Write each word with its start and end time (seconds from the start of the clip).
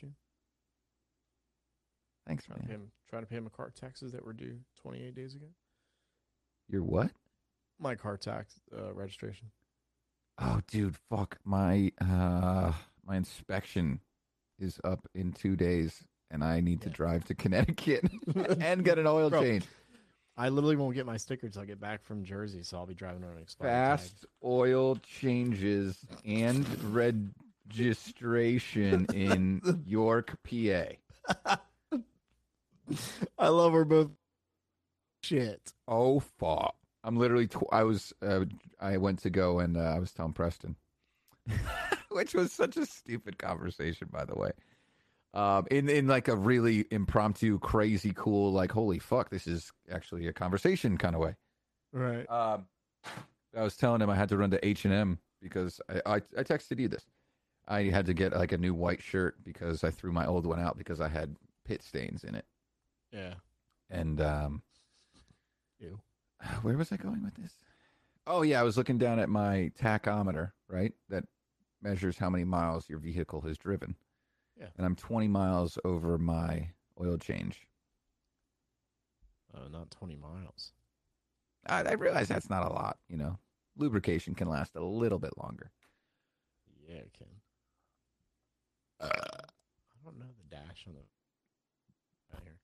You? 0.00 0.10
Thanks, 2.26 2.44
Trying 2.44 2.60
to, 2.60 2.62
pay 2.66 2.72
man. 2.72 2.80
him, 2.82 2.90
trying 3.10 3.22
to 3.22 3.28
pay 3.28 3.40
my 3.40 3.50
car 3.50 3.72
taxes 3.78 4.12
that 4.12 4.24
were 4.24 4.32
due 4.32 4.58
28 4.82 5.14
days 5.14 5.34
ago. 5.34 5.46
You're 6.68 6.82
what? 6.82 7.10
My 7.80 7.94
car 7.96 8.16
tax 8.16 8.54
uh, 8.76 8.92
registration. 8.94 9.50
Oh, 10.38 10.60
dude, 10.70 10.96
fuck 11.10 11.38
my 11.44 11.92
uh 12.00 12.72
my 13.04 13.16
inspection 13.16 14.00
is 14.60 14.78
up 14.84 15.00
in 15.14 15.32
two 15.32 15.56
days, 15.56 16.04
and 16.30 16.44
I 16.44 16.60
need 16.60 16.80
to 16.82 16.88
drive 16.90 17.24
to 17.24 17.34
Connecticut 17.34 18.08
and 18.60 18.84
get 18.84 18.98
an 18.98 19.06
oil 19.08 19.28
Bro, 19.28 19.42
change. 19.42 19.64
I 20.36 20.48
literally 20.48 20.76
won't 20.76 20.94
get 20.94 21.04
my 21.04 21.16
sticker 21.16 21.46
until 21.46 21.62
I 21.62 21.64
get 21.66 21.80
back 21.80 22.02
from 22.04 22.24
Jersey, 22.24 22.62
so 22.62 22.78
I'll 22.78 22.86
be 22.86 22.94
driving 22.94 23.24
on 23.24 23.32
an 23.32 23.42
expired 23.42 23.70
Fast 23.70 24.24
oil 24.44 24.96
changes 24.96 25.98
and 26.24 26.64
registration 27.68 29.06
in 29.12 29.82
York, 29.86 30.36
PA. 30.44 31.56
I 33.38 33.48
love 33.48 33.72
her 33.72 33.84
both. 33.84 34.10
Shit. 35.22 35.72
Oh 35.86 36.20
fuck! 36.20 36.74
I'm 37.04 37.16
literally. 37.16 37.46
Tw- 37.46 37.72
I 37.72 37.84
was. 37.84 38.12
Uh, 38.20 38.44
I 38.80 38.96
went 38.96 39.20
to 39.20 39.30
go 39.30 39.60
and 39.60 39.76
uh, 39.76 39.80
I 39.80 39.98
was 39.98 40.10
telling 40.12 40.32
Preston, 40.32 40.76
which 42.10 42.34
was 42.34 42.52
such 42.52 42.76
a 42.76 42.86
stupid 42.86 43.38
conversation, 43.38 44.08
by 44.10 44.24
the 44.24 44.34
way. 44.34 44.50
Um, 45.34 45.66
in 45.70 45.88
in 45.88 46.08
like 46.08 46.28
a 46.28 46.36
really 46.36 46.86
impromptu, 46.90 47.58
crazy, 47.60 48.12
cool, 48.14 48.52
like 48.52 48.72
holy 48.72 48.98
fuck, 48.98 49.30
this 49.30 49.46
is 49.46 49.70
actually 49.90 50.26
a 50.26 50.32
conversation 50.32 50.98
kind 50.98 51.14
of 51.14 51.20
way. 51.22 51.36
Right. 51.92 52.28
Um, 52.28 52.66
I 53.56 53.62
was 53.62 53.76
telling 53.76 54.00
him 54.00 54.10
I 54.10 54.16
had 54.16 54.28
to 54.30 54.36
run 54.36 54.50
to 54.50 54.66
H 54.66 54.84
and 54.84 54.92
M 54.92 55.18
because 55.40 55.80
I, 55.88 56.14
I 56.14 56.16
I 56.36 56.42
texted 56.42 56.80
you 56.80 56.88
this. 56.88 57.06
I 57.68 57.84
had 57.84 58.06
to 58.06 58.14
get 58.14 58.32
like 58.32 58.52
a 58.52 58.58
new 58.58 58.74
white 58.74 59.02
shirt 59.02 59.36
because 59.44 59.84
I 59.84 59.90
threw 59.90 60.12
my 60.12 60.26
old 60.26 60.46
one 60.46 60.60
out 60.60 60.76
because 60.76 61.00
I 61.00 61.08
had 61.08 61.36
pit 61.64 61.82
stains 61.82 62.24
in 62.24 62.34
it. 62.34 62.44
Yeah. 63.12 63.34
And 63.90 64.20
um, 64.20 64.62
Ew. 65.78 66.00
where 66.62 66.76
was 66.76 66.92
I 66.92 66.96
going 66.96 67.22
with 67.22 67.34
this? 67.34 67.52
Oh 68.26 68.42
yeah, 68.42 68.60
I 68.60 68.62
was 68.62 68.76
looking 68.76 68.98
down 68.98 69.18
at 69.18 69.28
my 69.28 69.70
tachometer, 69.80 70.52
right? 70.68 70.92
That 71.08 71.24
measures 71.82 72.18
how 72.18 72.30
many 72.30 72.44
miles 72.44 72.88
your 72.88 72.98
vehicle 72.98 73.40
has 73.42 73.58
driven. 73.58 73.96
Yeah. 74.58 74.68
And 74.76 74.86
I'm 74.86 74.94
20 74.94 75.28
miles 75.28 75.78
over 75.84 76.18
my 76.18 76.70
oil 77.00 77.18
change. 77.18 77.66
Uh, 79.54 79.68
not 79.70 79.90
20 79.90 80.16
miles. 80.16 80.72
I, 81.66 81.82
I 81.82 81.92
realize 81.92 82.28
that's 82.28 82.50
not 82.50 82.70
a 82.70 82.72
lot, 82.72 82.98
you 83.08 83.16
know. 83.16 83.38
Lubrication 83.76 84.34
can 84.34 84.48
last 84.48 84.76
a 84.76 84.82
little 84.82 85.18
bit 85.18 85.36
longer. 85.38 85.70
Yeah, 86.88 86.96
it 86.96 87.12
can. 87.16 87.28
Uh, 89.02 89.08
I 89.08 90.04
don't 90.04 90.18
know 90.18 90.26
the 90.38 90.56
dash 90.56 90.84
on 90.86 90.94
the. 90.94 91.00
Right 92.32 92.42
here. 92.44 92.58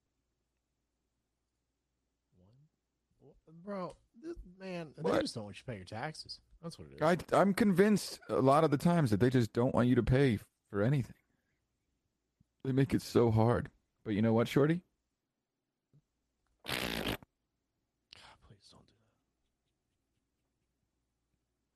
One. 3.24 3.56
Bro, 3.64 3.96
this, 4.22 4.36
man, 4.60 4.88
they 4.96 5.20
just 5.20 5.34
don't 5.34 5.44
want 5.44 5.56
you 5.56 5.60
to 5.60 5.66
pay 5.70 5.76
your 5.76 5.84
taxes. 5.84 6.38
That's 6.62 6.78
what 6.78 6.88
it 6.88 6.94
is. 6.94 7.02
I, 7.02 7.36
I'm 7.36 7.54
convinced 7.54 8.20
a 8.28 8.40
lot 8.40 8.64
of 8.64 8.70
the 8.70 8.78
times 8.78 9.10
that 9.10 9.20
they 9.20 9.30
just 9.30 9.52
don't 9.52 9.74
want 9.74 9.88
you 9.88 9.96
to 9.96 10.02
pay 10.02 10.38
for 10.70 10.82
anything. 10.82 11.14
They 12.64 12.72
make 12.72 12.94
it 12.94 13.02
so 13.02 13.30
hard. 13.30 13.70
But 14.04 14.14
you 14.14 14.22
know 14.22 14.32
what, 14.32 14.48
Shorty? 14.48 14.80
God, 16.66 16.74
please 18.46 18.68
don't 18.70 18.86
do 18.86 18.94
that. 19.04 19.18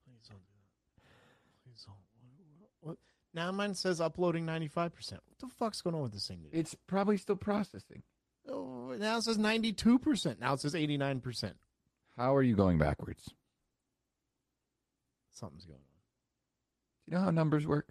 Please 0.04 0.22
don't 0.28 0.44
do 0.46 0.54
that. 1.02 1.36
Please 1.64 1.84
don't. 1.86 1.96
What, 2.58 2.70
what? 2.80 2.96
Now 3.34 3.50
mine 3.52 3.74
says 3.74 4.00
uploading 4.00 4.44
95%. 4.46 5.12
What 5.12 5.38
the 5.40 5.46
fuck's 5.48 5.80
going 5.80 5.96
on 5.96 6.02
with 6.02 6.12
this 6.12 6.26
thing? 6.26 6.40
Dude? 6.42 6.50
It's 6.52 6.74
probably 6.86 7.16
still 7.16 7.36
processing. 7.36 8.02
Oh, 8.48 8.94
now 8.98 9.16
it 9.18 9.22
says 9.22 9.38
92%. 9.38 10.40
Now 10.40 10.54
it 10.54 10.60
says 10.60 10.74
89%. 10.74 11.52
How 12.16 12.34
are 12.36 12.42
you 12.42 12.54
going 12.56 12.78
backwards? 12.78 13.32
Something's 15.32 15.64
going 15.64 15.78
on. 15.78 15.82
Do 17.06 17.12
you 17.12 17.18
know 17.18 17.24
how 17.24 17.30
numbers 17.30 17.66
work? 17.66 17.88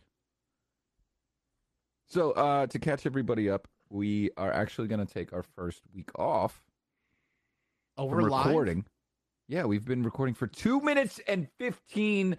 So, 2.07 2.31
uh, 2.31 2.67
to 2.67 2.77
catch 2.79 3.05
everybody 3.05 3.49
up, 3.49 3.67
we 3.89 4.29
are 4.37 4.51
actually 4.51 4.87
going 4.89 5.05
to 5.05 5.11
take 5.11 5.33
our 5.33 5.43
first 5.43 5.81
week 5.93 6.09
off 6.19 6.61
Oh, 7.97 8.05
we're 8.05 8.21
live? 8.23 8.45
recording. 8.47 8.85
Yeah, 9.47 9.65
we've 9.65 9.85
been 9.85 10.03
recording 10.03 10.35
for 10.35 10.47
two 10.47 10.79
minutes 10.81 11.19
and 11.27 11.47
15 11.57 12.37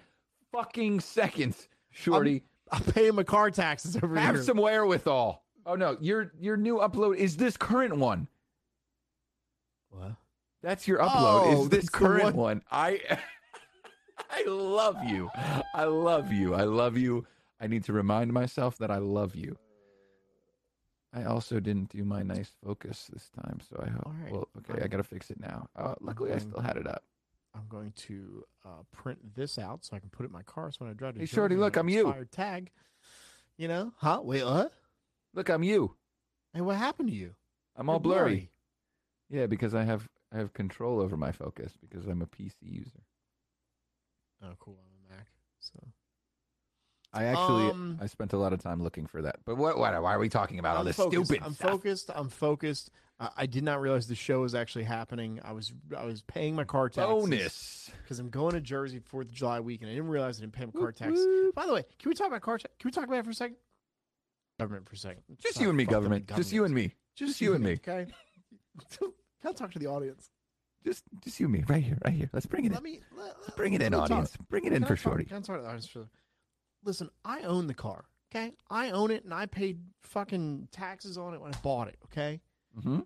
fucking 0.51 1.01
seconds, 1.01 1.69
Shorty. 1.91 2.43
I'm 2.73 2.83
paying 2.83 3.15
my 3.15 3.23
car 3.23 3.51
taxes 3.51 3.97
over 3.97 4.17
Have 4.17 4.35
here. 4.37 4.45
some 4.45 4.57
wherewithal. 4.57 5.43
Oh 5.67 5.75
no, 5.77 5.97
your 6.01 6.33
your 6.41 6.57
new 6.57 6.79
upload 6.79 7.17
is 7.17 7.37
this 7.37 7.57
current 7.57 7.97
one. 7.97 8.29
What? 9.91 10.17
That's 10.63 10.89
your 10.89 10.99
upload. 11.01 11.11
Oh, 11.55 11.63
is 11.65 11.69
this 11.69 11.89
current 11.89 12.35
one- 12.35 12.37
one? 12.37 12.63
I 12.71 13.01
I 14.31 14.45
love 14.47 14.97
you. 15.05 15.31
I 15.75 15.85
love 15.85 16.33
you. 16.33 16.55
I 16.55 16.65
love 16.65 16.97
you. 16.97 17.27
I 17.61 17.67
need 17.67 17.85
to 17.85 17.93
remind 17.93 18.33
myself 18.33 18.79
that 18.79 18.91
I 18.91 18.99
love 18.99 19.35
you. 19.37 19.57
I 21.15 21.25
also 21.25 21.61
didn't 21.61 21.91
do 21.91 22.05
my 22.05 22.23
nice 22.23 22.51
focus 22.65 23.11
this 23.13 23.29
time, 23.43 23.59
so 23.69 23.83
I 23.87 23.91
hope. 23.91 24.07
All 24.07 24.15
right. 24.23 24.33
Well, 24.33 24.49
okay, 24.59 24.83
I 24.83 24.87
gotta 24.89 25.03
fix 25.05 25.31
it 25.31 25.39
now. 25.39 25.69
Uh, 25.77 25.95
luckily, 26.01 26.33
I 26.33 26.39
still 26.39 26.61
had 26.61 26.77
it 26.79 26.87
up. 26.87 27.03
I'm 27.55 27.67
going 27.69 27.93
to 28.09 28.45
uh, 28.65 28.83
print 28.93 29.35
this 29.35 29.59
out 29.59 29.85
so 29.85 29.95
I 29.97 29.99
can 29.99 30.09
put 30.09 30.25
it 30.25 30.27
in 30.29 30.33
my 30.33 30.43
car. 30.43 30.71
So 30.71 30.79
when 30.81 30.91
I 30.91 30.95
drive 30.95 31.15
to 31.15 31.21
Hey, 31.21 31.27
Shorty, 31.27 31.57
look, 31.57 31.77
I'm 31.77 31.89
you. 31.89 32.15
Tag. 32.31 32.71
You 33.59 33.69
know? 33.69 33.93
Huh? 33.99 34.21
Wait, 34.23 34.45
what? 34.45 34.73
Look, 35.35 35.49
I'm 35.51 35.63
you. 35.63 35.95
Hey, 36.55 36.61
what 36.63 36.77
happened 36.77 37.09
to 37.09 37.15
you? 37.15 37.35
I'm 37.77 37.89
all 37.89 37.97
You're 37.97 38.01
blurry. 38.01 38.51
Yeah, 39.31 39.47
because 39.47 39.75
I 39.75 39.85
have 39.85 40.09
I 40.33 40.39
have 40.39 40.53
control 40.53 41.01
over 41.01 41.17
my 41.17 41.33
focus 41.33 41.73
because 41.81 42.07
I'm 42.07 42.23
a 42.23 42.27
PC 42.27 42.55
user. 42.63 43.01
Oh, 44.43 44.53
cool. 44.59 44.79
I'm 44.83 45.15
a 45.15 45.17
Mac. 45.17 45.27
So 45.61 45.79
I 47.13 47.25
actually 47.25 47.71
Um, 47.71 47.99
I 48.01 48.07
spent 48.07 48.33
a 48.33 48.39
lot 48.39 48.53
of 48.53 48.63
time 48.63 48.83
looking 48.83 49.07
for 49.07 49.23
that. 49.23 49.37
But 49.45 49.57
what, 49.57 49.79
what 49.79 50.01
why 50.03 50.15
are 50.15 50.19
we 50.19 50.29
talking 50.29 50.59
about 50.59 50.75
all 50.77 50.81
I'm 50.81 50.87
this 50.87 50.97
focused. 50.97 51.27
stupid 51.27 51.45
I'm 51.45 51.55
stuff? 51.55 51.71
focused. 51.71 52.11
I'm 52.15 52.29
focused. 52.29 52.91
I 53.37 53.47
did 53.47 53.63
not 53.65 53.81
realize 53.81 54.07
the 54.09 54.15
show 54.15 54.41
was 54.41 54.55
actually 54.55 54.85
happening. 54.85 55.41
I 55.45 55.53
was 55.53 55.73
I 55.97 56.05
was 56.05 56.23
paying 56.23 56.55
my 56.55 56.65
car 56.65 56.89
taxes 56.89 57.09
Bonus. 57.15 57.91
because 58.03 58.19
I'm 58.19 58.31
going 58.31 58.53
to 58.55 58.61
Jersey 58.61 58.99
Fourth 58.99 59.27
of 59.29 59.33
July 59.35 59.61
weekend. 59.61 59.91
I 59.91 59.95
didn't 59.95 60.09
realize 60.11 60.39
I 60.39 60.43
didn't 60.43 60.55
pay 60.55 60.65
my 60.67 60.73
car 60.73 60.93
whoop. 61.11 61.55
By 61.55 61.67
the 61.67 61.75
way, 61.75 61.85
can 61.99 62.09
we 62.09 62.15
talk 62.15 62.29
about 62.29 62.41
car 62.41 62.59
tax? 62.59 62.75
Can 62.79 62.89
we 62.89 62.93
talk 62.93 63.05
about 63.05 63.19
it 63.19 63.25
for 63.25 63.31
a 63.31 63.35
second? 63.35 63.57
Government 64.59 64.89
for 64.89 64.95
a 64.95 64.99
second. 64.99 65.23
Just 65.41 65.55
Sorry, 65.55 65.65
you 65.65 65.69
and 65.71 65.77
me, 65.77 65.85
government. 65.85 66.31
Just 66.37 66.53
you 66.53 66.65
and 66.65 66.75
me. 66.75 66.95
Just 67.15 67.41
you 67.41 67.55
and 67.55 67.65
me. 67.65 67.73
Okay. 67.73 68.07
Can 68.99 69.11
I 69.45 69.53
talk 69.53 69.73
to 69.73 69.79
the 69.79 69.87
audience? 69.87 70.31
Just 70.85 71.05
just 71.23 71.39
you 71.39 71.47
and 71.47 71.53
me. 71.53 71.65
Right 71.69 71.83
here. 71.83 71.99
Right 72.05 72.15
here. 72.15 72.31
Let's 72.33 72.47
bring 72.47 72.65
it 72.65 72.73
Let 72.73 72.79
in. 72.79 72.85
me 72.85 73.01
let, 73.17 73.35
Let's 73.43 73.57
bring 73.57 73.75
it 73.75 73.83
in, 73.83 73.93
me 73.93 73.99
talk. 73.99 74.11
audience. 74.11 74.37
Bring 74.49 74.65
it 74.65 74.73
in 74.73 74.81
Can 74.83 74.89
for 74.89 74.97
Shorty. 74.97 75.25
Can 75.25 75.37
I 75.37 75.41
talk 75.41 75.57
to 75.57 75.63
the 75.63 75.69
audience 75.69 75.87
for- 75.87 76.09
Listen, 76.85 77.11
I 77.25 77.43
own 77.43 77.67
the 77.69 77.75
car. 77.75 78.05
Okay, 78.35 78.53
I 78.71 78.91
own 78.91 79.11
it, 79.11 79.25
and 79.25 79.35
I 79.35 79.45
paid 79.47 79.79
fucking 80.01 80.69
taxes 80.73 81.19
on 81.19 81.35
it 81.35 81.41
when 81.41 81.53
I 81.55 81.59
bought 81.59 81.89
it. 81.89 81.99
Okay, 82.07 82.41
Mm-hmm. 82.79 83.01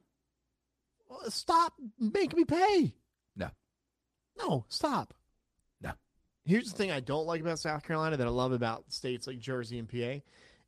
stop 1.28 1.75
making 1.99 2.38
me 2.38 2.44
pay. 2.44 2.93
No. 3.37 3.50
no, 4.38 4.65
stop. 4.69 5.15
No. 5.81 5.93
Here's 6.44 6.71
the 6.71 6.77
thing 6.77 6.91
I 6.91 7.00
don't 7.00 7.27
like 7.27 7.41
about 7.41 7.59
South 7.59 7.84
Carolina 7.84 8.16
that 8.16 8.26
I 8.26 8.31
love 8.31 8.53
about 8.53 8.84
states 8.93 9.26
like 9.26 9.38
Jersey 9.38 9.78
and 9.78 9.88
PA 9.88 10.22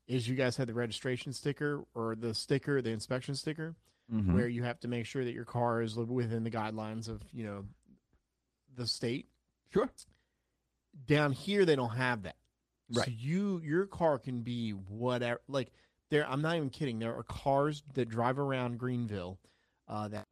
is 0.06 0.26
you 0.28 0.34
guys 0.36 0.56
have 0.56 0.66
the 0.66 0.74
registration 0.74 1.32
sticker 1.32 1.84
or 1.94 2.14
the 2.16 2.34
sticker, 2.34 2.80
the 2.82 2.90
inspection 2.90 3.34
sticker, 3.34 3.74
Mm-hmm. 4.10 4.34
where 4.34 4.48
you 4.48 4.62
have 4.62 4.80
to 4.80 4.88
make 4.88 5.04
sure 5.04 5.22
that 5.22 5.34
your 5.34 5.44
car 5.44 5.82
is 5.82 5.94
within 5.94 6.42
the 6.42 6.50
guidelines 6.50 7.10
of 7.10 7.20
you 7.30 7.44
know 7.44 7.66
the 8.74 8.86
state. 8.86 9.26
Sure. 9.70 9.90
Down 11.06 11.32
here, 11.32 11.66
they 11.66 11.76
don't 11.76 11.94
have 11.94 12.22
that. 12.22 12.36
So 12.92 13.00
Right. 13.02 13.08
you 13.10 13.60
your 13.62 13.84
car 13.84 14.18
can 14.18 14.40
be 14.40 14.70
whatever. 14.70 15.42
Like 15.46 15.70
there, 16.10 16.28
I'm 16.28 16.42
not 16.42 16.56
even 16.56 16.70
kidding. 16.70 16.98
There 16.98 17.14
are 17.14 17.22
cars 17.22 17.82
that 17.94 18.08
drive 18.08 18.38
around 18.38 18.78
Greenville 18.78 19.38
uh, 19.88 20.08
that 20.08 20.26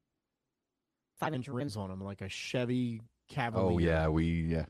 five 1.18 1.34
inch 1.34 1.48
rims 1.48 1.76
on 1.76 1.90
them, 1.90 2.00
like 2.00 2.20
a 2.20 2.28
Chevy 2.28 3.02
Cavalier. 3.28 3.74
Oh 3.74 3.78
yeah, 3.78 4.08
we 4.08 4.24
yeah. 4.24 4.66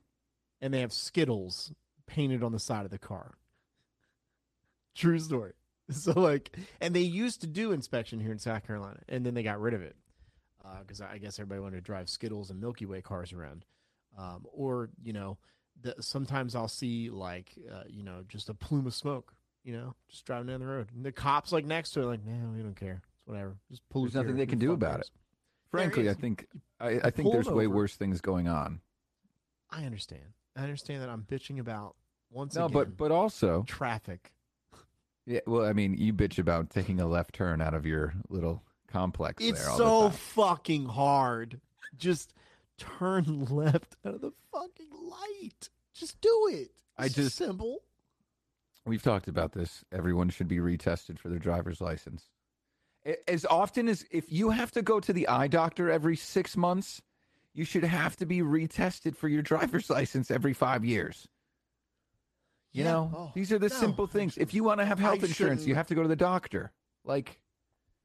and 0.61 0.73
they 0.73 0.81
have 0.81 0.93
Skittles 0.93 1.73
painted 2.07 2.43
on 2.43 2.53
the 2.53 2.59
side 2.59 2.85
of 2.85 2.91
the 2.91 2.99
car. 2.99 3.35
True 4.95 5.19
story. 5.19 5.53
So 5.89 6.19
like, 6.19 6.57
and 6.81 6.97
they 6.97 7.03
used 7.03 7.43
to 7.43 7.47
do 7.47 7.71
inspection 7.71 8.19
here 8.19 8.33
in 8.33 8.41
South 8.41 8.67
Carolina, 8.67 8.99
and 9.09 9.25
then 9.25 9.35
they 9.35 9.45
got 9.45 9.61
rid 9.61 9.73
of 9.73 9.83
it 9.83 9.95
because 10.81 11.01
I 11.01 11.19
guess 11.19 11.39
everybody 11.39 11.61
wanted 11.61 11.77
to 11.77 11.83
drive 11.83 12.09
Skittles 12.09 12.51
and 12.51 12.61
Milky 12.61 12.87
Way 12.87 13.03
cars 13.03 13.33
around, 13.33 13.65
um, 14.19 14.45
or 14.53 14.91
you 15.01 15.13
know, 15.13 15.39
the, 15.81 15.95
sometimes 16.01 16.57
I'll 16.57 16.67
see 16.67 17.09
like 17.09 17.53
uh, 17.73 17.85
you 17.89 18.03
know 18.03 18.25
just 18.29 18.49
a 18.49 18.55
plume 18.55 18.89
of 18.89 18.95
smoke, 18.95 19.36
you 19.67 19.73
know, 19.77 19.95
just 20.09 20.25
driving 20.25 20.47
down 20.47 20.61
the 20.61 20.67
road, 20.67 20.87
and 20.95 21.05
the 21.05 21.11
cops 21.13 21.51
like 21.53 21.67
next 21.67 21.91
to 21.91 22.01
it, 22.03 22.07
like, 22.07 22.25
no, 22.25 22.51
we 22.57 22.63
don't 22.63 22.77
care, 22.77 23.03
it's 23.19 23.27
whatever, 23.27 23.57
just 23.69 23.83
pull. 23.91 24.03
There's 24.03 24.15
nothing 24.15 24.37
they 24.37 24.47
can 24.47 24.61
do 24.61 24.73
about 24.73 25.01
it. 25.01 25.11
Frankly, 25.73 26.09
I 26.09 26.15
think 26.15 26.47
I, 26.81 27.01
I 27.03 27.11
think 27.11 27.33
there's 27.33 27.49
it 27.49 27.55
way 27.55 27.67
over. 27.67 27.75
worse 27.75 27.97
things 27.97 28.21
going 28.21 28.47
on. 28.47 28.81
I 29.69 29.85
understand. 29.85 30.23
I 30.57 30.63
understand 30.63 31.03
that 31.03 31.11
I'm 31.11 31.27
bitching 31.29 31.59
about 31.59 31.97
once 32.31 32.55
No, 32.55 32.67
again 32.67 32.73
but 32.75 32.97
but 32.97 33.11
also 33.11 33.65
traffic. 33.67 34.33
Yeah, 35.27 35.41
well, 35.45 35.67
I 35.67 35.73
mean, 35.73 35.99
you 35.99 36.15
bitch 36.15 36.39
about 36.39 36.71
taking 36.71 37.01
a 37.01 37.07
left 37.07 37.35
turn 37.35 37.61
out 37.61 37.75
of 37.75 37.85
your 37.85 38.15
little 38.29 38.63
complex 38.87 39.43
It's 39.45 39.61
so 39.61 40.11
fucking 40.11 40.87
hard. 40.87 41.61
Just 41.99 42.33
turn 42.79 43.47
left 43.51 43.97
out 44.07 44.15
of 44.15 44.21
the 44.21 44.31
fucking 44.53 44.87
light. 44.93 45.69
Just 45.93 46.21
do 46.21 46.49
it. 46.53 46.71
I 46.97 47.09
just- 47.09 47.35
simple. 47.37 47.83
We've 48.87 49.03
talked 49.03 49.29
about 49.29 49.53
this. 49.53 49.85
Everyone 49.93 50.31
should 50.31 50.49
be 50.49 50.59
retested 50.59 51.19
for 51.19 51.29
their 51.29 51.39
driver's 51.41 51.81
license. 51.81 52.25
As 53.29 53.45
often 53.45 53.89
as 53.89 54.05
if 54.11 54.31
you 54.33 54.51
have 54.51 54.71
to 54.73 54.83
go 54.83 55.01
to 55.01 55.13
the 55.13 55.29
eye 55.29 55.49
doctor 55.49 55.91
every 55.91 56.17
six 56.17 56.57
months, 56.57 57.03
you 57.53 57.65
should 57.65 57.85
have 57.85 58.17
to 58.17 58.27
be 58.27 58.39
retested 58.41 59.17
for 59.17 59.29
your 59.29 59.43
driver's 59.43 59.91
license 59.99 60.31
every 60.31 60.53
five 60.53 60.85
years. 60.85 61.27
You 62.73 62.85
Yeah. 62.85 62.93
know, 62.93 63.11
Oh, 63.15 63.33
these 63.35 63.53
are 63.53 63.59
the 63.59 63.69
no, 63.69 63.75
simple 63.75 64.07
things. 64.07 64.37
If 64.39 64.55
you 64.55 64.63
want 64.65 64.81
to 64.81 64.87
have 64.87 64.99
I 64.99 65.03
health 65.03 65.25
insurance, 65.25 65.61
you 65.61 65.65
shouldn't- 65.67 65.77
have 65.77 65.87
to 65.89 65.95
go 65.95 66.03
to 66.03 66.09
the 66.09 66.17
doctor. 66.17 66.73
Like, 67.05 67.41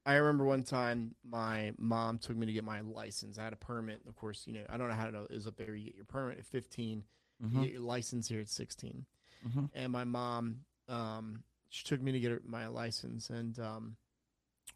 I 0.05 0.15
remember 0.15 0.45
one 0.45 0.63
time 0.63 1.15
my 1.23 1.73
mom 1.77 2.17
took 2.17 2.35
me 2.35 2.45
to 2.47 2.53
get 2.53 2.63
my 2.63 2.81
license. 2.81 3.37
I 3.37 3.43
had 3.43 3.53
a 3.53 3.57
permit. 3.57 4.01
Of 4.07 4.15
course, 4.15 4.47
you 4.47 4.53
know, 4.53 4.65
I 4.69 4.77
don't 4.77 4.87
know 4.87 4.95
how 4.95 5.07
it 5.09 5.15
is 5.31 5.45
up 5.45 5.57
there. 5.57 5.75
You 5.75 5.85
get 5.85 5.95
your 5.95 6.05
permit 6.05 6.39
at 6.39 6.45
15, 6.45 7.03
you 7.39 7.47
mhm, 7.47 7.61
get 7.63 7.71
your 7.71 7.81
license 7.81 8.27
here 8.27 8.39
at 8.39 8.49
16. 8.49 9.05
mhm. 9.47 9.69
And 9.73 9.91
my 9.91 10.03
mom, 10.03 10.61
um, 10.91 11.43
she 11.69 11.83
took 11.85 12.01
me 12.01 12.11
to 12.11 12.19
get 12.19 12.47
my 12.47 12.67
license, 12.67 13.29
and 13.29 13.57
um, 13.59 13.95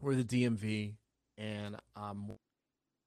we're 0.02 0.16
the 0.16 0.24
DMV, 0.24 0.94
and 1.38 1.76
um, 1.96 2.32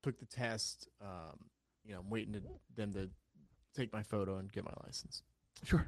took 0.02 0.18
the 0.18 0.26
test. 0.26 0.88
Um, 1.00 1.38
you 1.84 1.94
know, 1.94 2.00
I'm 2.00 2.10
waiting 2.10 2.34
to 2.34 2.42
them 2.76 2.92
to 2.92 3.08
take 3.74 3.92
my 3.92 4.02
photo 4.02 4.36
and 4.36 4.52
get 4.52 4.64
my 4.64 4.74
license. 4.84 5.22
sure. 5.64 5.86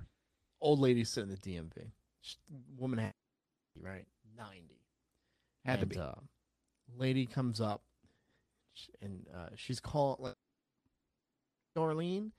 Old 0.60 0.78
lady 0.78 1.04
sitting 1.04 1.30
in 1.30 1.38
the 1.40 1.50
DMV. 1.50 1.90
She, 2.22 2.36
woman 2.76 2.98
had 2.98 3.14
right 3.80 4.06
ninety. 4.36 4.80
Had 5.64 5.80
to 5.80 5.86
be. 5.86 5.98
Uh, 5.98 6.12
lady 6.96 7.26
comes 7.26 7.60
up, 7.60 7.82
and 9.02 9.26
uh, 9.34 9.50
she's 9.56 9.80
calling 9.80 10.16
like 10.20 10.36
Darlene, 11.76 12.30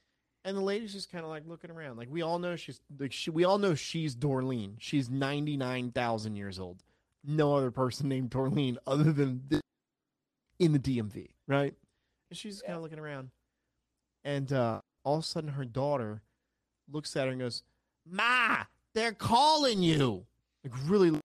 and 0.44 0.58
the 0.58 0.62
lady's 0.62 0.94
just 0.94 1.12
kind 1.12 1.24
of 1.24 1.30
like 1.30 1.44
looking 1.48 1.72
around. 1.72 1.98
Like 1.98 2.10
we 2.12 2.22
all 2.22 2.40
know 2.40 2.56
she's 2.56 2.80
like 3.00 3.12
she, 3.12 3.30
we 3.30 3.44
all 3.44 3.58
know 3.58 3.76
she's 3.76 4.16
Dorleen. 4.16 4.76
She's 4.80 5.10
ninety 5.10 5.58
nine 5.58 5.92
thousand 5.92 6.36
years 6.36 6.60
old. 6.60 6.84
No 7.24 7.56
other 7.56 7.72
person 7.72 8.10
named 8.10 8.32
Dorleen 8.32 8.78
other 8.88 9.12
than 9.12 9.44
this, 9.48 9.62
in 10.60 10.74
the 10.74 10.80
DMV, 10.80 11.30
right? 11.48 11.74
And 12.30 12.38
she's 12.38 12.62
kind 12.62 12.78
of 12.78 12.84
looking 12.84 13.00
around, 13.00 13.30
and 14.24 14.52
uh, 14.52 14.82
all 15.04 15.18
of 15.18 15.24
a 15.24 15.28
sudden 15.28 15.52
her 15.52 15.66
daughter 15.66 16.22
looks 16.92 17.16
at 17.16 17.26
her 17.26 17.32
and 17.32 17.42
goes, 17.42 17.64
"Ma, 18.10 18.64
they're 18.94 19.14
calling 19.14 19.84
you." 19.84 20.26
Like 20.64 20.74
really 20.86 21.20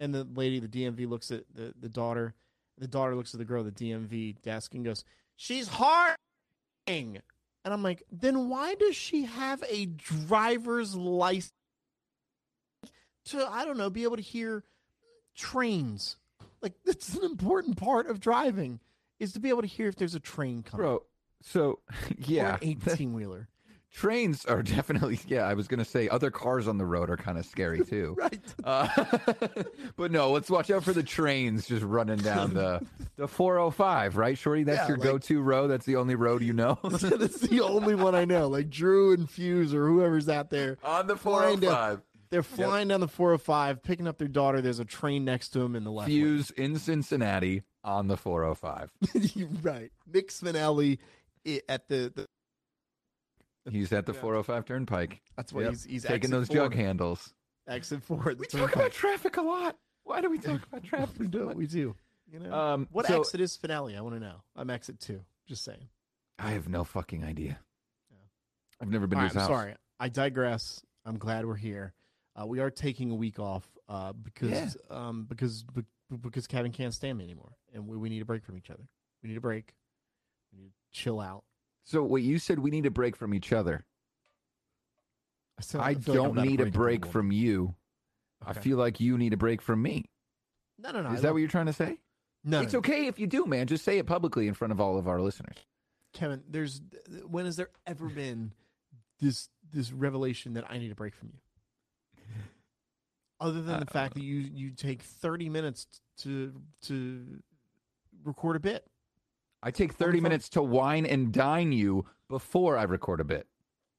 and 0.00 0.14
the 0.14 0.26
lady, 0.34 0.60
the 0.60 0.68
DMV, 0.68 1.08
looks 1.08 1.30
at 1.30 1.44
the, 1.54 1.74
the 1.78 1.88
daughter. 1.88 2.34
The 2.78 2.86
daughter 2.86 3.16
looks 3.16 3.34
at 3.34 3.38
the 3.38 3.44
girl 3.44 3.66
at 3.66 3.74
the 3.74 3.90
DMV 3.90 4.40
desk 4.42 4.74
and 4.74 4.84
goes, 4.84 5.04
She's 5.36 5.68
harming. 5.68 7.18
And 7.64 7.74
I'm 7.74 7.82
like, 7.82 8.02
Then 8.10 8.48
why 8.48 8.74
does 8.74 8.96
she 8.96 9.24
have 9.24 9.62
a 9.68 9.86
driver's 9.86 10.94
license 10.94 11.52
to, 13.26 13.46
I 13.46 13.64
don't 13.64 13.76
know, 13.76 13.90
be 13.90 14.04
able 14.04 14.16
to 14.16 14.22
hear 14.22 14.64
trains? 15.36 16.16
Like, 16.62 16.74
that's 16.84 17.14
an 17.14 17.24
important 17.24 17.76
part 17.76 18.08
of 18.08 18.20
driving, 18.20 18.80
is 19.18 19.32
to 19.32 19.40
be 19.40 19.48
able 19.48 19.62
to 19.62 19.68
hear 19.68 19.88
if 19.88 19.96
there's 19.96 20.14
a 20.14 20.20
train 20.20 20.62
coming. 20.62 20.84
Bro, 20.84 21.02
so, 21.42 21.80
yeah. 22.18 22.58
18 22.62 23.12
wheeler. 23.12 23.48
Trains 23.92 24.44
are 24.44 24.62
definitely, 24.64 25.18
yeah, 25.26 25.42
I 25.42 25.54
was 25.54 25.66
going 25.68 25.78
to 25.78 25.84
say 25.84 26.08
other 26.08 26.30
cars 26.30 26.68
on 26.68 26.78
the 26.78 26.84
road 26.84 27.10
are 27.10 27.16
kind 27.16 27.38
of 27.38 27.46
scary 27.46 27.84
too. 27.84 28.14
right. 28.18 28.40
Uh, 28.62 28.88
but 29.96 30.10
no, 30.12 30.30
let's 30.30 30.50
watch 30.50 30.70
out 30.70 30.84
for 30.84 30.92
the 30.92 31.02
trains 31.02 31.66
just 31.66 31.82
running 31.84 32.18
down 32.18 32.54
the 32.54 32.84
the 33.16 33.26
405, 33.26 34.16
right, 34.16 34.36
Shorty? 34.38 34.64
That's 34.64 34.80
Yeah, 34.82 34.88
your 34.88 34.96
like- 34.98 35.04
go-to 35.04 35.40
road. 35.40 35.68
That's 35.68 35.86
the 35.86 35.96
only 35.96 36.14
road 36.14 36.42
you 36.42 36.52
know 36.52 36.78
that's 36.84 37.40
the 37.40 37.60
only 37.62 37.94
one 37.94 38.14
I 38.14 38.24
know. 38.24 38.48
Like 38.48 38.70
Drew 38.70 39.12
and 39.14 39.28
Fuse 39.28 39.72
or 39.74 39.86
whoever's 39.88 40.28
out 40.28 40.50
there. 40.50 40.78
on 40.84 41.06
the 41.06 41.16
Flying 41.16 41.60
down- 41.60 41.70
405. 41.70 42.02
They're 42.30 42.42
flying 42.42 42.88
down 42.88 43.00
the 43.00 43.08
405, 43.08 43.82
picking 43.82 44.06
up 44.06 44.18
their 44.18 44.28
daughter. 44.28 44.60
There's 44.60 44.80
a 44.80 44.84
train 44.84 45.24
next 45.24 45.48
to 45.50 45.60
them 45.60 45.74
in 45.74 45.84
the 45.84 45.90
left. 45.90 46.10
lane. 46.10 46.20
Fuse 46.20 46.50
in 46.50 46.78
Cincinnati 46.78 47.62
on 47.82 48.08
the 48.08 48.18
405. 48.18 48.90
Right. 49.62 49.90
Mick 50.12 50.26
Spinelli 50.26 50.98
at 51.70 51.88
the, 51.88 52.12
the 52.14 52.28
He's 53.72 53.92
at 53.92 54.06
the 54.06 54.12
Yeah. 54.12 54.20
405 54.20 54.64
Turnpike, 54.64 55.20
that's 55.36 55.52
what 55.52 55.62
Yep. 55.64 55.70
he's 55.72 55.84
he's 55.84 56.04
taking 56.04 56.30
those 56.30 56.46
four. 56.48 56.56
jug 56.56 56.74
handles. 56.74 57.32
Exit 57.66 58.02
four. 58.02 58.34
We 58.38 58.46
talk 58.46 58.74
about 58.74 58.92
traffic 58.92 59.36
a 59.36 59.42
lot. 59.42 59.76
Why 60.04 60.20
do 60.22 60.30
we 60.30 60.38
talk 60.38 60.62
about 60.66 60.82
traffic? 60.84 61.18
we 61.18 61.26
do. 61.26 61.48
We 61.48 61.66
do. 61.66 61.94
You 62.30 62.40
know 62.40 62.52
Um, 62.52 62.88
what 62.92 63.06
so- 63.06 63.20
exit 63.20 63.40
is 63.40 63.56
Finale? 63.56 63.96
I 63.96 64.00
want 64.00 64.14
to 64.14 64.20
know. 64.20 64.42
I'm 64.56 64.70
exit 64.70 65.00
two. 65.00 65.20
Just 65.46 65.64
saying. 65.64 65.88
I 66.38 66.50
have 66.52 66.68
no 66.68 66.84
fucking 66.84 67.24
idea. 67.24 67.58
Yeah. 68.10 68.16
I've 68.80 68.88
never 68.90 69.06
been 69.06 69.18
All 69.18 69.22
to 69.22 69.24
right, 69.26 69.32
his 69.34 69.36
I'm 69.36 69.40
house. 69.50 69.60
sorry. 69.60 69.74
I 70.00 70.08
digress. 70.08 70.82
I'm 71.04 71.18
glad 71.18 71.44
we're 71.46 71.56
here. 71.56 71.94
Uh, 72.40 72.46
we 72.46 72.60
are 72.60 72.70
taking 72.70 73.10
a 73.10 73.14
week 73.14 73.38
off 73.38 73.66
uh, 73.88 74.12
because 74.12 74.50
Yeah. 74.50 74.68
um, 74.90 75.24
because 75.24 75.62
be- 75.64 75.84
because 76.22 76.46
Kevin 76.46 76.72
can't 76.72 76.94
stand 76.94 77.18
me 77.18 77.24
anymore, 77.24 77.56
and 77.74 77.86
we, 77.86 77.96
we 77.96 78.08
need 78.08 78.22
a 78.22 78.24
break 78.24 78.44
from 78.44 78.56
each 78.56 78.70
other. 78.70 78.88
We 79.22 79.28
need 79.28 79.36
a 79.36 79.40
break. 79.42 79.74
We 80.52 80.58
need 80.62 80.68
to 80.68 80.98
chill 80.98 81.20
out. 81.20 81.44
So 81.88 82.02
wait, 82.02 82.22
you 82.22 82.38
said 82.38 82.58
we 82.58 82.70
need 82.70 82.84
a 82.84 82.90
break 82.90 83.16
from 83.16 83.32
each 83.32 83.50
other. 83.50 83.86
I, 85.58 85.62
still- 85.62 85.80
I 85.80 85.94
don't 85.94 86.34
not 86.34 86.44
need 86.44 86.60
a 86.60 86.64
break 86.64 87.00
break 87.00 87.06
from 87.06 87.32
you. 87.32 87.74
I 88.44 88.52
feel 88.52 88.76
like 88.76 89.00
you 89.00 89.16
need 89.16 89.32
a 89.32 89.38
break 89.38 89.62
from 89.62 89.80
me. 89.80 90.04
No, 90.78 90.90
no, 90.92 91.00
no. 91.00 91.12
Is 91.12 91.20
I 91.20 91.22
that 91.22 91.32
what 91.32 91.38
you're 91.38 91.48
trying 91.48 91.66
to 91.66 91.72
say? 91.72 91.96
No, 92.44 92.60
it's 92.60 92.74
no, 92.74 92.80
okay 92.80 93.06
if 93.06 93.18
you 93.18 93.26
do, 93.26 93.46
man. 93.46 93.66
Just 93.66 93.84
say 93.86 93.96
it 93.96 94.06
publicly 94.06 94.46
in 94.48 94.54
front 94.54 94.70
of 94.70 94.80
all 94.82 94.98
of 94.98 95.08
our 95.08 95.18
listeners. 95.20 95.56
Kevin. 96.12 96.42
There's 96.48 96.82
when 97.26 97.46
has 97.46 97.56
there 97.56 97.70
ever 97.86 98.06
been 98.08 98.52
this 99.18 99.48
this 99.72 99.90
revelation 99.90 100.52
that 100.54 100.70
I 100.70 100.76
need 100.76 100.92
a 100.92 100.94
break 100.94 101.14
from 101.14 101.30
you? 101.32 102.32
Other 103.40 103.62
than 103.62 103.80
the 103.80 103.86
Uh, 103.86 103.92
fact 103.92 104.12
that 104.14 104.22
you 104.22 104.36
you 104.36 104.70
take 104.72 105.02
30 105.02 105.48
minutes 105.48 105.86
to 106.18 106.52
to 106.82 107.42
record 108.24 108.56
a 108.56 108.60
bit. 108.60 108.84
I 109.62 109.70
take 109.70 109.94
30 109.94 110.20
minutes 110.20 110.48
to 110.50 110.62
wine 110.62 111.04
and 111.04 111.32
dine 111.32 111.72
you 111.72 112.06
before 112.28 112.76
I 112.76 112.84
record 112.84 113.20
a 113.20 113.24
bit. 113.24 113.46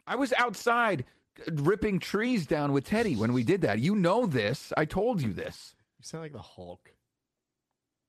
I 0.07 0.15
was 0.15 0.33
outside 0.33 1.05
uh, 1.47 1.51
ripping 1.53 1.99
trees 1.99 2.47
down 2.47 2.71
with 2.71 2.85
Teddy 2.85 3.15
when 3.15 3.33
we 3.33 3.43
did 3.43 3.61
that. 3.61 3.79
You 3.79 3.95
know 3.95 4.25
this. 4.25 4.71
I 4.77 4.85
told 4.85 5.21
you 5.21 5.33
this. 5.33 5.75
You 5.99 6.03
sound 6.05 6.23
like 6.23 6.33
the 6.33 6.39
Hulk. 6.39 6.93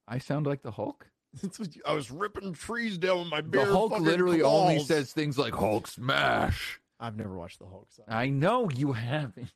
I 0.07 0.19
sound 0.19 0.47
like 0.47 0.63
the 0.63 0.73
Hulk. 0.73 1.07
You, 1.43 1.83
I 1.87 1.95
was 1.95 2.11
ripping 2.11 2.55
trees 2.55 2.99
down 2.99 3.21
with 3.21 3.29
my 3.29 3.41
bare 3.41 3.65
The 3.67 3.73
Hulk 3.73 4.01
literally 4.01 4.43
only 4.43 4.81
says 4.81 5.13
things 5.13 5.39
like 5.39 5.55
Hulk 5.55 5.87
smash. 5.87 6.81
I've 6.99 7.17
never 7.17 7.37
watched 7.37 7.61
the 7.61 7.67
Hulk. 7.67 7.87
So. 7.91 8.03
I 8.09 8.31
know 8.31 8.69
you 8.69 8.93
haven't. 8.93 9.53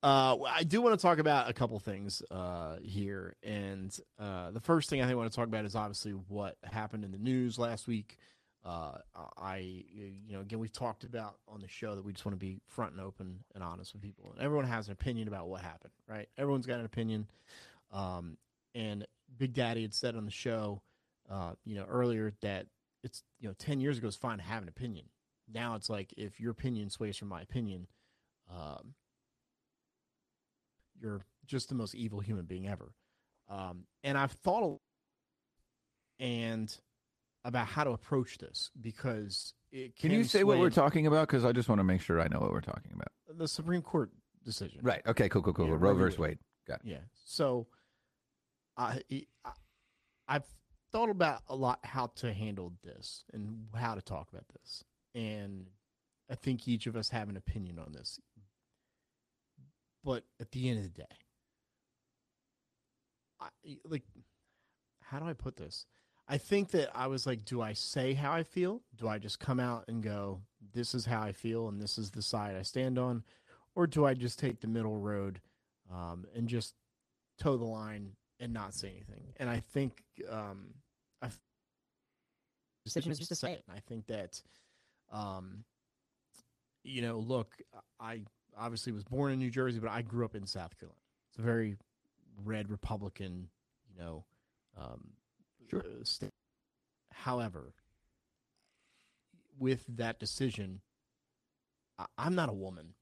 Uh, 0.00 0.36
I 0.46 0.62
do 0.62 0.80
want 0.80 0.98
to 0.98 1.02
talk 1.02 1.18
about 1.18 1.50
a 1.50 1.52
couple 1.52 1.78
things 1.80 2.22
uh, 2.30 2.76
here, 2.80 3.34
and 3.42 3.96
uh, 4.18 4.52
the 4.52 4.60
first 4.60 4.88
thing 4.88 5.00
I 5.00 5.04
think 5.04 5.12
I 5.12 5.16
want 5.16 5.30
to 5.32 5.36
talk 5.36 5.48
about 5.48 5.64
is 5.64 5.74
obviously 5.74 6.12
what 6.12 6.56
happened 6.62 7.04
in 7.04 7.10
the 7.10 7.18
news 7.18 7.58
last 7.58 7.88
week. 7.88 8.16
Uh, 8.64 8.98
I, 9.36 9.56
you 9.56 10.32
know, 10.32 10.40
again, 10.40 10.60
we've 10.60 10.72
talked 10.72 11.02
about 11.02 11.38
on 11.48 11.60
the 11.60 11.68
show 11.68 11.96
that 11.96 12.04
we 12.04 12.12
just 12.12 12.24
want 12.24 12.34
to 12.34 12.38
be 12.38 12.60
front 12.68 12.92
and 12.92 13.00
open 13.00 13.40
and 13.54 13.64
honest 13.64 13.92
with 13.92 14.02
people, 14.02 14.30
and 14.32 14.40
everyone 14.40 14.66
has 14.66 14.86
an 14.86 14.92
opinion 14.92 15.26
about 15.26 15.48
what 15.48 15.62
happened, 15.62 15.92
right? 16.08 16.28
Everyone's 16.38 16.66
got 16.66 16.78
an 16.78 16.84
opinion, 16.84 17.26
um, 17.92 18.36
and 18.76 19.04
Big 19.36 19.52
Daddy 19.52 19.82
had 19.82 19.94
said 19.94 20.14
on 20.14 20.24
the 20.24 20.30
show, 20.30 20.80
uh, 21.28 21.52
you 21.64 21.74
know, 21.74 21.86
earlier 21.88 22.32
that 22.42 22.66
it's 23.02 23.24
you 23.40 23.48
know, 23.48 23.54
ten 23.58 23.80
years 23.80 23.98
ago 23.98 24.06
it's 24.06 24.16
fine 24.16 24.38
to 24.38 24.44
have 24.44 24.62
an 24.62 24.68
opinion. 24.68 25.06
Now 25.52 25.74
it's 25.74 25.90
like 25.90 26.14
if 26.16 26.38
your 26.38 26.52
opinion 26.52 26.88
sways 26.88 27.16
from 27.16 27.28
my 27.28 27.42
opinion, 27.42 27.88
um, 28.48 28.94
you're 31.00 31.22
just 31.46 31.68
the 31.68 31.74
most 31.74 31.94
evil 31.94 32.20
human 32.20 32.44
being 32.44 32.68
ever. 32.68 32.92
Um, 33.48 33.84
and 34.04 34.18
I've 34.18 34.32
thought 34.32 34.62
a 34.62 34.66
lot 34.66 34.80
and 36.20 36.76
about 37.44 37.66
how 37.66 37.84
to 37.84 37.90
approach 37.90 38.38
this 38.38 38.70
because 38.80 39.54
it 39.72 39.96
Can 39.96 40.10
can 40.10 40.18
you 40.18 40.24
say 40.24 40.44
what 40.44 40.58
we're 40.58 40.70
talking 40.70 41.06
about? 41.06 41.28
Because 41.28 41.44
I 41.44 41.52
just 41.52 41.68
want 41.68 41.78
to 41.78 41.84
make 41.84 42.00
sure 42.00 42.20
I 42.20 42.28
know 42.28 42.40
what 42.40 42.50
we're 42.50 42.60
talking 42.60 42.92
about. 42.94 43.08
the 43.38 43.48
Supreme 43.48 43.82
Court 43.82 44.10
decision. 44.44 44.80
Right. 44.82 45.02
Okay. 45.06 45.28
Cool. 45.28 45.42
Cool. 45.42 45.54
Cool. 45.54 45.68
Yeah, 45.68 45.76
Roe 45.78 45.94
versus 45.94 46.18
Wade. 46.18 46.38
Wade. 46.68 46.78
Yeah. 46.84 46.98
So 47.24 47.66
I, 48.76 49.00
I 49.44 49.50
I've 50.28 50.44
thought 50.92 51.10
about 51.10 51.42
a 51.48 51.54
lot 51.54 51.80
how 51.84 52.08
to 52.16 52.32
handle 52.32 52.72
this 52.82 53.24
and 53.32 53.66
how 53.74 53.94
to 53.94 54.02
talk 54.02 54.28
about 54.30 54.44
this. 54.48 54.84
And 55.14 55.66
I 56.30 56.34
think 56.34 56.68
each 56.68 56.86
of 56.86 56.96
us 56.96 57.08
have 57.10 57.28
an 57.28 57.36
opinion 57.36 57.78
on 57.78 57.92
this. 57.92 58.20
But 60.04 60.24
at 60.40 60.50
the 60.52 60.68
end 60.68 60.78
of 60.78 60.84
the 60.84 61.00
day, 61.00 61.16
I 63.40 63.48
like 63.84 64.04
how 65.02 65.18
do 65.18 65.26
I 65.26 65.32
put 65.32 65.56
this? 65.56 65.86
I 66.30 66.36
think 66.36 66.72
that 66.72 66.90
I 66.94 67.06
was 67.06 67.26
like, 67.26 67.44
do 67.44 67.62
I 67.62 67.72
say 67.72 68.12
how 68.12 68.32
I 68.32 68.42
feel? 68.42 68.82
Do 68.96 69.08
I 69.08 69.18
just 69.18 69.40
come 69.40 69.58
out 69.58 69.84
and 69.88 70.02
go, 70.02 70.42
this 70.74 70.94
is 70.94 71.06
how 71.06 71.22
I 71.22 71.32
feel 71.32 71.68
and 71.68 71.80
this 71.80 71.96
is 71.96 72.10
the 72.10 72.20
side 72.20 72.54
I 72.54 72.62
stand 72.62 72.98
on? 72.98 73.24
or 73.78 73.86
do 73.86 74.04
I 74.04 74.12
just 74.12 74.40
take 74.40 74.60
the 74.60 74.66
middle 74.66 74.98
road 74.98 75.40
um, 75.88 76.26
and 76.34 76.48
just 76.48 76.74
toe 77.38 77.56
the 77.56 77.64
line 77.64 78.10
and 78.40 78.52
not 78.52 78.74
say 78.74 78.88
anything? 78.88 79.32
And 79.36 79.48
I 79.48 79.60
think 79.72 80.02
um, 80.28 80.74
I 81.22 81.28
decision 82.84 83.12
is 83.12 83.18
just 83.18 83.28
to 83.28 83.36
say 83.36 83.52
it. 83.52 83.62
And 83.68 83.76
I 83.76 83.80
think 83.88 84.08
that, 84.08 84.42
um, 85.12 85.62
you 86.82 87.02
know, 87.02 87.20
look, 87.20 87.54
I 88.00 88.22
obviously 88.58 88.92
was 88.92 89.04
born 89.04 89.32
in 89.32 89.38
New 89.38 89.50
Jersey, 89.50 89.78
but 89.78 89.90
I 89.90 90.02
grew 90.02 90.24
up 90.24 90.34
in 90.34 90.46
South 90.46 90.78
Carolina. 90.78 91.00
It's 91.30 91.38
a 91.38 91.42
very 91.42 91.76
red 92.44 92.70
Republican, 92.70 93.48
you 93.92 94.00
know, 94.02 94.24
um, 94.76 95.10
Sure. 95.70 95.80
uh, 95.80 96.04
state. 96.04 96.30
However, 97.12 97.72
with 99.58 99.84
that 99.96 100.18
decision, 100.18 100.80
I, 101.98 102.06
I'm 102.16 102.34
not 102.34 102.48
a 102.48 102.52
woman. 102.52 102.94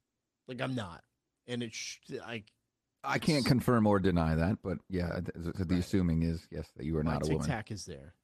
Like 0.48 0.60
I'm 0.60 0.74
not, 0.74 1.02
and 1.46 1.62
it's 1.62 1.76
sh- 1.76 1.98
I 2.24 2.44
I 3.04 3.18
can't 3.18 3.44
confirm 3.44 3.86
or 3.86 3.98
deny 3.98 4.34
that, 4.36 4.58
but 4.62 4.78
yeah, 4.88 5.20
th- 5.20 5.32
th- 5.34 5.54
the 5.56 5.64
Right. 5.74 5.78
assuming 5.80 6.22
is 6.22 6.46
yes 6.50 6.68
that 6.76 6.84
you 6.86 6.96
are 6.98 7.02
my 7.02 7.14
not 7.14 7.26
a 7.28 7.32
woman. 7.32 7.46
tac 7.46 7.70
is 7.72 7.84
there. 7.84 8.14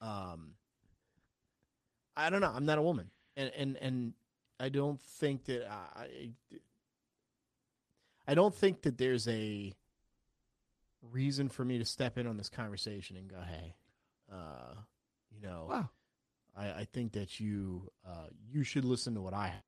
Um, 0.00 0.54
I 2.16 2.28
don't 2.30 2.40
know. 2.42 2.52
I'm 2.54 2.66
not 2.66 2.78
a 2.78 2.82
woman, 2.82 3.10
and 3.36 3.50
and 3.56 3.76
and 3.78 4.14
I 4.60 4.68
don't 4.68 5.00
think 5.00 5.44
that 5.46 5.66
I. 5.70 6.30
I 8.26 8.34
don't 8.34 8.54
think 8.54 8.82
that 8.82 8.98
there's 8.98 9.26
a 9.28 9.74
reason 11.10 11.48
for 11.48 11.64
me 11.64 11.78
to 11.78 11.84
step 11.84 12.18
in 12.18 12.26
on 12.26 12.36
this 12.36 12.48
conversation 12.48 13.16
and 13.16 13.28
go, 13.28 13.40
"Hey, 13.40 13.74
uh, 14.32 14.74
you 15.30 15.40
know, 15.40 15.66
Wow, 15.68 15.90
I, 16.56 16.66
I 16.82 16.86
think 16.92 17.12
that 17.12 17.40
you 17.40 17.90
uh, 18.06 18.26
you 18.48 18.64
should 18.64 18.84
listen 18.84 19.14
to 19.14 19.20
what 19.20 19.34
I 19.34 19.48
have." 19.48 19.62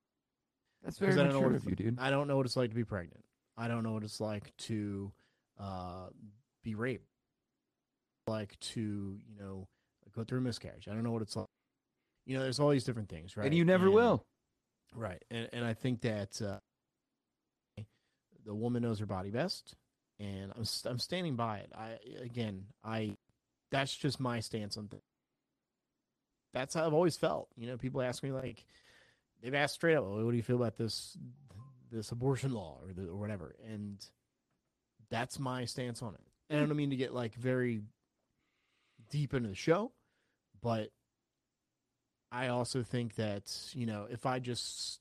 that's 0.83 0.99
very 0.99 1.13
I 1.13 1.17
don't 1.17 1.29
know 1.29 1.35
mature 1.41 1.49
what 1.49 1.57
of 1.57 1.65
you, 1.69 1.75
dude. 1.77 1.99
I 1.99 2.11
don't 2.11 2.29
know 2.29 2.37
what 2.37 2.47
it's 2.47 2.57
like 2.57 2.71
to 2.71 2.77
be 2.77 2.85
pregnant. 2.85 3.25
I 3.57 3.69
don't 3.69 3.83
know 3.83 3.93
what 3.93 4.05
it's 4.05 4.21
like 4.21 4.53
to 4.59 5.13
uh, 5.59 6.09
be 6.63 6.75
raped, 6.75 7.09
like 8.27 8.59
to 8.61 8.81
you 8.81 9.37
know 9.39 9.67
go 10.15 10.25
through 10.25 10.39
a 10.39 10.43
miscarriage. 10.43 10.87
I 10.89 10.93
don't 10.95 11.03
know 11.03 11.13
what 11.13 11.23
it's 11.23 11.37
like. 11.37 11.47
You 12.27 12.37
know, 12.37 12.43
there's 12.43 12.59
all 12.61 12.71
these 12.71 12.85
different 12.85 13.09
things, 13.11 13.37
right? 13.37 13.47
And 13.47 13.55
you 13.55 13.65
never 13.65 13.87
And- 13.87 13.95
will. 13.95 14.25
right? 14.95 15.23
And 15.31 15.49
and 15.53 15.65
I 15.65 15.75
think 15.75 16.01
that 16.03 16.41
uh, 16.41 16.59
the 18.45 18.55
woman 18.55 18.83
knows 18.83 18.99
her 18.99 19.07
body 19.07 19.31
best, 19.31 19.75
and 20.19 20.53
I'm 20.57 20.65
I'm 20.87 20.99
standing 20.99 21.37
by 21.37 21.59
it. 21.59 21.73
I 21.77 21.99
again, 22.23 22.67
I 22.85 23.17
that's 23.71 23.95
just 23.95 24.21
my 24.21 24.41
stance 24.41 24.77
on 24.77 24.89
things. 24.89 25.03
That's 26.53 26.75
how 26.75 26.87
I've 26.87 26.95
always 26.95 27.17
felt. 27.17 27.49
You 27.57 27.67
know, 27.67 27.77
people 27.77 28.01
ask 28.01 28.23
me 28.23 28.31
like, 28.31 28.65
they've 29.43 29.55
asked 29.55 29.75
straight 29.75 29.97
up, 29.97 30.05
oh, 30.07 30.25
"What 30.25 30.31
do 30.31 30.37
you 30.37 30.43
feel 30.43 30.57
about 30.57 30.77
this 30.77 31.17
this 31.91 32.13
abortion 32.13 32.53
law 32.53 32.79
or 32.87 32.93
the, 32.93 33.09
or 33.09 33.17
whatever?" 33.17 33.57
And 33.69 34.05
that's 35.11 35.39
my 35.39 35.65
stance 35.65 36.03
on 36.03 36.15
it. 36.15 36.21
And 36.51 36.61
I 36.61 36.67
don't 36.67 36.77
mean 36.77 36.91
to 36.91 36.97
get 36.97 37.15
like 37.15 37.35
very 37.35 37.83
deep 39.11 39.35
into 39.35 39.49
the 39.49 39.55
show, 39.55 39.93
but 40.63 40.91
I 42.31 42.49
also 42.49 42.83
think 42.83 43.17
that 43.17 43.53
you 43.73 43.87
know 43.87 44.07
if 44.11 44.27
I 44.27 44.39
just 44.39 45.01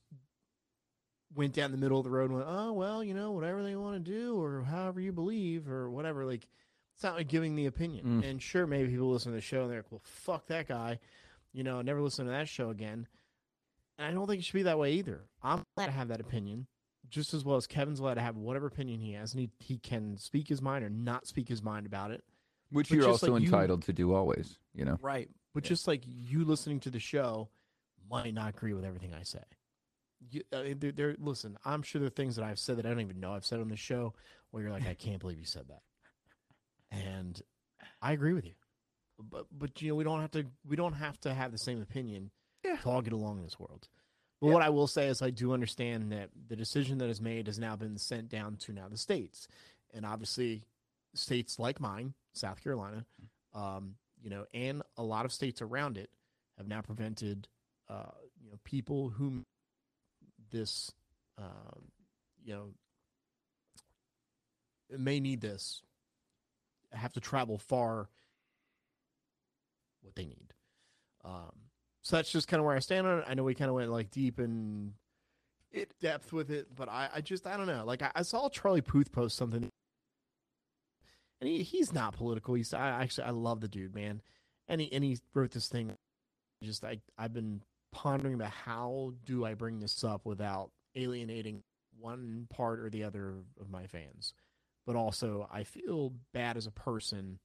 went 1.34 1.52
down 1.52 1.70
the 1.72 1.76
middle 1.78 1.98
of 1.98 2.04
the 2.04 2.10
road 2.10 2.30
and 2.30 2.34
went, 2.38 2.46
oh 2.48 2.72
well, 2.72 3.02
you 3.02 3.14
know, 3.14 3.32
whatever 3.32 3.62
they 3.62 3.76
want 3.76 4.04
to 4.04 4.10
do 4.10 4.40
or 4.40 4.62
however 4.62 5.00
you 5.00 5.12
believe 5.12 5.68
or 5.68 5.90
whatever, 5.90 6.24
like 6.24 6.46
it's 6.94 7.02
not 7.02 7.16
like 7.16 7.28
giving 7.28 7.56
the 7.56 7.66
opinion. 7.66 8.22
Mm. 8.22 8.28
And 8.30 8.42
sure, 8.42 8.66
maybe 8.66 8.90
people 8.90 9.10
listen 9.10 9.32
to 9.32 9.36
the 9.36 9.42
show 9.42 9.62
and 9.62 9.70
they're 9.70 9.78
like, 9.78 9.90
well, 9.90 10.02
fuck 10.04 10.46
that 10.46 10.68
guy, 10.68 11.00
you 11.52 11.64
know, 11.64 11.82
never 11.82 12.00
listen 12.00 12.26
to 12.26 12.30
that 12.32 12.48
show 12.48 12.70
again. 12.70 13.06
And 13.98 14.06
I 14.06 14.10
don't 14.12 14.26
think 14.26 14.40
it 14.40 14.44
should 14.44 14.54
be 14.54 14.62
that 14.64 14.78
way 14.78 14.92
either. 14.92 15.22
I'm 15.42 15.64
allowed 15.76 15.86
to 15.86 15.92
have 15.92 16.08
that 16.08 16.20
opinion 16.20 16.66
just 17.10 17.34
as 17.34 17.44
well 17.44 17.56
as 17.56 17.66
Kevin's 17.66 18.00
allowed 18.00 18.14
to 18.14 18.20
have 18.22 18.36
whatever 18.36 18.66
opinion 18.66 18.98
he 18.98 19.12
has, 19.12 19.34
and 19.34 19.40
he 19.40 19.50
he 19.60 19.78
can 19.78 20.16
speak 20.16 20.48
his 20.48 20.62
mind 20.62 20.84
or 20.84 20.90
not 20.90 21.26
speak 21.26 21.48
his 21.48 21.62
mind 21.62 21.86
about 21.86 22.10
it. 22.10 22.24
Which 22.70 22.88
But 22.88 22.96
you're 22.96 23.08
also 23.08 23.32
like 23.32 23.42
you- 23.42 23.46
entitled 23.46 23.82
to 23.82 23.92
do 23.92 24.14
always, 24.14 24.58
you 24.74 24.84
know. 24.84 24.98
Right. 25.02 25.28
But 25.52 25.64
Yeah. 25.64 25.68
just 25.68 25.86
like 25.86 26.02
you 26.06 26.44
listening 26.44 26.80
to 26.80 26.90
the 26.90 26.98
show 26.98 27.48
might 28.10 28.34
not 28.34 28.48
agree 28.50 28.72
with 28.72 28.84
everything 28.84 29.14
I 29.14 29.22
say. 29.22 29.42
You, 30.30 30.42
I 30.52 30.62
mean, 30.62 30.78
there, 30.78 30.92
there, 30.92 31.16
listen, 31.18 31.58
I'm 31.64 31.82
sure 31.82 32.00
there 32.00 32.06
are 32.06 32.10
things 32.10 32.36
that 32.36 32.44
I've 32.44 32.58
said 32.58 32.78
that 32.78 32.86
I 32.86 32.90
don't 32.90 33.00
even 33.00 33.20
know 33.20 33.34
I've 33.34 33.44
said 33.44 33.60
on 33.60 33.68
the 33.68 33.76
show 33.76 34.14
where 34.50 34.62
you're 34.62 34.72
like, 34.72 34.86
I 34.86 34.94
can't 34.94 35.18
believe 35.20 35.38
you 35.38 35.44
said 35.44 35.68
that. 35.68 35.82
And 36.90 37.40
I 38.00 38.12
agree 38.12 38.32
with 38.32 38.44
you. 38.44 38.54
But, 39.18 39.46
but 39.52 39.80
you 39.80 39.88
know, 39.88 39.94
we 39.94 40.04
don't 40.04 40.20
have 40.20 40.30
to, 40.32 40.46
we 40.66 40.76
don't 40.76 40.94
have 40.94 41.18
to 41.20 41.34
have 41.34 41.52
the 41.52 41.58
same 41.58 41.80
opinion 41.82 42.30
Yeah. 42.64 42.76
to 42.76 42.88
all 42.90 43.02
get 43.02 43.12
along 43.12 43.38
in 43.38 43.44
this 43.44 43.58
world. 43.58 43.88
But 44.40 44.48
Yeah. 44.48 44.54
what 44.54 44.62
I 44.62 44.70
will 44.70 44.86
say 44.86 45.08
is 45.08 45.22
I 45.22 45.30
do 45.30 45.52
understand 45.52 46.12
that 46.12 46.30
the 46.48 46.56
decision 46.56 46.98
that 46.98 47.08
is 47.08 47.20
made 47.20 47.46
has 47.46 47.58
now 47.58 47.76
been 47.76 47.98
sent 47.98 48.28
down 48.28 48.56
to 48.58 48.72
now 48.72 48.88
the 48.88 48.96
states. 48.96 49.46
And 49.92 50.04
obviously 50.04 50.64
states 51.14 51.58
like 51.58 51.80
mine, 51.80 52.14
South 52.32 52.62
Carolina, 52.62 53.06
um, 53.54 53.96
you 54.20 54.30
know, 54.30 54.46
and 54.52 54.82
a 54.96 55.02
lot 55.02 55.24
of 55.24 55.32
states 55.32 55.62
around 55.62 55.96
it 55.96 56.10
have 56.58 56.66
now 56.66 56.80
prevented, 56.80 57.46
uh, 57.88 58.10
you 58.42 58.50
know, 58.50 58.58
people 58.64 59.10
whom 59.10 59.46
this, 60.54 60.90
um, 61.36 61.82
you 62.44 62.54
know, 62.54 62.68
may 64.96 65.20
need 65.20 65.40
this 65.40 65.82
have 66.92 67.12
to 67.12 67.20
travel 67.20 67.58
far 67.58 68.08
what 70.02 70.14
they 70.14 70.24
need. 70.24 70.52
Um, 71.24 71.50
so 72.02 72.16
that's 72.16 72.30
just 72.30 72.46
kind 72.48 72.60
of 72.60 72.66
where 72.66 72.76
I 72.76 72.78
stand 72.78 73.06
on 73.06 73.18
it. 73.20 73.24
I 73.26 73.34
know 73.34 73.42
we 73.42 73.54
kind 73.54 73.68
of 73.68 73.74
went 73.74 73.90
like 73.90 74.10
deep 74.10 74.38
in 74.38 74.92
It- 75.72 75.98
depth 76.00 76.32
with 76.32 76.50
it, 76.50 76.68
but 76.76 76.88
I, 76.88 77.08
I 77.14 77.20
just 77.20 77.46
I 77.46 77.56
don't 77.56 77.66
know. 77.66 77.84
Like 77.84 78.02
I, 78.02 78.12
I 78.14 78.22
saw 78.22 78.48
Charlie 78.48 78.80
Puth 78.82 79.10
post 79.10 79.36
something, 79.36 79.68
and 81.40 81.50
he, 81.50 81.62
he's 81.62 81.92
not 81.92 82.14
political. 82.14 82.54
He's 82.54 82.72
I 82.72 83.02
actually 83.02 83.24
I 83.24 83.30
love 83.30 83.60
the 83.60 83.68
dude, 83.68 83.94
man, 83.94 84.22
and 84.68 84.80
he 84.80 84.92
and 84.92 85.02
he 85.02 85.18
wrote 85.34 85.50
this 85.50 85.68
thing. 85.68 85.96
Just 86.62 86.84
I 86.84 87.00
I've 87.18 87.32
been 87.32 87.62
pondering 87.94 88.34
about 88.34 88.50
how 88.50 89.12
do 89.24 89.44
I 89.44 89.54
bring 89.54 89.80
this 89.80 90.04
up 90.04 90.26
without 90.26 90.70
alienating 90.94 91.62
one 91.98 92.46
part 92.50 92.80
or 92.80 92.90
the 92.90 93.04
other 93.04 93.34
of 93.60 93.70
my 93.70 93.86
fans, 93.86 94.34
but 94.86 94.96
also 94.96 95.48
I 95.50 95.64
feel 95.64 96.12
bad 96.32 96.56
as 96.56 96.66
a 96.66 96.70
person 96.70 97.38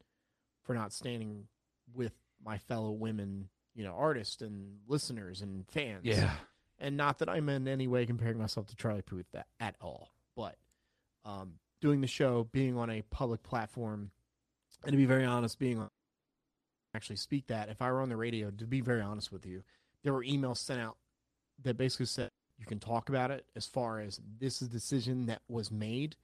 for 0.63 0.73
not 0.73 0.91
standing 0.91 1.45
with 1.93 2.13
my 2.43 2.57
fellow 2.57 2.91
women, 2.91 3.49
you 3.75 3.83
know, 3.83 3.93
artists 3.97 4.41
and 4.41 4.77
listeners 4.87 5.41
and 5.41 5.65
fans. 5.69 6.01
Yeah. 6.03 6.31
And 6.79 6.97
not 6.97 7.19
that 7.19 7.29
I'm 7.29 7.49
in 7.49 7.67
any 7.67 7.87
way 7.87 8.05
comparing 8.05 8.37
myself 8.37 8.67
to 8.67 8.75
Charlie 8.75 9.01
Puth 9.01 9.25
that, 9.33 9.47
at 9.59 9.75
all, 9.81 10.09
but 10.35 10.55
um, 11.25 11.53
doing 11.81 12.01
the 12.01 12.07
show, 12.07 12.47
being 12.51 12.77
on 12.77 12.89
a 12.89 13.01
public 13.01 13.43
platform, 13.43 14.11
and 14.83 14.91
to 14.91 14.97
be 14.97 15.05
very 15.05 15.25
honest, 15.25 15.59
being 15.59 15.79
on 15.79 15.89
actually 16.95 17.17
speak 17.17 17.47
that. 17.47 17.69
If 17.69 17.81
I 17.81 17.91
were 17.91 18.01
on 18.01 18.09
the 18.09 18.17
radio, 18.17 18.49
to 18.51 18.65
be 18.65 18.81
very 18.81 19.01
honest 19.01 19.31
with 19.31 19.45
you, 19.45 19.63
there 20.03 20.13
were 20.13 20.23
emails 20.23 20.57
sent 20.57 20.79
out 20.79 20.97
that 21.63 21.77
basically 21.77 22.05
said 22.05 22.29
you 22.57 22.65
can 22.65 22.79
talk 22.79 23.09
about 23.09 23.31
it 23.31 23.45
as 23.55 23.65
far 23.65 23.99
as 23.99 24.19
this 24.39 24.61
is 24.61 24.67
a 24.67 24.71
decision 24.71 25.25
that 25.27 25.41
was 25.47 25.71
made. 25.71 26.15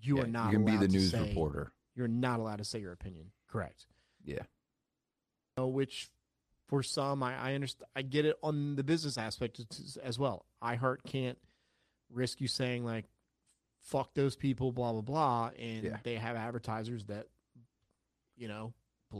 You 0.00 0.16
Yeah, 0.18 0.22
are 0.24 0.26
not 0.26 0.52
You 0.52 0.58
can 0.58 0.64
be 0.64 0.76
the 0.76 0.88
news 0.88 1.10
say, 1.10 1.20
reporter. 1.28 1.72
You're 1.94 2.08
not 2.08 2.40
allowed 2.40 2.56
to 2.58 2.64
say 2.64 2.80
your 2.80 2.92
opinion. 2.92 3.30
Correct. 3.48 3.86
Yeah. 4.24 4.42
know, 5.56 5.68
which 5.68 6.10
for 6.68 6.82
some 6.82 7.22
I, 7.22 7.50
I 7.50 7.54
understand 7.54 7.88
I 7.94 8.02
get 8.02 8.24
it 8.24 8.36
on 8.42 8.74
the 8.76 8.82
business 8.82 9.16
aspect 9.18 9.60
as- 10.02 10.18
well. 10.18 10.44
I 10.60 10.76
iHeart 10.76 11.04
can't 11.06 11.38
risk 12.10 12.40
you 12.40 12.48
saying 12.48 12.84
like 12.84 13.04
fuck 13.80 14.14
those 14.14 14.34
people, 14.34 14.72
blah 14.72 14.92
blah 14.92 15.02
blah, 15.02 15.50
and 15.58 15.84
Yeah. 15.84 15.98
they 16.02 16.16
have 16.16 16.36
advertisers 16.36 17.04
that 17.06 17.26
you 18.36 18.48
know 18.48 18.72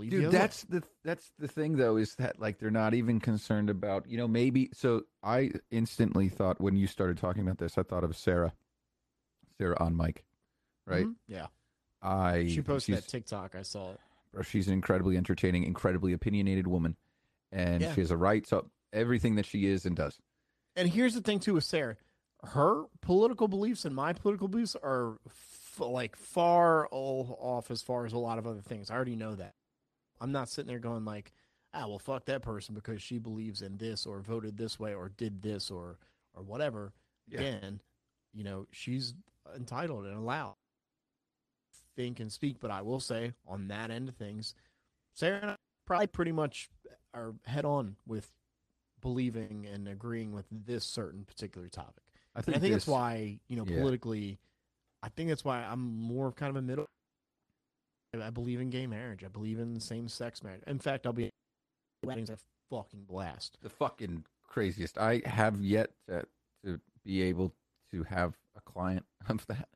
the 0.02 0.08
Dude, 0.10 0.30
that's 0.30 0.62
the 0.64 0.82
that's 1.04 1.30
the 1.38 1.48
thing 1.48 1.76
though 1.76 1.96
is 1.96 2.14
that 2.16 2.38
like 2.40 2.58
they're 2.58 2.70
not 2.70 2.94
even 2.94 3.20
concerned 3.20 3.70
about 3.70 4.08
you 4.08 4.16
know 4.16 4.28
maybe 4.28 4.70
so 4.72 5.02
I 5.22 5.52
instantly 5.70 6.28
thought 6.28 6.60
when 6.60 6.76
you 6.76 6.86
started 6.86 7.18
talking 7.18 7.42
about 7.42 7.58
this 7.58 7.76
I 7.78 7.82
thought 7.82 8.04
of 8.04 8.16
Sarah, 8.16 8.52
Sarah 9.58 9.76
on 9.80 9.96
mic, 9.96 10.24
right? 10.86 11.06
Mhm. 11.06 11.14
Yeah, 11.28 11.46
I 12.02 12.46
she 12.48 12.62
posted 12.62 12.96
that 12.96 13.08
TikTok. 13.08 13.54
I 13.54 13.62
saw 13.62 13.92
it. 13.92 14.00
bro, 14.32 14.42
she's 14.42 14.66
an 14.66 14.72
incredibly 14.72 15.16
entertaining, 15.16 15.64
incredibly 15.64 16.12
opinionated 16.12 16.66
woman, 16.66 16.96
and 17.52 17.82
Yeah. 17.82 17.94
she 17.94 18.00
has 18.00 18.10
a 18.10 18.16
right 18.16 18.44
to 18.46 18.64
everything 18.92 19.36
that 19.36 19.46
she 19.46 19.66
is 19.66 19.86
and 19.86 19.94
does. 19.96 20.18
And 20.76 20.88
here's 20.88 21.14
the 21.14 21.20
thing 21.20 21.38
too 21.40 21.54
with 21.54 21.64
Sarah, 21.64 21.96
her 22.42 22.84
political 23.00 23.48
beliefs 23.48 23.84
and 23.84 23.94
my 23.94 24.12
political 24.12 24.48
beliefs 24.48 24.76
are 24.82 25.18
f- 25.26 25.80
like 25.80 26.14
far 26.16 26.86
all 26.88 27.36
off 27.40 27.70
as 27.70 27.80
far 27.82 28.06
as 28.06 28.12
a 28.12 28.18
lot 28.18 28.38
of 28.38 28.46
other 28.46 28.60
things. 28.60 28.90
I 28.90 28.94
already 28.94 29.16
know 29.16 29.34
that. 29.36 29.54
I'm 30.24 30.32
not 30.32 30.48
sitting 30.48 30.68
there 30.68 30.78
going 30.78 31.04
like, 31.04 31.32
ah, 31.74 31.86
well, 31.86 31.98
fuck 31.98 32.24
that 32.24 32.40
person 32.40 32.74
because 32.74 33.02
she 33.02 33.18
believes 33.18 33.60
in 33.60 33.76
this 33.76 34.06
or 34.06 34.20
voted 34.20 34.56
this 34.56 34.80
way 34.80 34.94
or 34.94 35.10
did 35.10 35.42
this 35.42 35.70
or 35.70 35.98
or 36.34 36.42
whatever. 36.42 36.94
Yeah. 37.28 37.40
Again, 37.40 37.80
you 38.32 38.42
know, 38.42 38.66
she's 38.72 39.12
entitled 39.54 40.06
and 40.06 40.16
allowed 40.16 40.54
to 41.74 41.78
think 41.94 42.20
and 42.20 42.32
speak. 42.32 42.56
But 42.58 42.70
I 42.70 42.80
will 42.80 43.00
say, 43.00 43.34
on 43.46 43.68
that 43.68 43.90
end 43.90 44.08
of 44.08 44.16
things, 44.16 44.54
Sarah 45.12 45.40
and 45.42 45.50
I 45.52 45.56
probably 45.86 46.06
pretty 46.06 46.32
much 46.32 46.70
are 47.12 47.34
head 47.44 47.66
on 47.66 47.96
with 48.06 48.30
believing 49.02 49.66
and 49.70 49.86
agreeing 49.86 50.32
with 50.32 50.46
this 50.50 50.84
certain 50.84 51.24
particular 51.24 51.68
topic. 51.68 52.02
I 52.34 52.38
And 52.38 52.44
think, 52.46 52.56
I 52.56 52.60
think 52.60 52.74
this- 52.74 52.84
that's 52.84 52.88
why 52.92 53.38
you 53.48 53.56
know 53.56 53.64
yeah. 53.68 53.78
politically, 53.78 54.38
I 55.02 55.10
think 55.10 55.28
that's 55.28 55.44
why 55.44 55.58
I'm 55.62 55.80
more 55.98 56.28
of 56.28 56.34
kind 56.36 56.48
of 56.48 56.56
a 56.56 56.62
middle. 56.62 56.86
I 58.22 58.30
believe 58.30 58.60
in 58.60 58.70
gay 58.70 58.86
marriage. 58.86 59.24
I 59.24 59.28
believe 59.28 59.58
in 59.58 59.80
same 59.80 60.08
sex 60.08 60.42
marriage. 60.42 60.62
In 60.66 60.78
fact, 60.78 61.06
I'll 61.06 61.12
be 61.12 61.30
weddings 62.04 62.30
a 62.30 62.38
fucking 62.70 63.04
blast. 63.04 63.58
the 63.62 63.68
fucking 63.70 64.24
craziest. 64.46 64.98
I 64.98 65.22
have 65.24 65.60
yet 65.60 65.90
to, 66.08 66.24
to 66.64 66.80
be 67.04 67.22
able 67.22 67.52
to 67.92 68.02
have 68.04 68.34
a 68.56 68.60
client 68.60 69.04
of 69.28 69.46
that. 69.46 69.68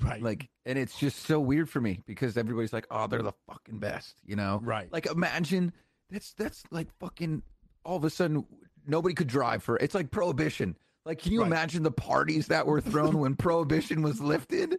Right. 0.00 0.22
Like, 0.22 0.48
and 0.64 0.78
it's 0.78 0.98
just 0.98 1.20
so 1.26 1.40
weird 1.40 1.68
for 1.68 1.80
me 1.80 2.00
because 2.06 2.36
everybody's 2.36 2.72
like, 2.72 2.86
"Oh, 2.90 3.06
they're 3.06 3.22
the 3.22 3.32
fucking 3.48 3.78
best," 3.80 4.14
you 4.24 4.36
know? 4.36 4.60
right. 4.62 4.90
Like, 4.92 5.06
imagine 5.06 5.72
that's 6.10 6.32
that's 6.34 6.62
like 6.70 6.88
fucking. 7.00 7.42
All 7.84 7.96
of 7.96 8.04
a 8.04 8.10
sudden, 8.10 8.44
nobody 8.86 9.14
could 9.14 9.26
drive 9.26 9.62
for. 9.62 9.76
It's 9.78 9.94
like 9.94 10.10
prohibition. 10.10 10.76
Like, 11.04 11.18
can 11.20 11.32
you 11.32 11.40
Right. 11.40 11.46
imagine 11.48 11.82
the 11.82 11.90
parties 11.90 12.46
that 12.48 12.66
were 12.66 12.80
thrown 12.80 13.18
when 13.20 13.34
prohibition 13.34 14.02
was 14.02 14.20
lifted? 14.20 14.78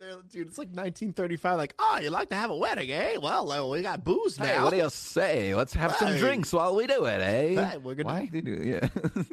Dude, 0.00 0.48
it's 0.48 0.56
like 0.56 0.68
1935. 0.68 1.58
Like, 1.58 1.74
oh, 1.78 1.98
you 2.02 2.08
like 2.08 2.30
to 2.30 2.34
have 2.34 2.50
a 2.50 2.56
wedding, 2.56 2.90
eh? 2.90 3.18
Well, 3.18 3.52
uh, 3.52 3.66
we 3.66 3.82
got 3.82 4.02
booze 4.02 4.40
now. 4.40 4.64
What 4.64 4.70
do 4.70 4.78
you 4.78 4.88
say? 4.88 5.54
Let's 5.54 5.74
have 5.74 5.94
some 5.96 6.16
drinks 6.16 6.54
while 6.54 6.74
we 6.74 6.86
do 6.86 7.04
it, 7.04 7.20
eh? 7.20 7.70
Hey, 7.70 7.76
we're 7.76 7.94
gonna 7.94 8.08
Why 8.08 8.24
did 8.24 8.46
you? 8.46 8.80
Yeah. 8.80 8.88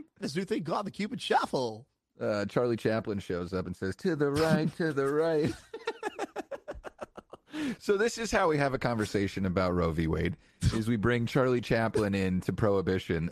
this 0.19 0.35
new 0.35 0.43
thing 0.43 0.65
called 0.65 0.85
the 0.85 0.91
Cupid 0.91 1.21
Shuffle. 1.21 1.87
uh, 2.19 2.43
Charlie 2.45 2.75
Chaplin 2.75 3.19
shows 3.19 3.53
up 3.53 3.65
and 3.65 3.77
says, 3.77 3.95
"To 3.97 4.17
the 4.17 4.29
right, 4.29 4.75
to 4.75 4.91
the 4.91 5.07
right." 5.07 5.53
so 7.79 7.95
this 7.95 8.17
is 8.17 8.29
how 8.29 8.49
we 8.49 8.57
have 8.57 8.73
a 8.73 8.79
conversation 8.79 9.45
about 9.45 9.73
Roe 9.73 9.91
v. 9.91 10.07
Wade: 10.07 10.35
is 10.73 10.89
we 10.89 10.97
bring 10.97 11.25
Charlie 11.27 11.61
Chaplin 11.61 12.13
in 12.13 12.41
to 12.41 12.51
prohibition. 12.51 13.29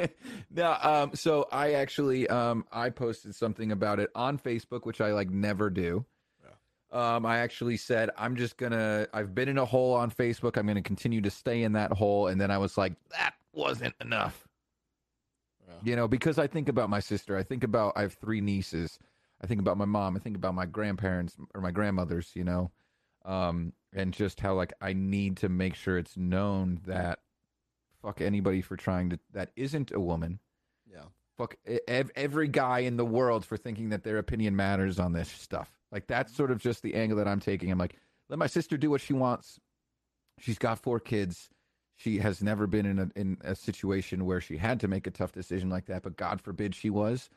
now, 0.50 0.78
um, 0.82 1.14
so 1.14 1.46
I 1.52 1.74
actually 1.74 2.28
um, 2.28 2.64
I 2.72 2.90
posted 2.90 3.36
something 3.36 3.70
about 3.70 4.00
it 4.00 4.10
on 4.16 4.36
Facebook, 4.36 4.84
which 4.84 5.00
I 5.00 5.12
like 5.12 5.30
never 5.30 5.70
do. 5.70 6.04
Um, 6.92 7.24
I 7.26 7.38
actually 7.38 7.76
said 7.78 8.10
I'm 8.18 8.36
just 8.36 8.56
gonna. 8.58 9.06
I've 9.14 9.34
been 9.34 9.48
in 9.48 9.58
a 9.58 9.64
hole 9.64 9.94
on 9.94 10.10
Facebook. 10.10 10.56
I'm 10.56 10.66
gonna 10.66 10.82
continue 10.82 11.20
to 11.22 11.30
stay 11.30 11.62
in 11.62 11.72
that 11.72 11.92
hole, 11.92 12.26
and 12.28 12.40
then 12.40 12.50
I 12.50 12.58
was 12.58 12.76
like, 12.76 12.92
that 13.10 13.34
wasn't 13.54 13.94
enough 14.00 14.46
you 15.84 15.96
know 15.96 16.06
because 16.08 16.38
i 16.38 16.46
think 16.46 16.68
about 16.68 16.88
my 16.90 17.00
sister 17.00 17.36
i 17.36 17.42
think 17.42 17.64
about 17.64 17.92
i 17.96 18.02
have 18.02 18.12
three 18.14 18.40
nieces 18.40 18.98
i 19.42 19.46
think 19.46 19.60
about 19.60 19.76
my 19.76 19.84
mom 19.84 20.16
i 20.16 20.18
think 20.18 20.36
about 20.36 20.54
my 20.54 20.64
grandparents 20.66 21.36
or 21.54 21.60
my 21.60 21.70
grandmothers 21.70 22.30
you 22.34 22.44
know 22.44 22.70
um 23.24 23.72
and 23.92 24.12
just 24.14 24.40
how 24.40 24.54
like 24.54 24.72
i 24.80 24.92
need 24.92 25.36
to 25.36 25.48
make 25.48 25.74
sure 25.74 25.98
it's 25.98 26.16
known 26.16 26.80
that 26.86 27.20
fuck 28.00 28.20
anybody 28.20 28.60
for 28.62 28.76
trying 28.76 29.10
to 29.10 29.18
that 29.32 29.50
isn't 29.56 29.92
a 29.92 30.00
woman 30.00 30.38
Yeah. 30.90 31.04
fuck 31.36 31.56
ev- 31.88 32.10
every 32.16 32.48
guy 32.48 32.80
in 32.80 32.96
the 32.96 33.04
world 33.06 33.44
for 33.44 33.56
thinking 33.56 33.90
that 33.90 34.02
their 34.02 34.18
opinion 34.18 34.54
matters 34.56 34.98
on 34.98 35.12
this 35.12 35.28
stuff 35.30 35.70
like 35.92 36.06
that's 36.08 36.34
sort 36.34 36.50
of 36.50 36.58
just 36.58 36.82
the 36.82 36.94
angle 36.94 37.18
that 37.18 37.28
i'm 37.28 37.40
taking. 37.40 37.70
I'm 37.70 37.78
like 37.78 37.96
let 38.28 38.38
my 38.38 38.46
sister 38.46 38.78
do 38.78 38.90
what 38.90 39.02
she 39.02 39.12
wants. 39.12 39.60
She's 40.38 40.58
got 40.58 40.78
four 40.78 40.98
kids. 40.98 41.50
She 41.96 42.18
has 42.18 42.42
never 42.42 42.66
been 42.66 42.86
in 42.86 42.98
a 42.98 43.08
in 43.14 43.36
a 43.42 43.54
situation 43.54 44.24
where 44.24 44.40
she 44.40 44.56
had 44.56 44.80
to 44.80 44.88
make 44.88 45.06
a 45.06 45.10
tough 45.10 45.32
decision 45.32 45.68
like 45.68 45.86
that 45.86 46.02
but 46.02 46.16
god 46.16 46.40
forbid 46.40 46.74
she 46.74 46.90
was. 46.90 47.28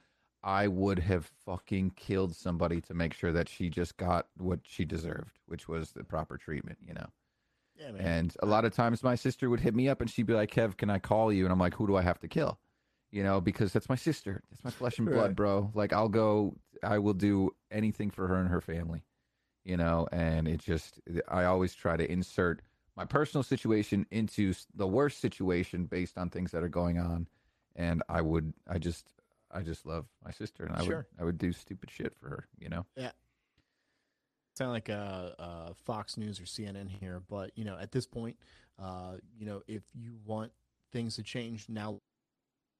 I 0.41 0.67
would 0.67 0.99
have 0.99 1.31
fucking 1.45 1.91
killed 1.95 2.35
somebody 2.35 2.79
to 2.81 2.93
make 2.93 3.13
sure 3.13 3.31
that 3.31 3.49
she 3.49 3.67
just 3.69 3.97
got 3.97 4.27
what 4.37 4.59
she 4.63 4.85
deserved 4.85 5.39
which 5.47 5.67
was 5.67 5.91
the 5.91 6.03
proper 6.03 6.37
treatment 6.37 6.79
you 6.87 6.93
know? 6.93 7.07
Yeah, 7.77 7.91
man. 7.91 8.01
and 8.05 8.37
a 8.41 8.45
lot 8.45 8.63
of 8.63 8.73
times 8.73 9.03
my 9.03 9.15
sister 9.15 9.49
would 9.49 9.59
hit 9.59 9.75
me 9.75 9.89
up 9.89 9.99
and 9.99 10.09
she'd 10.09 10.27
be 10.27 10.33
like 10.33 10.51
kev 10.51 10.77
can 10.77 10.89
i 10.89 10.97
call 10.99 11.33
you? 11.33 11.43
And 11.43 11.51
i'm 11.51 11.59
like 11.59 11.73
who 11.73 11.87
do 11.87 11.95
i 11.97 12.01
have 12.01 12.19
to 12.19 12.27
kill 12.27 12.57
you 13.15 13.23
know 13.23 13.39
because 13.39 13.71
that's 13.71 13.87
my 13.87 13.95
sister. 13.95 14.43
That's 14.51 14.63
my 14.63 14.71
flesh 14.71 14.99
and 14.99 15.09
blood 15.09 15.27
Right. 15.27 15.35
bro. 15.35 15.71
Like 15.73 15.93
i'll 15.93 16.09
go 16.09 16.55
i 16.83 16.99
will 16.99 17.13
do 17.13 17.55
anything 17.71 18.11
for 18.11 18.27
her 18.27 18.35
and 18.35 18.49
her 18.49 18.59
family 18.59 19.01
you 19.63 19.77
know 19.77 20.05
and 20.11 20.47
it 20.47 20.59
just 20.59 20.99
i 21.29 21.45
always 21.45 21.73
try 21.73 21.95
to 21.95 22.11
insert 22.11 22.61
my 22.97 23.05
personal 23.05 23.43
situation 23.43 24.05
into 24.11 24.53
the 24.75 24.85
worst 24.85 25.19
situation 25.21 25.85
based 25.85 26.17
on 26.17 26.29
things 26.29 26.51
that 26.51 26.61
are 26.61 26.69
going 26.69 26.99
on. 26.99 27.27
And 27.77 28.03
i 28.09 28.21
would 28.21 28.53
i 28.67 28.77
just 28.77 29.05
i 29.51 29.61
just 29.61 29.85
love 29.85 30.05
my 30.23 30.31
sister 30.31 30.65
and 30.65 30.75
i 30.75 30.83
would 30.83 31.05
i 31.19 31.23
would 31.23 31.37
do 31.37 31.53
stupid 31.53 31.89
shit 31.89 32.13
for 32.19 32.27
her 32.29 32.47
you 32.59 32.67
know? 32.69 32.85
Yeah. 32.97 33.11
sound 34.57 34.71
like 34.71 34.89
uh, 34.89 35.31
uh, 35.39 35.73
Fox 35.85 36.17
News 36.17 36.39
or 36.39 36.43
CNN 36.43 36.89
here, 36.89 37.21
but 37.29 37.51
you 37.55 37.63
know, 37.63 37.77
at 37.79 37.91
this 37.91 38.05
point, 38.05 38.37
uh, 38.77 39.13
you 39.37 39.45
know, 39.45 39.61
if 39.67 39.83
you 39.93 40.17
want 40.25 40.51
things 40.91 41.15
to 41.15 41.23
change, 41.23 41.67
now 41.69 42.01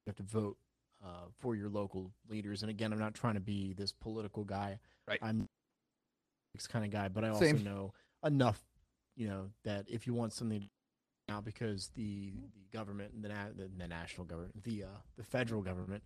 you 0.06 0.10
have 0.12 0.18
to 0.18 0.24
vote 0.24 0.58
uh, 1.04 1.28
for 1.40 1.56
your 1.56 1.70
local 1.70 2.12
leaders. 2.30 2.62
And 2.62 2.70
again, 2.70 2.94
I'm 2.94 3.00
not 3.00 3.14
trying 3.14 3.34
to 3.36 3.40
be 3.40 3.74
this 3.74 3.92
political 3.92 4.44
guy. 4.44 4.80
Right. 5.08 5.20
I'm 5.22 5.48
this 6.54 6.68
kind 6.68 6.86
of 6.86 6.92
guy, 6.92 7.08
but 7.10 7.24
I 7.24 7.30
also 7.30 7.46
Same. 7.46 7.64
know 7.64 7.94
enough, 8.24 8.62
you 9.16 9.28
know, 9.28 9.50
that 9.64 9.86
if 9.90 10.08
you 10.08 10.14
want 10.14 10.34
something 10.34 10.70
now, 11.28 11.42
because 11.42 11.90
the 11.96 12.34
the 12.56 12.78
government, 12.78 13.22
the 13.22 13.30
na- 13.30 13.50
the, 13.56 13.70
the 13.78 13.88
national 13.88 14.26
government, 14.26 14.64
the 14.64 14.84
uh, 14.84 14.88
the 15.18 15.24
federal 15.24 15.62
government 15.62 16.04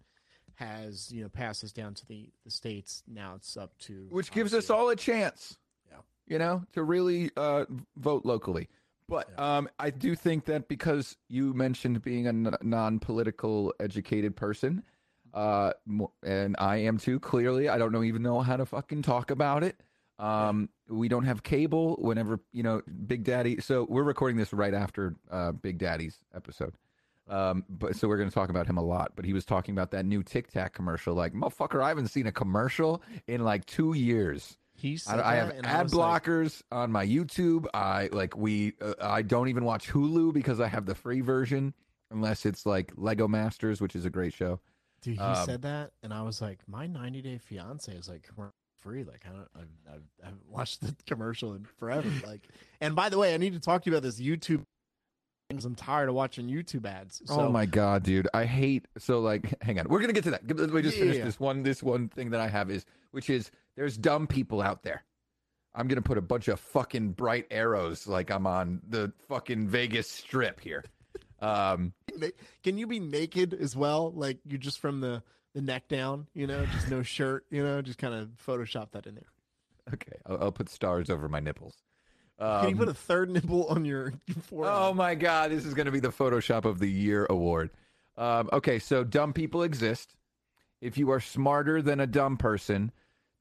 has 0.56 1.12
you 1.12 1.22
know 1.24 1.30
passed 1.30 1.62
this 1.62 1.72
down 1.72 1.94
to 1.94 2.06
the 2.08 2.30
the 2.46 2.52
states. 2.52 3.04
Now 3.08 3.34
it's 3.36 3.56
up 3.58 3.78
to 3.80 4.08
which 4.10 4.32
gives 4.32 4.54
us 4.54 4.70
all 4.70 4.90
a 4.90 4.96
chance 4.96 5.58
Yeah. 5.90 5.98
you 6.26 6.40
know 6.40 6.64
to 6.74 6.84
really 6.84 7.32
uh, 7.38 7.66
vote 7.98 8.26
locally 8.26 8.70
but 9.10 9.38
um, 9.40 9.68
i 9.80 9.90
do 9.90 10.16
think 10.16 10.46
that 10.46 10.68
because 10.68 11.18
you 11.28 11.54
mentioned 11.54 12.02
being 12.02 12.26
a 12.26 12.30
n- 12.30 12.56
non-political 12.62 13.74
educated 13.80 14.36
person 14.36 14.84
uh, 15.34 15.72
and 16.24 16.56
i 16.60 16.78
am 16.78 16.98
too 16.98 17.20
clearly 17.20 17.70
i 17.70 17.78
don't 17.78 17.92
know 17.92 18.04
even 18.04 18.22
know 18.22 18.42
how 18.42 18.56
to 18.56 18.66
fucking 18.66 19.02
talk 19.02 19.32
about 19.32 19.64
it 19.64 19.82
um, 20.20 20.68
we 20.90 21.08
don't 21.08 21.24
have 21.24 21.44
cable 21.44 21.96
whenever 22.02 22.40
you 22.52 22.64
know 22.64 22.82
big 23.08 23.24
daddy 23.24 23.60
so 23.62 23.86
we're 23.90 24.04
recording 24.04 24.38
this 24.38 24.54
right 24.54 24.74
after 24.74 25.16
uh, 25.32 25.52
big 25.52 25.78
daddy's 25.78 26.18
episode 26.36 26.74
um, 27.30 27.64
but 27.70 27.96
so 27.96 28.08
we're 28.08 28.18
going 28.18 28.30
to 28.30 28.34
talk 28.34 28.50
about 28.50 28.66
him 28.66 28.78
a 28.78 28.84
lot. 28.84 29.12
But 29.16 29.24
he 29.24 29.34
was 29.34 29.46
talking 29.46 29.74
about 29.74 29.92
that 29.92 30.06
new 30.06 30.24
Tic 30.24 30.52
Tac 30.52 30.74
commercial. 30.74 31.14
Like, 31.14 31.34
motherfucker, 31.34 31.82
I 31.82 31.90
haven't 31.90 32.08
seen 32.08 32.28
a 32.28 32.32
commercial 32.32 33.04
in 33.28 33.44
like 33.44 33.66
two 33.66 33.94
years. 33.94 34.58
He 34.80 34.98
said 34.98 35.20
I, 35.20 35.32
I 35.32 35.36
have 35.36 35.48
that, 35.50 35.58
and 35.58 35.68
I 35.68 35.70
ad 35.72 35.94
like, 35.94 36.24
blockers 36.24 36.62
on 36.72 36.92
my 36.92 37.06
YouTube. 37.06 37.66
I 37.74 38.10
like 38.12 38.36
we. 38.38 38.74
Uh, 38.82 38.94
I 39.02 39.22
don't 39.22 39.50
even 39.50 39.66
watch 39.66 39.90
Hulu 39.90 40.34
because 40.34 40.60
I 40.60 40.68
have 40.68 40.86
the 40.86 40.96
free 40.96 41.22
version, 41.22 41.74
unless 42.12 42.46
it's 42.46 42.66
like 42.66 42.92
Lego 42.96 43.28
Masters, 43.28 43.82
which 43.82 43.96
is 43.96 44.06
a 44.06 44.10
great 44.10 44.34
show. 44.34 44.60
Dude, 45.02 45.16
he 45.16 45.22
Um, 45.22 45.46
said 45.46 45.62
that, 45.64 45.92
and 46.04 46.14
I 46.14 46.22
was 46.24 46.42
like, 46.42 46.60
my 46.68 46.86
90 46.88 47.22
Day 47.22 47.38
Fiance 47.38 47.92
is 47.92 48.10
like 48.10 48.28
free. 48.82 49.04
Like, 49.04 49.24
I 49.26 49.30
don't, 49.30 49.48
I've, 49.56 49.94
I've, 49.96 50.02
I 50.22 50.26
haven't 50.26 50.50
watched 50.50 50.82
the 50.82 50.96
commercial 51.08 51.54
in 51.54 51.66
forever. 51.78 52.10
Like, 52.26 52.48
and 52.82 52.96
by 52.96 53.10
the 53.10 53.18
way, 53.18 53.34
I 53.34 53.38
need 53.38 53.54
to 53.54 53.60
talk 53.60 53.84
to 53.84 53.90
you 53.90 53.96
about 53.96 54.04
this 54.04 54.20
YouTube 54.20 54.64
because 55.50 55.66
I'm 55.66 55.76
tired 55.76 56.10
of 56.10 56.16
watching 56.16 56.48
YouTube 56.48 56.86
ads. 56.86 57.22
So, 57.26 57.42
oh 57.42 57.50
my 57.50 57.66
god, 57.66 58.04
dude, 58.04 58.28
I 58.34 58.46
hate. 58.46 58.88
So 58.98 59.20
like, 59.20 59.54
hang 59.64 59.80
on, 59.80 59.88
we're 59.88 60.00
gonna 60.00 60.14
get 60.14 60.24
to 60.26 60.32
that. 60.32 60.42
Let 60.48 60.70
me 60.72 60.82
just 60.82 60.98
Yeah, 60.98 61.04
finish 61.04 61.18
yeah. 61.18 61.26
this 61.26 61.40
one. 61.40 61.64
This 61.64 61.82
one 61.82 62.10
thing 62.10 62.30
that 62.32 62.40
I 62.40 62.48
have 62.50 62.70
is, 62.70 62.86
which 63.12 63.30
is, 63.30 63.50
there's 63.80 63.98
dumb 63.98 64.28
people 64.28 64.62
out 64.62 64.84
there. 64.84 65.06
I'm 65.74 65.88
gonna 65.88 66.02
put 66.02 66.18
a 66.18 66.22
bunch 66.22 66.50
of 66.50 66.60
fucking 66.60 67.12
bright 67.12 67.48
arrows 67.50 68.08
like 68.08 68.30
I'm 68.30 68.46
on 68.46 68.82
the 68.90 69.14
fucking 69.30 69.70
Vegas 69.70 70.10
Strip 70.12 70.60
here. 70.60 70.84
Um, 71.40 71.94
Can 72.64 72.78
you 72.78 72.88
be 72.88 73.00
naked 73.00 73.54
as 73.54 73.78
well? 73.78 74.12
Like, 74.12 74.40
you're 74.46 74.58
just 74.60 74.80
from 74.80 75.00
the 75.00 75.24
the 75.56 75.62
neck 75.62 75.88
down, 75.88 76.28
you 76.34 76.46
know, 76.46 76.66
just 76.66 76.90
no 76.92 77.02
shirt, 77.04 77.46
you 77.50 77.64
know, 77.64 77.82
just 77.82 77.98
kind 77.98 78.14
of 78.14 78.30
Photoshop 78.46 78.92
that 78.92 79.08
in 79.08 79.16
there. 79.16 79.32
okay, 79.94 80.18
I'll, 80.26 80.44
I'll 80.44 80.52
put 80.52 80.68
stars 80.70 81.10
over 81.10 81.30
my 81.30 81.40
nipples. 81.40 81.76
Can 82.40 82.64
you 82.66 82.72
Um, 82.74 82.78
put 82.78 82.90
a 82.90 82.94
third 82.94 83.30
nipple 83.30 83.66
on 83.68 83.86
your 83.86 84.12
forehead? 84.44 84.76
Oh 84.78 84.94
my 84.94 85.16
god, 85.16 85.52
this 85.52 85.66
is 85.66 85.74
going 85.74 85.86
to 85.88 85.92
be 85.92 86.00
the 86.02 86.10
Photoshop 86.12 86.66
of 86.66 86.80
the 86.80 86.90
Year 86.92 87.26
award. 87.30 87.70
Um, 88.18 88.50
okay, 88.54 88.78
so 88.78 89.04
dumb 89.06 89.32
people 89.34 89.64
exist. 89.64 90.16
If 90.82 90.98
you 90.98 91.10
are 91.12 91.20
smarter 91.22 91.82
than 91.82 92.00
a 92.02 92.08
dumb 92.08 92.36
person, 92.38 92.92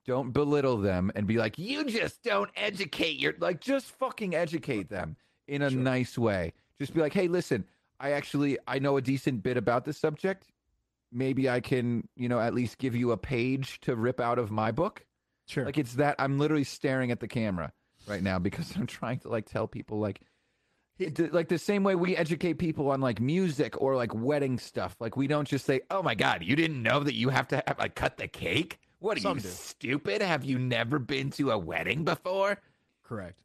don't 0.09 0.33
belittle 0.33 0.79
them 0.79 1.13
and 1.15 1.27
be 1.27 1.37
like, 1.37 1.59
"You 1.59 1.85
just 1.85 2.23
don't 2.23 2.51
educate 2.57 3.19
your 3.21 3.35
like 3.39 3.61
just 3.61 3.87
fucking 3.99 4.35
educate 4.35 4.89
them 4.89 5.17
in 5.47 5.61
a 5.61 5.69
Sure. 5.71 5.79
nice 5.79 6.17
way." 6.17 6.55
Just 6.81 6.95
be 6.95 7.01
like, 7.01 7.13
"Hey, 7.13 7.29
listen, 7.29 7.67
I 8.01 8.13
actually 8.13 8.59
I 8.67 8.79
know 8.79 8.97
a 8.97 9.03
decent 9.03 9.43
bit 9.43 9.59
about 9.59 9.85
this 9.85 9.99
subject. 9.99 10.47
Maybe 11.13 11.49
I 11.51 11.61
can, 11.61 12.09
you 12.17 12.27
know, 12.29 12.41
at 12.41 12.55
least 12.55 12.79
give 12.79 12.97
you 12.97 13.13
a 13.13 13.19
page 13.19 13.81
to 13.81 13.95
rip 13.95 14.19
out 14.19 14.39
of 14.39 14.51
my 14.51 14.73
book." 14.73 15.05
sure. 15.47 15.67
Like 15.67 15.77
it's 15.79 15.95
that 15.95 16.15
I'm 16.19 16.39
literally 16.39 16.65
staring 16.65 17.11
at 17.11 17.21
the 17.21 17.29
camera 17.29 17.73
right 18.07 18.23
now 18.23 18.39
because 18.39 18.75
I'm 18.77 18.87
trying 18.87 19.19
to 19.21 19.29
like 19.29 19.45
tell 19.47 19.67
people 19.69 19.99
like 19.99 20.21
like 21.31 21.49
the 21.49 21.59
same 21.59 21.85
way 21.85 21.95
we 21.95 22.17
educate 22.17 22.55
people 22.55 22.91
on 22.91 23.01
like 23.03 23.21
music 23.21 23.81
or 23.81 23.95
like 23.95 24.15
wedding 24.15 24.59
stuff. 24.59 24.97
Like 25.01 25.17
we 25.19 25.27
don't 25.27 25.47
just 25.47 25.67
say, 25.67 25.83
"Oh 25.91 26.03
my 26.03 26.15
god, 26.15 26.43
you 26.43 26.57
didn't 26.57 26.83
know 26.83 27.01
that 27.01 27.15
you 27.15 27.29
have 27.29 27.47
to 27.49 27.63
have 27.67 27.79
like 27.79 27.95
cut 27.95 28.17
the 28.17 28.27
cake? 28.27 28.79
What 29.01 29.17
are 29.17 29.21
Some 29.21 29.37
you 29.39 29.43
do. 29.43 29.49
stupid? 29.49 30.23
Have 30.23 30.45
you 30.45 30.59
never 30.59 30.99
been 30.99 31.31
to 31.33 31.51
a 31.51 31.59
wedding 31.59 32.05
before?" 32.05 32.61
Correct. 33.05 33.41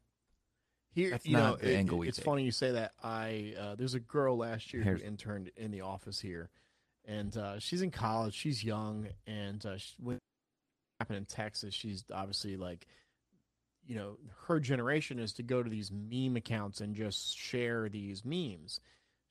Here, 0.91 1.11
That's 1.11 1.25
you 1.25 1.33
not 1.37 1.39
know, 1.43 1.55
the 1.57 1.71
it- 1.73 1.77
angle 1.77 1.97
we 1.99 2.07
it's 2.07 2.17
take. 2.17 2.25
funny 2.25 2.43
you 2.43 2.51
say 2.51 2.71
that. 2.71 2.93
I 3.03 3.55
uh, 3.59 3.75
there's 3.75 3.93
a 3.95 3.99
girl 3.99 4.37
last 4.37 4.73
year 4.73 4.83
Here's- 4.83 5.01
who 5.01 5.07
interned 5.07 5.51
in 5.57 5.71
the 5.71 5.81
office 5.81 6.19
here, 6.19 6.49
and 7.05 7.35
uh, 7.35 7.59
she's 7.59 7.81
in 7.81 7.91
college. 7.91 8.33
She's 8.35 8.63
young, 8.63 9.07
and 9.25 9.65
uh, 9.65 9.77
she, 9.77 9.93
when 9.99 10.19
happened 10.99 11.17
in 11.17 11.25
Texas, 11.25 11.73
she's 11.73 12.03
obviously 12.13 12.57
like, 12.57 12.87
you 13.87 13.95
know, 13.95 14.17
her 14.47 14.59
generation 14.59 15.17
is 15.19 15.33
to 15.33 15.43
go 15.43 15.63
to 15.63 15.69
these 15.69 15.91
meme 15.91 16.35
accounts 16.35 16.79
and 16.81 16.95
just 16.95 17.35
share 17.37 17.89
these 17.89 18.23
memes. 18.23 18.79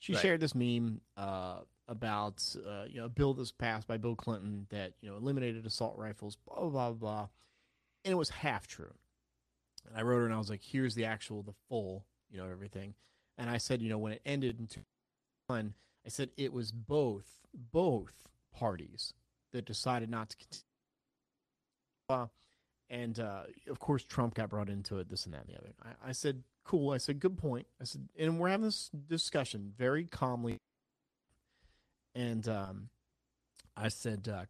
She 0.01 0.15
Right. 0.15 0.23
shared 0.23 0.41
this 0.41 0.55
meme 0.57 1.01
uh, 1.17 1.61
about 1.93 2.43
uh, 2.67 2.85
you 2.89 2.99
know 2.99 3.07
a 3.07 3.11
bill 3.11 3.35
that 3.35 3.41
was 3.41 3.53
passed 3.53 3.87
by 3.87 3.97
Bill 3.97 4.17
Clinton 4.17 4.67
that 4.71 4.95
you 5.01 5.09
know 5.11 5.17
eliminated 5.17 5.65
assault 5.67 5.97
rifles, 5.97 6.37
blah 6.47 6.69
blah 6.69 6.91
blah, 6.91 7.29
and 8.05 8.13
it 8.13 8.17
was 8.17 8.31
half 8.31 8.67
true. 8.67 8.95
And 9.87 9.97
I 9.97 10.03
wrote 10.03 10.19
her 10.19 10.25
and 10.25 10.35
I 10.35 10.39
was 10.39 10.51
like, 10.51 10.63
"Here's 10.63 10.95
the 10.95 11.05
actual, 11.05 11.43
the 11.43 11.55
full, 11.69 12.05
you 12.31 12.39
know, 12.39 12.49
everything." 12.51 12.95
And 13.39 13.49
I 13.49 13.59
said, 13.59 13.81
you 13.83 13.89
know, 13.89 13.99
when 13.99 14.13
it 14.13 14.23
ended 14.25 14.59
in 14.61 14.67
2001, 14.67 15.75
I 16.05 16.09
said 16.09 16.31
it 16.37 16.53
was 16.53 16.73
both 16.73 17.27
both 17.55 18.15
parties 18.55 19.15
that 19.53 19.65
decided 19.65 20.11
not 20.11 20.31
to 20.31 20.37
continue. 20.37 22.31
And 22.91 23.19
uh, 23.21 23.45
of 23.69 23.79
course, 23.79 24.05
Trump 24.05 24.35
got 24.35 24.51
brought 24.51 24.69
into 24.69 24.99
it, 24.99 25.09
this 25.09 25.25
and 25.25 25.35
that 25.35 25.47
and 25.47 25.55
the 25.55 25.59
other. 25.59 25.73
I, 25.83 26.11
I 26.11 26.13
said, 26.13 26.43
cool. 26.65 26.91
I 26.93 26.99
said, 26.99 27.21
good 27.21 27.39
point. 27.39 27.67
I 27.81 27.85
said, 27.85 28.09
and 28.19 28.39
we're 28.39 28.51
having 28.51 28.67
this 28.67 28.91
discussion 29.09 29.73
very 29.79 30.05
calmly. 30.05 30.59
And 32.15 32.47
um, 32.49 32.89
I 33.77 33.89
said, 33.89 34.29
uh, 34.33 34.45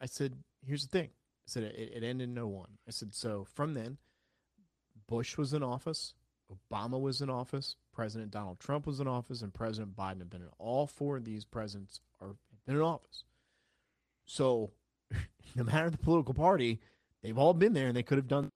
I 0.00 0.06
said, 0.06 0.34
here's 0.66 0.86
the 0.86 0.98
thing. 0.98 1.08
I 1.08 1.46
said, 1.46 1.62
it, 1.64 1.92
it 1.96 2.04
ended 2.04 2.28
in 2.28 2.50
01. 2.50 2.68
I 2.86 2.90
said, 2.90 3.14
so 3.14 3.46
from 3.54 3.74
then, 3.74 3.98
Bush 5.08 5.36
was 5.36 5.52
in 5.52 5.62
office, 5.62 6.14
Obama 6.50 7.00
was 7.00 7.20
in 7.20 7.30
office, 7.30 7.76
President 7.92 8.30
Donald 8.30 8.58
Trump 8.60 8.86
was 8.86 9.00
in 9.00 9.08
office, 9.08 9.42
and 9.42 9.52
President 9.52 9.96
Biden 9.96 10.18
have 10.18 10.30
been 10.30 10.42
in. 10.42 10.48
All 10.58 10.86
four 10.86 11.16
of 11.16 11.24
these 11.24 11.44
presidents 11.44 12.00
are 12.20 12.34
been 12.66 12.76
in 12.76 12.82
office. 12.82 13.24
So, 14.24 14.70
no 15.54 15.64
matter 15.64 15.90
the 15.90 15.98
political 15.98 16.34
party, 16.34 16.80
they've 17.22 17.38
all 17.38 17.54
been 17.54 17.72
there, 17.72 17.88
and 17.88 17.96
they 17.96 18.02
could 18.02 18.18
have 18.18 18.28
done. 18.28 18.48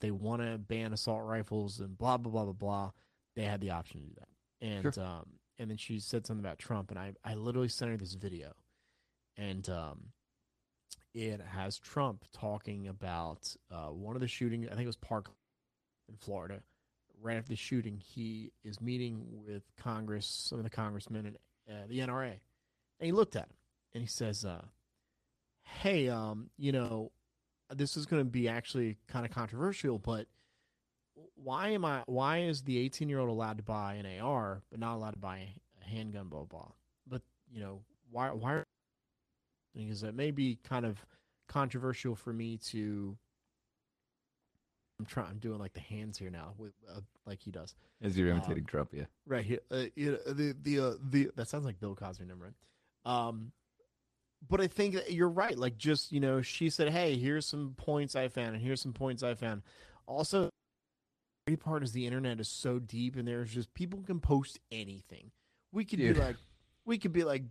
They 0.00 0.10
want 0.10 0.42
to 0.42 0.58
ban 0.58 0.92
assault 0.92 1.24
rifles 1.24 1.80
and 1.80 1.96
blah 1.96 2.18
blah 2.18 2.30
blah 2.30 2.44
blah 2.44 2.52
blah. 2.52 2.90
They 3.34 3.44
had 3.44 3.60
the 3.60 3.70
option 3.70 4.00
to 4.00 4.06
do 4.06 4.14
that, 4.18 4.66
and 4.66 4.98
um, 4.98 5.26
and 5.58 5.70
then 5.70 5.76
she 5.76 5.98
said 5.98 6.26
something 6.26 6.44
about 6.44 6.58
Trump, 6.58 6.90
and 6.90 6.98
I 6.98 7.12
I 7.24 7.34
literally 7.34 7.68
sent 7.68 7.90
her 7.90 7.96
this 7.96 8.14
video, 8.14 8.52
and 9.36 9.68
um, 9.68 10.06
it 11.14 11.40
has 11.40 11.78
Trump 11.78 12.24
talking 12.32 12.88
about 12.88 13.54
uh, 13.70 13.88
one 13.88 14.16
of 14.16 14.20
the 14.20 14.28
shooting. 14.28 14.66
I 14.66 14.70
think 14.70 14.82
it 14.82 14.86
was 14.86 14.96
Park 14.96 15.30
in 16.08 16.16
Florida. 16.16 16.60
Right 17.22 17.38
after 17.38 17.48
the 17.48 17.56
shooting, 17.56 17.96
he 17.96 18.52
is 18.62 18.80
meeting 18.80 19.24
with 19.46 19.62
Congress, 19.78 20.26
some 20.26 20.58
of 20.58 20.64
the 20.64 20.70
congressmen 20.70 21.26
and 21.26 21.36
uh, 21.68 21.86
the 21.88 22.00
NRA, 22.00 22.32
and 23.00 23.06
he 23.06 23.12
looked 23.12 23.36
at 23.36 23.44
him 23.44 23.56
and 23.94 24.02
he 24.02 24.08
says, 24.08 24.44
uh, 24.44 24.62
"Hey, 25.62 26.08
um, 26.08 26.50
you 26.58 26.72
know, 26.72 27.12
this 27.74 27.96
is 27.96 28.04
going 28.06 28.20
to 28.20 28.30
be 28.30 28.48
actually 28.48 28.98
kind 29.08 29.24
of 29.24 29.32
controversial, 29.32 29.98
but 29.98 30.26
why 31.34 31.70
am 31.70 31.84
I? 31.84 32.02
Why 32.06 32.38
is 32.38 32.62
the 32.62 32.78
18 32.78 33.08
year 33.08 33.18
old 33.18 33.30
allowed 33.30 33.56
to 33.58 33.62
buy 33.62 33.94
an 33.94 34.20
AR 34.20 34.62
but 34.70 34.78
not 34.80 34.94
allowed 34.96 35.12
to 35.12 35.18
buy 35.18 35.48
a 35.80 35.84
handgun? 35.88 36.28
Blah 36.28 36.44
blah. 36.44 36.60
blah. 36.60 36.72
But 37.08 37.22
you 37.52 37.60
know, 37.60 37.80
why? 38.10 38.30
Why? 38.30 38.62
Because 39.74 40.02
it 40.02 40.14
may 40.14 40.30
be 40.30 40.58
kind 40.64 40.84
of 40.86 41.04
controversial 41.48 42.14
for 42.14 42.32
me 42.32 42.58
to." 42.68 43.16
I'm 44.98 45.04
trying. 45.04 45.28
I'm 45.28 45.38
doing 45.38 45.58
like 45.58 45.74
the 45.74 45.80
hands 45.80 46.16
here 46.16 46.30
now, 46.30 46.54
with 46.56 46.72
uh, 46.90 47.00
like 47.26 47.40
he 47.42 47.50
does. 47.50 47.74
As 48.00 48.16
you're 48.16 48.30
Um, 48.30 48.38
imitating 48.38 48.64
Trump, 48.64 48.90
yeah. 48.94 49.04
Right 49.26 49.44
here, 49.44 49.60
uh, 49.70 49.84
you 49.94 50.12
know, 50.12 50.32
the 50.32 50.56
the 50.62 50.80
uh, 50.80 50.94
the 51.10 51.30
that 51.36 51.48
sounds 51.48 51.66
like 51.66 51.78
Bill 51.78 51.94
Cosby 51.94 52.24
number. 52.24 52.46
Right? 52.46 53.18
Um, 53.28 53.52
but 54.48 54.60
I 54.60 54.68
think 54.68 54.94
that 54.94 55.12
you're 55.12 55.28
right. 55.28 55.56
Like, 55.56 55.76
just 55.76 56.12
you 56.12 56.20
know, 56.20 56.40
she 56.40 56.70
said, 56.70 56.88
"Hey, 56.90 57.16
here's 57.18 57.44
some 57.44 57.74
points 57.76 58.16
I 58.16 58.28
found, 58.28 58.54
and 58.54 58.64
here's 58.64 58.80
some 58.80 58.94
points 58.94 59.22
I 59.22 59.34
found." 59.34 59.62
Also, 60.06 60.48
great 61.46 61.60
part 61.60 61.82
is 61.82 61.92
the 61.92 62.06
internet 62.06 62.40
is 62.40 62.48
so 62.48 62.78
deep, 62.78 63.16
and 63.16 63.26
there's 63.26 63.52
just 63.52 63.72
people 63.74 64.00
can 64.04 64.20
post 64.20 64.58
anything. 64.72 65.30
We 65.72 65.84
could 65.84 65.98
Dude. 65.98 66.16
be 66.16 66.20
like, 66.20 66.36
we 66.84 66.98
could 66.98 67.12
be 67.12 67.24
like, 67.24 67.42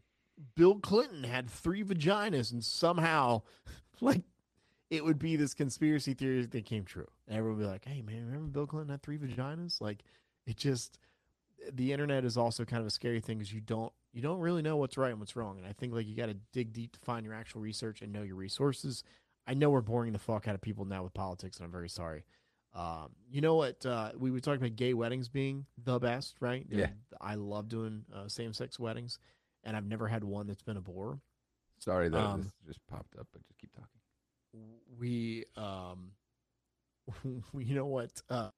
Bill 0.56 0.76
Clinton 0.76 1.24
had 1.24 1.50
three 1.50 1.84
vaginas, 1.84 2.52
and 2.52 2.64
somehow, 2.64 3.44
like, 4.02 4.24
it 4.90 5.04
would 5.04 5.18
be 5.18 5.36
this 5.38 5.54
conspiracy 5.54 6.14
theory 6.14 6.46
that 6.46 6.66
came 6.66 6.84
true. 6.84 7.08
And 7.28 7.38
everyone 7.38 7.60
would 7.60 7.64
be 7.66 7.72
like, 7.72 7.86
"Hey, 7.86 8.02
man, 8.02 8.26
remember 8.26 8.48
Bill 8.48 8.68
Clinton 8.68 8.92
had 8.92 9.02
three 9.02 9.18
vaginas?" 9.18 9.80
Like, 9.80 10.04
it 10.46 10.58
just 10.58 11.00
the 11.72 11.94
internet 11.94 12.26
is 12.26 12.38
also 12.38 12.66
kind 12.66 12.82
of 12.82 12.88
a 12.88 12.92
scary 12.92 13.20
thing 13.20 13.38
because 13.38 13.54
you 13.54 13.62
don't 13.62 13.92
you 14.14 14.22
don't 14.22 14.40
really 14.40 14.62
know 14.62 14.78
what's 14.78 14.98
right 14.98 15.10
and 15.10 15.20
what's 15.20 15.36
wrong 15.36 15.58
and 15.58 15.66
i 15.66 15.72
think 15.72 15.94
like 15.94 16.06
you 16.06 16.16
got 16.16 16.28
to 16.28 16.36
dig 16.54 16.72
deep 16.74 16.92
to 16.92 17.00
find 17.00 17.26
your 17.26 17.34
actual 17.34 17.60
research 17.62 18.02
and 18.02 18.12
know 18.14 18.22
your 18.22 18.36
resources 18.36 19.04
i 19.48 19.54
know 19.54 19.70
we're 19.70 19.82
boring 19.82 20.14
the 20.14 20.20
fuck 20.20 20.48
out 20.48 20.54
of 20.54 20.62
people 20.62 20.86
now 20.86 21.02
with 21.02 21.14
politics 21.14 21.58
and 21.58 21.66
i'm 21.66 21.72
very 21.72 21.90
sorry 21.90 22.24
um, 22.76 23.10
you 23.32 23.40
know 23.42 23.56
what 23.56 23.84
uh, 23.86 24.12
we 24.18 24.30
were 24.32 24.40
talking 24.42 24.62
about 24.62 24.76
gay 24.76 24.94
weddings 24.94 25.30
being 25.30 25.66
the 25.84 25.98
best 25.98 26.36
right 26.42 26.66
Yeah. 26.70 26.88
i 27.22 27.36
love 27.36 27.70
doing 27.70 28.04
uh, 28.14 28.28
same-sex 28.28 28.78
weddings 28.80 29.18
and 29.64 29.76
i've 29.78 29.86
never 29.88 30.08
had 30.08 30.24
one 30.24 30.46
that's 30.48 30.62
been 30.62 30.78
a 30.78 30.82
bore 30.82 31.20
Sorry 31.80 32.10
that 32.10 32.18
Um, 32.18 32.42
this 32.42 32.52
just 32.68 32.80
popped 32.88 33.16
up, 33.18 33.28
but 33.34 33.42
just 33.48 33.58
keep 33.60 33.72
talking. 33.74 34.00
we 34.98 35.46
um 35.56 36.12
you 37.58 37.76
know 37.76 37.86
what 37.86 38.12
uh 38.30 38.50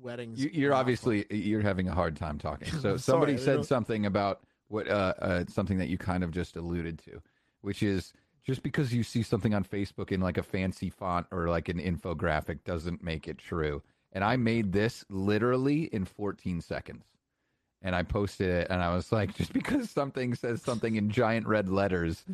weddings 0.00 0.42
You, 0.42 0.50
you're 0.52 0.72
are 0.72 0.76
obviously 0.76 1.26
you're 1.30 1.60
having 1.62 1.88
a 1.88 1.94
hard 1.94 2.16
time 2.16 2.38
talking. 2.38 2.68
So 2.80 2.96
somebody 2.96 3.36
sorry, 3.36 3.44
said 3.44 3.66
something 3.66 4.06
about 4.06 4.40
what 4.68 4.88
uh, 4.88 5.14
uh 5.20 5.44
something 5.48 5.78
that 5.78 5.88
you 5.88 5.98
kind 5.98 6.22
of 6.24 6.30
just 6.30 6.56
alluded 6.56 6.98
to, 7.00 7.20
which 7.62 7.82
is 7.82 8.12
just 8.44 8.62
because 8.62 8.92
you 8.92 9.02
see 9.02 9.22
something 9.22 9.54
on 9.54 9.64
Facebook 9.64 10.12
in 10.12 10.20
like 10.20 10.38
a 10.38 10.42
fancy 10.42 10.90
font 10.90 11.26
or 11.30 11.48
like 11.48 11.68
an 11.68 11.78
infographic 11.78 12.64
doesn't 12.64 13.02
make 13.02 13.28
it 13.28 13.38
true. 13.38 13.82
And 14.12 14.24
I 14.24 14.36
made 14.36 14.72
this 14.72 15.04
literally 15.10 15.84
in 15.84 16.04
14 16.04 16.60
seconds. 16.60 17.04
And 17.82 17.94
I 17.94 18.02
posted 18.02 18.48
it 18.48 18.66
and 18.70 18.82
I 18.82 18.94
was 18.94 19.12
like, 19.12 19.34
just 19.36 19.52
because 19.52 19.90
something 19.90 20.34
says 20.34 20.62
something 20.62 20.96
in 20.96 21.10
giant 21.10 21.46
red 21.46 21.68
letters 21.68 22.24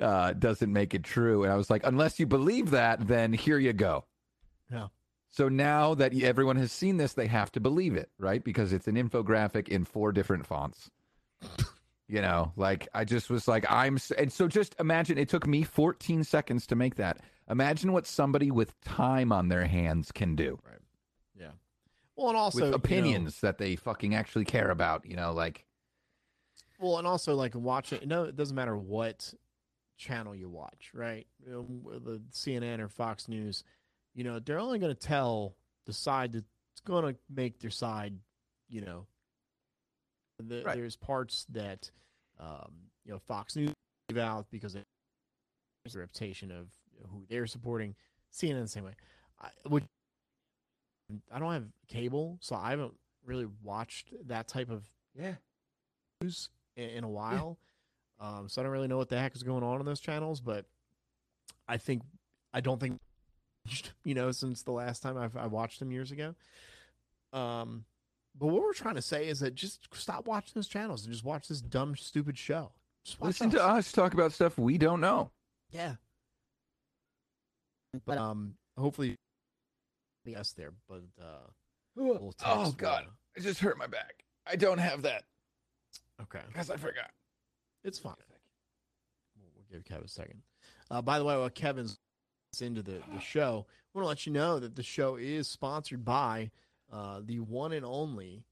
uh, 0.00 0.32
doesn't 0.32 0.72
make 0.72 0.94
it 0.94 1.04
true. 1.04 1.44
And 1.44 1.52
I 1.52 1.56
was 1.56 1.70
like, 1.70 1.82
unless 1.84 2.18
you 2.18 2.26
believe 2.26 2.70
that, 2.70 3.06
then 3.06 3.32
here 3.32 3.58
you 3.58 3.72
go. 3.72 4.04
Yeah. 4.72 4.88
So 5.30 5.48
now 5.48 5.94
that 5.94 6.14
everyone 6.20 6.56
has 6.56 6.72
seen 6.72 6.96
this, 6.96 7.12
they 7.12 7.28
have 7.28 7.52
to 7.52 7.60
believe 7.60 7.94
it, 7.94 8.10
right? 8.18 8.42
Because 8.42 8.72
it's 8.72 8.88
an 8.88 8.96
infographic 8.96 9.68
in 9.68 9.84
four 9.84 10.10
different 10.10 10.46
fonts. 10.46 10.90
You 12.10 12.20
know, 12.20 12.52
like 12.56 12.88
I 12.94 13.04
just 13.04 13.30
was 13.30 13.46
like, 13.46 13.64
I'm, 13.70 13.98
and 14.18 14.32
so 14.32 14.48
just 14.48 14.74
imagine 14.80 15.16
it 15.18 15.28
took 15.28 15.46
me 15.46 15.62
14 15.62 16.24
seconds 16.24 16.66
to 16.68 16.74
make 16.76 16.96
that. 16.96 17.18
Imagine 17.48 17.92
what 17.92 18.06
somebody 18.06 18.50
with 18.50 18.78
time 18.80 19.32
on 19.32 19.48
their 19.48 19.66
hands 19.66 20.12
can 20.12 20.36
do 20.36 20.58
Right. 20.64 20.78
yeah 21.36 21.50
well 22.16 22.28
and 22.28 22.36
also 22.36 22.64
you 22.64 22.70
know- 22.70 22.76
opinions 22.76 23.40
that 23.40 23.58
they 23.58 23.76
fucking 23.76 24.14
actually 24.14 24.44
care 24.44 24.70
about, 24.70 25.04
you 25.06 25.16
know, 25.16 25.32
like, 25.32 25.64
Well, 26.78 26.98
and 26.98 27.06
also 27.06 27.34
like 27.34 27.54
watching. 27.54 28.06
No, 28.08 28.24
it 28.24 28.36
doesn't 28.36 28.54
matter 28.56 28.76
what 28.76 29.32
channel 29.98 30.34
you 30.34 30.48
watch, 30.48 30.90
right? 30.94 31.26
Um, 31.46 31.82
you 31.84 31.90
know, 31.92 31.98
the 31.98 32.22
CNN 32.32 32.80
or 32.80 32.88
Fox 32.88 33.28
News. 33.28 33.64
You 34.14 34.24
know, 34.24 34.38
they're 34.38 34.58
only 34.58 34.78
going 34.78 34.94
to 34.94 34.98
tell 35.00 35.54
the 35.86 35.92
side 35.92 36.32
that's 36.32 36.80
going 36.84 37.04
to 37.12 37.18
make 37.32 37.58
their 37.60 37.70
side. 37.70 38.14
You 38.68 38.80
know, 38.80 39.06
the, 40.48 40.62
Right. 40.64 40.76
there's 40.76 40.96
parts 40.96 41.46
that 41.50 41.90
um, 42.38 42.72
you 43.04 43.12
know 43.12 43.18
Fox 43.18 43.56
News 43.56 43.72
leave 44.08 44.18
out 44.18 44.46
because 44.50 44.74
has 44.74 45.92
the 45.92 45.98
reputation 46.00 46.50
of 46.50 46.68
who 47.10 47.24
they're 47.28 47.46
supporting. 47.46 47.94
CNN 48.32 48.62
the 48.62 48.68
same 48.68 48.84
way. 48.84 48.92
I, 49.40 49.48
which 49.68 49.84
I 51.32 51.38
don't 51.38 51.52
have 51.52 51.66
cable, 51.88 52.38
so 52.40 52.54
I 52.54 52.70
haven't 52.70 52.94
really 53.24 53.46
watched 53.62 54.12
that 54.26 54.48
type 54.48 54.70
of 54.70 54.84
yeah, 55.18 55.34
news 56.20 56.50
in, 56.76 56.90
in 56.90 57.04
a 57.04 57.08
while. 57.08 57.58
Um, 58.20 58.48
so 58.48 58.60
I 58.60 58.64
don't 58.64 58.72
really 58.72 58.88
know 58.88 58.98
what 58.98 59.08
the 59.08 59.18
heck 59.18 59.34
is 59.34 59.42
going 59.42 59.62
on 59.64 59.80
in 59.80 59.86
those 59.86 60.00
channels, 60.00 60.40
but 60.40 60.66
I 61.66 61.78
think 61.78 62.02
I 62.52 62.60
don't 62.60 62.78
think 62.78 63.00
you 64.04 64.14
know 64.14 64.30
since 64.30 64.62
the 64.62 64.72
last 64.72 65.02
time 65.02 65.16
I've 65.16 65.36
I 65.36 65.46
watched 65.46 65.78
them 65.80 65.90
years 65.90 66.12
ago. 66.12 66.34
Um, 67.32 67.84
but 68.38 68.46
what 68.46 68.62
we're 68.62 68.72
trying 68.72 68.94
to 68.94 69.02
say 69.02 69.28
is 69.28 69.40
that 69.40 69.54
just 69.54 69.88
stop 69.92 70.26
watching 70.26 70.52
those 70.54 70.68
channels 70.68 71.04
and 71.04 71.12
just 71.12 71.24
watch 71.24 71.48
this 71.48 71.60
dumb, 71.60 71.96
stupid 71.96 72.38
show. 72.38 72.72
Just 73.04 73.20
watch 73.20 73.28
listen 73.28 73.50
to 73.50 73.62
us. 73.62 73.88
us 73.88 73.92
talk 73.92 74.14
about 74.14 74.32
stuff 74.32 74.58
we 74.58 74.78
don't 74.78 75.00
know. 75.00 75.30
Yeah. 75.70 75.94
But 78.06 78.18
um, 78.18 78.54
hopefully, 78.78 79.16
the 80.24 80.36
us 80.36 80.52
there. 80.52 80.72
But 80.88 81.02
uh, 81.20 81.48
we'll 81.96 82.34
Oh 82.44 82.72
God, 82.72 83.04
uh, 83.04 83.10
I 83.36 83.40
just 83.40 83.60
hurt 83.60 83.78
my 83.78 83.86
back. 83.86 84.24
I 84.46 84.56
don't 84.56 84.78
have 84.78 85.02
that 85.02 85.24
okay. 86.22 86.40
because 86.48 86.70
I 86.70 86.76
forgot. 86.76 87.10
It's 87.84 87.98
fine. 87.98 88.14
We'll, 89.36 89.50
we'll 89.56 89.64
give 89.70 89.84
Kevin 89.84 90.04
a 90.04 90.08
second. 90.08 90.42
Uh, 90.90 91.02
by 91.02 91.18
the 91.18 91.24
way, 91.24 91.36
while 91.36 91.50
Kevin's 91.50 91.98
into 92.60 92.82
the, 92.82 93.00
the 93.12 93.20
show, 93.20 93.66
I 93.68 93.98
want 93.98 94.04
to 94.04 94.08
let 94.08 94.26
you 94.26 94.32
know 94.32 94.58
that 94.58 94.74
the 94.74 94.82
show 94.82 95.16
is 95.16 95.46
sponsored 95.46 96.04
by 96.04 96.50
uh, 96.92 97.20
the 97.24 97.40
one 97.40 97.72
and 97.72 97.84
only 97.84 98.44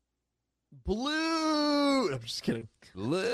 Blue. 0.84 2.08
I'm 2.12 2.20
just 2.20 2.42
kidding. 2.42 2.68
Blue 2.94 3.24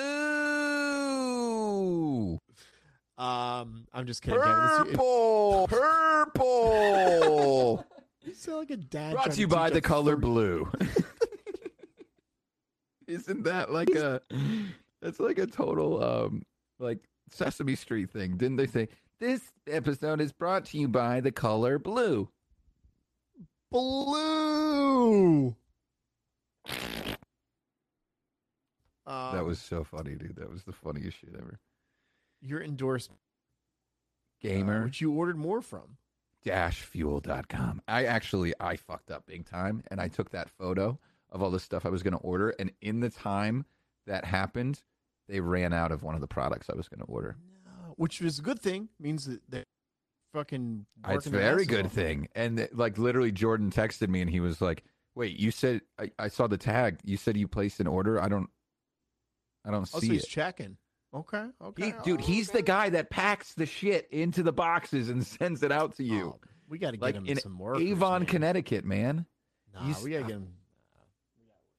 Um, 3.19 3.87
I'm 3.93 4.07
just 4.07 4.23
kidding. 4.23 4.41
Purple, 4.41 5.67
purple. 5.71 7.85
You 8.23 8.35
sound 8.35 8.59
like 8.59 8.71
a 8.71 8.77
dad. 8.77 9.15
Brought 9.15 9.33
to 9.33 9.41
you 9.41 9.49
by 9.49 9.71
the 9.71 9.81
color 9.81 10.17
blue. 10.17 10.71
Isn't 13.07 13.45
that 13.45 13.71
like 13.71 13.91
a? 13.91 14.21
That's 15.03 15.21
like 15.21 15.39
a 15.39 15.47
total 15.47 16.03
um 16.03 16.43
like 16.79 16.99
Sesame 17.31 17.77
Street 17.77 18.11
thing. 18.11 18.37
Didn't 18.37 18.57
they 18.57 18.67
say 18.67 18.89
this 19.21 19.41
episode 19.69 20.21
is 20.21 20.33
brought 20.33 20.65
to 20.67 20.79
you 20.79 20.89
by 20.89 21.21
the 21.21 21.33
color 21.33 21.79
blue? 21.79 22.29
Blue. 23.71 25.55
that 26.67 27.19
Um, 29.07 29.47
was 29.47 29.59
so 29.59 29.85
funny, 29.85 30.15
dude. 30.15 30.37
That 30.37 30.51
was 30.51 30.65
the 30.65 30.73
funniest 30.73 31.19
shit 31.19 31.35
ever. 31.37 31.61
your 32.41 32.63
endorsement, 32.63 33.21
uh, 33.21 34.49
Gamer 34.49 34.85
which 34.85 35.01
you 35.01 35.13
ordered 35.13 35.37
more 35.37 35.61
from. 35.63 35.99
dashfuel.com. 36.45 37.83
I 37.89 38.05
actually 38.05 38.55
I 38.61 38.77
fucked 38.77 39.11
up 39.11 39.27
big 39.27 39.47
time 39.47 39.83
and 39.91 40.01
I 40.01 40.09
took 40.09 40.31
that 40.31 40.51
photo 40.51 40.99
of 41.31 41.43
all 41.43 41.51
the 41.51 41.61
stuff 41.61 41.85
I 41.87 41.89
was 41.91 42.03
going 42.03 42.13
to 42.13 42.19
order 42.21 42.51
and 42.59 42.71
in 42.81 43.01
the 43.01 43.11
time 43.11 43.65
that 44.07 44.25
happened, 44.27 44.83
they 45.29 45.41
ran 45.41 45.73
out 45.73 45.91
of 45.91 46.03
one 46.03 46.15
of 46.15 46.21
the 46.21 46.27
products 46.29 46.69
I 46.71 46.75
was 46.77 46.89
going 46.89 47.01
to 47.01 47.07
order. 47.07 47.37
No, 47.65 47.95
which 47.97 48.21
is 48.21 48.39
a 48.39 48.43
good 48.43 48.61
thing. 48.61 48.89
Means 49.01 49.25
that 49.25 49.41
they're 49.49 49.65
fucking. 50.35 50.85
It's 51.09 51.27
a 51.27 51.31
very 51.31 51.65
good 51.65 51.91
thing. 51.91 52.29
And 52.35 52.61
uh, 52.61 52.67
like 52.73 52.99
literally 52.99 53.33
Jordan 53.33 53.71
texted 53.71 54.09
me 54.09 54.21
and 54.21 54.29
he 54.31 54.41
was 54.41 54.61
like, 54.61 54.85
"Wait, 55.15 55.39
you 55.39 55.51
said 55.51 55.81
I, 55.99 56.11
I 56.19 56.29
saw 56.29 56.47
the 56.47 56.59
tag. 56.59 56.99
You 57.05 57.17
said 57.17 57.37
you 57.39 57.49
placed 57.49 57.81
an 57.81 57.87
order. 57.87 58.21
I 58.23 58.29
don't 58.29 58.51
I 59.65 59.71
don't 59.71 59.83
Oh, 59.83 59.85
so 59.85 60.01
see 60.01 60.09
he's 60.11 60.25
it." 60.25 60.29
checking. 60.29 60.77
Okay. 61.15 61.47
Okay. 61.63 61.87
He, 61.87 61.93
dude, 62.05 62.21
oh, 62.21 62.25
he's 62.25 62.51
the 62.51 62.61
guy 62.63 62.91
that 62.91 63.09
packs 63.09 63.55
the 63.55 63.67
shit 63.67 64.09
into 64.11 64.43
the 64.43 64.53
boxes 64.53 65.09
and 65.09 65.25
sends 65.27 65.63
it 65.63 65.71
out 65.73 65.97
to 65.97 66.05
you. 66.05 66.35
Oh, 66.37 66.41
we 66.69 66.77
got 66.79 66.91
to 66.91 66.97
get 66.97 67.03
Like 67.03 67.15
him 67.15 67.27
in 67.27 67.39
some 67.39 67.57
work. 67.59 67.79
Avon, 67.81 68.27
Connecticut, 68.27 68.85
man. 68.85 69.25
Nah, 69.73 69.85
He's- 69.87 70.03
we 70.03 70.11
got 70.11 70.19
to 70.19 70.25
get 70.25 70.33
him. 70.33 70.49
uh, 70.97 71.03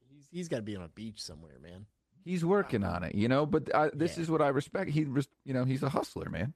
He's, 0.10 0.28
he's 0.32 0.48
got 0.48 0.58
to 0.58 0.62
be 0.64 0.76
on 0.78 0.84
a 0.84 0.88
beach 0.88 1.22
somewhere, 1.22 1.60
man. 1.62 1.86
He's 2.24 2.46
working 2.46 2.84
on 2.86 3.04
it, 3.04 3.14
you 3.14 3.28
know. 3.28 3.46
But 3.46 3.70
uh, 3.76 3.90
this 3.94 4.16
Yeah. 4.16 4.24
is 4.24 4.32
what 4.32 4.42
I 4.42 4.48
respect. 4.48 4.90
He, 4.90 5.02
you 5.02 5.54
know, 5.54 5.66
he's 5.66 5.84
a 5.84 5.90
hustler, 5.90 6.30
man. 6.30 6.54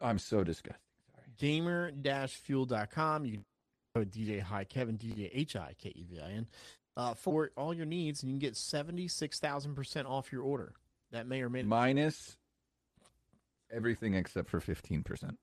I'm 0.00 0.18
so 0.18 0.44
disgusting. 0.44 0.82
Sorry. 1.12 1.26
Gamer-fuel.com. 1.38 3.24
You 3.24 3.32
can 3.32 3.44
go 3.94 4.04
DJ 4.04 4.40
Hi 4.40 4.64
Kevin, 4.64 4.98
DJ 4.98 5.30
H 5.32 5.56
I 5.56 5.74
K 5.78 5.92
E 5.94 6.04
V 6.08 6.20
I 6.20 6.30
N, 6.30 6.46
uh, 6.96 7.14
for 7.14 7.50
all 7.56 7.74
your 7.74 7.86
needs, 7.86 8.22
and 8.22 8.30
you 8.30 8.34
can 8.34 8.40
get 8.40 8.54
76,000% 8.54 10.06
off 10.06 10.32
your 10.32 10.42
order. 10.42 10.72
That 11.10 11.26
may 11.26 11.42
or 11.42 11.48
may 11.48 11.62
not. 11.62 11.68
Minus 11.68 12.36
everything 13.70 14.14
except 14.14 14.48
for 14.48 14.60
fifteen 14.60 15.02
percent. 15.02 15.38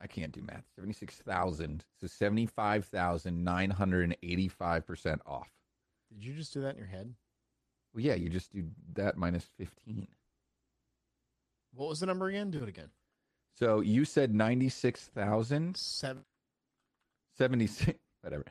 I 0.00 0.06
can't 0.06 0.32
do 0.32 0.42
math. 0.42 0.64
Seventy-six 0.76 1.16
thousand. 1.16 1.84
So 2.00 2.06
seventy-five 2.06 2.86
thousand 2.86 3.42
nine 3.42 3.70
hundred 3.70 4.04
and 4.04 4.16
eighty-five 4.22 4.86
percent 4.86 5.20
off. 5.26 5.48
Did 6.12 6.24
you 6.24 6.34
just 6.34 6.52
do 6.52 6.60
that 6.62 6.70
in 6.70 6.78
your 6.78 6.86
head? 6.86 7.12
Well, 7.94 8.04
yeah, 8.04 8.14
you 8.14 8.28
just 8.28 8.52
do 8.52 8.64
that 8.94 9.16
minus 9.16 9.44
fifteen. 9.58 10.08
What 11.74 11.88
was 11.88 12.00
the 12.00 12.06
number 12.06 12.28
again? 12.28 12.50
Do 12.50 12.62
it 12.62 12.68
again. 12.68 12.90
So 13.58 13.80
you 13.80 14.04
said 14.04 14.34
ninety-six 14.34 15.00
thousand. 15.14 15.76
Seven. 15.76 16.24
76 17.38 17.98
whatever 18.20 18.44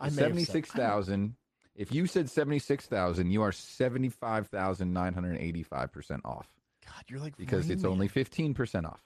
I 0.00 0.06
may 0.06 0.10
76,000 0.16 1.36
if 1.76 1.92
you 1.92 2.06
said 2.06 2.30
76,000 2.30 3.30
you 3.30 3.42
are 3.42 3.52
75,985% 3.52 6.20
off 6.24 6.48
God, 6.84 7.04
you're 7.08 7.20
like 7.20 7.36
because 7.36 7.68
it's 7.68 7.84
only 7.84 8.08
15% 8.08 8.86
off 8.86 9.02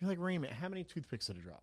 You're 0.00 0.10
like 0.10 0.18
Raymond. 0.20 0.52
How 0.54 0.68
many 0.68 0.82
toothpicks 0.82 1.28
did 1.28 1.36
it 1.36 1.44
drop? 1.44 1.62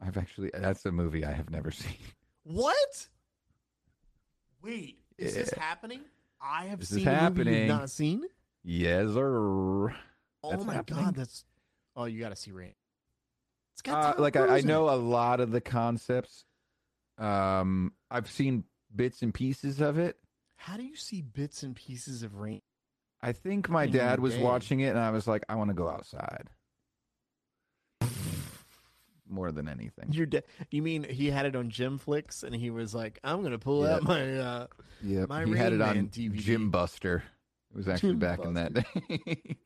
I've 0.00 0.18
actually 0.18 0.50
that's 0.54 0.84
a 0.84 0.92
movie 0.92 1.24
I 1.24 1.32
have 1.32 1.48
never 1.50 1.70
seen 1.72 1.96
What? 2.44 3.08
Wait, 4.62 4.98
is 5.16 5.34
this 5.34 5.50
happening? 5.52 6.02
I 6.40 6.66
have 6.66 6.80
This 6.80 6.90
is 6.90 6.96
seen 6.98 7.04
movie 7.06 7.16
happening. 7.16 7.66
not 7.68 7.88
seen. 7.90 8.24
yes 8.62 9.14
sir 9.14 9.96
Oh 10.46 10.50
That's 10.50 10.64
my 10.64 10.74
happening. 10.74 11.04
god, 11.04 11.14
that's 11.16 11.44
oh 11.96 12.04
you 12.04 12.20
got 12.20 12.28
to 12.30 12.36
see 12.36 12.52
Rain. 12.52 12.74
It's 13.74 13.82
got 13.82 14.18
uh, 14.18 14.22
like 14.22 14.36
I, 14.36 14.58
I 14.58 14.60
know 14.62 14.88
a 14.88 14.96
lot 14.96 15.40
of 15.40 15.50
the 15.50 15.60
concepts 15.60 16.44
um 17.18 17.92
I've 18.10 18.30
seen 18.30 18.64
bits 18.94 19.22
and 19.22 19.32
pieces 19.34 19.80
of 19.80 19.98
it 19.98 20.16
How 20.56 20.76
do 20.76 20.82
you 20.82 20.96
see 20.96 21.20
bits 21.22 21.62
and 21.62 21.74
pieces 21.76 22.22
of 22.22 22.36
Rain? 22.36 22.60
I 23.22 23.32
think 23.32 23.68
my 23.68 23.86
dad 23.86 24.20
was 24.20 24.34
day. 24.34 24.42
watching 24.42 24.80
it 24.80 24.88
and 24.90 24.98
I 24.98 25.10
was 25.10 25.26
like 25.26 25.42
I 25.48 25.54
want 25.56 25.68
to 25.70 25.74
go 25.74 25.88
outside 25.88 26.48
more 29.28 29.50
than 29.50 29.68
anything 29.68 30.12
Your 30.12 30.26
da- 30.26 30.42
you 30.70 30.82
mean 30.82 31.04
he 31.04 31.30
had 31.30 31.46
it 31.46 31.56
on 31.56 31.68
Gym 31.70 31.98
Flicks 31.98 32.42
and 32.42 32.54
he 32.54 32.70
was 32.70 32.94
like, 32.94 33.18
I'm 33.24 33.42
gonna 33.42 33.58
pull 33.58 33.84
Yeah. 33.84 33.94
out 33.96 34.02
my 34.04 34.38
uh 34.38 34.66
Yeah, 35.02 35.26
he 35.44 35.56
had 35.56 35.72
Rain 35.72 35.80
it 35.80 35.82
on 35.82 35.96
Man 35.96 36.08
DVD. 36.08 36.36
Jim 36.36 36.70
Buster. 36.70 37.24
It 37.72 37.76
was 37.76 37.88
actually 37.88 38.10
Jim 38.10 38.18
back 38.20 38.38
in 38.44 38.54
that 38.54 38.72
day. 38.74 39.56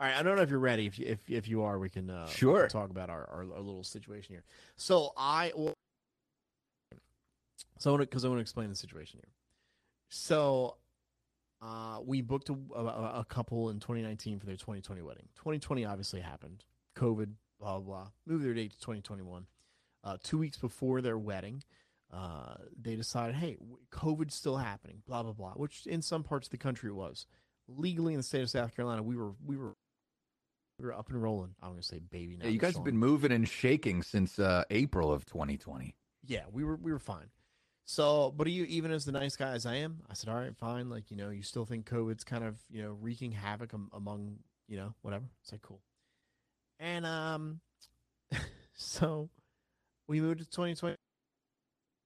All 0.00 0.06
right, 0.06 0.16
I 0.16 0.22
don't 0.22 0.36
know 0.36 0.42
if 0.42 0.48
you're 0.48 0.58
ready. 0.58 0.86
If 0.86 0.98
you, 0.98 1.06
if 1.06 1.18
if 1.28 1.46
you 1.46 1.62
are, 1.62 1.78
we 1.78 1.90
can 1.90 2.08
uh, 2.08 2.26
Sure. 2.28 2.66
talk 2.68 2.88
about 2.88 3.10
our, 3.10 3.28
our, 3.30 3.40
our 3.40 3.60
little 3.60 3.84
situation 3.84 4.34
here. 4.34 4.44
So 4.76 5.12
I 5.14 5.52
well, 5.54 5.74
so 7.78 7.98
because 7.98 8.24
I 8.24 8.28
want 8.28 8.38
to 8.38 8.42
explain 8.42 8.70
the 8.70 8.76
situation 8.76 9.20
here. 9.22 9.32
So 10.08 10.78
uh, 11.60 11.98
we 12.02 12.22
booked 12.22 12.48
a, 12.48 12.56
a, 12.74 13.20
a 13.20 13.26
couple 13.28 13.68
in 13.68 13.78
2019 13.78 14.38
for 14.40 14.46
their 14.46 14.56
2020 14.56 15.02
wedding. 15.02 15.28
2020 15.36 15.84
obviously 15.84 16.20
happened. 16.20 16.64
COVID, 16.96 17.32
blah 17.60 17.78
blah. 17.78 17.80
blah. 17.80 18.06
Moved 18.26 18.46
their 18.46 18.54
date 18.54 18.70
to 18.72 18.78
2021. 18.78 19.46
Uh, 20.02 20.16
two 20.22 20.38
weeks 20.38 20.56
before 20.56 21.02
their 21.02 21.18
wedding, 21.18 21.62
uh, 22.10 22.54
they 22.80 22.96
decided, 22.96 23.34
hey, 23.36 23.58
COVID's 23.92 24.34
still 24.34 24.56
happening. 24.56 25.02
Blah 25.06 25.24
blah 25.24 25.32
blah. 25.32 25.52
Which 25.52 25.86
in 25.86 26.00
some 26.00 26.22
parts 26.22 26.46
of 26.46 26.52
the 26.52 26.56
country 26.56 26.88
it 26.88 26.94
was 26.94 27.26
legally 27.68 28.14
in 28.14 28.18
the 28.20 28.24
state 28.24 28.42
of 28.42 28.48
South 28.50 28.74
Carolina, 28.74 29.02
we 29.02 29.14
were 29.14 29.32
we 29.44 29.58
were 29.58 29.74
we 30.80 30.86
were 30.86 30.94
up 30.94 31.10
and 31.10 31.22
rolling. 31.22 31.54
I'm 31.62 31.70
gonna 31.70 31.82
say 31.82 31.98
baby 31.98 32.36
now. 32.36 32.46
Yeah, 32.46 32.52
you 32.52 32.58
guys 32.58 32.74
have 32.74 32.84
been 32.84 32.98
moving 32.98 33.32
and 33.32 33.48
shaking 33.48 34.02
since 34.02 34.38
uh, 34.38 34.64
April 34.70 35.12
of 35.12 35.26
2020. 35.26 35.94
Yeah, 36.26 36.44
we 36.50 36.64
were 36.64 36.76
we 36.76 36.92
were 36.92 36.98
fine. 36.98 37.30
So, 37.84 38.32
but 38.36 38.46
are 38.46 38.50
you 38.50 38.64
even 38.64 38.92
as 38.92 39.04
the 39.04 39.12
nice 39.12 39.36
guy 39.36 39.52
as 39.52 39.66
I 39.66 39.76
am, 39.76 40.02
I 40.08 40.14
said, 40.14 40.30
all 40.30 40.36
right, 40.36 40.56
fine. 40.56 40.88
Like 40.88 41.10
you 41.10 41.16
know, 41.16 41.30
you 41.30 41.42
still 41.42 41.64
think 41.64 41.88
COVID's 41.88 42.24
kind 42.24 42.44
of 42.44 42.58
you 42.70 42.82
know 42.82 42.96
wreaking 43.00 43.32
havoc 43.32 43.74
am- 43.74 43.90
among 43.92 44.36
you 44.68 44.76
know 44.76 44.94
whatever. 45.02 45.24
It's 45.42 45.52
like 45.52 45.62
cool. 45.62 45.80
And 46.78 47.04
um, 47.04 47.60
so 48.74 49.28
we 50.08 50.20
moved 50.20 50.38
to 50.38 50.44
2020 50.46 50.96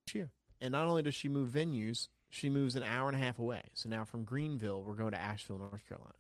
this 0.06 0.14
year, 0.14 0.30
and 0.60 0.72
not 0.72 0.87
only 0.87 1.02
does 1.02 1.14
she 1.14 1.28
move 1.28 1.50
venues, 1.50 2.08
she 2.30 2.50
moves 2.50 2.74
an 2.74 2.82
hour 2.82 3.08
and 3.08 3.16
a 3.16 3.20
half 3.24 3.38
away. 3.38 3.62
So 3.74 3.88
now 3.88 4.04
from 4.04 4.24
Greenville, 4.24 4.82
we're 4.82 4.94
going 4.94 5.12
to 5.12 5.20
Asheville, 5.20 5.58
North 5.58 5.87
Carolina. 5.88 6.14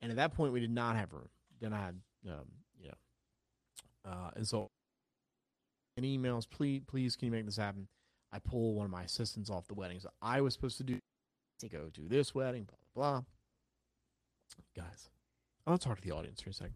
And 0.00 0.10
at 0.10 0.16
that 0.16 0.34
point, 0.34 0.52
we 0.52 0.58
did 0.58 0.70
not 0.70 0.96
have 0.96 1.12
room. 1.12 1.28
Then 1.62 1.72
I 1.72 1.78
had, 1.78 2.00
um, 2.28 2.44
know, 2.84 4.10
uh, 4.10 4.30
and 4.34 4.46
so 4.46 4.70
and 5.96 6.04
emails, 6.04 6.48
please, 6.48 6.82
please, 6.86 7.16
can 7.16 7.26
you 7.26 7.32
make 7.32 7.44
this 7.44 7.56
happen? 7.56 7.86
I 8.32 8.38
pull 8.38 8.74
one 8.74 8.86
of 8.86 8.90
my 8.90 9.04
assistants 9.04 9.48
off 9.48 9.68
the 9.68 9.74
wedding. 9.74 10.00
So 10.00 10.10
I 10.20 10.40
was 10.40 10.54
supposed 10.54 10.78
to 10.78 10.84
do 10.84 10.98
to 11.60 11.68
go 11.68 11.90
to 11.94 12.00
this 12.08 12.34
wedding, 12.34 12.64
blah 12.64 12.76
blah 12.94 13.20
blah. 13.20 13.22
Guys, 14.84 15.10
I 15.66 15.70
want 15.70 15.82
to 15.82 15.88
talk 15.88 16.00
to 16.00 16.08
the 16.08 16.14
audience 16.14 16.40
for 16.40 16.50
a 16.50 16.54
second. 16.54 16.74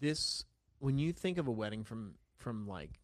This, 0.00 0.44
when 0.78 0.98
you 0.98 1.12
think 1.12 1.38
of 1.38 1.46
a 1.46 1.52
wedding 1.52 1.84
from 1.84 2.16
from 2.36 2.66
like 2.66 3.00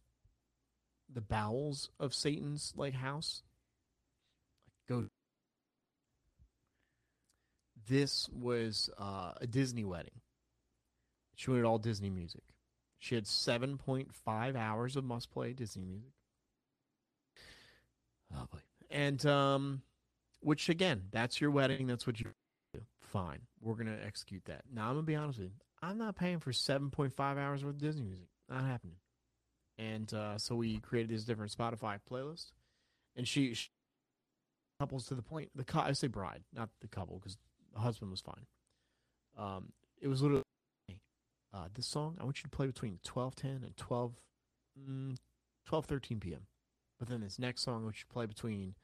the 1.11 1.21
bowels 1.21 1.89
of 1.99 2.13
Satan's 2.13 2.73
like 2.75 2.93
house, 2.93 3.41
like 4.67 4.87
go. 4.87 5.09
This 7.89 8.29
was 8.29 8.89
uh, 8.99 9.31
a 9.41 9.47
Disney 9.47 9.83
wedding. 9.83 10.21
She 11.35 11.49
wanted 11.49 11.65
all 11.65 11.79
Disney 11.79 12.11
music. 12.11 12.43
She 12.99 13.15
had 13.15 13.23
7.5 13.23 14.55
hours 14.55 14.95
of 14.95 15.03
must 15.03 15.31
play 15.31 15.53
Disney 15.53 15.85
music. 15.85 16.11
Boy. 18.31 18.59
And 18.91 19.25
um 19.25 19.81
which 20.41 20.69
again, 20.69 21.03
that's 21.11 21.41
your 21.41 21.51
wedding, 21.51 21.87
that's 21.87 22.05
what 22.07 22.19
you 22.19 22.27
do. 22.73 22.81
Fine. 23.01 23.39
We're 23.61 23.73
going 23.73 23.87
to 23.87 24.05
execute 24.05 24.45
that. 24.45 24.61
Now 24.73 24.87
I'm 24.87 24.93
going 24.93 25.05
to 25.05 25.07
be 25.07 25.15
honest 25.15 25.39
with 25.39 25.47
you. 25.49 25.53
I'm 25.81 25.97
not 25.97 26.15
paying 26.15 26.39
for 26.39 26.51
7.5 26.51 27.19
hours 27.19 27.63
worth 27.65 27.73
of 27.75 27.79
Disney 27.79 28.03
music. 28.03 28.27
Not 28.49 28.65
happening. 28.65 28.97
And 29.77 30.13
uh 30.13 30.37
so 30.37 30.55
we 30.55 30.77
created 30.79 31.09
this 31.09 31.23
different 31.23 31.51
Spotify 31.51 31.99
playlist. 32.09 32.51
And 33.15 33.27
she, 33.27 33.53
she 33.53 33.69
couples 34.79 35.07
to 35.07 35.15
the 35.15 35.21
point. 35.21 35.49
The 35.55 35.63
cou- 35.63 35.79
I 35.79 35.93
say 35.93 36.07
bride, 36.07 36.43
not 36.53 36.69
the 36.81 36.87
couple 36.87 37.19
cuz 37.19 37.37
the 37.73 37.79
husband 37.79 38.11
was 38.11 38.21
fine. 38.21 38.45
Um 39.37 39.73
it 40.01 40.07
was 40.07 40.21
literally 40.21 40.43
uh, 41.53 41.67
this 41.73 41.87
song 41.87 42.15
I 42.19 42.23
want 42.23 42.37
you 42.39 42.43
to 42.43 42.55
play 42.55 42.67
between 42.67 42.99
12:10 43.05 43.43
and 43.63 43.77
12 43.77 44.13
mm, 44.87 45.15
12:13 45.69 46.19
p.m. 46.19 46.47
But 46.99 47.09
then 47.09 47.21
this 47.21 47.39
next 47.39 47.61
song 47.61 47.85
which 47.85 47.99
you 47.99 48.13
play 48.13 48.25
between 48.25 48.75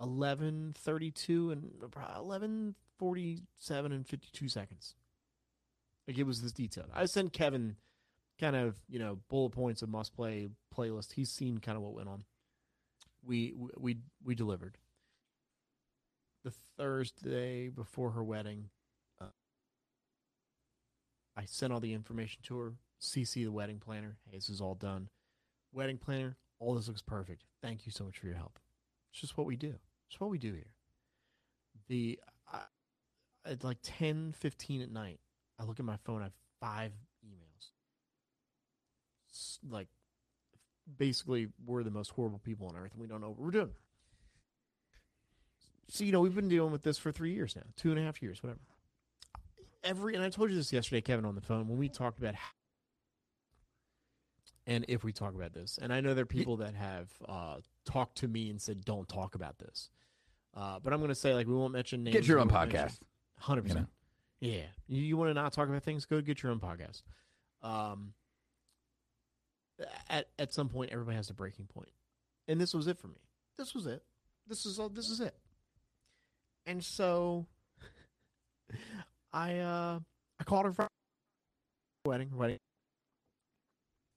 eleven 0.00 0.74
thirty 0.76 1.10
two 1.10 1.50
and 1.50 1.70
eleven 2.16 2.74
forty 2.98 3.42
seven 3.58 3.92
and 3.92 4.06
fifty 4.06 4.28
two 4.32 4.48
seconds. 4.48 4.94
Like 6.08 6.18
it 6.18 6.24
was 6.24 6.42
this 6.42 6.52
detailed. 6.52 6.88
I 6.94 7.04
sent 7.04 7.32
Kevin 7.32 7.76
kind 8.40 8.56
of 8.56 8.80
you 8.88 8.98
know 8.98 9.18
bullet 9.28 9.50
points 9.50 9.82
of 9.82 9.88
must 9.88 10.14
play 10.14 10.48
playlist. 10.76 11.12
He's 11.12 11.30
seen 11.30 11.58
kind 11.58 11.76
of 11.76 11.82
what 11.82 11.94
went 11.94 12.08
on. 12.08 12.24
We 13.24 13.54
we 13.76 13.98
we 14.24 14.34
delivered. 14.34 14.78
The 16.44 16.52
Thursday 16.76 17.68
before 17.68 18.10
her 18.10 18.24
wedding, 18.24 18.70
uh, 19.20 19.26
I 21.36 21.44
sent 21.44 21.72
all 21.72 21.80
the 21.80 21.94
information 21.94 22.40
to 22.44 22.58
her. 22.58 22.72
CC 23.00 23.44
the 23.44 23.52
wedding 23.52 23.78
planner. 23.78 24.16
Hey, 24.30 24.36
this 24.36 24.48
is 24.48 24.60
all 24.60 24.74
done. 24.74 25.08
Wedding 25.72 25.98
planner, 25.98 26.36
all 26.60 26.74
this 26.74 26.88
looks 26.88 27.02
perfect. 27.02 27.44
Thank 27.62 27.86
you 27.86 27.92
so 27.92 28.04
much 28.04 28.18
for 28.18 28.26
your 28.26 28.36
help. 28.36 28.58
It's 29.10 29.20
just 29.20 29.36
what 29.36 29.46
we 29.46 29.56
do. 29.56 29.74
It's 30.08 30.20
what 30.20 30.30
we 30.30 30.38
do 30.38 30.52
here. 30.52 30.74
The 31.88 32.18
at 33.44 33.64
like 33.64 33.78
10, 33.82 34.34
15 34.38 34.82
at 34.82 34.90
night, 34.90 35.20
I 35.58 35.64
look 35.64 35.78
at 35.78 35.84
my 35.84 35.96
phone. 36.04 36.20
I 36.20 36.24
have 36.24 36.32
five 36.60 36.92
emails. 37.26 37.70
S- 39.30 39.58
like, 39.68 39.88
basically, 40.98 41.48
we're 41.64 41.82
the 41.82 41.90
most 41.90 42.10
horrible 42.10 42.38
people 42.38 42.68
on 42.68 42.76
earth, 42.76 42.92
and 42.92 43.00
we 43.00 43.06
don't 43.06 43.20
know 43.20 43.30
what 43.30 43.38
we're 43.38 43.50
doing. 43.50 43.72
So 45.92 46.04
you 46.04 46.12
know, 46.12 46.20
we've 46.22 46.34
been 46.34 46.48
dealing 46.48 46.72
with 46.72 46.84
this 46.84 46.96
for 46.96 47.12
three 47.12 47.34
years 47.34 47.54
now, 47.54 47.64
two 47.76 47.90
and 47.90 48.00
a 48.00 48.02
half 48.02 48.22
years, 48.22 48.42
whatever. 48.42 48.60
Every 49.84 50.14
and 50.14 50.24
I 50.24 50.30
told 50.30 50.48
you 50.48 50.56
this 50.56 50.72
yesterday, 50.72 51.02
Kevin, 51.02 51.26
on 51.26 51.34
the 51.34 51.42
phone 51.42 51.68
when 51.68 51.76
we 51.76 51.90
talked 51.90 52.18
about 52.18 52.34
how 52.34 52.48
and 54.66 54.86
if 54.88 55.04
we 55.04 55.12
talk 55.12 55.34
about 55.34 55.52
this, 55.52 55.78
and 55.82 55.92
I 55.92 56.00
know 56.00 56.14
there 56.14 56.22
are 56.22 56.26
people 56.26 56.56
that 56.58 56.74
have 56.74 57.08
uh, 57.28 57.56
talked 57.84 58.16
to 58.18 58.28
me 58.28 58.48
and 58.48 58.58
said, 58.58 58.86
"Don't 58.86 59.06
talk 59.06 59.34
about 59.34 59.58
this," 59.58 59.90
uh, 60.56 60.78
but 60.82 60.94
I'm 60.94 61.00
going 61.00 61.10
to 61.10 61.14
say, 61.14 61.34
like, 61.34 61.46
we 61.46 61.52
won't 61.52 61.74
mention 61.74 62.04
names. 62.04 62.16
Get 62.16 62.26
your 62.26 62.38
own 62.38 62.48
podcast. 62.48 63.00
Hundred 63.38 63.66
percent. 63.66 63.88
Yeah, 64.40 64.62
you, 64.88 65.02
you 65.02 65.16
want 65.18 65.28
to 65.28 65.34
not 65.34 65.52
talk 65.52 65.68
about 65.68 65.82
things? 65.82 66.06
Go 66.06 66.22
get 66.22 66.42
your 66.42 66.52
own 66.52 66.60
podcast. 66.60 67.02
Um, 67.60 68.14
at 70.08 70.28
at 70.38 70.54
some 70.54 70.70
point, 70.70 70.90
everybody 70.90 71.16
has 71.16 71.28
a 71.28 71.34
breaking 71.34 71.66
point. 71.66 71.88
point, 71.88 71.94
and 72.48 72.58
this 72.58 72.72
was 72.72 72.86
it 72.86 72.98
for 72.98 73.08
me. 73.08 73.20
This 73.58 73.74
was 73.74 73.86
it. 73.86 74.02
This 74.48 74.64
is 74.64 74.78
all. 74.78 74.88
This 74.88 75.10
is 75.10 75.20
it. 75.20 75.34
And 76.66 76.82
so, 76.84 77.46
I 79.32 79.58
uh 79.58 79.98
I 80.40 80.44
called 80.44 80.66
her 80.66 80.72
for 80.72 80.88
wedding. 82.04 82.30
Wedding. 82.34 82.58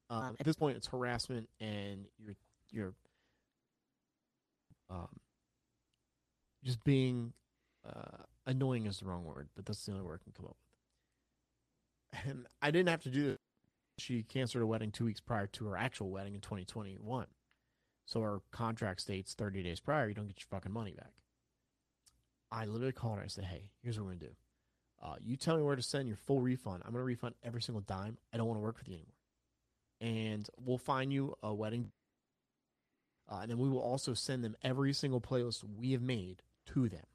Um, 0.10 0.36
at 0.40 0.46
this 0.46 0.56
point, 0.56 0.78
it's 0.78 0.88
harassment, 0.88 1.50
and 1.60 2.06
you're 2.18 2.36
you're 2.72 2.94
um 4.90 5.08
just 6.64 6.84
being 6.84 7.34
uh, 7.88 8.24
annoying 8.46 8.86
is 8.86 9.00
the 9.00 9.06
wrong 9.06 9.24
word, 9.24 9.50
but 9.56 9.66
that's 9.66 9.86
the 9.86 9.92
only 9.92 10.04
word 10.04 10.20
I 10.22 10.24
can 10.24 10.34
come 10.34 10.46
up 10.48 10.56
with. 12.16 12.30
And 12.30 12.48
I 12.62 12.72
didn't 12.72 12.90
have 12.90 13.04
to 13.04 13.10
do 13.10 13.32
it. 13.32 13.40
She 13.98 14.24
canceled 14.24 14.60
her 14.62 14.66
wedding 14.66 14.92
two 14.92 15.06
weeks 15.06 15.22
prior 15.22 15.48
to 15.48 15.66
her 15.68 15.78
actual 15.78 16.10
wedding 16.10 16.34
in 16.34 16.42
2021. 16.42 17.28
So 18.06 18.22
our 18.22 18.42
contract 18.52 19.02
states 19.02 19.34
30 19.34 19.64
days 19.64 19.80
prior, 19.80 20.08
you 20.08 20.16
don't 20.16 20.28
get 20.28 20.40
your 20.40 20.48
fucking 20.50 20.72
money 20.72 20.94
back. 20.94 21.12
I 22.56 22.66
literally 22.66 22.94
called 22.94 23.18
her. 23.18 23.24
I 23.24 23.28
said, 23.28 23.44
hey, 23.44 23.70
here's 23.84 23.98
what 23.98 24.06
we're 24.06 24.12
going 24.12 24.20
to 24.20 24.26
do. 24.28 24.32
Uh, 25.04 25.16
you 25.24 25.36
tell 25.36 25.58
me 25.58 25.64
where 25.64 25.76
to 25.76 25.82
send 25.82 26.08
your 26.08 26.18
full 26.18 26.42
refund. 26.42 26.84
I'm 26.86 26.92
going 26.94 27.02
to 27.02 27.06
refund 27.06 27.36
every 27.44 27.62
single 27.62 27.82
dime. 27.82 28.18
I 28.34 28.38
don't 28.38 28.48
want 28.48 28.58
to 28.60 28.64
work 28.64 28.78
with 28.80 28.88
you 28.88 28.96
anymore. 28.96 29.12
And 30.02 30.48
we'll 30.58 30.78
find 30.78 31.12
you 31.12 31.36
a 31.44 31.54
wedding. 31.54 31.92
Uh, 33.30 33.40
and 33.42 33.52
then 33.52 33.58
we 33.58 33.68
will 33.70 33.82
also 33.82 34.14
send 34.14 34.44
them 34.44 34.56
every 34.64 34.94
single 34.94 35.20
playlist 35.20 35.64
we 35.78 35.92
have 35.92 36.02
made 36.02 36.44
to 36.74 36.88
them. 36.88 37.06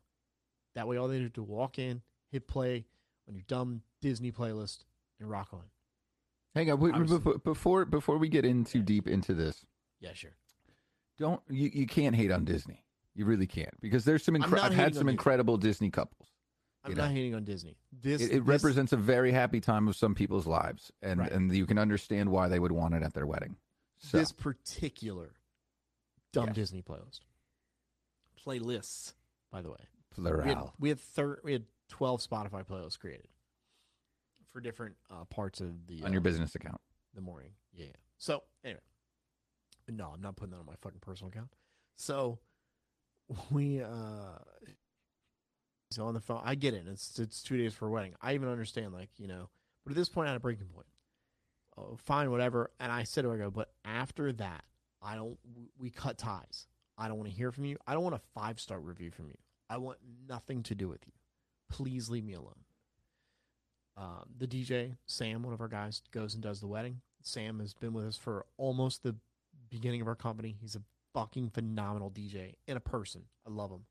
That 0.75 0.87
way, 0.87 0.97
all 0.99 1.09
they 1.09 1.19
need 1.19 1.25
to 1.25 1.29
do 1.31 1.43
is 1.43 1.49
to 1.49 1.53
walk 1.53 1.79
in, 1.79 2.03
hit 2.31 2.47
play 2.47 2.85
on 3.29 3.35
your 3.35 3.45
dumb 3.49 3.83
Disney 4.01 4.31
playlist, 4.31 4.85
and 5.19 5.29
rock 5.31 5.49
on. 5.53 5.65
Hang 6.55 6.71
on, 6.71 6.81
wait, 6.81 6.95
before 6.95 7.39
before 7.39 7.85
before 7.85 8.19
we 8.19 8.29
get 8.29 8.45
in 8.45 8.65
too 8.65 8.83
deep 8.83 9.07
into 9.07 9.35
this, 9.35 9.65
Yeah, 10.01 10.13
sure. 10.15 10.33
don't 11.17 11.41
you, 11.49 11.71
you 11.73 11.87
can't 11.87 12.17
hate 12.17 12.33
on 12.33 12.45
Disney. 12.45 12.83
You 13.15 13.25
really 13.25 13.47
can't 13.47 13.79
because 13.81 14.05
there's 14.05 14.23
some 14.25 14.35
incre- 14.37 14.61
I've 14.61 14.73
had 14.75 14.95
some 14.95 15.09
incredible 15.09 15.57
Disney 15.57 15.91
couples. 15.91 16.29
I'm 16.85 16.95
not 16.95 17.09
know. 17.09 17.15
hating 17.15 17.35
on 17.35 17.45
Disney. 17.45 17.77
This 17.93 18.23
It, 18.23 18.27
it 18.27 18.31
this- 18.31 18.41
represents 18.41 18.93
a 18.93 18.97
very 18.97 19.33
happy 19.33 19.61
time 19.61 19.89
of 19.89 19.97
some 19.97 20.15
people's 20.15 20.47
lives, 20.47 20.91
and 21.03 21.21
Right. 21.21 21.31
and 21.33 21.55
you 21.55 21.67
can 21.67 21.77
understand 21.79 22.31
why 22.31 22.49
they 22.49 22.59
would 22.59 22.73
want 22.73 22.95
it 22.95 23.03
at 23.03 23.13
their 23.13 23.27
wedding. 23.27 23.57
So 23.99 24.17
this 24.19 24.33
particular 24.33 25.35
dumb 26.33 26.47
Yes. 26.49 26.55
Disney 26.55 26.83
playlist. 26.83 27.21
Playlists, 28.47 29.13
by 29.51 29.61
the 29.61 29.71
way. 29.71 29.89
plural. 30.11 30.43
We 30.43 30.49
had, 30.49 30.59
we 30.79 30.89
had 30.89 31.01
thir- 31.01 31.41
we 31.45 31.53
had 31.53 31.67
twelve 31.89 32.21
Spotify 32.23 32.65
playlists 32.67 32.99
created 32.99 33.29
for 34.53 34.61
different 34.61 34.97
uh, 35.11 35.25
parts 35.25 35.61
of 35.61 35.87
the 35.87 36.03
on 36.03 36.13
your 36.13 36.21
uh, 36.21 36.25
business 36.25 36.55
account. 36.55 36.81
the 37.15 37.21
morning. 37.21 37.51
Yeah. 37.75 37.87
yeah. 37.87 37.93
So 38.19 38.43
anyway, 38.65 38.81
no, 39.89 40.13
I'm 40.15 40.21
not 40.23 40.37
putting 40.37 40.53
that 40.53 40.59
on 40.61 40.67
my 40.67 40.77
fucking 40.81 41.01
personal 41.01 41.29
account. 41.31 41.51
So 41.97 42.39
we 43.51 43.83
uh 43.83 44.39
so 45.91 46.07
on 46.07 46.15
the 46.15 46.21
phone. 46.21 46.41
I 46.45 46.55
get 46.55 46.75
it. 46.75 46.85
It's 46.87 47.19
it's 47.19 47.43
two 47.43 47.57
days 47.57 47.75
for 47.75 47.89
a 47.89 47.91
wedding. 47.91 48.15
I 48.23 48.35
even 48.35 48.49
understand, 48.49 48.93
like 48.93 49.11
you 49.19 49.27
know. 49.27 49.49
But 49.85 49.93
at 49.93 49.97
this 49.97 50.09
point, 50.09 50.29
I 50.29 50.31
had 50.31 50.37
a 50.37 50.41
breaking 50.41 50.67
point. 50.67 50.87
Oh, 51.77 51.97
fine, 51.97 52.31
whatever. 52.31 52.71
And 52.79 52.93
I 52.93 53.05
said 53.05 53.23
to 53.23 53.31
her, 53.31 53.35
I 53.35 53.39
go, 53.39 53.51
but 53.51 53.71
after 53.85 54.33
that, 54.35 54.65
I 55.03 55.17
don't. 55.17 55.39
We 55.79 55.91
cut 55.91 56.19
ties. 56.19 56.67
I 56.97 57.09
don't 57.09 57.17
want 57.17 57.31
to 57.31 57.35
hear 57.35 57.51
from 57.51 57.65
you. 57.65 57.77
I 57.87 57.95
don't 57.95 58.05
want 58.05 58.15
a 58.15 58.21
five 58.35 58.61
star 58.61 58.79
review 58.79 59.11
from 59.11 59.29
you. 59.29 59.39
I 59.69 59.79
want 59.79 59.99
nothing 60.29 60.63
to 60.65 60.75
do 60.75 60.89
with 60.89 61.01
you. 61.07 61.13
Please 61.71 62.09
leave 62.09 62.25
me 62.25 62.35
alone. 62.35 62.55
Um, 63.97 64.25
the 64.39 64.47
DJ 64.47 64.97
Sam, 65.07 65.43
one 65.43 65.53
of 65.53 65.61
our 65.61 65.69
guys, 65.69 66.03
goes 66.13 66.35
and 66.35 66.43
does 66.43 66.61
the 66.61 66.67
wedding. 66.67 67.01
Sam 67.23 67.59
has 67.61 67.75
been 67.75 67.93
with 67.93 68.07
us 68.07 68.17
for 68.17 68.47
almost 68.57 69.03
the 69.03 69.17
beginning 69.71 70.01
of 70.01 70.09
our 70.09 70.15
company. 70.15 70.57
He's 70.61 70.75
a 70.75 70.83
fucking 71.15 71.51
phenomenal 71.51 72.11
DJ 72.11 72.55
and 72.67 72.77
a 72.77 72.81
person. 72.81 73.23
I 73.47 73.51
love 73.51 73.71
him. 73.71 73.85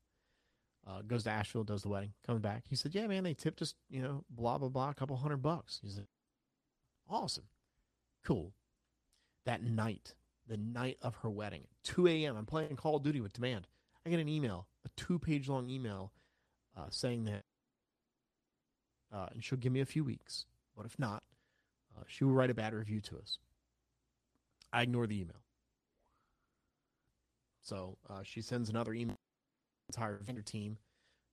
Uh, 0.86 1.02
goes 1.02 1.24
to 1.24 1.30
Asheville, 1.30 1.64
does 1.64 1.82
the 1.82 1.88
wedding, 1.88 2.14
comes 2.26 2.40
back. 2.40 2.64
He 2.68 2.74
said, 2.74 2.94
"Yeah, 2.94 3.06
man, 3.06 3.24
they 3.24 3.34
tipped 3.34 3.60
us, 3.60 3.74
you 3.90 4.00
know, 4.00 4.24
blah 4.30 4.56
blah 4.58 4.68
blah, 4.68 4.90
a 4.90 4.94
couple 4.94 5.16
hundred 5.16 5.38
bucks." 5.38 5.78
He 5.82 5.90
said, 5.90 6.06
"Awesome, 7.08 7.48
cool." 8.24 8.54
That 9.44 9.62
night, 9.62 10.14
the 10.46 10.56
night 10.56 10.98
of 11.02 11.16
her 11.16 11.30
wedding, 11.30 11.66
2 11.84 12.06
a.m. 12.08 12.36
I'm 12.36 12.46
playing 12.46 12.76
Call 12.76 12.96
of 12.96 13.02
Duty 13.02 13.20
with 13.20 13.32
Demand. 13.32 13.66
I 14.04 14.10
get 14.10 14.20
an 14.20 14.28
email, 14.28 14.68
a 14.84 14.88
two-page 14.96 15.48
long 15.48 15.68
email, 15.68 16.12
uh, 16.76 16.88
saying 16.90 17.24
that, 17.24 17.44
uh, 19.12 19.28
and 19.32 19.44
she'll 19.44 19.58
give 19.58 19.72
me 19.72 19.80
a 19.80 19.86
few 19.86 20.04
weeks, 20.04 20.46
but 20.76 20.86
if 20.86 20.98
not, 20.98 21.22
uh, 21.96 22.02
she 22.06 22.24
will 22.24 22.32
write 22.32 22.50
a 22.50 22.54
bad 22.54 22.74
review 22.74 23.00
to 23.02 23.18
us. 23.18 23.38
I 24.72 24.82
ignore 24.82 25.06
the 25.06 25.20
email. 25.20 25.42
So 27.70 27.96
uh, 28.10 28.22
she 28.24 28.42
sends 28.42 28.68
another 28.68 28.92
email 28.92 29.14
to 29.14 29.92
the 29.92 29.96
entire 29.96 30.18
vendor 30.24 30.42
team 30.42 30.76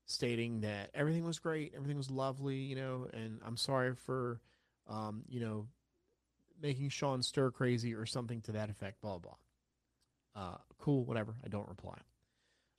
stating 0.05 0.61
that 0.61 0.91
everything 0.93 1.25
was 1.25 1.39
great, 1.39 1.73
everything 1.75 1.97
was 1.97 2.11
lovely, 2.11 2.57
you 2.57 2.75
know, 2.75 3.07
and 3.11 3.39
I'm 3.43 3.57
sorry 3.57 3.95
for, 3.95 4.39
um, 4.87 5.23
you 5.27 5.39
know, 5.39 5.65
making 6.61 6.89
Sean 6.89 7.23
stir 7.23 7.49
crazy 7.49 7.95
or 7.95 8.05
something 8.05 8.41
to 8.41 8.51
that 8.51 8.69
effect, 8.69 9.01
blah, 9.01 9.17
blah. 9.17 9.33
Uh, 10.35 10.57
cool, 10.77 11.05
whatever. 11.05 11.33
I 11.43 11.47
don't 11.47 11.67
reply. 11.67 11.97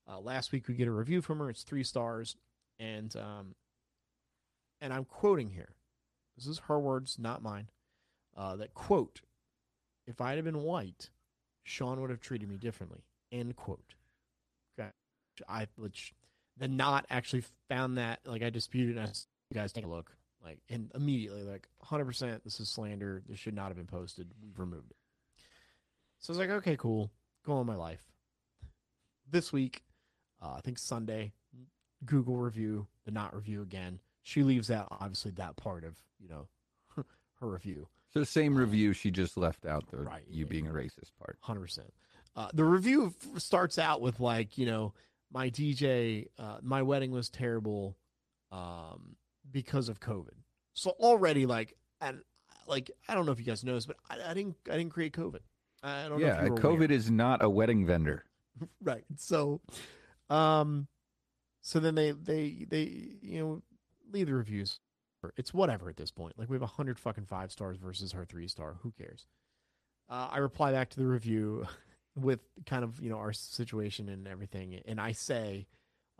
Uh, 0.08 0.20
last 0.20 0.52
week 0.52 0.68
we 0.68 0.74
get 0.74 0.86
a 0.86 0.92
review 0.92 1.20
from 1.20 1.40
her. 1.40 1.50
It's 1.50 1.64
three 1.64 1.82
stars, 1.82 2.36
and 2.78 3.14
um, 3.16 3.56
and 4.80 4.92
I'm 4.92 5.04
quoting 5.04 5.50
here. 5.50 5.74
This 6.36 6.46
is 6.46 6.60
her 6.68 6.78
words, 6.78 7.18
not 7.18 7.42
mine. 7.42 7.70
Uh, 8.36 8.54
that 8.56 8.72
quote: 8.72 9.20
"If 10.06 10.20
I 10.20 10.36
had 10.36 10.44
been 10.44 10.62
white, 10.62 11.10
Sean 11.64 12.00
would 12.00 12.10
have 12.10 12.20
treated 12.20 12.48
me 12.48 12.56
differently." 12.56 13.02
End 13.32 13.56
quote. 13.56 13.94
Okay, 14.78 14.90
I 15.48 15.66
which 15.76 16.14
the 16.56 16.68
not 16.68 17.06
actually 17.10 17.44
found 17.68 17.98
that 17.98 18.20
like 18.24 18.42
I 18.42 18.50
disputed. 18.50 18.96
And 18.96 19.06
I 19.06 19.06
said, 19.06 19.26
you 19.50 19.54
guys 19.54 19.72
take 19.72 19.84
a 19.84 19.88
look, 19.88 20.10
like 20.44 20.58
and 20.68 20.90
immediately 20.94 21.42
like 21.42 21.68
100. 21.78 22.04
percent 22.04 22.44
This 22.44 22.60
is 22.60 22.68
slander. 22.68 23.22
This 23.28 23.38
should 23.38 23.54
not 23.54 23.68
have 23.68 23.76
been 23.76 23.86
posted. 23.86 24.28
We've 24.42 24.58
removed 24.58 24.90
it. 24.90 24.96
So 26.20 26.30
I 26.30 26.32
was 26.32 26.38
like, 26.38 26.50
okay, 26.50 26.76
cool. 26.76 27.10
Go 27.46 27.54
on 27.54 27.66
my 27.66 27.76
life. 27.76 28.02
This 29.30 29.52
week, 29.52 29.82
uh, 30.42 30.54
I 30.56 30.60
think 30.60 30.78
Sunday, 30.78 31.32
Google 32.04 32.36
review, 32.36 32.86
the 33.04 33.10
not 33.10 33.34
review 33.34 33.62
again. 33.62 34.00
She 34.22 34.42
leaves 34.42 34.70
out 34.70 34.88
obviously 34.90 35.30
that 35.32 35.56
part 35.56 35.84
of 35.84 35.96
you 36.18 36.28
know 36.28 36.48
her 36.96 37.48
review. 37.48 37.88
So 38.12 38.20
the 38.20 38.26
same 38.26 38.56
review, 38.56 38.94
she 38.94 39.10
just 39.10 39.36
left 39.36 39.66
out 39.66 39.90
the 39.90 39.98
Right, 39.98 40.22
you 40.30 40.44
yeah. 40.44 40.50
being 40.50 40.66
a 40.66 40.72
racist 40.72 41.12
part. 41.18 41.36
Hundred 41.40 41.60
percent. 41.60 41.92
Uh, 42.38 42.48
the 42.54 42.64
review 42.64 43.12
f- 43.34 43.42
starts 43.42 43.78
out 43.80 44.00
with 44.00 44.20
like 44.20 44.56
you 44.56 44.64
know 44.64 44.94
my 45.32 45.50
DJ, 45.50 46.28
uh, 46.38 46.58
my 46.62 46.82
wedding 46.82 47.10
was 47.10 47.28
terrible, 47.28 47.96
um, 48.52 49.16
because 49.50 49.88
of 49.88 49.98
COVID. 49.98 50.36
So 50.74 50.90
already 50.90 51.46
like 51.46 51.76
and 52.00 52.20
like 52.68 52.92
I 53.08 53.14
don't 53.14 53.26
know 53.26 53.32
if 53.32 53.40
you 53.40 53.44
guys 53.44 53.64
noticed, 53.64 53.88
but 53.88 53.96
I, 54.08 54.30
I 54.30 54.34
didn't 54.34 54.54
I 54.70 54.76
didn't 54.76 54.92
create 54.92 55.12
COVID. 55.14 55.40
I 55.82 56.08
don't 56.08 56.20
know. 56.20 56.26
Yeah, 56.26 56.44
you 56.44 56.52
were 56.52 56.58
COVID 56.60 56.76
aware. 56.76 56.92
is 56.92 57.10
not 57.10 57.42
a 57.42 57.50
wedding 57.50 57.84
vendor. 57.84 58.24
right. 58.82 59.04
So 59.16 59.60
Um, 60.30 60.86
so 61.60 61.80
then 61.80 61.96
they 61.96 62.12
they 62.12 62.66
they 62.68 63.16
you 63.20 63.40
know 63.40 63.62
leave 64.12 64.26
the 64.28 64.34
reviews. 64.34 64.78
It's 65.36 65.52
whatever 65.52 65.88
at 65.88 65.96
this 65.96 66.12
point. 66.12 66.38
Like 66.38 66.48
we 66.48 66.54
have 66.54 66.62
a 66.62 66.66
hundred 66.66 67.00
fucking 67.00 67.26
five 67.26 67.50
stars 67.50 67.78
versus 67.78 68.12
her 68.12 68.24
three 68.24 68.46
star. 68.46 68.76
Who 68.82 68.92
cares? 68.92 69.26
Uh, 70.08 70.28
I 70.30 70.38
reply 70.38 70.70
back 70.70 70.90
to 70.90 71.00
the 71.00 71.06
review 71.06 71.66
with 72.22 72.40
kind 72.66 72.84
of 72.84 73.00
you 73.00 73.10
know 73.10 73.18
our 73.18 73.32
situation 73.32 74.08
and 74.08 74.26
everything, 74.26 74.80
and 74.86 75.00
I 75.00 75.12
say 75.12 75.66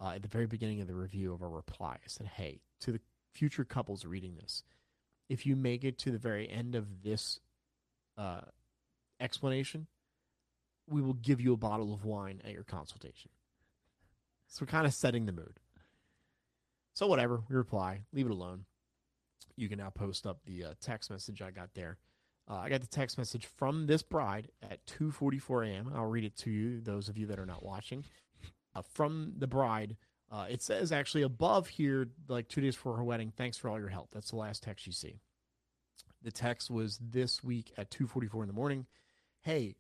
uh, 0.01 0.12
at 0.14 0.22
the 0.22 0.28
very 0.28 0.46
beginning 0.46 0.80
of 0.80 0.86
the 0.86 0.94
review 0.94 1.32
of 1.32 1.42
our 1.42 1.49
reply, 1.49 1.94
I 1.94 2.07
said, 2.07 2.26
"Hey, 2.26 2.61
to 2.80 2.92
the 2.92 3.01
future 3.32 3.64
couples 3.64 4.05
reading 4.05 4.36
this, 4.36 4.62
if 5.28 5.46
you 5.46 5.57
make 5.57 5.84
it 5.84 5.99
to 5.99 6.11
the 6.11 6.18
very 6.18 6.49
end 6.49 6.74
of 6.74 7.03
this 7.03 7.40
uh, 8.16 8.42
explanation, 9.20 9.86
we 10.86 11.03
will 11.03 11.14
give 11.14 11.40
you 11.40 11.53
a 11.53 11.57
bottle 11.57 11.92
of 11.92 12.05
wine 12.05 12.40
at 12.44 12.53
your 12.53 12.64
consultation." 12.64 13.30
So 14.49 14.62
we're 14.62 14.70
kind 14.70 14.86
of 14.86 14.94
setting 14.94 15.26
the 15.26 15.32
mood. 15.32 15.61
So 16.94 17.07
whatever, 17.07 17.42
we 17.49 17.55
reply, 17.55 18.01
leave 18.12 18.26
it 18.26 18.32
alone. 18.32 18.64
You 19.57 19.68
can 19.68 19.78
now 19.78 19.90
post 19.90 20.26
up 20.26 20.40
the 20.44 20.64
uh, 20.64 20.74
text 20.80 21.11
message 21.11 21.42
I 21.42 21.51
got 21.51 21.74
there. 21.74 21.99
Uh, 22.51 22.57
I 22.57 22.68
got 22.70 22.80
the 22.80 22.86
text 22.86 23.18
message 23.18 23.46
from 23.46 23.86
this 23.86 24.03
bride 24.03 24.49
at 24.62 24.84
2:44 24.86 25.68
a.m. 25.68 25.92
I'll 25.94 26.07
read 26.07 26.24
it 26.24 26.36
to 26.38 26.51
you, 26.51 26.80
those 26.80 27.09
of 27.09 27.18
you 27.18 27.26
that 27.26 27.38
are 27.38 27.46
not 27.46 27.62
watching. 27.62 28.05
Uh, 28.74 28.82
from 28.82 29.34
the 29.36 29.46
bride, 29.46 29.96
uh, 30.30 30.46
it 30.49 30.62
says 30.62 30.90
actually 30.90 31.22
above 31.22 31.68
here, 31.68 32.09
like 32.26 32.49
two 32.49 32.61
days 32.61 32.74
before 32.74 32.96
her 32.96 33.05
wedding. 33.05 33.32
Thanks 33.36 33.59
for 33.59 33.68
all 33.68 33.78
your 33.78 33.88
help. 33.88 34.11
That's 34.12 34.30
the 34.30 34.36
last 34.36 34.62
text 34.62 34.86
you 34.86 34.92
see. 34.92 35.20
The 36.22 36.30
text 36.30 36.70
was 36.70 36.99
this 36.99 37.44
week 37.44 37.72
at 37.76 37.90
2:44 37.90 38.42
in 38.42 38.49
the 38.49 38.55
morning. 38.55 38.86
Hey, 39.42 39.74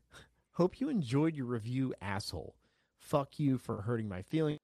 hope 0.52 0.80
you 0.80 0.88
enjoyed 0.88 1.34
your 1.34 1.46
review, 1.46 1.92
asshole. 2.00 2.54
Fuck 2.98 3.40
you 3.40 3.58
for 3.58 3.82
hurting 3.82 4.08
my 4.08 4.22
feelings 4.22 4.60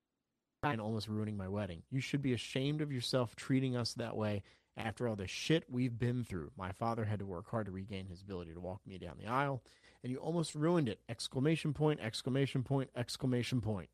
and 0.63 0.81
almost 0.81 1.09
ruining 1.09 1.37
my 1.37 1.49
wedding. 1.49 1.83
You 1.91 2.01
should 2.01 2.23
be 2.23 2.33
ashamed 2.33 2.81
of 2.81 2.93
yourself 2.93 3.35
treating 3.35 3.77
us 3.77 3.95
that 3.95 4.17
way 4.17 4.43
after 4.79 5.09
all 5.09 5.17
the 5.17 5.27
shit 5.27 5.65
we've 5.69 5.99
been 5.99 6.25
through. 6.25 6.53
My 6.57 6.73
father 6.73 7.05
had 7.05 7.19
to 7.19 7.27
work 7.27 7.51
hard 7.51 7.67
to 7.67 7.73
regain 7.73 8.07
his 8.07 8.23
ability 8.23 8.55
to 8.55 8.61
walk 8.61 8.81
me 8.87 8.97
down 8.99 9.17
the 9.19 9.27
aisle, 9.27 9.63
and 10.03 10.11
you 10.11 10.19
almost 10.19 10.55
ruined 10.55 10.89
it. 10.89 11.01
Exclamation 11.09 11.75
point, 11.75 12.01
exclamation 12.01 12.63
point, 12.63 12.91
exclamation 12.97 13.61
point. 13.61 13.89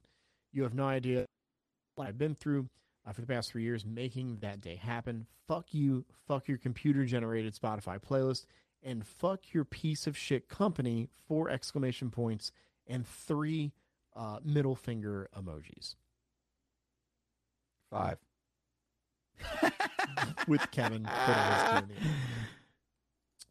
You 0.53 0.63
have 0.63 0.75
no 0.75 0.85
idea 0.85 1.27
what 1.97 2.07
I've 2.07 2.19
been 2.19 2.35
through 2.35 2.69
uh, 3.07 3.13
for 3.13 3.21
the 3.21 3.27
past 3.27 3.51
three 3.51 3.63
years 3.63 3.85
making 3.85 4.39
that 4.41 4.61
day 4.61 4.77
happen. 4.77 5.27
Fuck 5.49 5.75
you. 5.75 6.05
Fuck 6.27 6.49
your 6.49 6.59
computer 6.59 7.05
generated 7.05 7.55
Spotify 7.55 8.01
playlist. 8.01 8.47
And 8.83 9.07
fuck 9.07 9.53
your 9.53 9.65
piece 9.65 10.07
of 10.07 10.17
shit 10.17 10.49
company. 10.49 11.09
Four 11.27 11.49
exclamation 11.49 12.11
points 12.11 12.53
and 12.87 13.07
three 13.07 13.73
uh, 14.15 14.39
middle 14.45 14.77
finger 14.77 15.29
emojis 15.37 15.97
Five. 17.91 18.19
with 20.49 20.71
Kevin. 20.71 21.05
putting 21.05 21.43
his 21.43 21.63
two 21.71 21.77
in. 21.77 22.11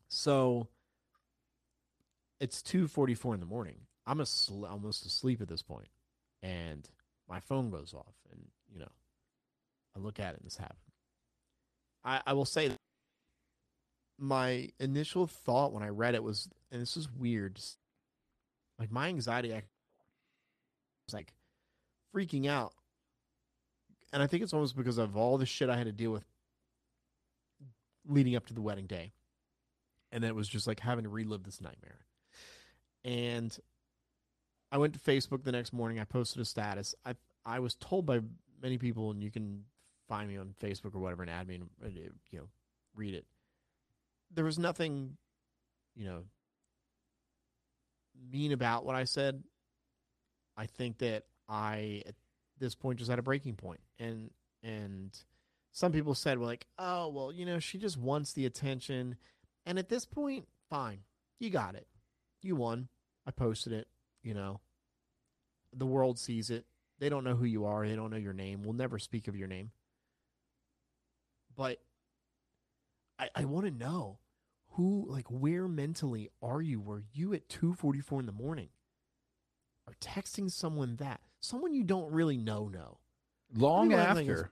So 0.08 0.68
it's 2.40 2.62
two 2.62 2.88
forty 2.88 3.16
four 3.16 3.34
in 3.34 3.40
the 3.40 3.46
morning. 3.46 3.78
I'm 4.06 4.20
asl- 4.20 4.70
almost 4.70 5.06
asleep 5.06 5.42
at 5.42 5.48
this 5.48 5.62
point, 5.62 5.88
and 6.42 6.88
my 7.30 7.40
phone 7.40 7.70
goes 7.70 7.94
off, 7.94 8.14
and 8.32 8.42
you 8.72 8.80
know, 8.80 8.92
I 9.96 10.00
look 10.00 10.20
at 10.20 10.34
it 10.34 10.38
and 10.38 10.46
this 10.46 10.58
happened. 10.58 10.78
I, 12.04 12.22
I 12.28 12.34
will 12.34 12.46
say, 12.46 12.72
my 14.20 14.70
initial 14.80 15.26
thought 15.28 15.72
when 15.74 15.84
I 15.84 15.90
read 15.90 16.16
it 16.16 16.24
was, 16.24 16.50
and 16.72 16.82
this 16.82 16.98
is 16.98 17.10
weird, 17.10 17.60
like 18.78 18.92
my 18.92 19.08
anxiety 19.08 19.54
act 19.54 19.68
was 21.08 21.14
like 21.14 21.34
freaking 22.14 22.48
out, 22.48 22.74
and 24.14 24.22
I 24.22 24.28
think 24.28 24.44
it's 24.44 24.54
almost 24.54 24.78
because 24.78 25.00
of 25.00 25.18
all 25.18 25.40
the 25.40 25.46
shit 25.46 25.70
I 25.70 25.76
had 25.76 25.88
to 25.88 25.92
deal 25.92 26.12
with 26.12 26.24
leading 28.08 28.36
up 28.36 28.46
to 28.46 28.54
the 28.54 28.62
wedding 28.62 28.86
day. 28.86 29.12
And 30.12 30.24
then 30.24 30.30
it 30.30 30.36
was 30.36 30.48
just 30.48 30.68
like 30.68 30.80
having 30.80 31.04
to 31.04 31.10
relive 31.10 31.44
this 31.44 31.60
nightmare. 31.60 32.06
And 33.04 33.58
I 34.72 34.78
went 34.78 34.94
to 34.94 35.00
Facebook 35.00 35.44
the 35.44 35.52
next 35.52 35.74
morning. 35.74 36.00
I 36.00 36.04
posted 36.04 36.42
a 36.42 36.46
status. 36.46 36.94
I 37.04 37.16
I 37.46 37.60
was 37.60 37.74
told 37.76 38.06
by 38.06 38.22
many 38.62 38.78
people, 38.78 39.10
and 39.12 39.22
you 39.22 39.32
can 39.32 39.66
find 40.08 40.30
me 40.30 40.38
on 40.38 40.54
Facebook 40.62 40.96
or 40.96 41.00
whatever 41.00 41.24
and 41.24 41.32
add 41.32 41.48
me 41.48 41.56
and 41.56 41.70
uh, 41.84 41.90
you 42.30 42.40
know 42.40 42.48
read 42.96 43.16
it. 43.16 43.26
There 44.32 44.46
was 44.46 44.60
nothing, 44.60 45.18
you 45.96 46.06
know, 46.06 46.24
mean 48.32 48.52
about 48.52 48.86
what 48.86 48.96
I 48.96 49.06
said. 49.06 49.44
I 50.56 50.68
think 50.68 51.00
that 51.00 51.24
I 51.50 52.04
at 52.06 52.16
this 52.64 52.76
point 52.76 53.00
just 53.00 53.12
at 53.12 53.20
a 53.20 53.24
breaking 53.24 53.56
point, 53.56 53.82
and 54.00 54.32
and 54.64 55.12
some 55.72 55.92
people 55.92 56.16
said 56.16 56.40
well, 56.40 56.48
like, 56.48 56.66
oh 56.80 57.10
well, 57.10 57.32
you 57.32 57.46
know, 57.46 57.60
she 57.60 57.78
just 57.78 57.98
wants 57.98 58.34
the 58.34 58.46
attention, 58.46 59.18
and 59.66 59.78
at 59.78 59.90
this 59.90 60.06
point, 60.06 60.48
fine, 60.70 61.00
you 61.40 61.50
got 61.50 61.76
it, 61.76 61.88
you 62.42 62.56
won. 62.56 62.88
I 63.28 63.32
posted 63.32 63.74
it, 63.74 63.88
you 64.22 64.34
know. 64.34 64.60
The 65.76 65.86
world 65.86 66.20
sees 66.20 66.50
it. 66.50 66.66
They 67.00 67.10
don't 67.10 67.24
know 67.24 67.36
who 67.36 67.46
you 67.46 67.66
are. 67.66 67.88
They 67.88 67.96
don't 67.96 68.12
know 68.12 68.18
your 68.18 68.34
name. 68.34 68.64
We'll 68.64 68.74
never 68.74 69.00
speak 69.00 69.28
of 69.28 69.36
your 69.36 69.48
name. 69.48 69.72
But 71.56 71.80
I, 73.18 73.30
I 73.36 73.46
want 73.46 73.66
to 73.66 73.72
know 73.72 74.20
who, 74.72 75.06
like, 75.08 75.28
where 75.30 75.68
mentally 75.68 76.30
are 76.42 76.62
you? 76.62 76.80
Were 76.80 77.04
you 77.14 77.34
at 77.34 77.50
two 77.50 77.74
forty 77.74 78.00
four 78.02 78.20
in 78.20 78.26
the 78.26 78.32
morning? 78.32 78.70
Are 79.88 79.96
texting 80.02 80.50
someone 80.50 80.96
that 80.98 81.22
someone 81.44 81.74
you 81.74 81.84
don't 81.84 82.12
really 82.12 82.38
know 82.38 82.68
know. 82.70 82.98
Long 83.56 83.92
Everyone 83.92 84.08
I 84.12 84.14
think 84.16 84.30
is- 84.30 84.40
after 84.40 84.52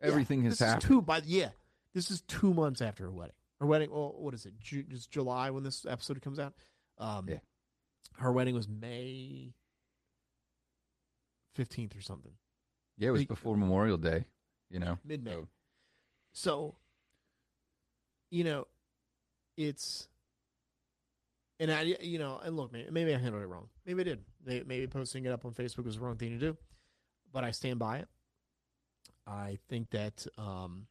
everything 0.00 0.42
Yeah, 0.42 0.48
has 0.50 0.58
happened. 0.58 0.82
Two, 0.82 1.02
by 1.02 1.22
yeah, 1.24 1.50
this 1.94 2.10
is 2.10 2.22
two 2.22 2.52
months 2.54 2.80
after 2.80 3.04
her 3.04 3.10
wedding. 3.12 3.34
Her 3.60 3.66
wedding. 3.66 3.90
Well, 3.90 4.14
what 4.18 4.34
is 4.34 4.46
it? 4.46 4.58
Ju- 4.58 4.84
it's 4.90 5.06
July 5.06 5.50
when 5.50 5.62
this 5.62 5.86
episode 5.86 6.20
comes 6.22 6.38
out. 6.38 6.54
Um, 6.98 7.28
Yeah. 7.28 7.38
Her 8.16 8.32
wedding 8.32 8.54
was 8.54 8.68
May 8.68 9.54
fifteenth 11.54 11.94
or 11.96 12.00
something, 12.00 12.32
yeah, 12.98 13.08
it 13.08 13.12
was 13.12 13.20
like- 13.22 13.28
before 13.28 13.56
Memorial 13.56 13.98
Day. 13.98 14.24
You 14.70 14.78
know. 14.80 14.98
mid 15.04 15.22
May. 15.22 15.32
So- 15.32 15.48
So, 16.34 16.76
you 18.30 18.42
know, 18.42 18.66
it's, 19.58 20.08
and 21.62 21.70
I, 21.70 21.82
you 22.00 22.18
know, 22.18 22.40
and 22.44 22.56
look, 22.56 22.72
maybe, 22.72 22.88
maybe 22.90 23.14
I 23.14 23.18
handled 23.18 23.44
it 23.44 23.46
wrong. 23.46 23.68
Maybe 23.86 24.00
I 24.00 24.04
did. 24.04 24.24
Maybe, 24.44 24.64
maybe 24.66 24.86
posting 24.88 25.24
it 25.26 25.32
up 25.32 25.44
on 25.44 25.52
Facebook 25.52 25.84
was 25.84 25.94
the 25.94 26.00
wrong 26.00 26.16
thing 26.16 26.30
to 26.30 26.38
do, 26.38 26.56
but 27.32 27.44
I 27.44 27.52
stand 27.52 27.78
by 27.78 27.98
it. 27.98 28.08
I 29.28 29.58
think 29.68 29.90
that 29.90 30.26
um, 30.36 30.88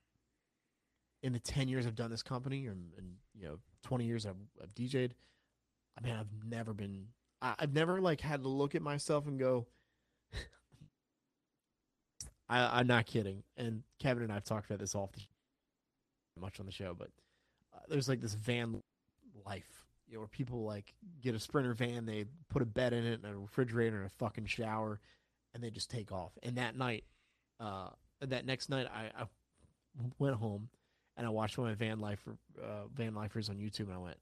in 1.22 1.34
the 1.34 1.40
ten 1.40 1.68
years 1.68 1.86
I've 1.86 1.96
done 1.96 2.10
this 2.10 2.24
company, 2.24 2.66
or 2.68 2.72
in 2.72 3.16
you 3.38 3.48
know 3.48 3.60
twenty 3.84 4.06
years 4.06 4.26
I've, 4.26 4.38
I've 4.64 4.74
DJ'd, 4.74 5.14
I 5.98 6.02
mean 6.02 6.16
I've 6.16 6.32
never 6.50 6.74
been, 6.74 7.08
I, 7.42 7.56
I've 7.60 7.74
never 7.74 8.00
like 8.00 8.22
had 8.22 8.42
to 8.44 8.48
look 8.48 8.74
at 8.74 8.82
myself 8.82 9.28
and 9.28 9.38
go, 9.38 9.68
I, 12.50 12.80
I'm 12.80 12.88
not 12.88 13.08
kidding. 13.08 13.44
And 13.58 13.84
Kevin 14.00 14.24
and 14.24 14.32
I've 14.32 14.46
talked 14.46 14.68
about 14.68 14.80
this 14.80 14.96
off 14.96 15.12
the 15.12 15.22
much 16.40 16.62
on 16.62 16.66
the 16.66 16.72
show, 16.72 16.96
but 16.98 17.10
uh, 17.76 17.80
there's 17.90 18.08
like 18.08 18.22
this 18.22 18.36
van 18.36 18.82
life, 19.46 19.81
you 20.12 20.18
know, 20.18 20.22
where 20.22 20.28
people 20.28 20.66
like 20.66 20.94
get 21.22 21.34
a 21.34 21.40
sprinter 21.40 21.74
van, 21.74 22.06
they 22.06 22.26
put 22.50 22.62
a 22.62 22.66
bed 22.66 22.92
in 22.92 23.06
it 23.06 23.22
and 23.24 23.34
a 23.34 23.38
refrigerator 23.38 23.96
and 23.98 24.06
a 24.08 24.10
fucking 24.10 24.46
shower, 24.46 25.00
and 25.56 25.64
they 25.64 25.70
just 25.72 25.90
take 25.90 26.12
off. 26.12 26.34
And 26.44 26.58
that 26.58 26.78
night, 26.78 27.06
uh, 27.62 27.88
that 28.20 28.46
next 28.46 28.70
night, 28.70 28.88
I, 28.94 29.06
I 29.22 29.26
went 30.20 30.36
home 30.36 30.68
and 31.16 31.26
I 31.26 31.30
watched 31.30 31.58
one 31.58 31.70
of 31.70 31.80
my 31.80 31.86
van 31.86 32.00
life 32.00 32.20
uh, 32.62 32.88
van 32.94 33.16
lifers 33.16 33.50
on 33.50 33.56
YouTube, 33.56 33.86
and 33.86 33.94
I 33.94 33.98
went, 34.00 34.18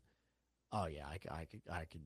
"Oh 0.72 0.86
yeah, 0.86 1.06
I 1.10 1.18
could, 1.18 1.62
I 1.72 1.86
could." 1.86 2.02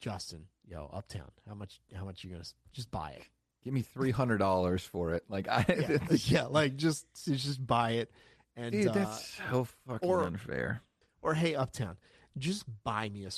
Justin, 0.00 0.46
yo, 0.66 0.90
Uptown, 0.92 1.30
how 1.48 1.54
much? 1.54 1.80
How 1.94 2.04
much 2.04 2.24
you 2.24 2.30
gonna 2.30 2.44
just 2.72 2.90
buy 2.90 3.10
it? 3.10 3.22
Give 3.64 3.72
me 3.72 3.82
three 3.82 4.10
hundred 4.10 4.38
dollars 4.38 4.84
for 4.84 5.14
it. 5.14 5.24
Like 5.28 5.48
I, 5.48 5.64
yeah, 5.68 5.98
yeah, 6.24 6.44
like 6.44 6.76
just 6.76 7.06
just 7.26 7.64
buy 7.64 7.92
it, 7.92 8.10
and 8.56 8.72
dude, 8.72 8.88
uh, 8.88 8.92
that's 8.92 9.38
so 9.50 9.66
fucking 9.88 10.08
or- 10.08 10.24
unfair. 10.24 10.82
or 11.20 11.34
hey, 11.34 11.54
Uptown, 11.54 11.96
just 12.38 12.64
buy 12.84 13.08
me 13.08 13.24
a, 13.24 13.30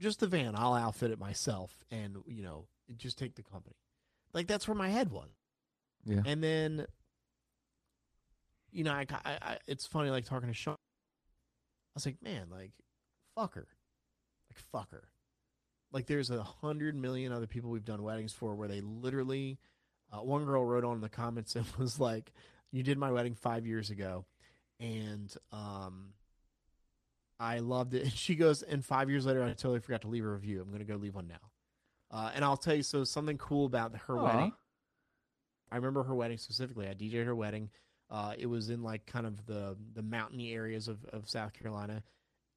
just 0.00 0.20
the 0.20 0.26
van. 0.26 0.54
I'll 0.56 0.74
outfit 0.74 1.10
it 1.10 1.18
myself, 1.18 1.84
and 1.90 2.18
you 2.26 2.42
know, 2.42 2.66
just 2.96 3.18
take 3.18 3.34
the 3.34 3.42
company. 3.42 3.76
Like 4.32 4.46
that's 4.46 4.68
where 4.68 4.74
my 4.74 4.88
head 4.88 5.10
was. 5.10 5.30
Yeah. 6.04 6.22
And 6.24 6.42
then, 6.42 6.86
you 8.70 8.84
know, 8.84 8.92
I, 8.92 9.06
I, 9.24 9.38
I 9.42 9.58
it's 9.66 9.86
funny 9.86 10.10
like 10.10 10.24
talking 10.24 10.48
to 10.48 10.54
Sean. 10.54 10.74
I 10.74 11.96
was 11.96 12.06
like, 12.06 12.22
man, 12.22 12.48
like, 12.50 12.72
fuck 13.34 13.54
her, 13.54 13.66
like 14.50 14.58
fuck 14.58 14.90
her. 14.92 15.08
Like 15.92 16.06
there's 16.06 16.30
a 16.30 16.42
hundred 16.42 16.94
million 16.94 17.32
other 17.32 17.46
people 17.46 17.70
we've 17.70 17.84
done 17.84 18.02
weddings 18.02 18.32
for 18.32 18.54
where 18.54 18.68
they 18.68 18.82
literally, 18.82 19.58
uh, 20.12 20.18
one 20.18 20.44
girl 20.44 20.64
wrote 20.64 20.84
on 20.84 20.96
in 20.96 21.00
the 21.00 21.08
comments 21.08 21.56
and 21.56 21.64
was 21.78 21.98
like, 21.98 22.32
"You 22.70 22.82
did 22.82 22.98
my 22.98 23.10
wedding 23.10 23.34
five 23.34 23.66
years 23.66 23.90
ago, 23.90 24.26
and 24.78 25.34
um, 25.52 26.12
I 27.38 27.58
loved 27.58 27.94
it." 27.94 28.02
And 28.04 28.12
she 28.12 28.34
goes, 28.34 28.62
and 28.62 28.84
five 28.84 29.10
years 29.10 29.26
later, 29.26 29.42
I 29.42 29.48
totally 29.48 29.80
forgot 29.80 30.02
to 30.02 30.08
leave 30.08 30.24
a 30.24 30.28
review. 30.28 30.62
I'm 30.62 30.70
gonna 30.70 30.84
go 30.84 30.96
leave 30.96 31.14
one 31.14 31.28
now. 31.28 31.50
Uh, 32.10 32.30
and 32.34 32.44
I'll 32.44 32.56
tell 32.56 32.74
you, 32.74 32.82
so 32.82 33.04
something 33.04 33.38
cool 33.38 33.66
about 33.66 33.96
her 34.06 34.18
Aw. 34.18 34.24
wedding. 34.24 34.52
I 35.70 35.76
remember 35.76 36.04
her 36.04 36.14
wedding 36.14 36.38
specifically. 36.38 36.88
I 36.88 36.94
DJed 36.94 37.24
her 37.24 37.34
wedding. 37.34 37.70
Uh, 38.08 38.34
it 38.38 38.46
was 38.46 38.70
in 38.70 38.82
like 38.82 39.04
kind 39.06 39.26
of 39.26 39.44
the 39.46 39.76
the 39.94 40.02
mountainy 40.02 40.52
areas 40.52 40.86
of, 40.88 41.04
of 41.06 41.28
South 41.28 41.52
Carolina, 41.52 42.02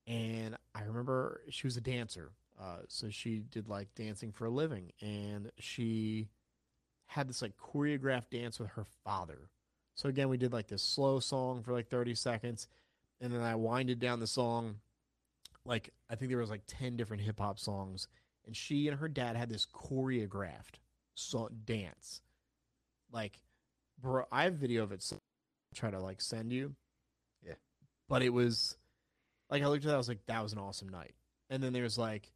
and 0.05 0.55
I 0.75 0.83
remember 0.83 1.41
she 1.49 1.65
was 1.65 1.77
a 1.77 1.81
dancer. 1.81 2.31
Uh, 2.61 2.79
so 2.87 3.09
she 3.09 3.39
did 3.39 3.67
like 3.67 3.87
dancing 3.95 4.31
for 4.31 4.45
a 4.45 4.49
living, 4.49 4.91
and 5.01 5.51
she 5.57 6.29
had 7.07 7.27
this 7.27 7.41
like 7.41 7.53
choreographed 7.57 8.29
dance 8.29 8.59
with 8.59 8.69
her 8.71 8.85
father. 9.03 9.49
So 9.95 10.07
again, 10.07 10.29
we 10.29 10.37
did 10.37 10.53
like 10.53 10.67
this 10.67 10.83
slow 10.83 11.19
song 11.19 11.63
for 11.63 11.73
like 11.73 11.89
thirty 11.89 12.13
seconds, 12.13 12.67
and 13.21 13.33
then 13.33 13.41
I 13.41 13.55
winded 13.55 13.99
down 13.99 14.19
the 14.19 14.27
song. 14.27 14.75
Like 15.65 15.91
I 16.09 16.15
think 16.15 16.29
there 16.29 16.39
was 16.39 16.49
like 16.49 16.63
ten 16.67 16.97
different 16.97 17.23
hip 17.23 17.39
hop 17.39 17.59
songs, 17.59 18.07
and 18.45 18.55
she 18.55 18.87
and 18.87 18.99
her 18.99 19.07
dad 19.07 19.35
had 19.35 19.49
this 19.49 19.67
choreographed 19.73 20.79
so- 21.15 21.49
dance. 21.65 22.21
Like, 23.11 23.39
bro, 24.01 24.25
I 24.31 24.43
have 24.43 24.53
video 24.53 24.83
of 24.83 24.91
it. 24.91 25.01
So 25.01 25.17
try 25.75 25.91
to 25.91 25.99
like 25.99 26.21
send 26.21 26.51
you. 26.51 26.75
Yeah. 27.45 27.53
But 28.07 28.23
it 28.23 28.33
was 28.33 28.77
like 29.49 29.63
I 29.63 29.67
looked 29.67 29.83
at 29.85 29.89
that, 29.89 29.95
I 29.95 29.97
was 29.97 30.07
like, 30.09 30.25
that 30.27 30.43
was 30.43 30.53
an 30.53 30.59
awesome 30.59 30.89
night. 30.89 31.13
And 31.49 31.61
then 31.61 31.73
there's 31.73 31.97
like, 31.97 32.31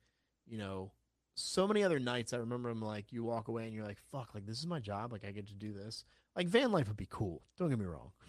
you 0.47 0.57
know, 0.57 0.91
so 1.36 1.67
many 1.67 1.84
other 1.84 1.99
nights 1.99 2.34
I 2.34 2.38
remember 2.38 2.69
them 2.69 2.81
like 2.81 3.11
you 3.11 3.23
walk 3.23 3.47
away 3.47 3.65
and 3.65 3.73
you're 3.73 3.86
like, 3.86 3.99
fuck, 4.11 4.34
like 4.34 4.45
this 4.45 4.59
is 4.59 4.67
my 4.67 4.79
job, 4.79 5.11
like 5.11 5.25
I 5.25 5.31
get 5.31 5.47
to 5.47 5.53
do 5.53 5.73
this. 5.73 6.03
Like 6.36 6.47
van 6.47 6.71
life 6.71 6.88
would 6.88 6.97
be 6.97 7.07
cool. 7.09 7.41
Don't 7.57 7.69
get 7.69 7.79
me 7.79 7.86
wrong. 7.86 8.11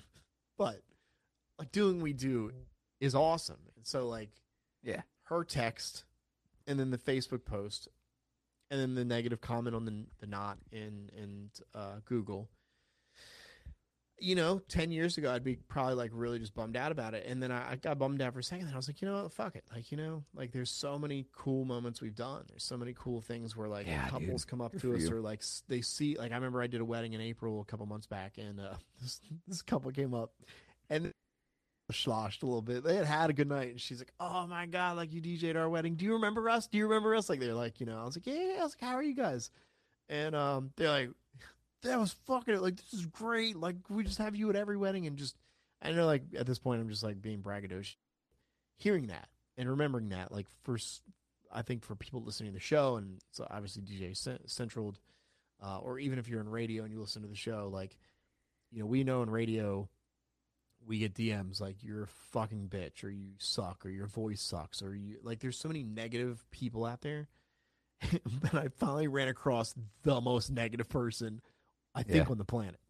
But 0.56 0.82
like 1.58 1.72
doing 1.72 1.96
what 1.96 2.04
we 2.04 2.12
do 2.12 2.52
is 3.00 3.14
awesome. 3.14 3.58
And 3.76 3.86
so 3.86 4.08
like 4.08 4.30
Yeah. 4.82 5.02
her 5.24 5.44
text 5.44 6.04
and 6.66 6.78
then 6.80 6.90
the 6.90 6.98
Facebook 6.98 7.44
post 7.44 7.88
and 8.70 8.80
then 8.80 8.94
the 8.94 9.04
negative 9.04 9.40
comment 9.40 9.76
on 9.76 9.84
the 9.84 10.06
the 10.20 10.26
not 10.26 10.58
in 10.72 11.10
in 11.16 11.50
uh, 11.74 11.96
Google. 12.06 12.48
You 14.20 14.36
know, 14.36 14.60
ten 14.68 14.92
years 14.92 15.18
ago, 15.18 15.32
I'd 15.32 15.42
be 15.42 15.56
probably 15.56 15.94
like 15.94 16.10
really 16.14 16.38
just 16.38 16.54
bummed 16.54 16.76
out 16.76 16.92
about 16.92 17.14
it, 17.14 17.26
and 17.26 17.42
then 17.42 17.50
I, 17.50 17.72
I 17.72 17.76
got 17.76 17.98
bummed 17.98 18.22
out 18.22 18.32
for 18.32 18.38
a 18.38 18.44
second. 18.44 18.66
And 18.66 18.72
I 18.74 18.76
was 18.78 18.88
like, 18.88 19.02
you 19.02 19.08
know 19.08 19.24
what, 19.24 19.32
fuck 19.32 19.56
it. 19.56 19.64
Like, 19.74 19.90
you 19.90 19.98
know, 19.98 20.22
like 20.34 20.52
there's 20.52 20.70
so 20.70 20.98
many 21.00 21.26
cool 21.36 21.64
moments 21.64 22.00
we've 22.00 22.14
done. 22.14 22.44
There's 22.48 22.62
so 22.62 22.76
many 22.76 22.94
cool 22.96 23.20
things 23.20 23.56
where 23.56 23.68
like 23.68 23.86
Yeah, 23.88 24.08
couples 24.08 24.42
dude. 24.44 24.50
come 24.50 24.60
up 24.60 24.70
Good 24.72 24.80
to 24.82 24.94
us 24.94 25.02
you. 25.02 25.16
or 25.16 25.20
like 25.20 25.42
they 25.68 25.80
see. 25.82 26.16
Like 26.16 26.30
I 26.30 26.36
remember 26.36 26.62
I 26.62 26.68
did 26.68 26.80
a 26.80 26.84
wedding 26.84 27.12
in 27.12 27.20
April 27.20 27.60
a 27.60 27.64
couple 27.64 27.86
months 27.86 28.06
back, 28.06 28.38
and 28.38 28.60
uh, 28.60 28.74
this 29.02 29.20
this 29.48 29.62
couple 29.62 29.90
came 29.90 30.14
up, 30.14 30.30
and 30.88 31.12
sloshed 32.02 32.42
a 32.42 32.46
little 32.46 32.62
bit. 32.62 32.84
They 32.84 32.96
had 32.96 33.06
had 33.06 33.30
a 33.30 33.32
good 33.32 33.48
night, 33.48 33.70
and 33.70 33.80
she's 33.80 33.98
like, 33.98 34.12
"Oh 34.20 34.46
my 34.46 34.66
god, 34.66 34.96
like 34.96 35.12
you 35.12 35.20
DJ'd 35.20 35.56
our 35.56 35.68
wedding. 35.68 35.94
Do 35.94 36.04
you 36.04 36.14
remember 36.14 36.48
us? 36.48 36.66
Do 36.66 36.78
you 36.78 36.84
remember 36.84 37.14
us?" 37.14 37.28
Like 37.28 37.40
they're 37.40 37.54
like, 37.54 37.80
you 37.80 37.86
know, 37.86 37.98
I 38.00 38.04
was 38.04 38.16
like, 38.16 38.26
"Yeah." 38.26 38.34
yeah." 38.34 38.60
I 38.60 38.64
was 38.64 38.76
like, 38.80 38.88
"How 38.88 38.96
are 38.96 39.02
you 39.02 39.14
guys?" 39.14 39.50
And 40.08 40.34
um, 40.34 40.70
they're 40.76 40.90
like, 40.90 41.10
"That 41.82 41.98
was 41.98 42.14
fucking 42.26 42.60
like 42.60 42.76
this 42.76 42.92
is 42.92 43.06
great. 43.06 43.56
Like 43.56 43.76
we 43.88 44.04
just 44.04 44.18
have 44.18 44.36
you 44.36 44.50
at 44.50 44.56
every 44.56 44.76
wedding." 44.76 45.06
And 45.06 45.16
just 45.16 45.36
I 45.82 45.92
know, 45.92 46.06
like 46.06 46.22
at 46.36 46.46
this 46.46 46.58
point, 46.58 46.80
I'm 46.80 46.88
just 46.88 47.02
like 47.02 47.20
being 47.20 47.42
braggadocious. 47.42 47.96
Hearing 48.76 49.06
that 49.08 49.28
and 49.56 49.68
remembering 49.68 50.08
that, 50.08 50.32
like 50.32 50.46
first, 50.64 51.02
I 51.52 51.62
think 51.62 51.84
for 51.84 51.94
people 51.94 52.22
listening 52.22 52.50
to 52.50 52.54
the 52.54 52.60
show, 52.60 52.96
and 52.96 53.20
so 53.30 53.46
obviously 53.50 53.82
DJ 53.82 54.16
Cent- 54.16 54.50
Central, 54.50 54.94
uh, 55.62 55.78
or 55.78 55.98
even 55.98 56.18
if 56.18 56.28
you're 56.28 56.40
in 56.40 56.48
radio 56.48 56.82
and 56.82 56.92
you 56.92 57.00
listen 57.00 57.22
to 57.22 57.28
the 57.28 57.36
show, 57.36 57.70
like 57.72 57.96
you 58.72 58.80
know, 58.80 58.86
we 58.86 59.04
know 59.04 59.22
in 59.22 59.30
radio 59.30 59.88
we 60.86 60.98
get 60.98 61.14
DMs 61.14 61.60
like 61.60 61.76
you're 61.82 62.02
a 62.04 62.08
fucking 62.32 62.68
bitch 62.68 63.02
or 63.04 63.10
you 63.10 63.32
suck 63.38 63.84
or 63.86 63.88
your 63.88 64.06
voice 64.06 64.42
sucks 64.42 64.82
or 64.82 64.94
you 64.94 65.16
like 65.22 65.40
there's 65.40 65.58
so 65.58 65.68
many 65.68 65.82
negative 65.82 66.44
people 66.50 66.84
out 66.84 67.00
there. 67.02 67.28
but 68.42 68.54
I 68.54 68.68
finally 68.68 69.08
ran 69.08 69.28
across 69.28 69.74
the 70.02 70.20
most 70.20 70.50
negative 70.50 70.88
person 70.88 71.40
I 71.94 72.02
think 72.02 72.26
Yeah. 72.26 72.30
on 72.32 72.38
the 72.38 72.44
planet. 72.44 72.80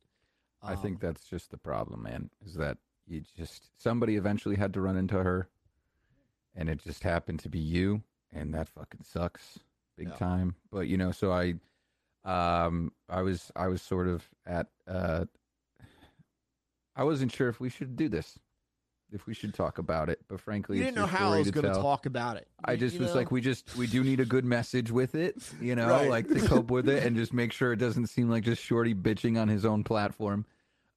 I 0.63 0.75
think 0.77 0.95
Um, 0.97 1.01
that's 1.03 1.25
just 1.29 1.51
the 1.51 1.59
problem, 1.59 2.03
man. 2.03 2.31
Is 2.45 2.55
that 2.55 2.79
you 3.07 3.23
just 3.37 3.71
somebody 3.81 4.17
eventually 4.17 4.57
had 4.57 4.73
to 4.75 4.81
run 4.81 4.97
into 4.97 5.23
her, 5.23 5.49
and 6.55 6.69
it 6.71 6.79
just 6.79 7.03
happened 7.03 7.41
to 7.41 7.49
be 7.51 7.59
you, 7.59 8.03
and 8.33 8.55
that 8.55 8.69
fucking 8.71 9.03
sucks 9.05 9.59
big 9.97 10.09
Yeah. 10.09 10.17
time. 10.17 10.55
But 10.71 10.89
you 10.89 10.97
know, 10.97 11.13
so 11.13 11.31
I, 11.33 11.55
um, 12.25 12.93
I 13.11 13.21
was 13.23 13.53
I 13.55 13.69
was 13.69 13.83
sort 13.83 14.09
of 14.09 14.27
at 14.47 14.69
uh, 14.89 15.27
I 16.97 17.05
wasn't 17.05 17.33
sure 17.33 17.49
if 17.49 17.61
we 17.61 17.69
should 17.71 17.97
do 17.97 18.09
this, 18.09 18.39
if 19.13 19.27
we 19.27 19.35
should 19.35 19.55
talk 19.55 19.79
about 19.79 20.09
it. 20.09 20.21
But 20.29 20.41
frankly, 20.41 20.79
you 20.79 20.85
didn't 20.85 20.97
know 20.97 21.07
how 21.07 21.33
I 21.33 21.39
was 21.39 21.51
going 21.51 21.67
to 21.67 21.73
talk 21.75 22.07
about 22.07 22.37
it. 22.37 22.47
I 22.65 22.77
just 22.77 22.95
you 22.95 23.01
was 23.03 23.11
know? 23.11 23.17
like, 23.17 23.31
we 23.31 23.41
just 23.41 23.77
we 23.77 23.87
do 23.87 24.03
need 24.05 24.21
a 24.21 24.25
good 24.25 24.45
message 24.45 24.91
with 24.91 25.15
it, 25.15 25.37
you 25.61 25.75
know, 25.75 25.89
Right. 25.89 26.09
like 26.09 26.29
to 26.29 26.41
cope 26.41 26.71
with 26.71 26.89
it 26.89 27.05
and 27.05 27.17
just 27.17 27.33
make 27.33 27.53
sure 27.53 27.73
it 27.73 27.79
doesn't 27.79 28.07
seem 28.07 28.31
like 28.31 28.45
just 28.45 28.63
Shorty 28.63 28.95
bitching 28.95 29.41
on 29.41 29.49
his 29.49 29.65
own 29.65 29.85
platform. 29.85 30.47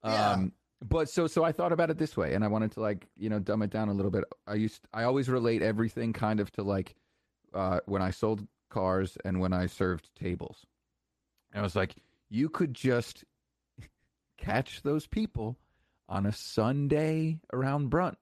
Yeah. 0.04 0.32
Um, 0.32 0.52
but 0.88 1.10
so 1.10 1.26
so 1.26 1.44
I 1.44 1.52
thought 1.52 1.72
about 1.72 1.90
it 1.90 1.98
this 1.98 2.16
way, 2.16 2.36
and 2.36 2.44
I 2.44 2.48
wanted 2.48 2.72
to 2.74 2.82
like 2.82 3.08
you 3.18 3.30
know 3.30 3.40
dumb 3.40 3.64
it 3.64 3.72
down 3.72 3.90
a 3.90 3.94
little 3.94 4.12
bit. 4.12 4.26
I 4.46 4.54
used 4.54 4.88
I 4.94 5.04
always 5.04 5.28
relate 5.28 5.64
everything 5.64 6.14
kind 6.14 6.40
of 6.40 6.52
to 6.52 6.62
like 6.64 6.94
uh, 7.54 7.80
when 7.88 8.04
I 8.04 8.12
sold 8.12 8.46
cars 8.70 9.18
and 9.26 9.40
when 9.40 9.54
I 9.54 9.66
served 9.66 10.14
tables. 10.14 10.68
And 11.52 11.62
I 11.62 11.64
was 11.64 11.76
like, 11.76 11.96
you 12.30 12.48
could 12.50 12.76
just 12.76 13.24
catch 14.38 14.84
those 14.84 15.08
people 15.08 15.58
on 16.10 16.26
a 16.26 16.32
Sunday 16.32 17.40
around 17.52 17.92
brunch, 17.92 18.16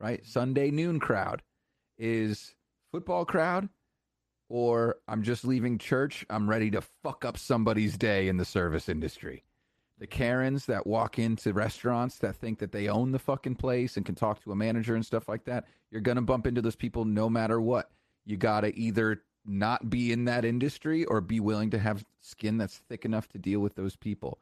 right? 0.00 0.24
Sunday 0.26 0.70
noon 0.70 0.98
crowd 1.00 1.42
is 1.98 2.54
football 2.90 3.24
crowd, 3.24 3.68
or 4.48 4.96
I'm 5.08 5.22
just 5.22 5.44
leaving 5.44 5.78
church. 5.78 6.24
I'm 6.28 6.48
ready 6.48 6.70
to 6.72 6.82
fuck 7.02 7.24
up 7.24 7.38
somebody's 7.38 7.96
day 7.96 8.28
in 8.28 8.36
the 8.36 8.44
service 8.44 8.88
industry. 8.88 9.44
The 9.98 10.06
Karens 10.08 10.66
that 10.66 10.86
walk 10.86 11.18
into 11.18 11.52
restaurants 11.52 12.18
that 12.18 12.36
think 12.36 12.58
that 12.58 12.72
they 12.72 12.88
own 12.88 13.12
the 13.12 13.18
fucking 13.18 13.54
place 13.54 13.96
and 13.96 14.04
can 14.04 14.16
talk 14.16 14.42
to 14.42 14.52
a 14.52 14.56
manager 14.56 14.96
and 14.96 15.06
stuff 15.06 15.28
like 15.28 15.44
that, 15.44 15.66
you're 15.90 16.00
going 16.00 16.16
to 16.16 16.22
bump 16.22 16.46
into 16.46 16.60
those 16.60 16.76
people 16.76 17.04
no 17.04 17.30
matter 17.30 17.60
what. 17.60 17.90
You 18.26 18.36
got 18.36 18.62
to 18.62 18.76
either 18.76 19.22
not 19.46 19.88
be 19.88 20.10
in 20.10 20.24
that 20.24 20.44
industry 20.44 21.04
or 21.04 21.20
be 21.20 21.38
willing 21.38 21.70
to 21.70 21.78
have 21.78 22.04
skin 22.20 22.58
that's 22.58 22.78
thick 22.88 23.04
enough 23.04 23.28
to 23.28 23.38
deal 23.38 23.60
with 23.60 23.76
those 23.76 23.94
people. 23.94 24.38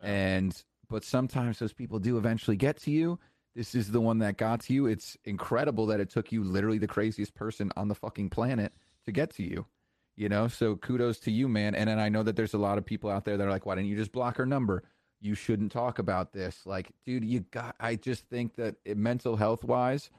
And 0.00 0.56
but 0.94 1.02
sometimes 1.02 1.58
those 1.58 1.72
people 1.72 1.98
do 1.98 2.16
eventually 2.18 2.56
get 2.56 2.76
to 2.82 2.92
you. 2.92 3.18
This 3.56 3.74
is 3.74 3.90
the 3.90 4.00
one 4.00 4.18
that 4.18 4.36
got 4.36 4.60
to 4.60 4.72
you. 4.72 4.86
It's 4.86 5.16
incredible 5.24 5.86
that 5.86 5.98
it 5.98 6.08
took 6.08 6.30
you 6.30 6.44
literally 6.44 6.78
the 6.78 6.86
craziest 6.86 7.34
person 7.34 7.72
on 7.76 7.88
the 7.88 7.96
fucking 7.96 8.30
planet 8.30 8.72
to 9.04 9.10
get 9.10 9.30
to 9.34 9.42
you. 9.42 9.66
You 10.14 10.28
know, 10.28 10.46
so 10.46 10.76
kudos 10.76 11.18
to 11.20 11.32
you, 11.32 11.48
man. 11.48 11.74
And 11.74 11.88
then 11.90 11.98
I 11.98 12.10
know 12.10 12.22
that 12.22 12.36
there's 12.36 12.54
a 12.54 12.58
lot 12.58 12.78
of 12.78 12.86
people 12.86 13.10
out 13.10 13.24
there 13.24 13.36
that 13.36 13.44
are 13.44 13.50
like, 13.50 13.66
why 13.66 13.74
didn't 13.74 13.88
you 13.88 13.96
just 13.96 14.12
block 14.12 14.36
her 14.36 14.46
number? 14.46 14.84
You 15.20 15.34
shouldn't 15.34 15.72
talk 15.72 15.98
about 15.98 16.32
this. 16.32 16.64
Like, 16.64 16.92
dude, 17.04 17.24
you 17.24 17.40
got, 17.40 17.74
I 17.80 17.96
just 17.96 18.28
think 18.28 18.54
that 18.54 18.76
it, 18.84 18.96
mental 18.96 19.34
health 19.34 19.64
wise, 19.64 20.10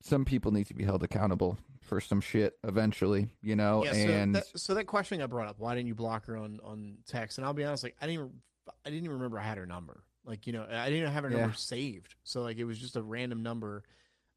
some 0.00 0.24
people 0.24 0.52
need 0.52 0.68
to 0.68 0.74
be 0.74 0.84
held 0.84 1.02
accountable 1.02 1.58
for 1.80 2.00
some 2.00 2.20
shit 2.20 2.56
eventually, 2.62 3.30
you 3.42 3.56
know? 3.56 3.84
yeah, 3.84 3.92
so 3.94 3.98
and 3.98 4.34
that, 4.36 4.46
so 4.54 4.74
that 4.74 4.84
question 4.84 5.18
got 5.18 5.30
brought 5.30 5.48
up. 5.48 5.56
Why 5.58 5.74
didn't 5.74 5.88
you 5.88 5.96
block 5.96 6.26
her 6.26 6.36
on 6.36 6.60
on 6.62 6.98
text? 7.08 7.38
And 7.38 7.44
I'll 7.44 7.52
be 7.52 7.64
honest, 7.64 7.82
like 7.82 7.96
I 8.00 8.06
didn't 8.06 8.14
even 8.14 8.32
I 8.68 8.90
didn't 8.90 9.04
even 9.04 9.16
remember 9.16 9.38
I 9.38 9.42
had 9.42 9.58
her 9.58 9.66
number. 9.66 10.02
Like 10.24 10.46
you 10.46 10.52
know, 10.52 10.66
I 10.70 10.88
didn't 10.90 11.12
have 11.12 11.24
her 11.24 11.30
Yeah. 11.30 11.38
number 11.38 11.54
saved. 11.54 12.14
So 12.24 12.42
like 12.42 12.56
it 12.58 12.64
was 12.64 12.78
just 12.78 12.96
a 12.96 13.02
random 13.02 13.42
number 13.42 13.82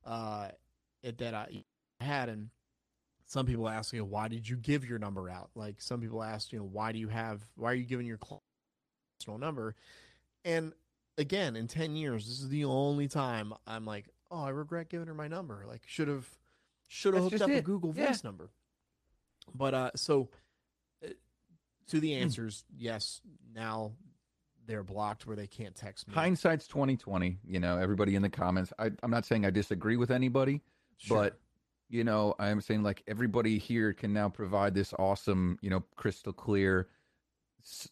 uh 0.06 0.50
that 1.04 1.34
I 1.34 1.64
had 2.00 2.30
and 2.30 2.50
some 3.26 3.46
people 3.46 3.68
ask 3.70 3.94
you 3.94 4.00
know, 4.00 4.06
why 4.06 4.28
did 4.28 4.48
you 4.48 4.56
give 4.58 4.86
your 4.86 5.00
number 5.00 5.30
out 5.30 5.50
like 5.56 5.82
some 5.82 6.00
people 6.02 6.22
ask 6.24 6.52
you 6.52 6.60
know 6.60 6.66
why 6.66 6.92
do 6.92 7.00
you 7.00 7.08
have 7.08 7.46
why 7.56 7.72
are 7.72 7.76
you 7.76 7.84
giving 7.86 8.06
your 8.06 8.20
personal 9.20 9.38
number 9.38 9.76
and 10.46 10.74
again 11.18 11.56
in 11.56 11.68
10 11.68 11.96
years 11.96 12.26
this 12.28 12.40
is 12.40 12.50
the 12.50 12.64
only 12.66 13.08
time 13.08 13.54
i'm 13.66 13.86
like 13.86 14.06
oh 14.32 14.44
i 14.44 14.50
regret 14.50 14.90
giving 14.90 15.08
her 15.08 15.14
my 15.14 15.28
number 15.28 15.66
like 15.68 15.82
should 15.86 16.08
have 16.08 16.28
should 16.88 17.14
have 17.14 17.24
hooked 17.24 17.42
up 17.42 17.50
a 17.50 17.62
google 17.62 17.92
Yeah. 17.94 18.08
voice 18.08 18.24
number 18.24 18.50
but 19.56 19.74
uh 19.74 19.92
so 19.96 20.30
uh, 21.04 21.10
to 21.88 21.98
Hmm. 21.98 22.00
the 22.00 22.14
answers 22.16 22.64
yes 22.78 23.22
now 23.54 23.94
they're 24.68 24.84
blocked 24.84 25.26
where 25.26 25.36
they 25.36 25.48
can't 25.48 25.76
text 25.76 26.08
me 26.08 26.14
hindsight's 26.14 26.68
2020, 26.68 27.40
you 27.48 27.60
know, 27.60 27.78
everybody 27.78 28.16
in 28.16 28.22
the 28.22 28.30
comments. 28.30 28.72
I, 28.78 28.92
I'm 29.02 29.10
not 29.12 29.26
saying 29.26 29.46
I 29.46 29.50
disagree 29.50 29.96
with 29.98 30.12
anybody, 30.12 30.62
Sure. 30.98 31.18
but 31.24 31.40
you 31.90 32.04
know 32.04 32.36
i'm 32.38 32.60
saying 32.60 32.84
like 32.84 33.02
everybody 33.08 33.58
here 33.58 33.94
can 33.94 34.12
now 34.12 34.28
provide 34.28 34.74
this 34.74 34.94
awesome 35.00 35.58
you 35.62 35.70
know 35.70 35.82
crystal 35.96 36.34
clear 36.34 36.90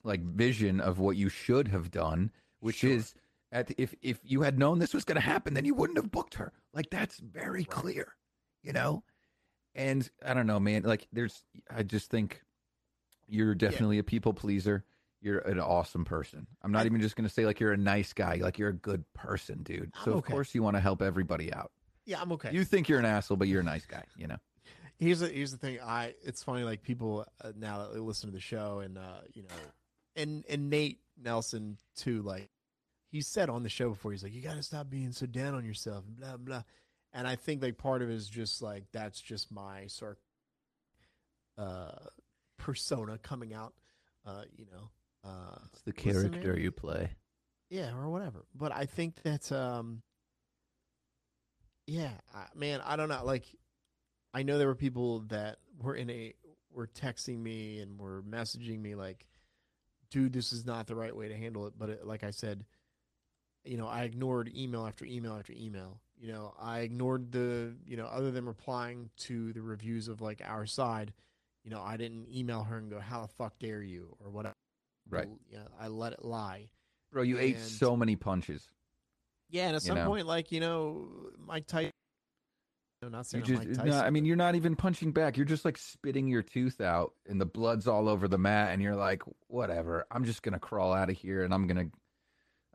like 0.03 0.21
vision 0.21 0.81
of 0.81 0.99
what 0.99 1.15
you 1.15 1.29
should 1.29 1.67
have 1.69 1.91
done 1.91 2.29
which 2.59 2.77
Sure. 2.79 2.89
is 2.89 3.13
at 3.53 3.71
if 3.77 3.95
if 4.01 4.19
you 4.23 4.41
had 4.41 4.59
known 4.59 4.79
this 4.79 4.93
was 4.93 5.05
going 5.05 5.15
to 5.15 5.21
happen 5.21 5.53
then 5.53 5.63
you 5.63 5.73
wouldn't 5.73 5.97
have 5.97 6.11
booked 6.11 6.33
her 6.33 6.51
like 6.73 6.89
that's 6.89 7.19
very 7.19 7.59
Right. 7.61 7.69
clear 7.69 8.15
you 8.63 8.73
know 8.73 9.01
and 9.75 10.09
i 10.25 10.33
don't 10.33 10.47
know 10.47 10.59
man 10.59 10.83
like 10.83 11.07
there's 11.13 11.43
i 11.73 11.81
just 11.81 12.09
think 12.11 12.41
you're 13.29 13.55
definitely 13.55 13.97
a 13.99 14.03
people 14.03 14.33
pleaser 14.33 14.83
you're 15.25 15.39
an 15.39 15.59
awesome 15.59 16.05
person 16.05 16.47
i'm 16.61 16.71
not 16.71 16.83
I- 16.83 16.85
even 16.85 17.01
just 17.01 17.15
going 17.17 17.27
to 17.27 17.33
say 17.33 17.45
like 17.45 17.59
you're 17.59 17.73
a 17.73 17.77
nice 17.77 18.13
guy 18.13 18.35
like 18.35 18.57
you're 18.57 18.69
a 18.69 18.73
good 18.73 19.03
person 19.13 19.63
dude 19.63 19.91
I'm 19.97 20.03
so 20.05 20.11
of 20.11 20.17
okay. 20.19 20.31
course 20.31 20.55
you 20.55 20.63
want 20.63 20.77
to 20.77 20.81
help 20.81 21.01
everybody 21.01 21.51
out 21.51 21.71
yeah 22.05 22.21
i'm 22.21 22.31
okay 22.33 22.51
you 22.53 22.63
think 22.63 22.87
you're 22.87 22.99
an 22.99 23.05
asshole, 23.05 23.35
but 23.37 23.47
you're 23.49 23.61
a 23.61 23.63
nice 23.63 23.85
guy, 23.85 24.03
you 24.15 24.27
know. 24.27 24.37
here's 24.97 25.19
the 25.19 25.27
here's 25.27 25.51
the 25.51 25.57
thing. 25.57 25.79
I 25.83 26.13
it's 26.23 26.43
funny 26.43 26.63
like 26.63 26.83
people 26.83 27.25
uh, 27.43 27.51
now 27.57 27.79
that 27.79 27.93
they 27.93 27.99
listen 27.99 28.29
to 28.29 28.33
the 28.33 28.39
show 28.39 28.79
and 28.79 28.97
uh 28.97 29.21
you 29.33 29.43
know, 29.43 29.49
and 30.15 30.45
and 30.47 30.69
Nate 30.69 30.99
Nelson 31.21 31.77
too. 31.97 32.21
Like 32.21 32.49
he 33.11 33.21
said 33.21 33.49
on 33.49 33.63
the 33.63 33.69
show 33.69 33.89
before, 33.89 34.11
he's 34.11 34.23
like, 34.23 34.33
you 34.33 34.41
got 34.41 34.55
to 34.55 34.63
stop 34.63 34.89
being 34.89 35.11
so 35.11 35.25
down 35.25 35.53
on 35.55 35.65
yourself, 35.65 36.03
blah 36.07 36.37
blah. 36.37 36.63
And 37.11 37.27
I 37.27 37.35
think 37.35 37.61
like 37.61 37.77
part 37.77 38.01
of 38.01 38.09
it 38.09 38.13
is 38.13 38.29
just 38.29 38.61
like 38.61 38.83
that's 38.93 39.19
just 39.19 39.51
my 39.51 39.87
sort 39.87 40.19
uh 41.57 41.91
persona 42.57 43.17
coming 43.17 43.53
out. 43.53 43.73
Uh, 44.25 44.43
you 44.55 44.65
know, 44.71 44.89
uh, 45.25 45.57
It's 45.73 45.81
the 45.81 45.93
character 45.93 46.57
you 46.59 46.71
play. 46.71 47.09
yeah, 47.69 47.91
or 47.95 48.09
whatever. 48.09 48.45
But 48.53 48.71
I 48.71 48.85
think 48.85 49.21
that 49.23 49.51
um 49.51 50.01
yeah, 51.87 52.11
I, 52.33 52.45
man, 52.55 52.81
I 52.83 52.95
don't 52.95 53.09
know. 53.09 53.23
Like 53.23 53.45
I 54.33 54.43
know 54.43 54.57
there 54.57 54.67
were 54.67 54.75
people 54.75 55.19
that 55.29 55.57
were 55.81 55.95
in 55.95 56.09
a 56.09 56.33
were 56.71 56.87
texting 56.87 57.39
me 57.39 57.79
and 57.79 57.99
were 57.99 58.21
messaging 58.23 58.79
me 58.81 58.95
like 58.95 59.25
dude, 60.11 60.33
this 60.33 60.53
is 60.53 60.65
not 60.65 60.87
the 60.87 60.95
right 60.95 61.15
way 61.15 61.27
to 61.27 61.35
handle 61.35 61.67
it, 61.67 61.73
but 61.77 61.89
it, 61.89 62.05
like 62.07 62.23
I 62.23 62.29
said, 62.31 62.63
you 63.65 63.75
know, 63.75 63.87
I 63.87 64.03
ignored 64.03 64.51
email 64.55 64.85
after 64.85 65.03
email 65.03 65.33
after 65.33 65.51
email. 65.53 65.99
You 66.17 66.31
know, 66.31 66.53
I 66.59 66.79
ignored 66.81 67.31
the, 67.33 67.73
you 67.85 67.97
know, 67.97 68.05
other 68.05 68.31
than 68.31 68.45
replying 68.45 69.09
to 69.21 69.51
the 69.51 69.61
reviews 69.61 70.07
of 70.07 70.21
like 70.21 70.41
our 70.45 70.65
side, 70.65 71.11
you 71.63 71.71
know, 71.71 71.81
I 71.81 71.97
didn't 71.97 72.27
email 72.33 72.63
her 72.63 72.77
and 72.77 72.89
go, 72.89 72.99
"How 72.99 73.23
the 73.23 73.27
fuck 73.27 73.59
dare 73.59 73.81
you?" 73.81 74.15
or 74.23 74.29
whatever. 74.29 74.54
Right. 75.09 75.27
Yeah, 75.51 75.59
I 75.79 75.87
let 75.87 76.13
it 76.13 76.25
lie. 76.25 76.69
Bro, 77.11 77.23
you 77.23 77.39
ate 77.39 77.59
so 77.59 77.95
many 77.95 78.15
punches. 78.15 78.69
Yeah, 79.49 79.67
and 79.67 79.75
at 79.75 79.81
some 79.81 79.95
know? 79.95 80.07
point, 80.07 80.25
like 80.25 80.51
you 80.51 80.59
know, 80.59 81.07
Mike 81.37 81.67
Tyson. 81.67 81.91
No, 83.01 83.09
not 83.09 83.31
You 83.33 83.41
just, 83.41 83.59
Mike 83.59 83.73
Tyson. 83.73 83.89
no, 83.89 83.99
I 83.99 84.09
mean, 84.09 84.25
you're 84.25 84.35
not 84.35 84.55
even 84.55 84.75
punching 84.75 85.11
back. 85.11 85.37
You're 85.37 85.45
just 85.45 85.65
like 85.65 85.77
spitting 85.77 86.27
your 86.27 86.41
tooth 86.41 86.81
out, 86.81 87.13
and 87.27 87.39
the 87.39 87.45
blood's 87.45 87.87
all 87.87 88.09
over 88.09 88.27
the 88.27 88.37
mat, 88.37 88.71
and 88.71 88.81
you're 88.81 88.95
like, 88.95 89.21
whatever. 89.47 90.05
I'm 90.09 90.25
just 90.25 90.41
gonna 90.41 90.59
crawl 90.59 90.93
out 90.93 91.09
of 91.09 91.17
here, 91.17 91.43
and 91.43 91.53
I'm 91.53 91.67
gonna, 91.67 91.85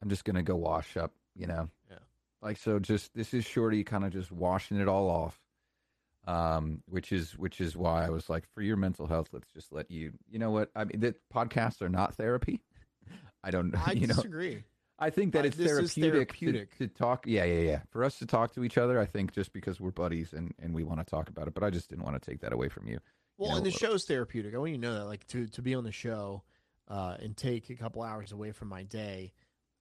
I'm 0.00 0.08
just 0.08 0.24
gonna 0.24 0.42
go 0.42 0.56
wash 0.56 0.96
up. 0.96 1.12
You 1.34 1.46
know. 1.46 1.68
Yeah. 1.90 1.98
Like 2.42 2.56
so, 2.56 2.78
just 2.78 3.12
this 3.14 3.34
is 3.34 3.44
Shorty 3.44 3.84
kind 3.84 4.04
of 4.04 4.12
just 4.12 4.30
washing 4.30 4.78
it 4.78 4.88
all 4.88 5.10
off. 5.10 5.38
Um, 6.26 6.82
which 6.86 7.12
is 7.12 7.36
which 7.38 7.60
is 7.60 7.76
why 7.76 8.04
I 8.04 8.10
was 8.10 8.28
like, 8.28 8.44
for 8.54 8.62
your 8.62 8.76
mental 8.76 9.06
health, 9.06 9.28
let's 9.32 9.50
just 9.52 9.72
let 9.72 9.90
you. 9.90 10.12
You 10.30 10.38
know 10.38 10.50
what? 10.50 10.70
I 10.76 10.84
mean, 10.84 11.00
that 11.00 11.16
podcasts 11.34 11.80
are 11.82 11.88
not 11.88 12.14
therapy. 12.14 12.60
I 13.44 13.50
don't. 13.50 13.74
I 13.74 13.92
you 13.92 14.06
know. 14.06 14.14
disagree. 14.14 14.64
I 14.98 15.08
think 15.08 15.32
that 15.32 15.44
Uh, 15.44 15.48
it's 15.48 15.58
is 15.58 15.94
therapeutic, 15.94 16.76
to- 16.76 16.86
To, 16.86 16.94
talk. 16.94 17.26
Yeah, 17.26 17.44
yeah, 17.44 17.60
yeah. 17.60 17.80
For 17.90 18.04
us 18.04 18.18
to 18.18 18.26
talk 18.26 18.52
to 18.54 18.64
each 18.64 18.76
other, 18.76 19.00
I 19.00 19.06
think 19.06 19.32
just 19.32 19.54
because 19.54 19.80
we're 19.80 19.92
buddies 19.92 20.34
and, 20.34 20.52
and 20.58 20.74
we 20.74 20.84
want 20.84 21.00
to 21.00 21.06
talk 21.06 21.30
about 21.30 21.48
it. 21.48 21.54
But 21.54 21.64
I 21.64 21.70
just 21.70 21.88
didn't 21.88 22.04
want 22.04 22.22
to 22.22 22.30
take 22.30 22.40
that 22.42 22.52
away 22.52 22.68
from 22.68 22.86
you. 22.86 22.98
Well, 23.38 23.52
know, 23.52 23.56
and 23.56 23.64
the 23.64 23.70
show's 23.70 24.04
therapeutic. 24.04 24.54
I 24.54 24.58
want 24.58 24.72
you 24.72 24.76
to 24.76 24.82
know 24.82 24.94
that, 24.98 25.06
like, 25.06 25.26
to 25.28 25.46
to 25.48 25.62
be 25.62 25.74
on 25.74 25.84
the 25.84 25.92
show, 25.92 26.42
uh, 26.88 27.16
and 27.18 27.34
take 27.34 27.70
a 27.70 27.76
couple 27.76 28.02
hours 28.02 28.30
away 28.32 28.52
from 28.52 28.68
my 28.68 28.82
day, 28.82 29.32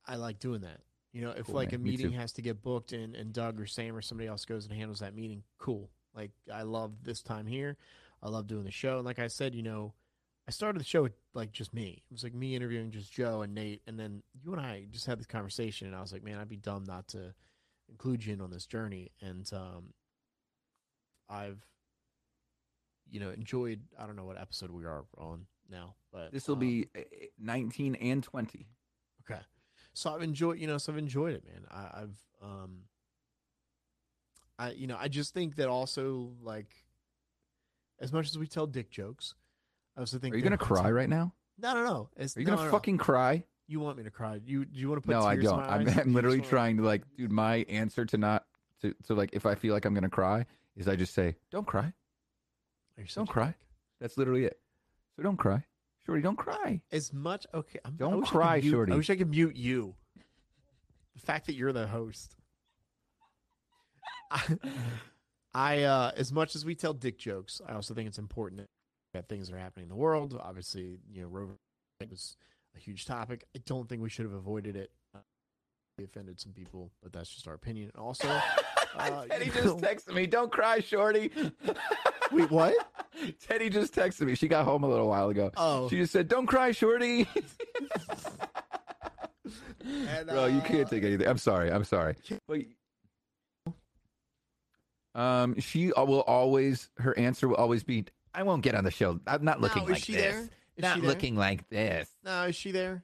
I 0.08 0.16
like 0.16 0.40
doing 0.40 0.62
that. 0.62 0.80
You 1.12 1.24
know, 1.24 1.32
if 1.32 1.48
Cool, 1.48 1.56
like 1.56 1.74
man. 1.74 1.82
a 1.82 1.84
meeting 1.84 2.12
has 2.14 2.32
to 2.34 2.42
get 2.42 2.62
booked 2.62 2.94
and 2.94 3.14
and 3.14 3.34
Doug 3.34 3.60
or 3.60 3.66
Sam 3.66 3.98
or 3.98 4.02
somebody 4.02 4.30
else 4.30 4.46
goes 4.46 4.66
and 4.66 4.74
handles 4.74 5.00
that 5.00 5.14
meeting, 5.14 5.44
cool. 5.58 5.90
Like, 6.20 6.32
I 6.54 6.64
love 6.64 6.92
this 7.04 7.22
time 7.22 7.48
here. 7.48 7.78
I 8.22 8.28
love 8.28 8.48
doing 8.48 8.66
the 8.66 8.72
show. 8.72 8.98
And 8.98 9.06
like 9.06 9.20
I 9.20 9.28
said, 9.28 9.56
you 9.56 9.64
know, 9.64 9.94
I 10.50 10.52
started 10.52 10.80
the 10.80 10.86
show 10.86 11.04
with 11.04 11.14
like 11.34 11.52
just 11.52 11.74
me. 11.74 12.04
It 12.10 12.14
was 12.14 12.24
like 12.24 12.34
me 12.34 12.56
interviewing 12.56 12.92
just 12.92 13.14
Joe 13.14 13.44
and 13.44 13.54
Nate, 13.56 13.82
and 13.88 13.98
then 13.98 14.24
you 14.44 14.52
and 14.52 14.60
I 14.60 14.88
just 14.92 15.06
had 15.06 15.20
this 15.20 15.28
conversation, 15.28 15.88
and 15.88 15.96
I 15.96 16.02
was 16.02 16.12
like, 16.12 16.24
man, 16.24 16.38
I'd 16.40 16.50
be 16.50 16.58
dumb 16.58 16.84
not 16.86 17.08
to 17.10 17.34
include 17.88 18.26
you 18.26 18.34
in 18.34 18.42
on 18.42 18.50
this 18.50 18.66
journey. 18.66 19.12
And 19.22 19.50
um, 19.54 19.94
I've, 21.30 21.64
you 23.10 23.20
know, 23.20 23.30
enjoyed. 23.30 23.82
I 23.98 24.06
don't 24.06 24.16
know 24.16 24.26
what 24.26 24.42
episode 24.42 24.72
we 24.72 24.86
are 24.86 25.06
on 25.18 25.46
now, 25.72 25.96
but 26.12 26.32
This 26.32 26.48
will 26.48 26.56
um, 26.56 26.60
be 26.60 26.88
uh, 26.98 27.02
19 27.40 27.96
and 27.96 28.24
20. 28.24 28.68
okay. 29.30 29.42
So 29.94 30.14
I've 30.14 30.24
enjoyed, 30.24 30.60
you 30.60 30.68
know, 30.68 30.78
so 30.78 30.92
I've 30.92 30.98
enjoyed 30.98 31.36
it, 31.36 31.44
man. 31.46 31.66
I, 31.70 32.02
I've, 32.02 32.18
um, 32.42 32.80
I, 34.60 34.72
you 34.72 34.88
know, 34.88 34.98
I 35.00 35.08
just 35.08 35.34
think 35.34 35.56
that 35.56 35.70
also 35.70 36.34
like, 36.44 36.68
as 38.00 38.12
much 38.14 38.28
as 38.28 38.38
we 38.38 38.46
tell 38.46 38.68
dick 38.68 38.92
jokes, 38.92 39.34
I 39.98 40.02
also 40.02 40.20
think 40.20 40.36
Are 40.36 40.38
you 40.38 40.44
gonna 40.44 40.58
cry 40.58 40.92
right 40.92 41.10
now? 41.10 41.34
No, 41.58 41.74
no, 41.74 41.84
no. 41.84 42.10
It's, 42.18 42.38
Are 42.38 42.42
you 42.42 42.46
no, 42.46 42.52
gonna 42.52 42.64
no, 42.64 42.72
no. 42.72 42.72
fucking 42.72 42.98
cry? 42.98 43.44
You 43.68 43.80
want 43.80 43.98
me 43.98 44.04
to 44.04 44.12
cry? 44.12 44.40
You 44.46 44.66
do 44.66 44.80
you 44.80 44.90
want 44.90 45.02
to 45.02 45.08
put? 45.08 45.14
No, 45.14 45.22
I 45.22 45.36
don't. 45.36 45.60
I'm, 45.60 45.88
I'm 46.00 46.14
literally 46.14 46.42
trying 46.42 46.78
to 46.78 46.84
like, 46.84 47.04
dude. 47.18 47.32
My 47.32 47.66
answer 47.70 48.06
to 48.06 48.18
not 48.18 48.46
to 48.82 48.94
to 49.08 49.14
like, 49.14 49.30
if 49.34 49.46
I 49.46 49.56
feel 49.56 49.74
like 49.74 49.86
I'm 49.86 49.94
gonna 49.94 50.10
cry, 50.10 50.46
is 50.76 50.88
I 50.88 50.96
just 50.96 51.14
say, 51.14 51.36
"Don't 51.52 51.66
cry." 51.68 51.94
Don't 53.16 53.30
cry. 53.30 53.56
That's 54.02 54.18
literally 54.18 54.46
it. 54.46 54.60
So 55.16 55.24
don't 55.24 55.38
cry, 55.38 55.64
Shorty. 56.06 56.22
Don't 56.22 56.36
cry. 56.38 56.82
As 56.92 57.14
much 57.14 57.46
okay. 57.54 57.80
I'm, 57.86 57.96
Don't 57.96 58.26
cry, 58.26 58.60
mute- 58.60 58.72
shorty. 58.72 58.92
I 58.92 58.96
wish 58.96 59.10
I 59.10 59.16
could 59.16 59.30
mute 59.30 59.56
you. 59.56 59.96
The 61.16 61.22
fact 61.22 61.48
that 61.48 61.56
you're 61.56 61.74
the 61.74 61.88
host. 61.88 62.36
I, 64.32 64.42
I 65.54 65.84
uh 65.84 66.12
as 66.16 66.32
much 66.32 66.56
as 66.56 66.64
we 66.66 66.76
tell 66.76 66.94
dick 66.94 67.18
jokes, 67.18 67.62
I 67.68 67.74
also 67.74 67.94
think 67.94 68.08
it's 68.08 68.20
important 68.20 68.68
that 69.14 69.28
things 69.28 69.52
are 69.52 69.58
happening 69.58 69.84
in 69.86 69.90
the 69.90 69.96
world. 69.96 70.40
Obviously, 70.42 71.00
you 71.12 71.22
know, 71.24 71.28
Roe 71.28 71.50
was 72.10 72.38
a 72.76 72.80
huge 72.80 73.06
topic. 73.06 73.46
I 73.56 73.60
don't 73.66 73.90
think 73.90 74.02
we 74.02 74.10
should 74.10 74.26
have 74.26 74.34
avoided 74.34 74.76
it. 74.76 74.92
Uh, 75.16 75.20
we 75.98 76.04
offended 76.06 76.40
some 76.40 76.54
people, 76.54 76.92
but 77.02 77.12
that's 77.12 77.30
just 77.30 77.48
our 77.48 77.56
opinion. 77.56 77.92
Also, 77.98 78.28
uh, 78.96 79.26
Teddy 79.30 79.46
just 79.46 79.66
know- 79.66 79.76
texted 79.78 80.14
me. 80.14 80.28
Don't 80.28 80.52
cry, 80.52 80.80
Shorty. 80.80 81.32
wait, 82.32 82.52
what? 82.52 82.76
Teddy 83.46 83.70
just 83.70 83.94
texted 83.94 84.22
me. 84.28 84.36
She 84.36 84.48
got 84.48 84.64
home 84.66 84.84
a 84.84 84.88
little 84.88 85.08
while 85.08 85.30
ago. 85.30 85.52
Oh, 85.58 85.90
She 85.90 85.98
just 85.98 86.14
said, 86.14 86.28
"Don't 86.30 86.46
cry, 86.46 86.72
Shorty." 86.72 87.28
and, 89.84 90.28
Bro, 90.28 90.46
you 90.48 90.60
uh, 90.60 90.64
can't 90.64 90.90
take 90.90 91.04
anything. 91.04 91.28
I'm 91.28 91.38
sorry. 91.38 91.72
I'm 91.72 91.84
sorry. 91.84 92.16
But 92.48 92.60
um, 95.16 95.60
she 95.60 95.88
will 95.96 96.22
always. 96.22 96.90
Her 96.98 97.18
answer 97.18 97.48
will 97.48 97.56
always 97.56 97.84
be, 97.84 98.06
"I 98.34 98.44
won't 98.44 98.64
get 98.64 98.76
on 98.76 98.84
the 98.84 98.92
show. 98.92 99.20
I'm 99.28 99.44
not 99.44 99.60
No, 99.60 99.68
looking 99.68 99.84
is 99.84 99.90
like 99.90 100.04
she 100.04 100.14
this. 100.14 100.22
there? 100.22 100.50
Is 100.78 100.82
not 100.84 100.96
she 100.96 101.02
there? 101.02 101.10
looking 101.10 101.36
like 101.36 101.68
this." 101.70 102.10
No, 102.24 102.44
is 102.44 102.56
she 102.56 102.72
there? 102.72 103.04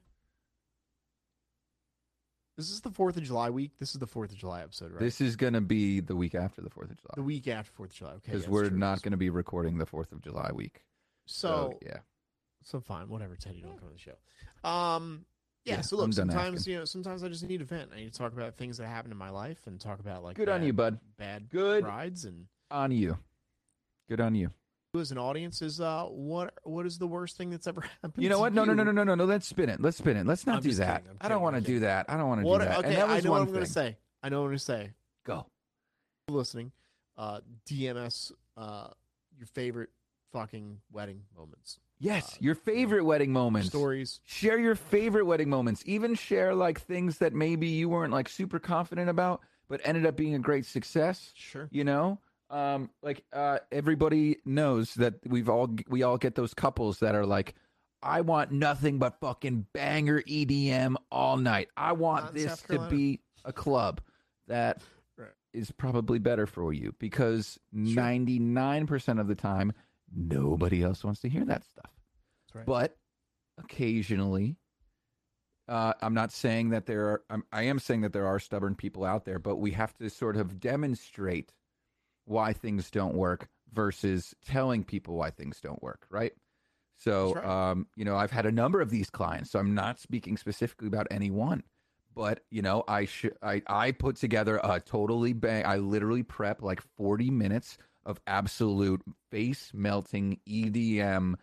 This 2.58 2.72
is 2.72 2.80
the 2.80 2.92
Fourth 2.92 3.18
of 3.18 3.24
July 3.24 3.50
week. 3.50 3.72
This 3.80 3.92
is 3.94 4.00
the 4.00 4.08
Fourth 4.08 4.32
of 4.32 4.38
July 4.38 4.62
episode, 4.62 4.92
right? 4.94 5.00
This 5.02 5.20
is 5.20 5.36
gonna 5.36 5.60
be 5.62 6.00
the 6.00 6.16
week 6.16 6.36
after 6.36 6.62
the 6.62 6.70
Fourth 6.70 6.90
of 6.90 6.98
July. 7.02 7.12
the 7.16 7.24
week 7.24 7.48
after 7.50 7.72
Fourth 7.74 7.90
of 7.92 7.96
July. 7.98 8.12
Okay, 8.12 8.22
because 8.32 8.44
yeah, 8.44 8.50
we're 8.50 8.70
true. 8.70 8.78
not 8.78 9.02
gonna 9.02 9.18
be 9.18 9.30
recording 9.30 9.78
the 9.78 9.86
Fourth 9.86 10.12
of 10.14 10.22
July 10.22 10.52
week. 10.54 10.86
So, 11.26 11.48
So, 11.74 11.80
yeah, 11.86 11.98
so 12.64 12.80
fine, 12.80 13.10
whatever. 13.10 13.36
Teddy, 13.36 13.62
don't 13.62 13.78
come 13.78 13.90
on 13.90 13.94
the 13.94 14.00
show. 14.00 14.70
Um, 14.70 15.26
yeah. 15.66 15.76
Yeah, 15.76 15.82
so 15.82 15.98
look, 15.98 16.14
sometimes 16.14 16.60
asking. 16.62 16.74
you 16.74 16.80
know, 16.80 16.86
sometimes 16.86 17.24
I 17.24 17.28
just 17.28 17.44
need 17.48 17.62
a 17.62 17.66
vent. 17.66 17.90
I 17.94 17.98
need 17.98 18.12
to 18.14 18.18
talk 18.18 18.34
about 18.34 18.56
things 18.56 18.78
that 18.78 18.88
happen 18.88 19.12
in 19.12 19.18
my 19.18 19.30
life 19.32 19.60
and 19.66 19.80
talk 19.80 20.00
about 20.00 20.24
like 20.24 20.36
good 20.38 20.50
on 20.50 20.64
you, 20.64 20.74
bud. 20.74 21.00
bad 21.18 21.50
Good 21.50 21.84
rides 21.84 22.26
and 22.26 22.46
on 22.72 22.92
you. 22.92 23.18
Good 24.10 24.22
on 24.22 24.36
you. 24.36 24.52
you 24.94 25.00
as 25.00 25.12
an 25.12 25.18
audience 25.18 25.62
is 25.64 25.82
uh 25.82 26.04
what 26.06 26.54
what 26.64 26.86
is 26.86 26.98
the 27.00 27.08
worst 27.08 27.36
thing 27.38 27.50
that's 27.50 27.66
ever 27.68 27.82
happened? 28.04 28.24
You 28.24 28.30
know 28.30 28.36
to 28.36 28.42
what? 28.42 28.54
No, 28.54 28.64
no, 28.64 28.72
you? 28.74 28.78
no, 28.78 28.84
no, 28.84 28.92
no, 28.92 29.04
no, 29.04 29.16
no. 29.16 29.26
Let's 29.26 29.48
spin 29.48 29.70
it. 29.70 29.82
Let's 29.82 29.98
spin 29.98 30.18
it. 30.18 30.26
Let's 30.28 30.46
not 30.46 30.58
I'm 30.58 30.62
do 30.64 30.72
that. 30.76 31.02
kidding. 31.04 31.18
I'm 31.20 31.26
I 31.26 31.30
don't 31.30 31.42
want 31.42 31.56
to 31.56 31.62
do 31.62 31.80
that. 31.80 32.06
I 32.10 32.18
don't 32.18 32.28
want 32.28 32.42
to 32.42 32.48
What? 32.48 32.60
do 32.60 32.66
that. 32.66 32.78
Okay, 32.80 32.88
and 32.90 32.98
that 32.98 33.08
was 33.08 33.18
I 33.18 33.22
know 33.22 33.32
one 33.32 33.40
what 33.42 33.48
I'm 33.48 33.54
gonna 33.54 33.66
say. 33.66 33.98
I 34.22 34.30
know 34.30 34.38
what 34.42 34.46
I'm 34.46 34.52
gonna 34.52 34.60
say. 34.60 34.92
Go. 35.26 35.46
listening, 36.30 36.72
uh, 37.18 37.40
DMS, 37.68 38.32
uh, 38.58 38.90
your 39.38 39.48
favorite 39.48 39.90
fucking 40.32 40.80
wedding 40.92 41.22
moments, 41.36 41.80
Yes, 42.00 42.34
Uh, 42.34 42.38
your 42.42 42.56
favorite 42.56 43.04
wedding 43.06 43.32
moments. 43.32 43.70
stories. 43.70 44.20
Share 44.26 44.60
your 44.60 44.76
favorite 44.76 45.26
wedding 45.26 45.50
moments. 45.50 45.82
Even 45.86 46.14
share 46.16 46.54
like 46.54 46.80
things 46.82 47.20
that 47.20 47.34
maybe 47.34 47.68
you 47.68 47.88
weren't 47.90 48.12
like 48.12 48.28
super 48.30 48.60
confident 48.60 49.10
about, 49.10 49.42
but 49.70 49.82
ended 49.84 50.06
up 50.06 50.16
being 50.16 50.36
a 50.36 50.40
great 50.40 50.66
success. 50.66 51.32
Sure. 51.36 51.68
You 51.72 51.84
know, 51.86 52.20
um, 52.50 52.90
like 53.02 53.24
uh, 53.34 53.60
everybody 53.72 54.38
knows 54.46 54.94
that 54.96 55.16
we've 55.26 55.50
all 55.50 55.74
we 55.88 56.04
all 56.04 56.18
get 56.18 56.36
those 56.36 56.54
couples 56.54 57.00
that 57.00 57.16
are 57.16 57.26
like, 57.26 57.56
I 58.04 58.22
want 58.22 58.52
nothing 58.52 59.00
but 59.00 59.20
fucking 59.20 59.66
banger 59.74 60.22
EDM 60.22 60.96
all 61.12 61.38
night. 61.38 61.70
I 61.78 61.94
want 61.94 62.26
Not 62.26 62.34
this 62.34 62.62
to 62.64 62.80
be 62.90 63.22
a 63.46 63.54
club 63.54 64.02
that 64.48 64.82
is 65.54 65.70
Right. 65.70 65.78
probably 65.78 66.20
better 66.20 66.46
for 66.46 66.74
you 66.74 66.94
because 67.00 67.58
ninety 67.72 68.38
nine 68.38 68.86
percent 68.86 69.20
of 69.20 69.28
the 69.28 69.36
time 69.36 69.72
nobody 70.14 70.84
else 70.84 71.04
wants 71.04 71.22
to 71.22 71.30
hear 71.30 71.46
that 71.46 71.64
stuff. 71.66 71.92
That's 72.48 72.56
right. 72.56 72.66
But 72.66 72.98
occasionally, 73.58 74.58
uh, 75.68 75.94
I'm 76.02 76.14
not 76.14 76.32
saying 76.32 76.70
that 76.70 76.86
there 76.86 77.06
are. 77.06 77.24
I'm, 77.30 77.44
I 77.52 77.64
am 77.64 77.80
saying 77.80 78.02
that 78.02 78.14
there 78.14 78.28
are 78.28 78.40
stubborn 78.40 78.76
people 78.76 79.04
out 79.04 79.26
there, 79.26 79.40
but 79.40 79.58
we 79.58 79.72
have 79.72 79.96
to 79.96 80.10
sort 80.10 80.38
of 80.38 80.60
demonstrate 80.60 81.54
why 82.26 82.54
things 82.54 82.92
don't 82.92 83.16
work 83.16 83.48
versus 83.74 84.36
telling 84.46 84.84
people 84.84 85.16
why 85.16 85.32
things 85.32 85.60
don't 85.62 85.82
work. 85.82 86.06
Right. 86.10 86.34
So, 86.98 87.34
right. 87.34 87.46
um, 87.46 87.88
you 87.96 88.06
know, 88.06 88.16
I've 88.16 88.32
had 88.32 88.46
a 88.46 88.52
number 88.52 88.80
of 88.80 88.90
these 88.90 89.10
clients, 89.10 89.52
so 89.52 89.60
I'm 89.60 89.74
not 89.74 90.00
speaking 90.00 90.38
specifically 90.38 90.88
about 90.88 91.08
any 91.12 91.32
one. 91.32 91.64
But 92.14 92.42
you 92.50 92.62
know, 92.62 92.84
I 92.88 93.06
should 93.06 93.36
I 93.42 93.62
I 93.68 93.92
put 93.92 94.16
together 94.16 94.62
a 94.64 94.80
totally 94.80 95.34
bang. 95.34 95.66
I 95.66 95.78
literally 95.78 96.24
prep 96.24 96.62
like 96.62 96.82
40 96.96 97.30
minutes 97.32 97.78
of 98.06 98.20
absolute 98.28 99.02
face 99.32 99.72
melting 99.74 100.40
EDM 100.48 101.36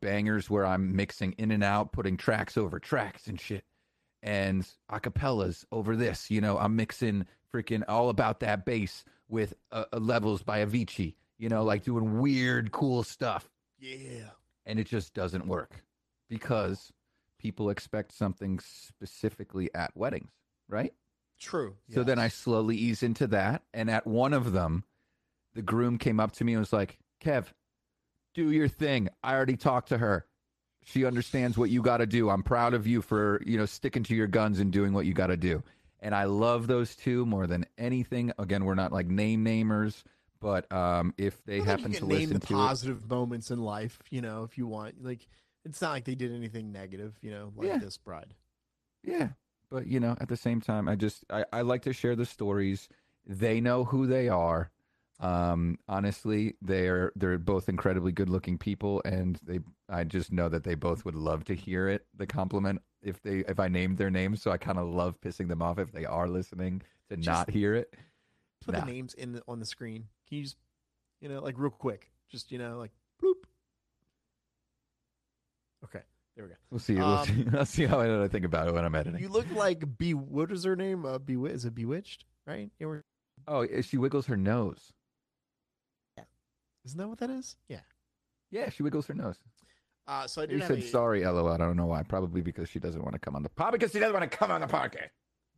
bangers 0.00 0.50
where 0.50 0.66
I'm 0.66 0.94
mixing 0.96 1.32
in 1.32 1.50
and 1.50 1.64
out, 1.64 1.92
putting 1.92 2.16
tracks 2.16 2.56
over 2.56 2.78
tracks 2.78 3.26
and 3.26 3.40
shit, 3.40 3.64
and 4.22 4.66
acapellas 4.90 5.64
over 5.72 5.96
this. 5.96 6.30
You 6.30 6.40
know, 6.40 6.58
I'm 6.58 6.76
mixing 6.76 7.26
freaking 7.52 7.82
all 7.88 8.08
about 8.10 8.40
that 8.40 8.64
bass 8.64 9.04
with 9.28 9.54
uh, 9.72 9.84
uh, 9.92 9.98
levels 9.98 10.42
by 10.42 10.64
Avicii. 10.64 11.14
You 11.38 11.48
know, 11.48 11.64
like 11.64 11.84
doing 11.84 12.20
weird, 12.20 12.70
cool 12.70 13.02
stuff, 13.02 13.48
Yeah. 13.78 14.30
and 14.66 14.78
it 14.78 14.86
just 14.86 15.14
doesn't 15.14 15.46
work 15.46 15.82
because 16.28 16.92
people 17.38 17.70
expect 17.70 18.12
something 18.12 18.58
specifically 18.60 19.68
at 19.74 19.96
weddings, 19.96 20.30
right? 20.68 20.94
True. 21.40 21.74
So 21.92 22.04
then 22.04 22.18
I 22.18 22.28
slowly 22.28 22.76
ease 22.76 23.02
into 23.02 23.26
that. 23.28 23.62
And 23.74 23.90
at 23.90 24.06
one 24.06 24.32
of 24.32 24.52
them, 24.52 24.84
the 25.54 25.62
groom 25.62 25.98
came 25.98 26.20
up 26.20 26.32
to 26.32 26.44
me 26.44 26.52
and 26.52 26.60
was 26.60 26.72
like, 26.72 26.98
Kev, 27.22 27.46
do 28.34 28.50
your 28.50 28.68
thing. 28.68 29.08
I 29.22 29.34
already 29.34 29.56
talked 29.56 29.88
to 29.90 29.98
her. 29.98 30.26
She 30.84 31.04
understands 31.06 31.56
what 31.56 31.70
you 31.70 31.80
got 31.82 31.98
to 31.98 32.06
do. 32.06 32.28
I'm 32.28 32.42
proud 32.42 32.74
of 32.74 32.86
you 32.86 33.00
for, 33.00 33.40
you 33.46 33.56
know, 33.56 33.64
sticking 33.66 34.02
to 34.04 34.14
your 34.14 34.26
guns 34.26 34.60
and 34.60 34.70
doing 34.72 34.92
what 34.92 35.06
you 35.06 35.14
got 35.14 35.28
to 35.28 35.36
do. 35.36 35.62
And 36.00 36.14
I 36.14 36.24
love 36.24 36.66
those 36.66 36.94
two 36.94 37.24
more 37.24 37.46
than 37.46 37.64
anything. 37.78 38.32
Again, 38.38 38.64
we're 38.66 38.74
not 38.74 38.92
like 38.92 39.06
name 39.06 39.42
namers, 39.44 40.02
but 40.40 40.70
um, 40.70 41.14
if 41.16 41.42
they 41.46 41.60
happen 41.62 41.92
to 41.92 42.00
name 42.04 42.08
listen 42.08 42.32
the 42.34 42.46
to 42.48 42.52
it, 42.52 42.56
positive 42.56 43.08
moments 43.08 43.50
in 43.50 43.60
life, 43.62 43.98
you 44.10 44.20
know, 44.20 44.42
if 44.42 44.58
you 44.58 44.66
want. 44.66 45.02
Like, 45.02 45.26
it's 45.64 45.80
not 45.80 45.92
like 45.92 46.04
they 46.04 46.14
did 46.14 46.34
anything 46.34 46.70
negative, 46.72 47.14
you 47.22 47.30
know, 47.30 47.52
like 47.56 47.68
Yeah. 47.68 47.78
this 47.78 47.96
bride. 47.96 48.34
Yeah. 49.02 49.28
But 49.70 49.86
you 49.86 49.98
know, 49.98 50.14
at 50.20 50.28
the 50.28 50.36
same 50.36 50.60
time, 50.60 50.88
I 50.88 50.94
just 50.94 51.24
I, 51.30 51.46
I 51.52 51.62
like 51.62 51.82
to 51.82 51.92
share 51.94 52.14
the 52.14 52.26
stories. 52.26 52.88
They 53.26 53.60
know 53.62 53.84
who 53.84 54.06
they 54.06 54.28
are. 54.28 54.70
Um, 55.20 55.78
honestly, 55.88 56.56
they're 56.60 57.12
they're 57.16 57.38
both 57.38 57.68
incredibly 57.68 58.12
good 58.12 58.28
looking 58.28 58.58
people 58.58 59.00
and 59.04 59.38
they 59.42 59.60
I 59.88 60.04
just 60.04 60.32
know 60.32 60.48
that 60.48 60.64
they 60.64 60.74
both 60.74 61.04
would 61.04 61.14
love 61.14 61.44
to 61.44 61.54
hear 61.54 61.88
it, 61.88 62.04
the 62.16 62.26
compliment 62.26 62.82
if 63.02 63.22
they 63.22 63.38
if 63.46 63.60
I 63.60 63.68
named 63.68 63.96
their 63.98 64.10
names. 64.10 64.42
So 64.42 64.50
I 64.50 64.56
kind 64.58 64.78
of 64.78 64.86
love 64.88 65.20
pissing 65.20 65.48
them 65.48 65.62
off 65.62 65.78
if 65.78 65.92
they 65.92 66.04
are 66.04 66.28
listening 66.28 66.82
to 67.10 67.16
Just- 67.16 67.26
not 67.26 67.50
hear 67.50 67.74
it. 67.74 67.94
Put 68.64 68.74
Nah. 68.74 68.80
the 68.84 68.92
names 68.92 69.14
in 69.14 69.32
the, 69.32 69.42
on 69.46 69.60
the 69.60 69.66
screen. 69.66 70.06
Can 70.28 70.38
you 70.38 70.44
just, 70.44 70.56
you 71.20 71.28
know, 71.28 71.40
like 71.42 71.58
real 71.58 71.70
quick, 71.70 72.10
just 72.30 72.50
you 72.50 72.58
know, 72.58 72.78
like 72.78 72.90
bloop. 73.22 73.44
Okay, 75.84 76.00
there 76.34 76.44
we 76.44 76.50
go. 76.50 76.56
We'll 76.70 76.78
see. 76.80 76.94
We'll 76.94 77.04
Um, 77.06 77.26
see. 77.26 77.46
I'll 77.58 77.66
see 77.66 77.84
how 77.86 78.00
I 78.00 78.28
think 78.28 78.44
about 78.44 78.68
it 78.68 78.74
when 78.74 78.84
I'm 78.84 78.94
editing. 78.94 79.20
You 79.20 79.28
look 79.28 79.50
like 79.54 79.98
Be. 79.98 80.14
What 80.14 80.50
is 80.50 80.64
her 80.64 80.76
name? 80.76 81.04
Uh, 81.04 81.18
Is 81.46 81.64
it 81.66 81.74
Bewitched? 81.74 82.24
Right? 82.46 82.70
Were, 82.80 83.04
Oh, 83.46 83.66
she 83.82 83.98
wiggles 83.98 84.26
her 84.26 84.36
nose. 84.36 84.92
Isn't 86.84 86.98
that 86.98 87.08
what 87.08 87.18
that 87.18 87.30
is? 87.30 87.56
Yeah. 87.68 87.80
Yeah, 88.50 88.70
she 88.70 88.82
wiggles 88.82 89.06
her 89.06 89.14
nose. 89.14 89.36
Uh, 90.06 90.26
so 90.26 90.42
I 90.42 90.46
did 90.46 90.60
You 90.60 90.66
said 90.66 90.78
a- 90.78 90.82
sorry, 90.82 91.24
LOL. 91.24 91.48
I 91.48 91.56
don't 91.56 91.76
know 91.76 91.86
why. 91.86 92.02
Probably 92.02 92.42
because 92.42 92.68
she 92.68 92.78
doesn't 92.78 93.02
want 93.02 93.14
to 93.14 93.18
come 93.18 93.34
on 93.34 93.42
the 93.42 93.48
probably 93.48 93.78
because 93.78 93.92
she 93.92 93.98
doesn't 93.98 94.12
want 94.14 94.30
to 94.30 94.36
come 94.36 94.50
on 94.50 94.60
the 94.60 94.66
podcast. 94.66 95.08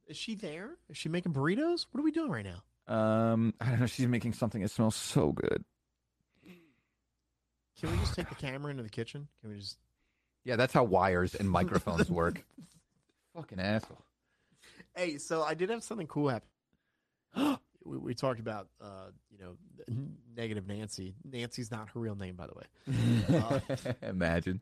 Is 0.07 0.17
she 0.17 0.37
there? 0.37 0.71
Is 0.89 0.97
she 0.97 1.09
making 1.09 1.33
burritos? 1.33 1.87
What 1.91 2.01
are 2.01 2.05
we 2.05 2.13
doing 2.13 2.31
right 2.31 2.47
now? 2.47 2.63
Um, 2.95 3.55
I 3.61 3.71
don't 3.71 3.81
know. 3.81 3.87
She's 3.87 4.07
making 4.07 4.35
something 4.35 4.63
that 4.63 4.71
smells 4.71 4.95
so 4.95 5.33
good. 5.33 5.65
Can 7.81 7.91
we 7.91 7.99
just 7.99 8.15
take 8.15 8.29
the 8.29 8.35
camera 8.37 8.71
into 8.71 8.83
the 8.85 8.89
kitchen? 8.89 9.29
Can 9.41 9.51
we 9.51 9.59
just? 9.59 9.77
Yeah, 10.45 10.55
that's 10.57 10.73
how 10.73 10.85
wires 10.85 11.35
and 11.35 11.51
microphones 11.51 12.09
work. 12.11 12.45
Fucking 13.35 13.59
asshole. 13.59 14.01
Hey, 14.95 15.19
so 15.19 15.43
I 15.43 15.55
did 15.55 15.71
have 15.71 15.83
something 15.83 16.07
cool 16.07 16.29
happen. 16.29 16.49
we, 17.87 17.99
we 17.99 18.15
talked 18.15 18.41
about, 18.41 18.69
uh, 18.81 19.11
you 19.31 19.39
know, 19.39 19.57
negative 20.37 20.67
Nancy. 20.67 21.15
Nancy's 21.25 21.71
not 21.71 21.89
her 21.91 22.01
real 22.01 22.15
name, 22.15 22.37
by 22.37 22.47
the 22.47 22.55
way. 22.55 22.65
Uh, 23.37 23.61
Imagine. 24.03 24.61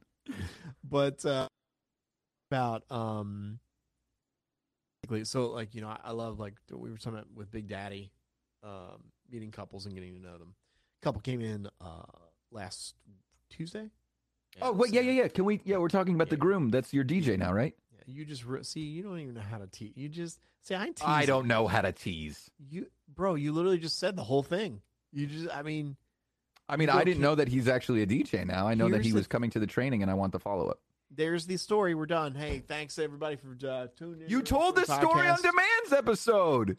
But 0.89 1.25
uh, 1.25 1.49
about 2.51 2.91
um, 2.91 3.59
so 5.25 5.51
like 5.51 5.75
you 5.75 5.81
know, 5.81 5.89
I, 5.89 5.99
I 6.05 6.11
love 6.13 6.39
like 6.39 6.55
we 6.71 6.91
were 6.91 6.97
talking 6.97 7.15
about 7.19 7.27
with 7.35 7.51
Big 7.51 7.69
Daddy, 7.69 8.11
um, 8.63 9.05
meeting 9.31 9.51
couples 9.51 9.87
and 9.87 9.95
getting 9.95 10.15
to 10.15 10.21
know 10.21 10.39
them. 10.39 10.55
couple 11.03 11.21
came 11.21 11.41
in 11.41 11.69
uh 11.81 12.03
last 12.51 12.95
Tuesday. 13.51 13.91
Oh 14.63 14.73
wait, 14.73 14.93
yeah, 14.93 15.01
yeah, 15.01 15.23
yeah. 15.23 15.29
Can 15.29 15.45
we? 15.45 15.61
Yeah, 15.65 15.79
we're 15.79 15.89
talking 15.89 16.15
about 16.15 16.31
the 16.31 16.37
groom. 16.37 16.71
That's 16.71 16.95
your 16.95 17.05
DJ 17.05 17.39
now, 17.39 17.53
right? 17.53 17.75
You 18.07 18.25
just 18.25 18.45
re- 18.45 18.63
see. 18.63 18.81
You 18.81 19.03
don't 19.03 19.19
even 19.19 19.35
know 19.35 19.41
how 19.41 19.59
to 19.59 19.67
tease. 19.67 19.93
You 19.97 20.09
just 20.09 20.39
see. 20.63 20.75
I 20.75 20.87
tease. 20.87 21.03
I 21.05 21.27
don't 21.27 21.47
know 21.47 21.67
how 21.67 21.81
to 21.81 21.93
tease. 21.93 22.51
You, 22.71 22.87
bro. 23.15 23.35
You 23.35 23.53
literally 23.53 23.79
just 23.79 23.99
said 23.99 24.17
the 24.17 24.25
whole 24.25 24.43
thing. 24.43 24.81
You 25.13 25.27
just. 25.27 25.49
I 25.55 25.63
mean, 25.63 25.97
I 26.69 26.77
mean, 26.77 26.91
I 26.91 27.05
didn't 27.05 27.23
know 27.23 27.35
that 27.35 27.49
he's 27.49 27.69
actually 27.69 28.03
a 28.03 28.07
DJ 28.07 28.47
now. 28.47 28.67
I 28.67 28.75
know 28.75 28.89
that 28.89 29.05
he 29.05 29.13
was 29.13 29.27
coming 29.27 29.51
to 29.51 29.59
the 29.59 29.67
training, 29.67 30.03
and 30.03 30.11
I 30.11 30.15
want 30.15 30.33
the 30.33 30.39
follow 30.41 30.69
up. 30.69 30.81
there's 31.11 31.47
the 31.47 31.57
story. 31.57 31.95
We're 31.95 32.07
done. 32.07 32.35
Hey, 32.35 32.61
thanks 32.67 32.99
everybody 32.99 33.37
for 33.37 33.55
uh, 33.67 33.87
tuning 33.97 34.23
in. 34.23 34.29
You 34.29 34.41
to 34.41 34.45
told 34.45 34.77
the 34.77 34.85
story 34.85 35.29
on 35.29 35.39
demand's 35.43 35.93
episode. 35.93 36.77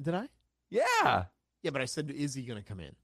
Did 0.00 0.14
I? 0.14 0.28
Yeah. 0.70 1.24
Yeah, 1.62 1.70
but 1.70 1.80
I 1.82 1.86
said, 1.86 2.10
is 2.10 2.34
he 2.34 2.42
going 2.42 2.62
to 2.62 2.68
come 2.68 2.80
in? 2.80 2.94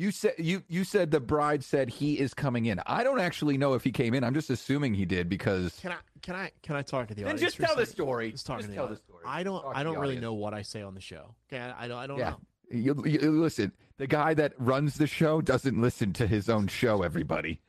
You 0.00 0.12
said 0.12 0.34
you 0.38 0.62
you 0.68 0.84
said 0.84 1.10
the 1.10 1.18
bride 1.18 1.64
said 1.64 1.88
he 1.88 2.20
is 2.20 2.32
coming 2.32 2.66
in. 2.66 2.80
I 2.86 3.02
don't 3.02 3.18
actually 3.18 3.58
know 3.58 3.74
if 3.74 3.82
he 3.82 3.90
came 3.90 4.14
in. 4.14 4.22
I'm 4.22 4.32
just 4.32 4.48
assuming 4.48 4.94
he 4.94 5.04
did 5.04 5.28
because 5.28 5.76
Can 5.80 5.90
I? 5.90 5.96
Can 6.22 6.36
I? 6.36 6.52
Can 6.62 6.76
I 6.76 6.82
talk 6.82 7.08
to 7.08 7.14
the 7.14 7.22
then 7.22 7.32
audience? 7.34 7.40
just 7.40 7.56
for 7.56 7.64
a 7.64 7.66
tell 7.66 7.74
the 7.74 7.82
second? 7.82 7.94
story. 7.94 8.30
Just 8.30 8.46
talk 8.46 8.60
to 8.60 8.66
the 8.68 8.74
tell 8.74 8.84
the 8.84 8.92
audience. 8.92 9.04
story. 9.08 9.24
I 9.26 9.42
don't. 9.42 9.60
Talk 9.60 9.72
to 9.72 9.78
I 9.78 9.82
don't 9.82 9.94
really 9.94 10.06
audience. 10.14 10.22
know 10.22 10.34
what 10.34 10.54
I 10.54 10.62
say 10.62 10.82
on 10.82 10.94
the 10.94 11.00
show. 11.00 11.34
Okay, 11.52 11.60
I, 11.60 11.84
I 11.84 11.88
don't. 11.88 11.98
I 11.98 12.06
don't 12.06 12.18
Yeah. 12.18 12.30
know. 12.30 12.38
You, 12.70 13.02
you- 13.06 13.30
listen, 13.42 13.72
the 13.96 14.06
guy 14.06 14.34
that 14.34 14.52
runs 14.58 14.98
the 14.98 15.08
show 15.08 15.40
doesn't 15.40 15.80
listen 15.80 16.12
to 16.12 16.28
his 16.28 16.48
own 16.48 16.68
show. 16.68 17.02
Everybody, 17.02 17.60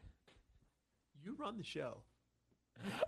You 1.24 1.36
run 1.40 1.58
the 1.58 1.64
show, 1.64 2.04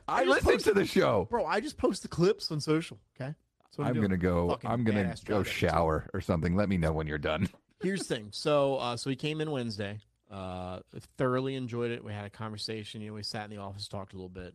I 0.08 0.24
just 0.26 0.30
listen 0.30 0.52
posted- 0.54 0.74
to 0.74 0.80
the 0.80 0.86
show. 0.88 1.28
bro. 1.30 1.46
I 1.46 1.60
just 1.60 1.78
post 1.78 2.02
the 2.02 2.08
clips 2.08 2.50
on 2.52 2.60
social. 2.60 2.98
Okay, 3.16 3.36
That's 3.64 3.78
what 3.78 3.84
I'm, 3.84 3.90
I'm 3.90 3.94
doing. 3.98 4.06
gonna 4.08 4.18
go. 4.18 4.50
Fucking 4.50 4.70
I'm 4.70 4.84
gonna 4.84 5.04
badass 5.04 5.26
go 5.26 5.44
job, 5.44 5.48
Evan, 5.48 5.54
shower 5.54 6.10
or 6.14 6.22
something. 6.22 6.56
Let 6.56 6.70
me 6.70 6.78
know 6.78 6.92
when 6.92 7.06
you're 7.06 7.18
done. 7.20 7.48
Here's 7.82 8.02
the 8.02 8.16
thing. 8.16 8.28
So, 8.32 8.76
uh, 8.76 8.98
so 8.98 9.10
he 9.10 9.16
came 9.16 9.42
in 9.42 9.52
Wednesday. 9.52 10.00
Uh, 10.30 10.80
thoroughly 11.18 11.56
enjoyed 11.56 11.92
it. 11.92 12.04
We 12.04 12.14
had 12.14 12.26
a 12.26 12.30
conversation. 12.30 13.02
You 13.02 13.10
know, 13.10 13.16
we 13.16 13.24
sat 13.24 13.46
in 13.46 13.50
the 13.50 13.62
office, 13.62 13.88
talked 13.88 14.14
a 14.14 14.16
little 14.16 14.30
bit, 14.30 14.54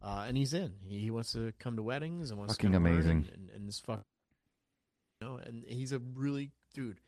uh, 0.00 0.24
and 0.28 0.36
he's 0.36 0.54
in. 0.54 0.74
He, 0.84 1.00
he 1.00 1.10
wants 1.10 1.32
to 1.32 1.52
come 1.58 1.76
to 1.76 1.82
weddings 1.82 2.30
and 2.30 2.38
wants 2.38 2.54
Fucking 2.54 2.70
to 2.72 2.76
amazing. 2.76 3.10
And, 3.10 3.30
and, 3.34 3.50
and 3.54 3.68
this 3.68 3.80
fuck, 3.80 4.04
you 5.20 5.26
know, 5.26 5.40
and 5.44 5.64
he's 5.66 5.92
a 5.92 5.98
really 6.14 6.52
dude. 6.74 7.00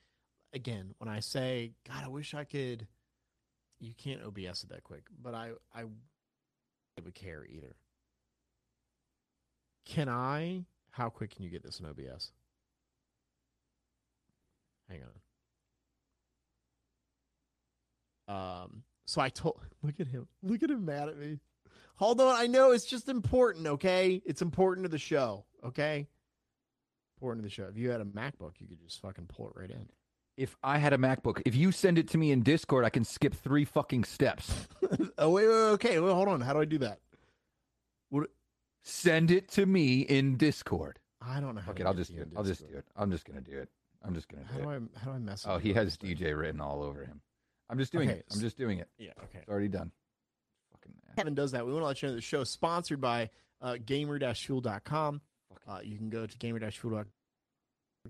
Again, 0.53 0.95
when 0.99 1.09
I 1.09 1.21
say, 1.21 1.75
God, 1.87 2.03
I 2.05 2.09
wish 2.09 2.35
I 2.35 2.45
could. 2.45 2.87
You 3.79 3.93
can't 3.97 4.21
OBS 4.25 4.65
it 4.65 4.71
that 4.71 4.83
quick, 4.83 5.03
but 5.23 5.35
I 5.35 5.51
I 5.73 5.85
would 7.05 7.15
care 7.15 7.47
either. 7.49 7.77
Can 9.87 10.09
I? 10.09 10.65
How 10.91 11.11
quick 11.11 11.37
can 11.37 11.45
you 11.45 11.51
get 11.51 11.63
this 11.63 11.79
in 11.79 11.87
OBS? 11.87 12.33
Hang 14.89 15.03
on. 15.03 15.11
Um, 18.29 18.83
so 19.07 19.21
I 19.21 19.29
told 19.31 19.61
look 19.83 19.99
at 20.01 20.07
him. 20.07 20.29
Look 20.43 20.63
at 20.63 20.71
him 20.71 20.85
mad 20.85 21.09
at 21.09 21.19
me. 21.19 21.39
Hold 21.97 22.21
on, 22.21 22.35
I 22.37 22.47
know 22.47 22.71
it's 22.71 22.85
just 22.85 23.09
important, 23.09 23.67
okay? 23.67 24.23
It's 24.25 24.41
important 24.43 24.85
to 24.85 24.89
the 24.89 24.99
show, 24.99 25.45
okay? 25.65 26.07
Important 27.17 27.43
to 27.43 27.49
the 27.49 27.53
show. 27.53 27.65
If 27.65 27.77
you 27.77 27.91
had 27.91 28.01
a 28.01 28.05
MacBook, 28.05 28.53
you 28.61 28.69
could 28.69 28.79
just 28.85 29.01
fucking 29.01 29.27
pull 29.27 29.49
it 29.49 29.55
right 29.57 29.71
in. 29.71 29.89
If 30.37 30.57
I 30.63 30.79
had 30.79 30.93
a 30.93 30.99
MacBook, 30.99 31.43
if 31.45 31.57
you 31.57 31.73
send 31.73 31.99
it 31.99 32.07
to 32.11 32.19
me 32.19 32.31
in 32.31 32.43
Discord, 32.45 32.85
I 32.85 32.91
can 32.91 33.03
skip 33.05 33.35
three 33.35 33.65
fucking 33.65 34.05
steps. 34.05 34.69
oh 35.19 35.31
wait, 35.31 35.49
wait, 35.49 35.55
okay. 35.73 35.99
Well, 35.99 36.15
hold 36.15 36.29
on. 36.29 36.41
How 36.41 36.53
do 36.53 36.61
I 36.61 36.65
do 36.65 36.79
that? 36.79 37.01
What? 38.11 38.31
Send 38.85 39.33
it 39.33 39.49
to 39.53 39.67
me 39.67 40.03
in 40.03 40.37
Discord. 40.37 41.01
I 41.21 41.41
don't 41.41 41.57
know 41.57 41.61
how 41.61 41.73
to 41.73 41.85
I'll 41.85 41.95
just 41.95 42.15
do 42.15 42.23
it. 42.23 42.29
I'll 42.37 42.45
just 42.45 42.61
do 42.61 42.77
it. 42.77 42.85
I'm 42.95 43.11
just 43.11 43.25
gonna 43.25 43.41
do 43.41 43.59
it. 43.59 43.69
I'm 44.05 44.15
just 44.15 44.29
gonna 44.29 44.45
How 44.45 44.59
do 44.59 44.63
do. 44.63 44.69
I 44.71 44.75
how 45.01 45.11
do 45.11 45.17
I 45.17 45.19
mess 45.19 45.45
Oh, 45.49 45.59
he 45.59 45.73
has? 45.73 45.97
DJ 45.97 46.39
written 46.39 46.61
all 46.61 46.85
over 46.85 47.05
him. 47.05 47.21
I'm 47.71 47.79
just 47.79 47.93
doing 47.93 48.09
Okay, 48.09 48.19
it. 48.21 48.27
I'm 48.33 48.41
just 48.41 48.57
doing 48.57 48.79
it. 48.79 48.89
Yeah, 48.99 49.11
okay. 49.25 49.41
It's 49.41 49.49
already 49.49 49.69
done. 49.69 49.91
Fucking 50.73 50.93
ass. 51.09 51.15
Kevin 51.17 51.35
does 51.35 51.53
that. 51.53 51.67
We 51.67 51.73
want 51.73 51.83
to 51.83 51.87
let 51.87 52.03
you 52.03 52.09
know 52.09 52.15
the 52.15 52.21
show 52.21 52.41
is 52.41 52.51
sponsored 52.51 53.01
by 53.01 53.31
uh, 53.61 53.77
gamer-fuel.com. 53.85 55.21
Uh, 55.69 55.79
you 55.83 55.97
can 55.99 56.09
go 56.09 56.27
to 56.27 56.39
gamer-fuel.com 56.39 57.07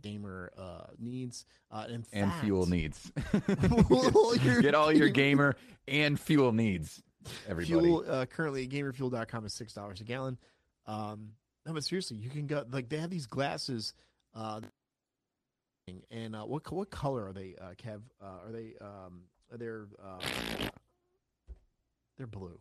gamer 0.03 0.53
uh, 0.57 0.85
needs. 0.99 1.45
Uh, 1.73 1.87
in 1.89 2.05
and 2.13 2.31
fact, 2.31 2.45
fuel 2.45 2.67
needs. 2.67 3.11
All 3.91 4.37
Get 4.37 4.75
all 4.75 4.93
your 4.93 5.09
gamer- 5.09 5.55
gamer 5.55 5.57
and 5.89 6.21
fuel 6.21 6.53
needs. 6.53 7.03
Everybody. 7.49 7.67
Fuel 7.89 8.05
uh, 8.09 8.27
currently 8.27 8.63
at 8.63 8.69
gamerfuel.com 8.71 9.45
is 9.45 9.55
six 9.55 9.73
dollars 9.73 10.01
a 10.01 10.05
gallon. 10.05 10.39
Um, 10.87 11.31
no, 11.67 11.73
but 11.73 11.83
seriously, 11.85 12.17
you 12.17 12.31
can 12.31 12.47
go 12.47 12.65
like 12.71 12.89
they 12.89 12.99
have 12.99 13.11
these 13.11 13.27
glasses. 13.27 13.93
Uh, 14.35 14.61
and 16.13 16.37
uh, 16.37 16.43
what 16.45 16.71
what 16.71 16.91
color 16.91 17.27
are 17.27 17.33
they, 17.33 17.57
uh, 17.61 17.71
Kev? 17.83 18.03
Uh, 18.23 18.47
are 18.47 18.53
they 18.53 18.75
um, 18.81 19.23
they're 19.57 19.87
uh, 20.03 20.19
they're 22.17 22.27
blue. 22.27 22.59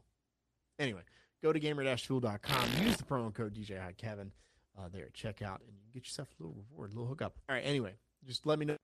Anyway, 0.79 1.01
go 1.43 1.51
to 1.51 1.59
gamer-fuel.com. 1.59 2.69
Use 2.85 2.97
the 2.97 3.03
promo 3.03 3.33
code 3.33 3.53
DJ 3.55 3.79
Kevin 3.97 4.31
uh, 4.77 4.87
there 4.91 5.05
at 5.05 5.13
checkout, 5.13 5.57
and 5.67 5.73
you 5.85 5.93
get 5.93 6.03
yourself 6.05 6.27
a 6.39 6.43
little 6.43 6.55
reward, 6.69 6.91
a 6.91 6.93
little 6.93 7.07
hookup. 7.07 7.33
All 7.49 7.55
right. 7.55 7.63
Anyway, 7.65 7.93
just 8.25 8.45
let 8.45 8.59
me 8.59 8.65
know. 8.65 8.77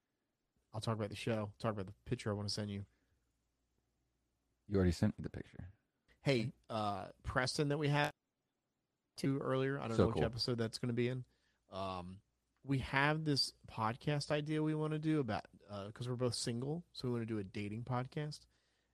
I'll 0.74 0.82
talk 0.82 0.96
about 0.96 1.10
the 1.10 1.16
show. 1.16 1.52
Talk 1.60 1.74
about 1.74 1.86
the 1.86 1.94
picture 2.08 2.32
I 2.32 2.34
want 2.34 2.48
to 2.48 2.54
send 2.54 2.72
you. 2.72 2.84
You 4.68 4.78
already 4.78 4.92
sent 4.92 5.18
me 5.20 5.24
the 5.24 5.30
picture. 5.30 5.68
Hey, 6.22 6.50
uh, 6.70 7.06
Preston, 7.24 7.68
that 7.70 7.78
we 7.78 7.90
had 7.90 8.10
to 9.18 9.38
earlier. 9.40 9.80
I 9.80 9.88
don't 9.88 9.98
So 9.98 10.04
know 10.04 10.08
which 10.08 10.16
cool. 10.16 10.26
episode 10.26 10.58
that's 10.58 10.80
going 10.80 10.88
to 10.88 10.94
be 10.94 11.10
in. 11.10 11.24
Um, 11.72 12.18
we 12.66 12.80
have 12.80 13.26
this 13.26 13.54
podcast 13.72 14.32
idea 14.32 14.64
we 14.64 14.74
want 14.74 14.94
to 14.94 15.00
do 15.00 15.20
about 15.20 15.44
because 15.88 16.08
we're 16.10 16.16
both 16.16 16.36
single, 16.36 16.84
so 16.92 17.08
we 17.08 17.14
want 17.14 17.28
to 17.28 17.34
do 17.34 17.40
a 17.40 17.44
dating 17.44 17.84
podcast. 17.84 18.40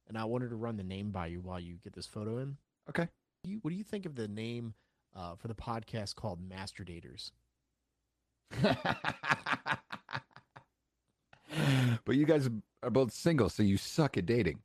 And 0.08 0.18
I 0.18 0.26
wanted 0.26 0.50
to 0.50 0.56
run 0.56 0.78
the 0.78 0.84
name 0.84 1.12
by 1.12 1.28
you 1.28 1.40
while 1.42 1.60
you 1.60 1.76
get 1.84 1.94
this 1.94 2.08
photo 2.08 2.40
in. 2.40 2.58
Okay. 2.90 3.08
You, 3.44 3.60
what 3.62 3.70
do 3.70 3.76
you 3.76 3.84
think 3.84 4.06
of 4.06 4.16
the 4.16 4.28
name 4.28 4.74
uh, 5.16 5.36
for 5.36 5.48
the 5.48 5.56
podcast 5.56 6.16
called 6.16 6.40
Master 6.42 6.84
Daters? 6.84 7.32
but 12.06 12.16
you 12.16 12.26
guys 12.26 12.50
are 12.82 12.90
both 12.90 13.14
single, 13.14 13.50
so 13.50 13.62
you 13.62 13.78
suck 13.78 14.18
at 14.18 14.26
dating. 14.26 14.60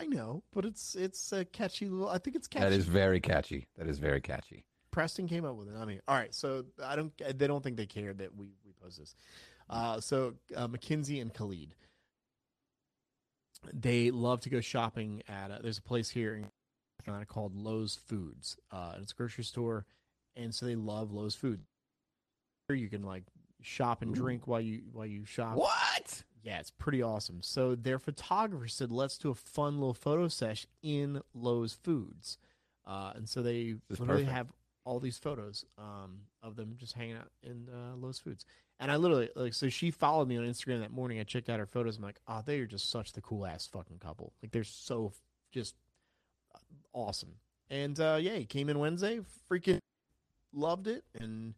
I 0.00 0.06
know, 0.06 0.44
but 0.52 0.64
it's 0.64 0.94
it's 0.94 1.32
a 1.32 1.44
catchy 1.44 1.88
little. 1.88 2.08
I 2.08 2.18
think 2.18 2.36
it's 2.36 2.46
catchy. 2.46 2.64
That 2.64 2.72
is 2.72 2.86
very 2.86 3.20
catchy. 3.20 3.66
That 3.76 3.88
is 3.88 3.98
very 3.98 4.20
catchy. 4.20 4.64
Preston 4.92 5.26
came 5.26 5.44
up 5.44 5.56
with 5.56 5.68
it. 5.68 5.74
I 5.76 5.84
mean, 5.84 6.00
all 6.06 6.14
right. 6.14 6.32
So 6.32 6.64
I 6.82 6.94
don't. 6.94 7.12
They 7.18 7.46
don't 7.46 7.62
think 7.62 7.76
they 7.76 7.86
care 7.86 8.14
that 8.14 8.36
we 8.36 8.46
we 8.64 8.72
post 8.80 8.98
this. 8.98 9.16
Uh, 9.68 10.00
so 10.00 10.34
uh, 10.56 10.66
Mackenzie 10.66 11.20
and 11.20 11.32
Khalid, 11.32 11.74
they 13.72 14.10
love 14.10 14.40
to 14.40 14.50
go 14.50 14.60
shopping 14.60 15.22
at. 15.28 15.50
A, 15.50 15.60
there's 15.62 15.78
a 15.78 15.82
place 15.82 16.10
here 16.10 16.34
in 16.34 16.46
Carolina 17.04 17.26
called 17.26 17.54
Lowe's 17.54 17.98
Foods. 18.06 18.56
Uh, 18.70 18.92
and 18.94 19.02
it's 19.02 19.12
a 19.12 19.14
grocery 19.14 19.44
store, 19.44 19.86
and 20.36 20.54
so 20.54 20.66
they 20.66 20.76
love 20.76 21.12
Lowe's 21.12 21.34
Food. 21.34 21.60
Here 22.68 22.76
you 22.76 22.88
can 22.88 23.02
like 23.02 23.24
shop 23.62 24.02
and 24.02 24.14
drink 24.14 24.46
while 24.46 24.60
you 24.60 24.82
while 24.92 25.06
you 25.06 25.24
shop. 25.24 25.56
What? 25.56 26.22
Yeah, 26.42 26.60
it's 26.60 26.70
pretty 26.70 27.02
awesome. 27.02 27.42
So 27.42 27.74
their 27.74 27.98
photographer 27.98 28.68
said, 28.68 28.90
"Let's 28.90 29.18
do 29.18 29.30
a 29.30 29.34
fun 29.34 29.78
little 29.78 29.94
photo 29.94 30.28
sesh 30.28 30.66
in 30.82 31.20
Lowe's 31.34 31.72
Foods," 31.72 32.38
uh, 32.86 33.12
and 33.16 33.28
so 33.28 33.42
they 33.42 33.76
literally 33.88 34.24
perfect. 34.24 34.30
have 34.30 34.52
all 34.88 34.98
these 34.98 35.18
photos 35.18 35.66
um, 35.76 36.20
of 36.42 36.56
them 36.56 36.74
just 36.78 36.94
hanging 36.94 37.16
out 37.16 37.30
in 37.42 37.68
uh, 37.68 37.94
Lowe's 37.94 38.18
Foods. 38.18 38.46
And 38.80 38.90
I 38.90 38.96
literally 38.96 39.28
like, 39.36 39.52
so 39.52 39.68
she 39.68 39.90
followed 39.90 40.28
me 40.28 40.38
on 40.38 40.44
Instagram 40.44 40.80
that 40.80 40.92
morning. 40.92 41.20
I 41.20 41.24
checked 41.24 41.50
out 41.50 41.58
her 41.58 41.66
photos. 41.66 41.98
I'm 41.98 42.02
like, 42.02 42.20
oh, 42.26 42.42
they 42.44 42.58
are 42.60 42.66
just 42.66 42.90
such 42.90 43.12
the 43.12 43.20
cool 43.20 43.44
ass 43.44 43.66
fucking 43.66 43.98
couple. 43.98 44.32
Like 44.42 44.50
they're 44.50 44.64
so 44.64 45.12
just 45.52 45.74
uh, 46.54 46.58
awesome. 46.94 47.34
And 47.68 48.00
uh, 48.00 48.18
yeah, 48.18 48.36
he 48.36 48.46
came 48.46 48.70
in 48.70 48.78
Wednesday, 48.78 49.20
freaking 49.50 49.80
loved 50.54 50.86
it, 50.86 51.04
and 51.20 51.52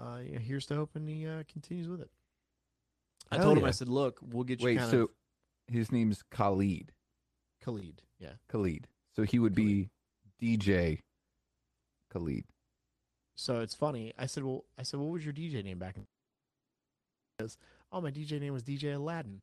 uh, 0.00 0.18
yeah, 0.28 0.40
here's 0.40 0.66
to 0.66 0.74
hoping 0.74 1.06
he 1.06 1.28
uh, 1.28 1.44
continues 1.50 1.86
with 1.86 2.00
it. 2.00 2.10
I 3.30 3.36
Hell 3.36 3.44
told 3.44 3.58
him. 3.58 3.64
I 3.66 3.70
said, 3.70 3.88
look, 3.88 4.18
we'll 4.20 4.42
get 4.42 4.58
you 4.60 4.66
Wait, 4.66 4.80
so 4.80 5.02
of 5.02 5.08
his 5.68 5.92
name's 5.92 6.24
Khalid. 6.32 6.90
Khalid. 7.62 8.02
Yeah. 8.18 8.32
Khalid. 8.48 8.88
So 9.14 9.22
he 9.22 9.38
would 9.38 9.54
be 9.54 9.90
DJ 10.42 11.00
Khalid. 12.12 12.44
So 13.36 13.60
it's 13.60 13.74
funny. 13.74 14.12
I 14.18 14.26
said, 14.26 14.44
well, 14.44 14.64
I 14.78 14.82
said, 14.82 14.98
what 15.00 15.10
was 15.12 15.24
your 15.24 15.32
DJ 15.34 15.64
name 15.64 15.78
back? 15.78 15.96
in 15.96 16.06
He 17.38 17.52
oh, 17.92 18.00
my 18.00 18.10
DJ 18.10 18.40
name 18.40 18.52
was 18.52 18.62
DJ 18.64 18.94
Aladdin. 18.94 19.40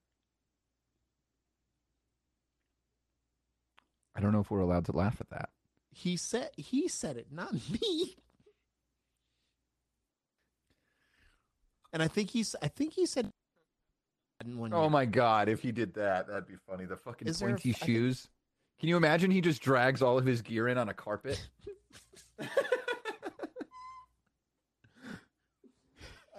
I 4.15 4.21
don't 4.21 4.31
know 4.31 4.39
if 4.39 4.49
we're 4.49 4.59
allowed 4.59 4.85
to 4.85 4.91
laugh 4.91 5.17
at 5.19 5.29
that. 5.29 5.49
He 5.91 6.17
said, 6.17 6.49
he 6.57 6.87
said 6.87 7.17
it, 7.17 7.27
not 7.31 7.53
me. 7.69 8.15
And 11.93 12.03
I 12.03 12.09
think 12.09 12.29
he's, 12.31 12.55
I 12.61 12.67
think 12.67 12.93
he 12.93 13.05
said, 13.05 13.31
Oh 14.73 14.89
my 14.89 15.05
god, 15.05 15.47
if 15.47 15.61
he 15.61 15.71
did 15.71 15.93
that, 15.93 16.27
that'd 16.27 16.45
be 16.45 16.55
funny. 16.69 16.83
The 16.83 16.97
fucking 16.97 17.27
Is 17.27 17.39
there 17.39 17.47
a- 17.49 17.51
pointy 17.53 17.71
think- 17.71 17.85
shoes. 17.85 18.27
Can 18.77 18.89
you 18.89 18.97
imagine 18.97 19.31
he 19.31 19.39
just 19.39 19.61
drags 19.61 20.01
all 20.01 20.17
of 20.17 20.25
his 20.25 20.41
gear 20.41 20.67
in 20.67 20.77
on 20.77 20.89
a 20.89 20.93
carpet? 20.93 21.41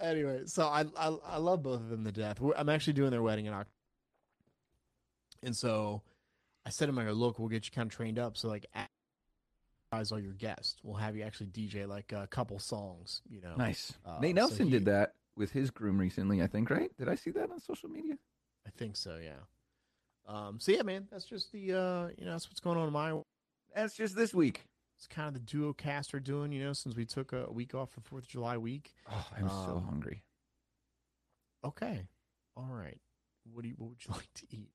anyway, 0.01 0.41
so 0.45 0.67
I, 0.67 0.85
I 0.97 1.07
I 1.25 1.37
love 1.37 1.63
both 1.63 1.81
of 1.81 1.89
them 1.89 2.03
to 2.05 2.11
death. 2.11 2.39
We're, 2.39 2.53
I'm 2.55 2.69
actually 2.69 2.93
doing 2.93 3.11
their 3.11 3.21
wedding 3.21 3.45
in 3.45 3.53
October, 3.53 3.69
and 5.43 5.55
so 5.55 6.01
I 6.65 6.69
said 6.69 6.85
to 6.85 6.89
him, 6.89 6.99
"I 6.99 7.05
go, 7.05 7.11
look, 7.11 7.39
we'll 7.39 7.49
get 7.49 7.65
you 7.65 7.71
kind 7.71 7.89
of 7.89 7.95
trained 7.95 8.19
up. 8.19 8.37
So 8.37 8.47
like, 8.47 8.65
as 9.91 10.11
all 10.11 10.19
your 10.19 10.33
guests, 10.33 10.75
we'll 10.83 10.97
have 10.97 11.15
you 11.15 11.23
actually 11.23 11.47
DJ 11.47 11.87
like 11.87 12.11
a 12.11 12.27
couple 12.27 12.59
songs. 12.59 13.21
You 13.29 13.41
know, 13.41 13.55
nice. 13.55 13.93
Uh, 14.05 14.19
Nate 14.21 14.35
so 14.35 14.41
Nelson 14.41 14.65
he- 14.67 14.71
did 14.71 14.85
that 14.85 15.13
with 15.35 15.51
his 15.51 15.69
groom 15.69 15.97
recently, 15.99 16.41
I 16.41 16.47
think, 16.47 16.69
right? 16.69 16.91
Did 16.97 17.09
I 17.09 17.15
see 17.15 17.31
that 17.31 17.51
on 17.51 17.59
social 17.59 17.89
media? 17.89 18.15
I 18.65 18.69
think 18.77 18.95
so. 18.97 19.17
Yeah. 19.23 19.39
Um. 20.27 20.59
So 20.59 20.71
yeah, 20.71 20.83
man, 20.83 21.07
that's 21.11 21.25
just 21.25 21.51
the 21.51 21.73
uh, 21.73 22.07
you 22.17 22.25
know, 22.25 22.31
that's 22.31 22.49
what's 22.49 22.59
going 22.59 22.77
on 22.77 22.87
in 22.87 22.93
my. 22.93 23.19
That's 23.75 23.95
just 23.95 24.15
this 24.15 24.33
week. 24.33 24.65
It's 24.97 25.07
kind 25.07 25.27
of 25.27 25.33
the 25.35 25.39
duo 25.39 25.73
cast 25.73 26.13
are 26.15 26.19
doing, 26.19 26.51
you 26.51 26.63
know, 26.63 26.73
since 26.73 26.95
we 26.95 27.05
took 27.05 27.31
a 27.31 27.51
week 27.51 27.75
off 27.75 27.91
for 27.91 28.01
Fourth 28.01 28.23
of 28.23 28.29
July 28.29 28.57
week. 28.57 28.93
Oh, 29.11 29.27
I'm 29.37 29.47
so 29.47 29.75
Um, 29.77 29.83
hungry. 29.85 30.23
Okay, 31.63 32.07
all 32.55 32.69
right. 32.71 32.99
What 33.51 33.61
do 33.63 33.69
you? 33.69 33.75
What 33.77 33.89
would 33.89 34.05
you 34.05 34.11
like 34.13 34.33
to 34.35 34.45
eat? 34.49 34.71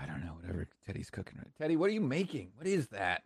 I 0.00 0.06
don't 0.06 0.24
know, 0.24 0.32
whatever 0.40 0.66
Teddy's 0.86 1.10
cooking 1.10 1.38
right. 1.38 1.48
Teddy, 1.58 1.76
what 1.76 1.90
are 1.90 1.92
you 1.92 2.00
making? 2.00 2.52
What 2.54 2.66
is 2.66 2.88
that? 2.88 3.22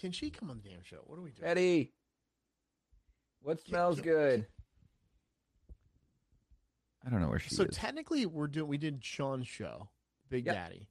Can 0.00 0.10
she 0.12 0.30
come 0.30 0.50
on 0.50 0.60
the 0.62 0.68
damn 0.68 0.82
show? 0.82 0.98
What 1.04 1.18
are 1.18 1.22
we 1.22 1.30
doing? 1.30 1.46
Teddy. 1.48 1.92
What 3.42 3.60
smells 3.60 3.96
can- 3.96 4.04
good? 4.04 4.46
I 7.06 7.10
don't 7.10 7.20
know 7.20 7.28
where 7.28 7.38
she 7.38 7.50
so 7.50 7.64
is. 7.64 7.76
technically, 7.76 8.24
we're 8.24 8.46
doing. 8.46 8.68
We 8.68 8.78
did 8.78 9.04
Sean's 9.04 9.46
show, 9.46 9.90
Big 10.30 10.46
Yeah. 10.46 10.54
Daddy. 10.54 10.88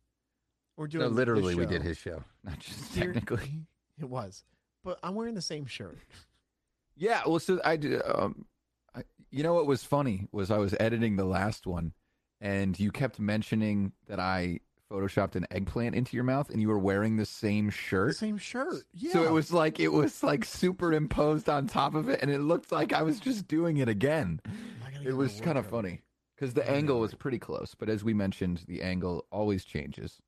We're 0.77 0.87
doing. 0.87 1.03
no, 1.05 1.09
literally, 1.09 1.55
we 1.55 1.65
did 1.65 1.81
his 1.81 1.97
show, 1.97 2.23
not 2.43 2.59
just 2.59 2.93
Here- 2.95 3.13
technically. 3.13 3.61
It 3.99 4.09
was, 4.09 4.43
but 4.83 4.97
I'm 5.03 5.13
wearing 5.13 5.35
the 5.35 5.41
same 5.41 5.67
shirt. 5.67 5.99
Yeah, 6.95 7.21
well, 7.27 7.39
so 7.39 7.61
I 7.63 7.75
did. 7.77 8.01
Um, 8.03 8.45
I, 8.95 9.03
you 9.29 9.43
know 9.43 9.53
what 9.53 9.67
was 9.67 9.83
funny 9.83 10.27
was 10.31 10.49
I 10.49 10.57
was 10.57 10.73
editing 10.79 11.15
the 11.15 11.25
last 11.25 11.67
one, 11.67 11.93
and 12.41 12.77
you 12.79 12.91
kept 12.91 13.19
mentioning 13.19 13.91
that 14.07 14.19
I 14.19 14.61
photoshopped 14.91 15.35
an 15.35 15.45
eggplant 15.51 15.93
into 15.95 16.15
your 16.17 16.23
mouth, 16.23 16.49
and 16.49 16.59
you 16.59 16.69
were 16.69 16.79
wearing 16.79 17.17
the 17.17 17.25
same 17.25 17.67
The 17.67 17.71
shirt. 17.71 18.15
same 18.15 18.37
shirt. 18.39 18.83
Yeah. 18.93 19.11
So 19.13 19.23
it 19.23 19.31
was 19.31 19.53
like 19.53 19.79
it 19.79 19.89
was 19.89 20.23
like 20.23 20.43
superimposed 20.43 21.47
on 21.49 21.67
top 21.67 21.93
of 21.93 22.09
it, 22.09 22.19
and 22.23 22.31
it 22.31 22.39
looked 22.39 22.71
like 22.71 22.93
I 22.93 23.03
was 23.03 23.19
just 23.19 23.47
doing 23.47 23.77
it 23.77 23.87
again. 23.87 24.39
It 25.05 25.13
was 25.13 25.39
kind 25.39 25.59
of 25.59 25.67
funny 25.67 26.01
because 26.35 26.55
the 26.55 26.61
I 26.61 26.65
gotta 26.65 26.71
get 26.73 26.77
angle 26.79 26.99
was 26.99 27.13
pretty 27.13 27.37
close, 27.39 27.75
but 27.77 27.89
as 27.89 28.03
we 28.03 28.15
mentioned, 28.15 28.63
the 28.67 28.81
angle 28.81 29.25
always 29.31 29.65
changes 29.65 30.19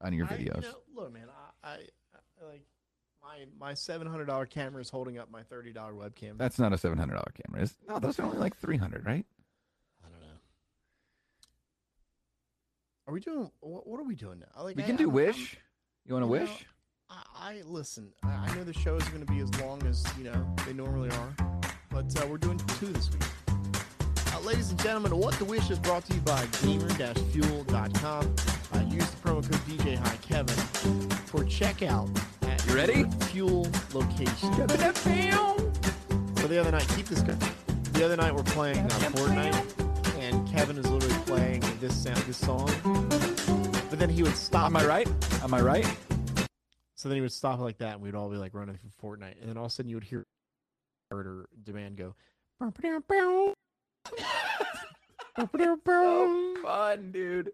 on 0.00 0.12
your 0.12 0.26
I- 0.30 0.36
you 0.36 0.46
videos. 0.50 0.62
know, 0.62 0.74
look, 0.94 1.12
man, 1.12 1.26
I, 1.62 1.68
I, 1.68 1.72
I 1.74 2.46
like 2.50 2.62
my 3.22 3.44
my 3.58 3.74
seven 3.74 4.06
hundred 4.06 4.26
dollar 4.26 4.46
camera 4.46 4.80
is 4.80 4.88
holding 4.90 5.18
up 5.18 5.30
my 5.30 5.42
thirty 5.42 5.72
dollar 5.72 5.92
webcam. 5.92 6.38
That's 6.38 6.58
not 6.58 6.72
a 6.72 6.78
seven 6.78 6.98
hundred 6.98 7.14
dollar 7.14 7.32
camera. 7.44 7.62
Is 7.62 7.74
no, 7.88 7.98
those 7.98 8.18
are 8.18 8.22
only 8.24 8.38
like 8.38 8.56
three 8.56 8.76
hundred, 8.78 9.04
right? 9.04 9.26
I 10.04 10.08
don't 10.08 10.20
know. 10.20 10.34
Are 13.06 13.12
we 13.14 13.20
doing? 13.20 13.50
What, 13.60 13.86
what 13.86 14.00
are 14.00 14.04
we 14.04 14.14
doing 14.14 14.38
now? 14.40 14.62
Like 14.62 14.76
We 14.76 14.82
I- 14.84 14.86
can 14.86 14.96
do 14.96 15.04
I'm- 15.04 15.12
wish. 15.14 15.56
You 16.06 16.14
want 16.14 16.24
to 16.24 16.30
you 16.32 16.38
know, 16.38 16.42
wish? 16.50 16.66
I, 17.10 17.22
I 17.36 17.62
listen. 17.66 18.10
I, 18.22 18.46
I 18.48 18.54
know 18.54 18.64
the 18.64 18.72
show 18.72 18.96
is 18.96 19.04
going 19.08 19.24
to 19.24 19.30
be 19.30 19.40
as 19.40 19.54
long 19.60 19.82
as 19.86 20.04
you 20.16 20.24
know 20.24 20.54
they 20.64 20.72
normally 20.72 21.10
are, 21.10 21.34
but 21.90 22.06
uh, 22.22 22.26
we're 22.26 22.38
doing 22.38 22.56
two 22.78 22.86
this 22.86 23.10
week. 23.10 23.22
Uh, 24.32 24.40
ladies 24.40 24.70
and 24.70 24.80
gentlemen, 24.80 25.14
what 25.16 25.34
the 25.34 25.44
wish 25.44 25.68
is 25.70 25.78
brought 25.78 26.04
to 26.06 26.14
you 26.14 26.20
by 26.22 26.46
Gamer-Fuel.com. 26.62 28.34
Uh, 28.72 28.78
use 28.88 29.08
the 29.10 29.16
promo 29.18 29.42
code 29.42 29.60
DJ 29.66 29.96
High 29.96 30.16
Kevin 30.16 30.54
for 31.26 31.40
checkout 31.44 32.08
at 32.42 32.64
You 32.66 32.74
ready? 32.74 33.04
fuel 33.26 33.66
location. 33.92 34.52
So 36.36 36.46
the 36.48 36.58
other 36.58 36.70
night, 36.70 36.86
keep 36.96 37.06
this 37.06 37.20
going. 37.22 37.38
The 37.92 38.04
other 38.04 38.16
night 38.16 38.34
we're 38.34 38.42
playing 38.44 38.78
uh, 38.78 38.88
Fortnite, 39.14 40.18
and 40.20 40.48
Kevin 40.48 40.78
is 40.78 40.86
literally 40.88 41.14
playing 41.26 41.62
this 41.80 41.94
sound, 42.02 42.18
this 42.18 42.38
song. 42.38 42.70
But 43.90 43.98
then 43.98 44.08
he 44.08 44.22
would 44.22 44.36
stop. 44.36 44.66
Am 44.66 44.76
I 44.76 44.86
right? 44.86 45.08
Am 45.42 45.52
I 45.52 45.60
right? 45.60 45.86
So 46.94 47.08
then 47.08 47.16
he 47.16 47.22
would 47.22 47.32
stop 47.32 47.58
like 47.60 47.78
that, 47.78 47.94
and 47.94 48.02
we'd 48.02 48.14
all 48.14 48.28
be 48.30 48.36
like 48.36 48.54
running 48.54 48.76
through 48.78 48.90
Fortnite, 49.02 49.40
and 49.40 49.48
then 49.48 49.56
all 49.56 49.64
of 49.66 49.70
a 49.70 49.74
sudden 49.74 49.88
you 49.90 49.96
would 49.96 50.04
hear 50.04 50.26
or 51.10 51.46
demand 51.64 51.96
go. 51.96 52.14
So 56.56 56.62
fun, 56.62 57.12
dude. 57.12 57.52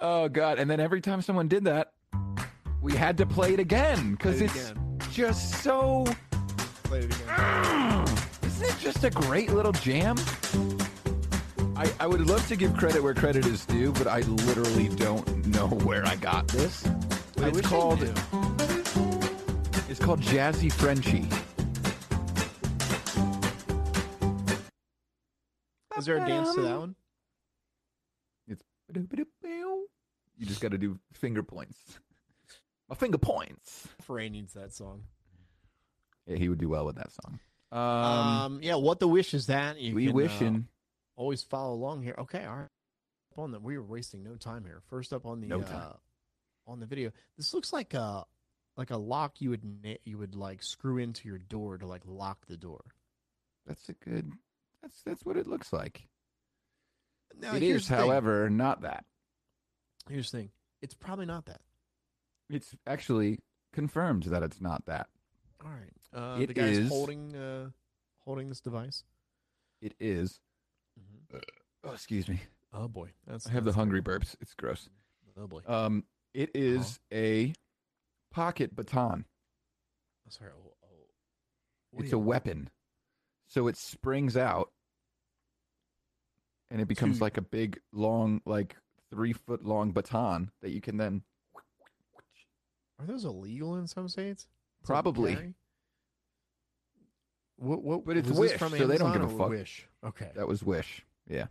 Oh 0.00 0.28
god! 0.28 0.58
And 0.58 0.70
then 0.70 0.80
every 0.80 1.00
time 1.00 1.22
someone 1.22 1.48
did 1.48 1.64
that, 1.64 1.92
we 2.80 2.94
had 2.94 3.16
to 3.18 3.26
play 3.26 3.54
it 3.54 3.60
again 3.60 4.12
because 4.12 4.40
it 4.40 4.46
it's 4.46 4.70
again. 4.70 4.98
just 5.10 5.62
so. 5.62 6.04
Play 6.84 7.00
it 7.00 7.20
again. 7.20 8.06
Isn't 8.44 8.68
it 8.68 8.76
just 8.78 9.04
a 9.04 9.10
great 9.10 9.52
little 9.52 9.72
jam? 9.72 10.16
I, 11.76 11.92
I 12.00 12.06
would 12.06 12.26
love 12.26 12.46
to 12.48 12.56
give 12.56 12.74
credit 12.76 13.02
where 13.02 13.12
credit 13.12 13.44
is 13.44 13.66
due, 13.66 13.92
but 13.92 14.06
I 14.06 14.20
literally 14.20 14.88
don't 14.88 15.46
know 15.48 15.66
where 15.66 16.06
I 16.06 16.16
got 16.16 16.48
this. 16.48 16.86
I 17.38 17.48
it's 17.48 17.60
called 17.60 18.02
it's 19.88 20.00
called 20.00 20.20
Jazzy 20.20 20.72
Frenchie. 20.72 21.28
Is 25.98 26.04
there 26.04 26.16
a 26.16 26.26
dance 26.26 26.54
to 26.54 26.60
that 26.62 26.78
one? 26.78 26.94
You 30.38 30.46
just 30.46 30.60
got 30.60 30.72
to 30.72 30.78
do 30.78 30.98
finger 31.12 31.42
points. 31.42 31.78
My 32.88 32.94
finger 32.94 33.18
points. 33.18 33.88
Frey 34.02 34.28
needs 34.28 34.52
that 34.54 34.72
song. 34.72 35.02
Yeah, 36.26 36.36
he 36.36 36.48
would 36.48 36.58
do 36.58 36.68
well 36.68 36.86
with 36.86 36.96
that 36.96 37.10
song. 37.12 37.40
Um, 37.72 37.80
Um, 37.80 38.58
yeah, 38.62 38.76
what 38.76 39.00
the 39.00 39.08
wish 39.08 39.34
is 39.34 39.46
that? 39.46 39.78
You 39.80 39.94
we 39.94 40.04
can, 40.06 40.12
uh, 40.12 40.14
wishing. 40.16 40.68
always 41.16 41.42
follow 41.42 41.74
along 41.74 42.02
here. 42.02 42.14
Okay, 42.18 42.44
all 42.44 42.56
right. 42.56 42.68
On 43.36 43.50
that, 43.52 43.62
we 43.62 43.76
were 43.76 43.84
wasting 43.84 44.22
no 44.22 44.36
time 44.36 44.64
here. 44.64 44.80
First 44.88 45.12
up 45.12 45.26
on 45.26 45.40
the 45.40 45.48
No 45.48 45.60
uh, 45.60 45.92
on 46.66 46.80
the 46.80 46.86
video. 46.86 47.10
This 47.36 47.52
looks 47.52 47.70
like 47.72 47.92
a 47.92 48.24
like 48.78 48.90
a 48.90 48.96
lock 48.96 49.40
you 49.40 49.50
would 49.50 49.98
you 50.04 50.16
would 50.16 50.34
like 50.34 50.62
screw 50.62 50.96
into 50.98 51.28
your 51.28 51.38
door 51.38 51.76
to 51.76 51.86
like 51.86 52.02
lock 52.06 52.46
the 52.46 52.56
door. 52.56 52.82
That's 53.66 53.88
a 53.90 53.92
good. 53.92 54.32
That's 54.80 55.02
that's 55.02 55.24
what 55.26 55.36
it 55.36 55.46
looks 55.46 55.70
like. 55.72 56.08
Now, 57.40 57.54
it 57.54 57.62
is, 57.62 57.86
the 57.88 57.94
thing. 57.96 58.04
however, 58.06 58.48
not 58.50 58.82
that. 58.82 59.04
Here's 60.08 60.30
the 60.30 60.38
thing. 60.38 60.50
It's 60.82 60.94
probably 60.94 61.26
not 61.26 61.46
that. 61.46 61.60
It's 62.48 62.74
actually 62.86 63.40
confirmed 63.72 64.24
that 64.24 64.42
it's 64.42 64.60
not 64.60 64.86
that. 64.86 65.08
All 65.64 65.70
right. 65.70 65.92
Uh, 66.14 66.40
It 66.40 66.46
the 66.48 66.54
guy's 66.54 66.78
is- 66.78 66.88
holding 66.88 67.34
uh, 67.36 67.70
holding 68.24 68.48
this 68.48 68.60
device. 68.60 69.02
It 69.82 69.94
is. 70.00 70.40
Oh, 71.84 71.92
excuse 71.92 72.28
me. 72.28 72.40
Oh 72.72 72.88
boy, 72.88 73.10
that's 73.26 73.46
I 73.46 73.50
have 73.52 73.64
the 73.64 73.72
hungry 73.72 74.02
terrible. 74.02 74.24
burps. 74.26 74.36
It's 74.40 74.54
gross. 74.54 74.88
Oh 75.38 75.46
boy. 75.46 75.60
Um, 75.66 76.04
it 76.34 76.50
is 76.54 76.98
a 77.12 77.52
pocket 78.32 78.74
baton. 78.74 79.24
Sorry. 80.28 80.50
Oh, 80.54 80.72
oh. 80.84 81.98
It's 82.02 82.12
a 82.12 82.18
weapon. 82.18 82.70
So 83.48 83.68
it 83.68 83.76
springs 83.76 84.36
out 84.36 84.70
and 86.70 86.80
it 86.80 86.88
becomes 86.88 87.20
like 87.20 87.36
a 87.36 87.42
big, 87.42 87.80
long, 87.92 88.40
like 88.44 88.76
three 89.10 89.32
foot 89.32 89.64
long 89.64 89.92
baton 89.92 90.50
that 90.62 90.70
you 90.70 90.80
can 90.80 90.96
then. 90.96 91.22
Are 92.98 93.06
those 93.06 93.24
illegal 93.24 93.76
in 93.76 93.86
some 93.86 94.08
states? 94.08 94.44
To 94.44 94.86
Probably. 94.86 95.34
carry? 95.34 95.54
What, 97.58 97.82
what, 97.82 98.04
But 98.04 98.16
it's 98.16 98.28
was 98.28 98.38
this 98.38 98.50
Wish, 98.52 98.58
from 98.58 98.72
so 98.72 98.86
they 98.86 98.98
don't 98.98 99.08
Amazon 99.10 99.12
give 99.28 99.30
a 99.30 99.34
or 99.34 99.38
fuck. 99.38 99.48
Wish. 99.50 99.86
Okay. 100.04 100.30
That 100.34 100.46
was 100.48 100.62
Wish. 100.62 101.04
Yeah. 101.28 101.46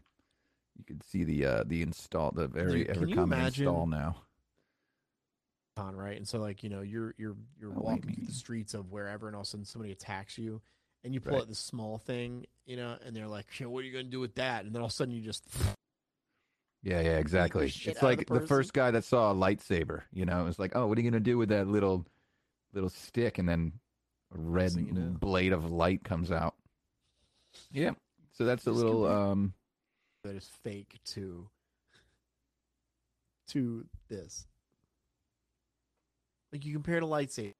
You 0.78 0.84
could 0.86 1.04
see 1.04 1.24
the 1.24 1.46
uh 1.46 1.64
the 1.66 1.82
install, 1.82 2.32
the 2.32 2.48
very 2.48 2.80
Dude, 2.84 2.88
can 2.88 2.96
ever 2.98 3.06
you 3.08 3.16
common 3.16 3.40
imagine- 3.40 3.66
install 3.66 3.88
now. 3.88 4.18
on, 5.78 5.96
right? 5.96 6.18
And 6.18 6.28
so 6.28 6.40
like, 6.40 6.64
you 6.64 6.70
know, 6.70 6.82
you're 6.82 7.16
you're 7.18 7.36
you're 7.60 7.72
Oh, 7.76 7.82
walking 7.82 8.14
through 8.14 8.26
the 8.28 8.34
streets 8.34 8.74
of 8.74 8.92
wherever 8.92 9.28
and 9.28 9.36
all 9.36 9.42
of 9.42 9.48
a 9.48 9.50
sudden 9.50 9.66
somebody 9.66 9.92
attacks 9.94 10.38
you 10.38 10.62
and 11.06 11.14
you 11.14 11.22
pull 11.22 11.34
Right. 11.34 11.42
out 11.44 11.48
this 11.48 11.60
small 11.60 12.00
thing, 12.00 12.48
you 12.66 12.76
know, 12.76 12.98
and 13.06 13.16
they're 13.16 13.28
like, 13.28 13.46
"Hey, 13.52 13.66
what 13.66 13.84
are 13.84 13.88
you 13.88 13.94
gonna 13.94 14.04
do 14.06 14.20
with 14.20 14.36
that? 14.36 14.66
And 14.66 14.74
then 14.74 14.82
all 14.82 14.88
of 14.88 14.92
a 14.92 14.96
sudden 14.96 15.14
you 15.14 15.22
just 15.22 15.48
Yeah, 16.82 17.02
yeah, 17.02 17.18
exactly. 17.18 17.68
It's 17.68 18.04
like 18.04 18.28
the 18.28 18.40
the, 18.40 18.48
first 18.48 18.74
guy 18.74 18.92
that 18.92 19.04
saw 19.04 19.32
a 19.32 19.36
lightsaber, 19.36 20.04
you 20.12 20.26
know, 20.26 20.42
it 20.42 20.46
was 20.46 20.60
like, 20.60 20.76
oh, 20.76 20.86
what 20.88 20.98
are 20.98 21.02
you 21.02 21.10
gonna 21.10 21.20
do 21.20 21.38
with 21.38 21.50
that 21.50 21.68
little 21.68 22.06
little 22.74 22.90
stick? 22.90 23.38
And 23.38 23.48
then 23.48 23.80
a 24.34 24.38
red 24.40 24.74
you 24.74 24.92
know. 24.92 25.16
blade 25.20 25.54
of 25.54 25.72
light 25.72 26.04
comes 26.04 26.32
out. 26.32 26.56
Yeah. 27.72 27.92
So 28.34 28.44
that's 28.44 28.68
a 28.68 28.72
little 28.72 29.06
um 29.06 29.54
that 30.24 30.36
is 30.36 30.50
fake 30.64 31.00
to 31.06 31.50
to 33.50 33.86
this. 34.10 34.48
Like 36.52 36.66
you 36.66 36.74
compare 36.74 37.00
to 37.00 37.06
lightsaber. 37.06 37.54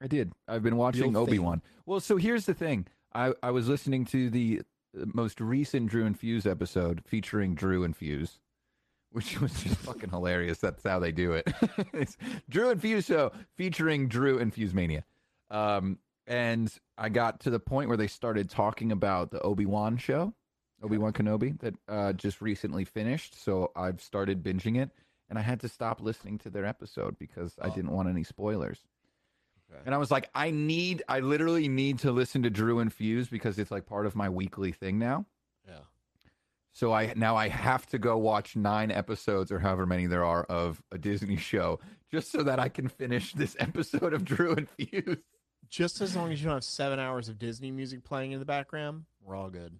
I 0.00 0.06
did. 0.06 0.32
I've 0.48 0.62
been 0.62 0.76
watching. 0.76 1.16
Obi 1.16 1.38
Wan. 1.38 1.62
Well, 1.86 2.00
so 2.00 2.16
here's 2.16 2.46
the 2.46 2.54
thing. 2.54 2.86
I 3.14 3.32
I 3.42 3.50
was 3.50 3.68
listening 3.68 4.04
to 4.06 4.30
the 4.30 4.62
uh, 4.98 5.04
most 5.14 5.40
recent 5.40 5.90
Drew 5.90 6.06
and 6.06 6.18
Fuse 6.18 6.46
episode 6.46 7.02
featuring 7.04 7.54
Drew 7.54 7.84
and 7.84 7.96
Fuse, 7.96 8.40
which 9.10 9.40
was 9.40 9.52
just 9.62 9.76
fucking 9.76 10.10
hilarious. 10.10 10.58
That's 10.58 10.82
how 10.84 10.98
they 11.00 11.12
do 11.12 11.32
it. 11.32 11.52
it's 11.92 12.16
Drew 12.48 12.70
and 12.70 12.80
Fuse 12.80 13.04
show 13.06 13.32
featuring 13.56 14.08
Drew 14.08 14.38
and 14.38 14.52
Fuse 14.54 14.72
Mania. 14.74 15.04
Um, 15.50 15.98
and 16.26 16.72
I 16.96 17.08
got 17.08 17.40
to 17.40 17.50
the 17.50 17.58
point 17.58 17.88
where 17.88 17.96
they 17.96 18.06
started 18.06 18.48
talking 18.48 18.92
about 18.92 19.30
the 19.32 19.40
Obi 19.42 19.66
Wan 19.66 19.96
show, 19.96 20.32
Obi 20.82 20.96
Wan 20.96 21.12
Kenobi, 21.12 21.58
that 21.60 21.74
uh, 21.88 22.12
just 22.12 22.40
recently 22.40 22.84
finished. 22.84 23.42
So 23.42 23.72
I've 23.74 24.00
started 24.00 24.42
binging 24.42 24.80
it, 24.80 24.90
and 25.28 25.38
I 25.38 25.42
had 25.42 25.58
to 25.60 25.68
stop 25.68 26.00
listening 26.00 26.38
to 26.38 26.50
their 26.50 26.64
episode 26.64 27.18
because 27.18 27.54
I 27.60 27.66
Oh. 27.68 27.74
didn't 27.74 27.90
want 27.90 28.08
any 28.08 28.22
spoilers. 28.22 28.78
Okay. 29.72 29.80
And 29.86 29.94
I 29.94 29.98
was 29.98 30.10
like, 30.10 30.28
I 30.34 30.50
need, 30.50 31.02
I 31.08 31.20
literally 31.20 31.68
need 31.68 32.00
to 32.00 32.10
listen 32.12 32.42
to 32.42 32.50
Drew 32.50 32.80
and 32.80 32.92
Fuse 32.92 33.28
because 33.28 33.58
it's 33.58 33.70
like 33.70 33.86
part 33.86 34.06
of 34.06 34.16
my 34.16 34.28
weekly 34.28 34.72
thing 34.72 34.98
now. 34.98 35.26
Yeah. 35.66 35.78
So 36.72 36.92
I 36.92 37.12
now 37.16 37.36
I 37.36 37.48
have 37.48 37.86
to 37.86 37.98
go 37.98 38.16
watch 38.18 38.56
nine 38.56 38.90
episodes 38.90 39.50
or 39.52 39.58
however 39.58 39.86
many 39.86 40.06
there 40.06 40.24
are 40.24 40.44
of 40.44 40.82
a 40.92 40.98
Disney 40.98 41.36
show 41.36 41.80
just 42.10 42.30
so 42.32 42.42
that 42.42 42.58
I 42.58 42.68
can 42.68 42.88
finish 42.88 43.32
this 43.32 43.56
episode 43.58 44.12
of 44.12 44.24
Drew 44.24 44.52
and 44.54 44.68
Fuse. 44.70 45.18
Just 45.68 46.00
as 46.00 46.16
long 46.16 46.32
as 46.32 46.40
you 46.40 46.46
don't 46.46 46.56
have 46.56 46.64
seven 46.64 46.98
hours 46.98 47.28
of 47.28 47.38
Disney 47.38 47.70
music 47.70 48.02
playing 48.02 48.32
in 48.32 48.40
the 48.40 48.44
background, 48.44 49.04
we're 49.22 49.36
all 49.36 49.50
good. 49.50 49.78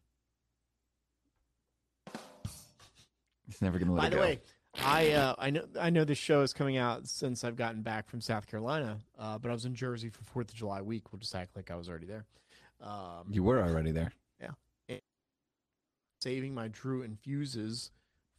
It's 3.49 3.61
never 3.61 3.79
gonna 3.79 3.93
let 3.93 4.01
By 4.01 4.07
it 4.07 4.11
the 4.11 4.17
go. 4.17 4.23
way, 4.23 4.41
I 4.75 5.11
uh, 5.11 5.35
I 5.39 5.51
know 5.51 5.65
I 5.79 5.91
know 5.91 6.05
this 6.05 6.19
show 6.19 6.43
is 6.43 6.53
coming 6.53 6.77
out 6.77 7.07
since 7.07 7.45
I've 7.45 7.57
gotten 7.57 7.83
back 7.83 8.09
from 8.09 8.21
South 8.21 8.47
Carolina, 8.47 8.99
uh, 9.19 9.37
but 9.39 9.51
I 9.51 9.55
was 9.55 9.65
in 9.65 9.75
Jersey 9.75 10.09
for 10.11 10.23
Fourth 10.25 10.49
of 10.51 10.55
July 10.55 10.81
week. 10.81 11.13
We'll 11.13 11.19
just 11.21 11.35
act 11.35 11.57
like 11.57 11.71
I 11.71 11.77
was 11.77 11.89
already 11.89 12.07
there. 12.07 12.25
Um, 12.81 13.27
you 13.31 13.43
were 13.43 13.61
already 13.63 13.91
there. 13.91 14.13
Yeah. 14.41 14.51
Saving 16.21 16.55
my 16.55 16.69
Drew 16.69 17.03
infuses 17.03 17.91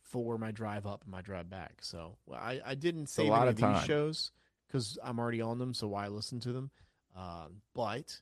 for 0.04 0.38
my 0.38 0.52
drive 0.52 0.86
up 0.86 1.02
and 1.04 1.12
my 1.12 1.22
drive 1.22 1.50
back. 1.50 1.80
So 1.82 2.18
well, 2.26 2.40
I 2.40 2.62
I 2.66 2.76
didn't 2.76 3.08
save 3.08 3.30
a 3.30 3.34
any 3.34 3.42
of 3.44 3.50
of 3.50 3.56
these 3.56 3.64
time. 3.64 3.88
shows 3.88 4.32
because 4.68 4.98
I'm 5.04 5.20
already 5.20 5.42
on 5.42 5.58
them. 5.58 5.74
So 5.74 5.88
why 5.88 6.08
listen 6.08 6.40
to 6.42 6.54
them? 6.54 6.72
Um, 7.16 7.62
but 7.74 8.20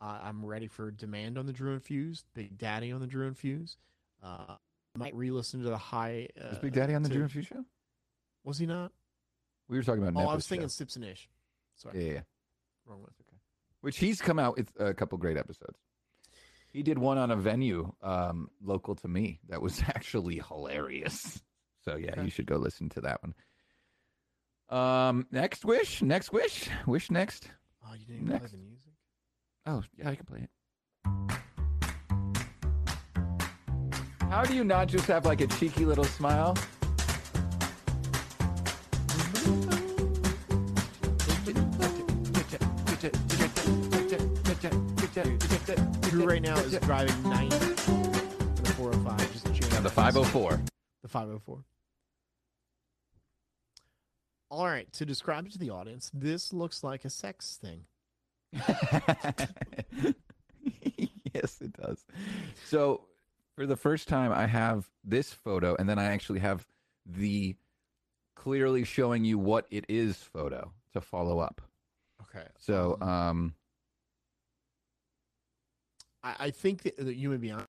I 0.00 0.20
I'm 0.28 0.44
ready 0.44 0.66
for 0.66 0.90
demand 0.90 1.36
on 1.38 1.46
the 1.46 1.52
Drew 1.52 1.72
Infused, 1.74 2.26
Big 2.34 2.58
Daddy 2.58 2.92
on 2.92 3.00
the 3.00 3.06
Drew 3.06 3.26
Infused. 3.26 3.76
Uh, 4.22 4.56
might 4.96 5.14
re-listen 5.14 5.62
to 5.62 5.68
the 5.70 5.76
high. 5.78 6.28
Uh, 6.40 6.48
Was 6.50 6.58
Big 6.58 6.72
Daddy 6.72 6.94
on 6.94 7.02
the 7.02 7.08
to- 7.08 7.14
Drew 7.14 7.22
and 7.24 7.32
Fuse 7.32 7.46
show? 7.46 7.64
Was 8.44 8.58
he 8.58 8.66
not? 8.66 8.92
We 9.68 9.76
were 9.76 9.82
talking 9.82 10.06
about. 10.06 10.20
Oh, 10.24 10.28
I 10.28 10.34
was 10.34 10.46
thinking 10.46 10.66
show. 10.68 10.72
Sips 10.72 10.96
and 10.96 11.04
Ish. 11.04 11.28
Sorry, 11.76 11.98
Yeah, 11.98 12.06
yeah, 12.06 12.12
yeah. 12.14 12.20
wrong 12.86 13.00
one. 13.02 13.10
Which 13.82 13.98
he's 13.98 14.20
come 14.20 14.38
out 14.38 14.56
with 14.58 14.72
a 14.78 14.92
couple 14.92 15.16
great 15.18 15.36
episodes. 15.38 15.78
He 16.72 16.82
did 16.82 16.98
one 16.98 17.16
on 17.18 17.30
a 17.30 17.36
venue 17.36 17.92
um, 18.02 18.50
local 18.62 18.94
to 18.96 19.08
me 19.08 19.40
that 19.48 19.62
was 19.62 19.80
actually 19.88 20.42
hilarious. 20.46 21.42
So 21.84 21.96
yeah, 21.96 22.10
Okay. 22.12 22.24
you 22.24 22.30
should 22.30 22.46
go 22.46 22.56
listen 22.56 22.88
to 22.90 23.00
that 23.02 23.20
one. 23.22 23.34
Um, 24.78 25.26
next 25.32 25.64
wish, 25.64 26.02
next 26.02 26.30
wish, 26.32 26.68
wish 26.86 27.10
next. 27.10 27.50
Oh, 27.84 27.94
you 27.94 28.04
didn't 28.06 28.26
play 28.26 28.34
Next. 28.38 28.52
the 28.52 28.58
music. 28.58 28.92
Oh 29.66 29.82
yeah, 29.96 30.10
I 30.10 30.14
can 30.14 30.26
play 30.26 30.40
it. 30.46 31.40
How 34.30 34.44
do 34.44 34.54
you 34.54 34.62
not 34.62 34.86
just 34.86 35.06
have 35.06 35.26
like 35.26 35.40
a 35.40 35.48
cheeky 35.48 35.84
little 35.84 36.04
smile? 36.04 36.56
Drew 46.10 46.26
right 46.26 46.40
now 46.40 46.56
is 46.58 46.78
driving 46.78 47.22
90 47.24 47.56
in 47.56 47.60
the 47.60 48.72
405. 48.76 49.32
Just 49.32 49.46
cheering 49.46 49.74
Now 49.74 49.80
the 49.80 49.90
504. 49.90 50.60
The 51.02 51.08
504. 51.08 51.64
All 54.50 54.66
right, 54.66 54.92
to 54.92 55.04
describe 55.04 55.46
it 55.46 55.52
to 55.52 55.58
the 55.58 55.70
audience, 55.70 56.08
this 56.14 56.52
looks 56.52 56.84
like 56.84 57.04
a 57.04 57.10
sex 57.10 57.58
thing. 57.60 57.84
yes, 61.34 61.60
it 61.60 61.72
does. 61.72 62.04
So, 62.66 63.02
for 63.60 63.66
the 63.66 63.76
first 63.76 64.08
time, 64.08 64.32
I 64.32 64.46
have 64.46 64.88
this 65.04 65.34
photo, 65.34 65.76
and 65.78 65.86
then 65.86 65.98
I 65.98 66.04
actually 66.06 66.38
have 66.40 66.66
the 67.04 67.54
clearly 68.34 68.84
showing 68.84 69.22
you 69.22 69.38
what 69.38 69.66
it 69.70 69.84
is 69.86 70.16
photo 70.16 70.72
to 70.94 71.00
follow 71.02 71.40
up. 71.40 71.60
Okay. 72.22 72.46
So, 72.58 72.96
Um, 73.02 73.52
I, 76.22 76.36
I 76.38 76.50
think 76.52 76.84
that, 76.84 76.96
that 76.96 77.16
you 77.16 77.28
may 77.28 77.36
be 77.36 77.50
on. 77.50 77.66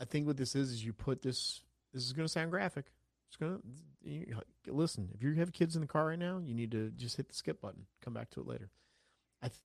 I 0.00 0.04
think 0.04 0.26
what 0.26 0.36
this 0.36 0.56
is 0.56 0.72
is 0.72 0.84
you 0.84 0.92
put 0.92 1.22
this. 1.22 1.60
This 1.92 2.02
is 2.04 2.12
going 2.12 2.26
to 2.26 2.32
sound 2.32 2.50
graphic. 2.50 2.86
It's 3.28 3.36
going 3.36 3.60
to 4.04 4.42
listen. 4.66 5.10
If 5.14 5.22
you 5.22 5.32
have 5.34 5.52
kids 5.52 5.76
in 5.76 5.80
the 5.82 5.86
car 5.86 6.08
right 6.08 6.18
now, 6.18 6.40
you 6.44 6.54
need 6.54 6.72
to 6.72 6.90
just 6.90 7.16
hit 7.16 7.28
the 7.28 7.34
skip 7.36 7.60
button. 7.60 7.86
Come 8.02 8.14
back 8.14 8.30
to 8.30 8.40
it 8.40 8.48
later. 8.48 8.68
I 9.40 9.46
th- 9.46 9.60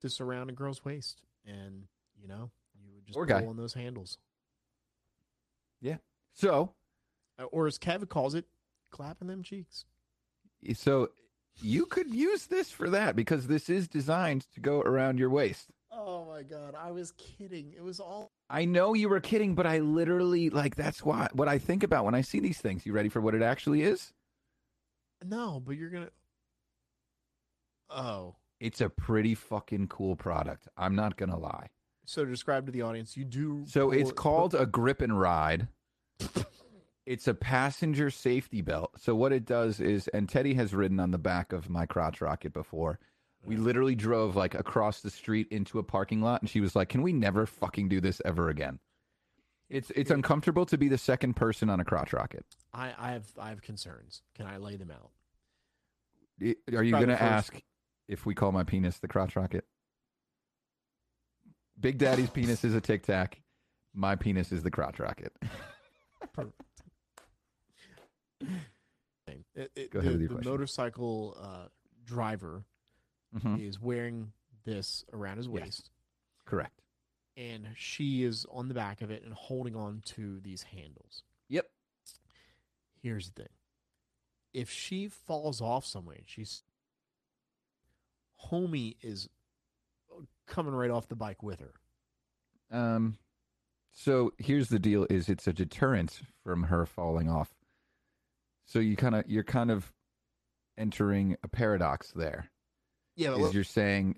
this 0.00 0.22
around 0.22 0.48
a 0.48 0.54
girl's 0.54 0.86
waist, 0.86 1.20
and 1.44 1.84
you 2.18 2.28
know 2.28 2.50
you 2.82 2.94
would 2.94 3.04
just 3.04 3.18
Or 3.18 3.26
pull 3.26 3.40
guy. 3.40 3.44
on 3.46 3.58
those 3.58 3.74
handles, 3.74 4.16
so, 6.34 6.74
Uh, 7.38 7.44
or 7.44 7.66
as 7.66 7.78
Kev 7.78 8.08
calls 8.08 8.34
it, 8.34 8.46
clapping 8.90 9.28
them 9.28 9.42
cheeks. 9.42 9.84
so 10.74 11.10
you 11.56 11.86
could 11.86 12.10
use 12.10 12.46
this 12.46 12.70
for 12.70 12.90
that 12.90 13.16
because 13.16 13.46
this 13.46 13.68
is 13.70 13.88
designed 13.88 14.46
to 14.52 14.60
go 14.60 14.80
around 14.80 15.18
your 15.18 15.30
waist. 15.30 15.70
Oh 15.90 16.26
my 16.26 16.42
god, 16.42 16.74
I 16.74 16.90
was 16.90 17.12
kidding. 17.12 17.72
It 17.72 17.82
was 17.82 18.00
all 18.00 18.30
I 18.50 18.64
know 18.66 18.92
you 18.94 19.08
were 19.08 19.20
kidding, 19.20 19.54
but 19.54 19.66
I 19.66 19.78
literally 19.78 20.50
like 20.50 20.76
that's 20.76 21.02
why 21.04 21.28
what 21.32 21.48
I 21.48 21.58
think 21.58 21.82
about 21.82 22.04
when 22.04 22.14
I 22.14 22.20
see 22.20 22.40
these 22.40 22.60
things. 22.60 22.84
You 22.84 22.92
ready 22.92 23.08
for 23.08 23.20
what 23.20 23.34
it 23.34 23.42
actually 23.42 23.82
is? 23.82 24.12
no, 25.24 25.60
but 25.60 25.76
you're 25.76 25.90
gonna. 25.90 26.10
Oh, 27.88 28.36
It's 28.60 28.80
a 28.80 28.88
pretty 28.90 29.34
fucking 29.34 29.88
cool 29.88 30.16
product. 30.16 30.68
I'm 30.76 30.94
not 30.94 31.16
gonna 31.16 31.38
lie. 31.38 31.68
So 32.06 32.24
to 32.24 32.30
describe 32.30 32.64
to 32.66 32.72
the 32.72 32.82
audience, 32.82 33.16
you 33.16 33.24
do. 33.24 33.64
So 33.66 33.90
it's 33.90 34.12
called 34.12 34.54
a 34.54 34.64
grip 34.66 35.02
and 35.02 35.18
ride. 35.20 35.68
It's 37.04 37.28
a 37.28 37.34
passenger 37.34 38.10
safety 38.10 38.62
belt. 38.62 38.90
So 38.98 39.14
what 39.14 39.32
it 39.32 39.44
does 39.44 39.78
is, 39.78 40.08
and 40.08 40.28
Teddy 40.28 40.54
has 40.54 40.74
ridden 40.74 40.98
on 40.98 41.12
the 41.12 41.18
back 41.18 41.52
of 41.52 41.68
my 41.70 41.86
crotch 41.86 42.20
rocket 42.20 42.52
before. 42.52 42.98
We 43.44 43.56
literally 43.56 43.94
drove 43.94 44.34
like 44.34 44.54
across 44.56 45.02
the 45.02 45.10
street 45.10 45.46
into 45.52 45.78
a 45.78 45.84
parking 45.84 46.20
lot, 46.20 46.40
and 46.42 46.50
she 46.50 46.60
was 46.60 46.74
like, 46.74 46.88
"Can 46.88 47.02
we 47.02 47.12
never 47.12 47.46
fucking 47.46 47.88
do 47.88 48.00
this 48.00 48.20
ever 48.24 48.48
again?" 48.48 48.80
It's 49.70 49.92
it's 49.94 50.10
uncomfortable 50.10 50.66
to 50.66 50.76
be 50.76 50.88
the 50.88 50.98
second 50.98 51.34
person 51.34 51.70
on 51.70 51.78
a 51.78 51.84
crotch 51.84 52.12
rocket. 52.12 52.44
I, 52.74 52.92
I 52.98 53.12
have 53.12 53.26
I 53.38 53.50
have 53.50 53.62
concerns. 53.62 54.22
Can 54.34 54.46
I 54.46 54.56
lay 54.56 54.74
them 54.76 54.90
out? 54.90 55.10
I- 56.42 56.56
Are 56.76 56.82
you 56.82 56.90
going 56.92 57.06
to 57.08 57.22
ask 57.22 57.54
if 58.08 58.26
we 58.26 58.34
call 58.34 58.50
my 58.50 58.64
penis 58.64 58.98
the 58.98 59.06
crotch 59.08 59.36
rocket? 59.36 59.64
Big 61.80 61.98
Daddy's 61.98 62.30
penis 62.30 62.64
is 62.64 62.74
a 62.74 62.80
tic 62.80 63.02
tac. 63.04 63.40
My 63.94 64.16
penis 64.16 64.52
is 64.52 64.62
the 64.62 64.70
crotch 64.70 64.98
rocket. 64.98 65.32
Perfect. 66.32 66.60
It, 69.54 69.70
it, 69.74 69.90
Go 69.90 69.98
ahead 70.00 70.10
the, 70.10 70.12
with 70.12 70.20
your 70.20 70.28
the 70.28 70.34
question. 70.34 70.50
motorcycle 70.52 71.36
uh, 71.40 71.68
driver 72.04 72.64
Mhm. 73.34 73.60
is 73.66 73.80
wearing 73.80 74.32
this 74.64 75.04
around 75.12 75.38
his 75.38 75.46
Yes. 75.48 75.54
waist, 75.54 75.90
Correct. 76.44 76.80
and 77.36 77.68
she 77.76 78.22
is 78.22 78.44
on 78.50 78.68
the 78.68 78.74
back 78.74 79.00
of 79.02 79.10
it 79.10 79.22
and 79.24 79.32
holding 79.34 79.74
on 79.74 80.00
to 80.06 80.40
these 80.40 80.62
handles. 80.64 81.22
Yep. 81.48 81.70
Here's 83.02 83.30
the 83.30 83.42
thing: 83.42 83.52
if 84.52 84.70
she 84.70 85.08
falls 85.08 85.60
off 85.60 85.84
somewhere, 85.84 86.20
she's 86.26 86.62
homie 88.50 88.96
is 89.02 89.28
coming 90.46 90.74
right 90.74 90.90
off 90.90 91.08
the 91.08 91.16
bike 91.16 91.42
with 91.42 91.60
her. 91.60 91.72
Um, 92.70 93.18
so 93.92 94.32
here's 94.38 94.68
the 94.68 94.78
deal: 94.78 95.06
is 95.10 95.28
it's 95.28 95.46
a 95.46 95.52
deterrent 95.52 96.20
from 96.44 96.64
her 96.64 96.86
falling 96.86 97.30
off. 97.30 97.54
So 98.66 98.78
you 98.78 98.96
kind 98.96 99.14
of 99.14 99.24
you're 99.28 99.44
kind 99.44 99.70
of 99.70 99.92
entering 100.76 101.36
a 101.42 101.48
paradox 101.48 102.12
there. 102.12 102.50
Yeah, 103.14 103.36
Is 103.36 103.54
you're 103.54 103.64
saying 103.64 104.16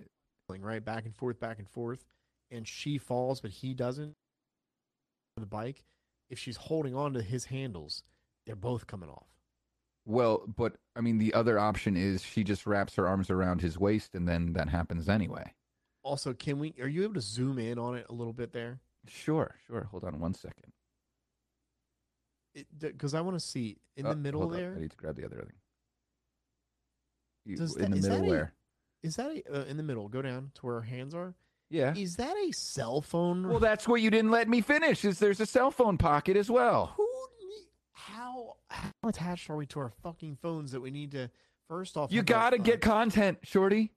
right 0.48 0.84
back 0.84 1.04
and 1.04 1.14
forth, 1.14 1.38
back 1.38 1.58
and 1.58 1.68
forth, 1.68 2.04
and 2.50 2.66
she 2.66 2.98
falls, 2.98 3.40
but 3.40 3.50
he 3.50 3.74
doesn't. 3.74 4.16
The 5.36 5.46
bike, 5.46 5.84
if 6.30 6.38
she's 6.38 6.56
holding 6.56 6.96
on 6.96 7.12
to 7.12 7.22
his 7.22 7.44
handles, 7.44 8.02
they're 8.44 8.56
both 8.56 8.86
coming 8.88 9.08
off. 9.08 9.28
well, 10.04 10.42
but 10.48 10.76
I 10.96 11.00
mean 11.00 11.18
the 11.18 11.34
other 11.34 11.58
option 11.60 11.96
is 11.96 12.22
she 12.24 12.42
just 12.42 12.66
wraps 12.66 12.96
her 12.96 13.06
arms 13.06 13.30
around 13.30 13.60
his 13.60 13.78
waist, 13.78 14.14
and 14.14 14.26
then 14.26 14.54
that 14.54 14.68
happens 14.70 15.08
anyway. 15.08 15.52
Also, 16.02 16.32
can 16.32 16.58
we? 16.58 16.74
Are 16.80 16.88
you 16.88 17.02
able 17.04 17.14
to 17.14 17.20
zoom 17.20 17.58
in 17.58 17.78
on 17.78 17.96
it 17.96 18.06
a 18.08 18.12
little 18.12 18.32
bit 18.32 18.52
there? 18.52 18.80
Sure, 19.06 19.54
sure. 19.66 19.84
Hold 19.90 20.04
on 20.04 20.18
one 20.20 20.34
second. 20.34 20.72
Because 22.78 23.14
I 23.14 23.20
want 23.20 23.36
to 23.38 23.44
see 23.44 23.78
in 23.96 24.06
Oh, 24.06 24.10
the 24.10 24.16
middle 24.16 24.40
hold 24.40 24.54
up. 24.54 24.58
there. 24.58 24.74
I 24.76 24.80
need 24.80 24.90
to 24.90 24.96
grab 24.96 25.16
the 25.16 25.24
other 25.24 25.36
thing. 25.36 25.52
You- 27.44 27.56
Does 27.56 27.76
in 27.76 27.82
that- 27.82 27.90
the 27.92 27.96
is 27.98 28.02
middle 28.04 28.18
that 28.18 28.24
a- 28.24 28.28
where? 28.28 28.54
Is 29.02 29.16
that 29.16 29.30
a, 29.30 29.60
uh, 29.62 29.64
in 29.66 29.76
the 29.76 29.82
middle? 29.82 30.08
Go 30.08 30.22
down 30.22 30.50
to 30.54 30.66
where 30.66 30.76
our 30.76 30.82
hands 30.82 31.14
are. 31.14 31.34
Yeah. 31.70 31.94
Is 31.94 32.16
that 32.16 32.36
a 32.36 32.50
cell 32.52 33.00
phone? 33.00 33.46
Well, 33.48 33.60
that's 33.60 33.86
what 33.86 34.00
you 34.00 34.10
didn't 34.10 34.30
let 34.30 34.48
me 34.48 34.60
finish. 34.60 35.04
Is 35.04 35.18
there's 35.18 35.40
a 35.40 35.46
cell 35.46 35.70
phone 35.70 35.98
pocket 35.98 36.36
as 36.36 36.50
well? 36.50 36.86
Who? 36.96 37.06
How 37.92 38.56
how 38.70 38.92
attached 39.04 39.50
are 39.50 39.56
we 39.56 39.66
to 39.66 39.80
our 39.80 39.90
fucking 39.90 40.36
phones 40.36 40.72
that 40.72 40.80
we 40.80 40.90
need 40.90 41.12
to? 41.12 41.30
First 41.68 41.96
off, 41.96 42.10
You 42.10 42.22
got 42.22 42.50
to 42.50 42.58
uh, 42.58 42.62
get 42.62 42.80
content, 42.80 43.38
shorty. 43.42 43.92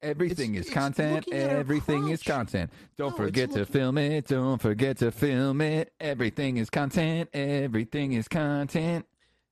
Everything 0.00 0.54
It's- 0.54 0.68
is 0.68 0.72
content. 0.74 1.26
looking 1.26 1.34
at 1.34 1.50
her 1.50 1.56
Everything 1.58 2.08
is 2.08 2.22
content. 2.22 2.70
Don't 2.96 3.10
No, 3.10 3.16
forget 3.16 3.50
to 3.52 3.66
film 3.66 3.98
it. 3.98 4.26
Don't 4.28 4.60
forget 4.62 4.96
to 4.98 5.10
film 5.10 5.60
it. 5.60 5.92
Everything 5.98 6.56
is 6.56 6.70
content. 6.70 7.28
Everything 7.32 8.12
is 8.12 8.28
content. 8.28 9.06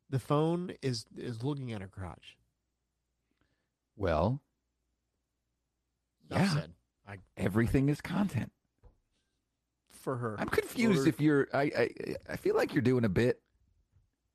the 0.09 0.21
phone 0.21 0.73
is 0.83 1.05
is 1.17 1.43
looking 1.43 1.73
at 1.73 1.81
her 1.81 1.89
crotch. 1.89 2.37
Well, 3.97 4.41
yeah, 6.31 6.49
said. 6.55 6.75
I 7.09 7.19
everything 7.37 7.89
is 7.89 8.01
content. 8.01 8.53
for 9.91 10.17
her. 10.19 10.37
I'm 10.39 10.49
confused 10.49 11.09
if 11.09 11.21
you're. 11.21 11.49
I, 11.53 11.63
I 11.77 11.91
I 12.35 12.37
feel 12.37 12.55
like 12.55 12.73
you're 12.73 12.83
doing 12.83 13.05
a 13.05 13.09
bit. 13.09 13.43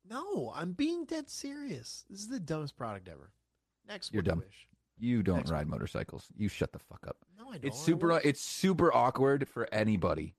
No, 0.08 0.52
I'm 0.54 0.72
being 0.72 1.06
dead 1.06 1.30
serious. 1.30 2.04
This 2.10 2.20
is 2.20 2.28
the 2.28 2.38
dumbest 2.40 2.76
product 2.76 3.08
ever. 3.08 3.30
Next, 3.88 4.12
You're 4.12 4.22
dumb. 4.22 4.40
wish? 4.40 4.68
You 4.98 5.22
don't 5.22 5.48
ride 5.48 5.66
motorcycles. 5.68 6.26
You 6.36 6.48
shut 6.48 6.72
the 6.72 6.78
fuck 6.78 7.00
up. 7.08 7.16
No, 7.38 7.48
I 7.48 7.52
don't. 7.52 7.64
It's 7.64 7.78
super. 7.80 8.20
It's 8.22 8.40
super 8.40 8.94
awkward 8.94 9.48
for 9.48 9.68
anybody, 9.72 10.34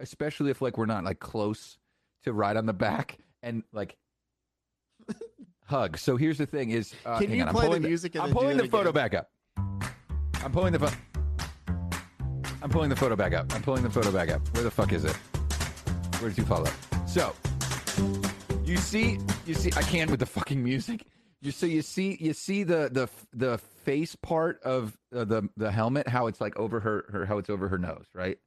especially 0.00 0.50
if 0.50 0.60
like 0.60 0.76
we're 0.76 0.86
not 0.86 1.04
like 1.04 1.20
close 1.20 1.78
to 2.24 2.32
ride 2.32 2.56
on 2.56 2.66
the 2.66 2.72
back 2.72 3.18
and 3.42 3.62
like 3.72 3.96
hug. 5.66 5.98
So 5.98 6.16
here's 6.16 6.38
the 6.38 6.46
thing: 6.46 6.70
is 6.70 6.94
uh, 7.06 7.18
Can 7.18 7.30
you 7.30 7.42
on, 7.42 7.48
I'm 7.48 7.54
play 7.54 7.62
the 7.62 7.68
pulling 7.68 7.82
music 7.82 8.14
and 8.14 8.24
I'm 8.24 8.32
pulling 8.32 8.56
the 8.56 8.68
photo 8.68 8.90
again? 8.90 8.94
back 8.94 9.14
up. 9.14 9.30
I'm 10.44 10.50
pulling 10.52 10.72
the 10.72 10.78
photo. 10.78 10.96
I'm 12.62 12.70
pulling 12.70 12.90
the 12.90 12.96
photo 12.96 13.16
back 13.16 13.32
up. 13.34 13.52
I'm 13.54 13.62
pulling 13.62 13.82
the 13.82 13.90
photo 13.90 14.10
back 14.12 14.30
up. 14.30 14.40
Where 14.54 14.64
the 14.64 14.70
fuck 14.70 14.92
is 14.92 15.04
it? 15.04 15.16
Where 16.20 16.28
did 16.28 16.38
you 16.38 16.44
follow? 16.44 16.70
So 17.06 17.34
you 18.64 18.76
see, 18.76 19.18
you 19.46 19.54
see, 19.54 19.70
I 19.76 19.82
can't 19.82 20.10
with 20.10 20.20
the 20.20 20.26
fucking 20.26 20.62
music. 20.62 21.04
You 21.40 21.50
so 21.50 21.66
you 21.66 21.82
see, 21.82 22.16
you 22.20 22.32
see 22.32 22.62
the 22.62 22.88
the 22.92 23.08
the 23.36 23.58
face 23.84 24.14
part 24.16 24.60
of 24.62 24.96
uh, 25.14 25.24
the 25.24 25.48
the 25.56 25.70
helmet, 25.70 26.08
how 26.08 26.26
it's 26.26 26.40
like 26.40 26.56
over 26.56 26.80
her, 26.80 27.04
her 27.10 27.26
how 27.26 27.38
it's 27.38 27.50
over 27.50 27.68
her 27.68 27.78
nose, 27.78 28.06
right? 28.14 28.38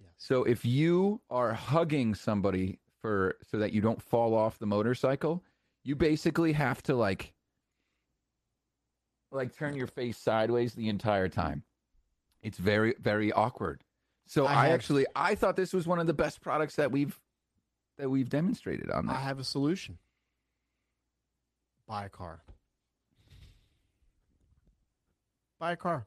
Yes. 0.00 0.10
So 0.18 0.44
if 0.44 0.64
you 0.64 1.20
are 1.30 1.52
hugging 1.52 2.14
somebody 2.14 2.78
for 3.00 3.36
so 3.50 3.58
that 3.58 3.72
you 3.72 3.80
don't 3.80 4.00
fall 4.02 4.34
off 4.34 4.58
the 4.58 4.66
motorcycle, 4.66 5.42
you 5.84 5.96
basically 5.96 6.52
have 6.52 6.82
to 6.84 6.94
like 6.94 7.32
like 9.32 9.56
turn 9.56 9.76
your 9.76 9.86
face 9.86 10.18
sideways 10.18 10.74
the 10.74 10.88
entire 10.88 11.28
time. 11.28 11.62
It's 12.42 12.58
very 12.58 12.94
very 13.00 13.32
awkward. 13.32 13.82
So 14.26 14.46
I 14.46 14.52
I, 14.52 14.64
have- 14.66 14.74
actually 14.74 15.06
I 15.14 15.34
thought 15.34 15.56
this 15.56 15.72
was 15.72 15.86
one 15.86 15.98
of 15.98 16.06
the 16.06 16.14
best 16.14 16.40
products 16.40 16.76
that 16.76 16.90
we've 16.90 17.18
that 17.98 18.08
we've 18.10 18.28
demonstrated 18.28 18.90
on 18.90 19.08
I 19.08 19.14
have 19.20 19.38
a 19.38 19.44
solution. 19.44 19.98
Buy 21.86 22.04
a 22.06 22.08
car. 22.08 22.42
Buy 25.60 25.72
a 25.72 25.76
car. 25.76 26.06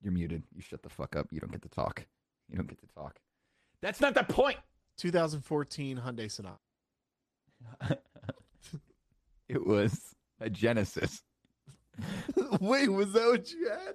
You're 0.00 0.12
muted. 0.12 0.44
You 0.54 0.62
shut 0.62 0.82
the 0.82 0.88
fuck 0.88 1.16
up. 1.16 1.26
You 1.32 1.40
don't 1.40 1.50
get 1.50 1.60
to 1.62 1.68
talk. 1.68 2.06
You 2.48 2.56
don't 2.56 2.68
get 2.68 2.78
to 2.80 2.86
talk. 2.94 3.16
That's 3.82 4.00
not 4.00 4.14
the 4.14 4.22
point. 4.24 4.56
2014 4.96 5.98
Hyundai 5.98 6.30
Sonata. 6.30 6.58
it 9.48 9.66
was 9.66 10.14
a 10.40 10.48
Genesis. 10.48 11.22
Wait, 12.60 12.88
was 12.88 13.12
that 13.12 13.26
what 13.26 13.50
you 13.52 13.68
had? 13.68 13.94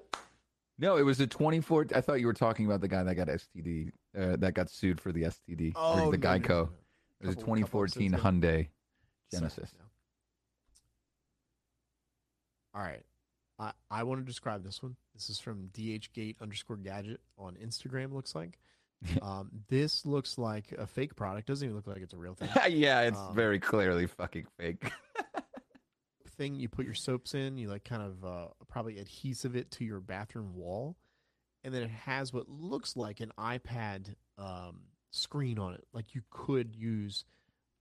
No, 0.78 0.98
it 0.98 1.04
was 1.04 1.20
a 1.22 1.28
24. 1.28 1.88
I 1.96 2.02
thought 2.02 2.20
you 2.20 2.28
were 2.28 2.34
talking 2.34 2.66
about 2.66 2.82
the 2.82 2.88
guy 2.90 3.04
that 3.04 3.16
got 3.16 3.28
STD, 3.28 3.92
uh, 4.18 4.36
that 4.38 4.54
got 4.54 4.70
sued 4.70 5.00
for 5.00 5.12
the 5.14 5.24
STD, 5.24 5.74
or 5.78 6.12
the 6.12 6.18
no, 6.18 6.34
no, 6.34 6.40
Geico. 6.40 6.50
no, 6.50 6.56
no. 6.64 6.70
It 7.22 7.28
was 7.28 7.36
a 7.36 7.40
Couple- 7.40 7.56
couple 7.56 7.86
2014 7.88 8.14
episodes 8.14 8.14
ago. 8.14 8.30
Hyundai 8.30 8.52
Sorry, 8.52 8.70
Genesis. 9.32 9.74
no. 9.80 9.86
All 12.80 12.86
right. 12.86 13.04
I, 13.60 13.72
I 13.90 14.04
want 14.04 14.22
to 14.22 14.26
describe 14.26 14.64
this 14.64 14.82
one. 14.82 14.96
This 15.14 15.30
is 15.30 15.40
from 15.40 15.70
dhgate 15.74 16.42
underscore 16.42 16.78
gadget 16.78 17.20
on 17.38 17.56
Instagram, 17.56 18.14
looks 18.14 18.34
like. 18.36 18.58
um, 19.22 19.50
this 19.70 20.06
looks 20.06 20.38
like 20.38 20.72
a 20.78 20.88
fake 20.88 21.16
product. 21.16 21.48
Doesn't 21.48 21.66
even 21.66 21.76
look 21.76 21.88
like 21.88 22.02
it's 22.02 22.14
a 22.14 22.18
real 22.18 22.36
thing. 22.36 22.50
yeah, 22.70 23.02
it's 23.02 23.18
Um, 23.18 23.36
very 23.36 23.60
clearly 23.60 24.08
fucking 24.08 24.48
fake. 24.58 24.90
thing 26.38 26.56
you 26.56 26.68
put 26.68 26.86
your 26.86 26.96
soaps 26.96 27.36
in, 27.36 27.58
you 27.58 27.70
like 27.70 27.84
kind 27.84 28.02
of 28.02 28.26
uh, 28.26 28.48
probably 28.68 28.98
adhesive 28.98 29.56
it 29.56 29.70
to 29.72 29.86
your 29.86 30.00
bathroom 30.00 30.56
wall, 30.56 30.96
and 31.64 31.74
then 31.74 31.84
it 31.84 31.92
has 31.92 32.34
what 32.34 32.50
looks 32.50 32.96
like 32.96 33.20
an 33.20 33.32
iPad 33.38 34.16
um, 34.38 34.80
screen 35.12 35.60
on 35.60 35.74
it. 35.76 35.86
Like 35.94 36.16
you 36.16 36.22
could 36.32 36.76
use 36.76 37.26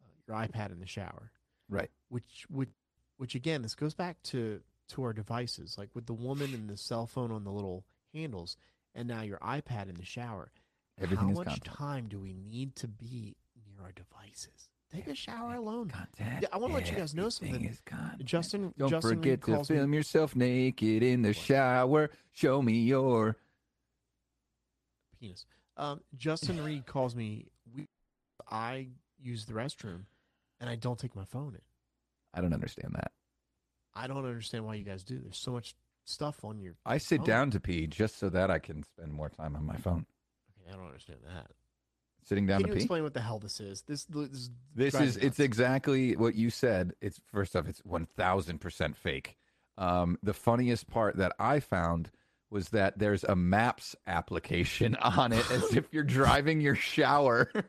uh, 0.02 0.12
your 0.28 0.36
iPad 0.36 0.70
in 0.70 0.80
the 0.80 0.86
shower. 0.86 1.30
right. 1.70 1.90
which 2.08 2.44
which 2.50 2.68
which 3.16 3.34
again 3.34 3.62
this 3.62 3.74
goes 3.74 3.94
back 3.94 4.22
to 4.24 4.60
to 4.92 5.02
our 5.02 5.12
devices 5.12 5.76
like 5.78 5.90
with 5.94 6.06
the 6.06 6.12
woman 6.14 6.54
and 6.54 6.68
the 6.70 6.76
cell 6.76 7.06
phone 7.06 7.30
on 7.32 7.44
the 7.44 7.50
little 7.50 7.84
handles 8.14 8.56
and 8.94 9.08
now 9.08 9.22
your 9.22 9.38
ipad 9.38 9.88
in 9.88 9.94
the 9.96 10.04
shower 10.04 10.50
Everything 11.00 11.28
how 11.28 11.32
much 11.34 11.46
content. 11.46 11.64
time 11.64 12.06
do 12.08 12.18
we 12.20 12.34
need 12.34 12.76
to 12.76 12.86
be 12.88 13.34
near 13.66 13.82
our 13.84 13.92
devices 13.92 14.68
take 14.94 15.06
a 15.06 15.14
shower 15.14 15.54
alone 15.54 15.88
Content. 15.88 16.44
I 16.52 16.58
wanna 16.58 16.74
let 16.74 16.90
you 16.90 16.96
guys 16.96 17.14
know 17.14 17.28
something. 17.30 17.76
justin 18.24 18.74
Don't 18.78 18.90
justin 18.90 19.16
forget 19.16 19.40
to 19.42 19.52
calls 19.52 19.70
me- 19.70 19.76
film 19.76 19.94
yourself 19.94 20.36
naked 20.36 21.02
in 21.02 21.22
the 21.22 21.32
shower. 21.32 22.10
Show 22.32 22.60
me 22.62 22.74
your 22.80 23.36
penis. 25.18 25.46
Um, 25.76 26.00
Justin 26.16 26.62
Reed 26.64 26.86
calls 26.86 27.14
me. 27.16 27.46
We, 27.74 27.88
I 28.50 28.88
use 29.20 29.46
the 29.46 29.54
restroom, 29.54 30.02
and 30.60 30.68
I 30.68 30.76
don't 30.76 30.98
take 30.98 31.16
my 31.16 31.24
phone 31.24 31.54
in. 31.54 31.60
I 32.34 32.40
don't 32.40 32.52
understand 32.52 32.92
that. 32.94 33.12
I 33.94 34.06
don't 34.06 34.24
understand 34.24 34.64
why 34.64 34.74
you 34.74 34.84
guys 34.84 35.04
do. 35.04 35.18
There's 35.18 35.38
so 35.38 35.52
much 35.52 35.74
stuff 36.04 36.44
on 36.44 36.60
your. 36.60 36.74
I 36.84 36.98
sit 36.98 37.18
phone. 37.18 37.26
down 37.26 37.50
to 37.52 37.60
pee 37.60 37.86
just 37.86 38.18
so 38.18 38.28
that 38.30 38.50
I 38.50 38.58
can 38.58 38.82
spend 38.82 39.12
more 39.12 39.28
time 39.28 39.56
on 39.56 39.64
my 39.64 39.76
phone. 39.76 40.06
Okay, 40.60 40.72
I 40.72 40.76
don't 40.76 40.86
understand 40.86 41.20
that. 41.26 41.50
Sitting 42.24 42.46
down 42.46 42.60
Can 42.60 42.68
to 42.68 42.68
you 42.68 42.74
pee. 42.74 42.82
explain 42.84 43.02
what 43.02 43.14
the 43.14 43.20
hell 43.20 43.38
this 43.38 43.58
is? 43.60 43.82
This 43.82 44.04
this, 44.04 44.30
is 44.30 44.50
This 44.74 44.94
is 44.94 45.16
it's 45.16 45.40
exactly 45.40 46.16
what 46.16 46.34
you 46.34 46.50
said. 46.50 46.92
It's 47.00 47.20
first 47.32 47.56
off, 47.56 47.66
it's 47.66 47.80
one 47.80 48.06
thousand 48.16 48.60
percent 48.60 48.96
fake. 48.96 49.36
Um, 49.76 50.18
the 50.22 50.34
funniest 50.34 50.88
part 50.88 51.16
that 51.16 51.32
I 51.38 51.60
found 51.60 52.10
was 52.50 52.68
that 52.68 52.98
there's 52.98 53.24
a 53.24 53.34
maps 53.34 53.96
application 54.06 54.94
on 55.02 55.32
it 55.32 55.50
as 55.50 55.74
if 55.74 55.86
you're 55.90 56.04
driving 56.04 56.60
your 56.60 56.76
shower. 56.76 57.50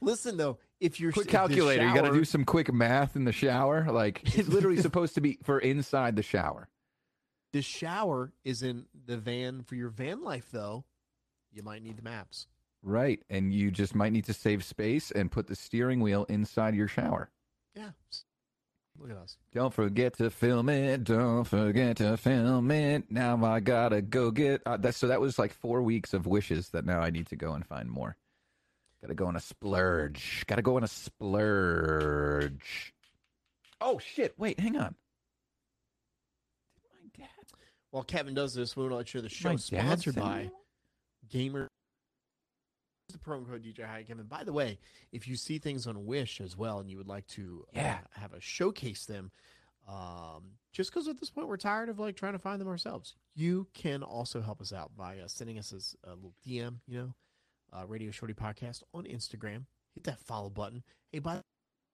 Listen 0.00 0.36
though, 0.36 0.58
if 0.80 1.00
you're 1.00 1.12
quick 1.12 1.28
calculator, 1.28 1.86
you 1.86 1.94
got 1.94 2.02
to 2.02 2.12
do 2.12 2.24
some 2.24 2.44
quick 2.44 2.72
math 2.72 3.16
in 3.16 3.24
the 3.24 3.32
shower. 3.32 3.86
Like 3.90 4.22
it's 4.38 4.48
literally 4.48 4.80
supposed 4.80 5.14
to 5.14 5.20
be 5.20 5.38
for 5.42 5.58
inside 5.58 6.16
the 6.16 6.22
shower. 6.22 6.68
The 7.52 7.62
shower 7.62 8.32
is 8.44 8.62
in 8.62 8.86
the 9.06 9.16
van 9.16 9.62
for 9.62 9.74
your 9.74 9.88
van 9.88 10.22
life 10.22 10.48
though. 10.52 10.84
You 11.52 11.62
might 11.62 11.82
need 11.82 11.96
the 11.96 12.02
maps. 12.02 12.46
Right. 12.82 13.20
And 13.30 13.52
you 13.52 13.70
just 13.70 13.94
might 13.94 14.12
need 14.12 14.26
to 14.26 14.34
save 14.34 14.64
space 14.64 15.10
and 15.10 15.30
put 15.30 15.46
the 15.46 15.56
steering 15.56 16.00
wheel 16.00 16.26
inside 16.28 16.74
your 16.74 16.88
shower. 16.88 17.30
Yeah. 17.74 17.90
Look 18.98 19.10
at 19.10 19.16
us. 19.16 19.36
Don't 19.52 19.72
forget 19.72 20.16
to 20.18 20.30
film 20.30 20.68
it. 20.68 21.04
Don't 21.04 21.44
forget 21.44 21.96
to 21.98 22.16
film 22.16 22.70
it. 22.70 23.10
Now 23.10 23.44
I 23.44 23.60
gotta 23.60 24.02
go 24.02 24.30
get. 24.30 24.60
Uh, 24.66 24.76
that, 24.78 24.94
so 24.94 25.06
that 25.06 25.20
was 25.20 25.38
like 25.38 25.52
four 25.52 25.82
weeks 25.82 26.12
of 26.14 26.26
wishes 26.26 26.70
that 26.70 26.84
now 26.84 27.00
I 27.00 27.10
need 27.10 27.26
to 27.28 27.36
go 27.36 27.52
and 27.52 27.64
find 27.64 27.88
more. 27.88 28.16
Gotta 29.02 29.14
go 29.14 29.26
on 29.26 29.36
a 29.36 29.40
splurge. 29.40 30.44
Gotta 30.46 30.62
go 30.62 30.76
on 30.76 30.84
a 30.84 30.88
splurge. 30.88 32.92
Oh 33.80 33.98
shit! 33.98 34.34
Wait, 34.38 34.58
hang 34.58 34.76
on. 34.76 34.94
Did 36.74 36.82
my 36.90 37.24
dad? 37.24 37.28
While 37.90 38.02
Kevin 38.02 38.34
does 38.34 38.54
this, 38.54 38.76
we 38.76 38.82
want 38.82 38.92
to 38.92 38.96
let 38.96 39.14
you 39.14 39.18
know 39.18 39.22
the 39.22 39.28
show 39.28 39.50
is 39.50 39.64
sponsored 39.64 40.16
by 40.16 40.42
me 40.44 40.50
Gamer. 41.30 41.68
Use 43.08 43.12
the 43.12 43.18
promo 43.18 43.48
code 43.48 43.62
DJ 43.62 43.86
Hi 43.86 44.02
Kevin. 44.02 44.26
By 44.26 44.44
the 44.44 44.52
way, 44.52 44.78
if 45.12 45.26
you 45.28 45.36
see 45.36 45.58
things 45.58 45.86
on 45.86 46.04
Wish 46.04 46.40
as 46.40 46.56
well, 46.56 46.80
and 46.80 46.90
you 46.90 46.96
would 46.98 47.06
like 47.08 47.26
to 47.28 47.64
uh, 47.68 47.80
Yeah. 47.80 47.98
have 48.14 48.32
a 48.34 48.40
showcase 48.40 49.06
them, 49.06 49.30
um, 49.88 50.42
just 50.72 50.90
because 50.92 51.08
at 51.08 51.18
this 51.18 51.30
point 51.30 51.48
we're 51.48 51.56
tired 51.56 51.88
of 51.88 51.98
like 52.00 52.16
trying 52.16 52.34
to 52.34 52.38
find 52.38 52.60
them 52.60 52.68
ourselves, 52.68 53.14
you 53.34 53.68
can 53.74 54.02
also 54.02 54.40
help 54.42 54.60
us 54.60 54.72
out 54.72 54.90
by 54.96 55.18
uh, 55.20 55.28
sending 55.28 55.58
us 55.58 55.70
this, 55.70 55.96
a 56.04 56.10
little 56.10 56.34
DM. 56.46 56.76
You 56.86 56.98
know, 56.98 57.14
uh, 57.72 57.86
Radio 57.86 58.10
Shorty 58.10 58.34
Podcast 58.34 58.82
on 58.94 59.04
Instagram. 59.04 59.64
Hit 59.94 60.04
that 60.04 60.20
follow 60.20 60.50
button. 60.50 60.82
Hey, 61.10 61.18
by 61.18 61.42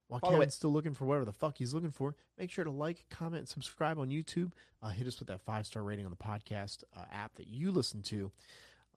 while 0.09 0.21
Follow 0.21 0.35
Kevin's 0.35 0.53
it. 0.53 0.57
still 0.57 0.71
looking 0.73 0.93
for 0.93 1.07
whatever 1.07 1.25
the 1.25 1.33
fuck 1.33 1.57
he's 1.57 1.73
looking 1.73 1.91
for, 1.91 2.15
make 2.39 2.51
sure 2.51 2.65
to 2.65 2.71
like, 2.71 3.07
comment, 3.11 3.37
and 3.41 3.49
subscribe 3.49 3.99
on 3.99 4.11
YouTube. 4.11 4.53
Uh, 4.83 4.89
hit 4.89 5.07
us 5.07 5.19
with 5.19 5.29
that 5.29 5.41
five 5.41 5.67
star 5.67 5.83
rating 5.83 6.05
on 6.05 6.11
the 6.11 6.17
podcast 6.17 6.85
uh, 6.97 7.05
app 7.11 7.35
that 7.37 7.47
you 7.49 7.71
listen 7.73 8.03
to. 8.03 8.31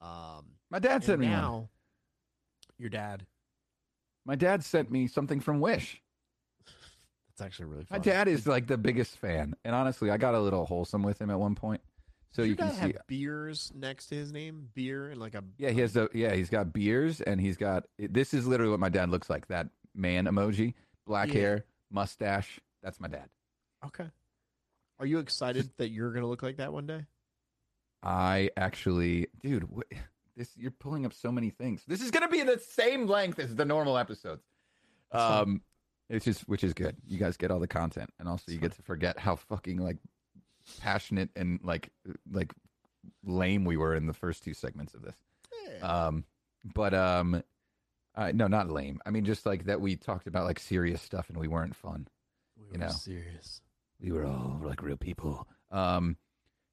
Um, 0.02 0.46
My 0.70 0.80
dad 0.80 1.04
sent 1.04 1.20
me 1.20 1.28
one. 1.28 1.36
now, 1.36 1.70
your 2.78 2.90
dad. 2.90 3.26
My 4.26 4.36
dad 4.36 4.64
sent 4.64 4.92
me 4.92 5.08
something 5.08 5.40
from 5.40 5.62
Wish. 5.62 6.02
That's 7.30 7.42
actually 7.48 7.66
really 7.68 7.86
My 7.90 8.00
dad 8.00 8.28
is 8.28 8.46
like 8.46 8.68
the 8.68 8.78
biggest 8.78 9.18
fan, 9.18 9.56
and 9.64 9.74
honestly, 9.74 10.10
I 10.12 10.18
got 10.18 10.36
a 10.36 10.40
little 10.42 10.66
wholesome 10.66 11.04
with 11.04 11.22
him 11.22 11.30
at 11.30 11.40
one 11.40 11.56
point. 11.56 11.82
So 12.32 12.44
you 12.44 12.56
can 12.56 12.72
see, 12.72 12.80
have 12.80 12.98
beers 13.08 13.72
next 13.76 14.08
to 14.08 14.16
his 14.16 14.32
name, 14.32 14.70
beer 14.76 15.10
and 15.10 15.20
like 15.20 15.34
a 15.34 15.44
yeah, 15.58 15.70
he 15.72 15.80
has 15.82 15.94
the 15.94 16.10
yeah, 16.14 16.34
he's 16.36 16.50
got 16.50 16.72
beers, 16.74 17.22
and 17.22 17.42
he's 17.42 17.58
got 17.58 17.86
this 17.98 18.34
is 18.34 18.46
literally 18.46 18.70
what 18.72 18.80
my 18.80 18.90
dad 18.90 19.10
looks 19.10 19.30
like. 19.30 19.48
That 19.48 19.70
man 19.96 20.26
emoji, 20.26 20.74
black 21.06 21.30
Yeah. 21.30 21.34
hair, 21.40 21.66
mustache. 21.92 22.60
That's 22.84 23.00
my 23.00 23.08
dad. 23.08 23.30
okay. 23.86 24.10
Are 25.00 25.06
you 25.06 25.20
excited 25.20 25.70
that 25.78 25.90
you're 25.90 26.12
gonna 26.12 26.28
look 26.28 26.42
like 26.44 26.58
that 26.58 26.74
one 26.74 26.88
day? 26.88 27.06
I 28.04 28.50
actually, 28.58 29.28
dude, 29.42 29.64
what, 29.70 29.86
this 30.36 30.52
you're 30.56 30.72
pulling 30.72 31.06
up 31.06 31.14
so 31.14 31.32
many 31.32 31.50
things. 31.50 31.84
This 31.88 32.02
is 32.02 32.12
gonna 32.12 32.28
be 32.30 32.44
the 32.44 32.60
same 32.60 33.08
length 33.08 33.40
as 33.40 33.56
the 33.56 33.66
normal 33.66 33.98
episodes. 33.98 34.44
Um, 35.12 35.62
which 36.08 36.28
is 36.28 36.42
which 36.42 36.64
is 36.64 36.74
good. 36.74 36.96
You 37.06 37.18
guys 37.18 37.38
get 37.38 37.52
all 37.52 37.60
the 37.60 37.68
content, 37.68 38.10
and 38.20 38.28
also 38.28 38.52
you 38.52 38.60
get 38.60 38.74
to 38.74 38.82
forget 38.82 39.18
how 39.20 39.36
fucking 39.36 39.78
like 39.78 39.98
passionate 40.82 41.30
and 41.36 41.60
like 41.64 41.90
like 42.32 42.54
lame 43.26 43.66
we 43.66 43.78
were 43.78 43.96
in 43.96 44.06
the 44.08 44.14
first 44.14 44.44
two 44.44 44.54
segments 44.54 44.94
of 44.94 45.02
this. 45.02 45.16
Um, 45.82 46.24
but 46.76 46.94
um, 46.94 47.44
uh, 48.16 48.32
no, 48.34 48.48
not 48.48 48.70
lame. 48.70 49.00
I 49.06 49.10
mean, 49.12 49.26
just 49.26 49.46
like 49.46 49.66
that 49.66 49.80
we 49.82 49.96
talked 49.96 50.28
about 50.28 50.46
like 50.46 50.60
serious 50.60 51.02
stuff 51.02 51.30
and 51.30 51.38
we 51.38 51.48
weren't 51.48 51.76
fun. 51.76 52.08
we 52.58 52.64
you 52.66 52.72
were 52.74 52.78
know. 52.86 52.92
serious. 52.92 53.62
We 54.02 54.12
were 54.12 54.26
all 54.26 54.60
like 54.64 54.82
real 54.82 54.98
people. 54.98 55.48
Um, 55.72 56.18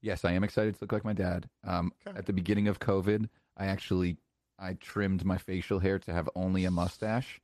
yes, 0.01 0.25
I 0.25 0.33
am 0.33 0.45
excited 0.45 0.75
to 0.75 0.79
look 0.83 0.93
like 0.93 1.05
my 1.05 1.13
dad. 1.13 1.49
Um, 1.65 1.93
Okay. 2.07 2.19
at 2.19 2.27
the 2.27 2.33
beginning 2.33 2.69
of 2.69 2.79
COVID, 2.81 3.29
I 3.57 3.67
actually 3.67 4.17
I 4.59 4.75
trimmed 4.75 5.25
my 5.25 5.39
facial 5.39 5.79
hair 5.81 5.99
to 6.01 6.13
have 6.13 6.29
only 6.35 6.65
a 6.65 6.71
mustache, 6.71 7.41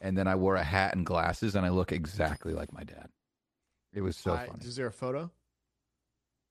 and 0.00 0.16
then 0.16 0.26
I 0.28 0.34
wore 0.34 0.56
a 0.56 0.62
hat 0.64 0.94
and 0.94 1.04
glasses, 1.06 1.54
and 1.54 1.64
I 1.64 1.70
look 1.70 1.92
exactly 1.92 2.52
like 2.52 2.72
my 2.72 2.84
dad. 2.84 3.08
It 3.92 4.00
was 4.02 4.16
so 4.16 4.32
I- 4.34 4.46
funny. 4.46 4.64
Is 4.64 4.76
there 4.76 4.86
a 4.86 4.92
photo? 4.92 5.30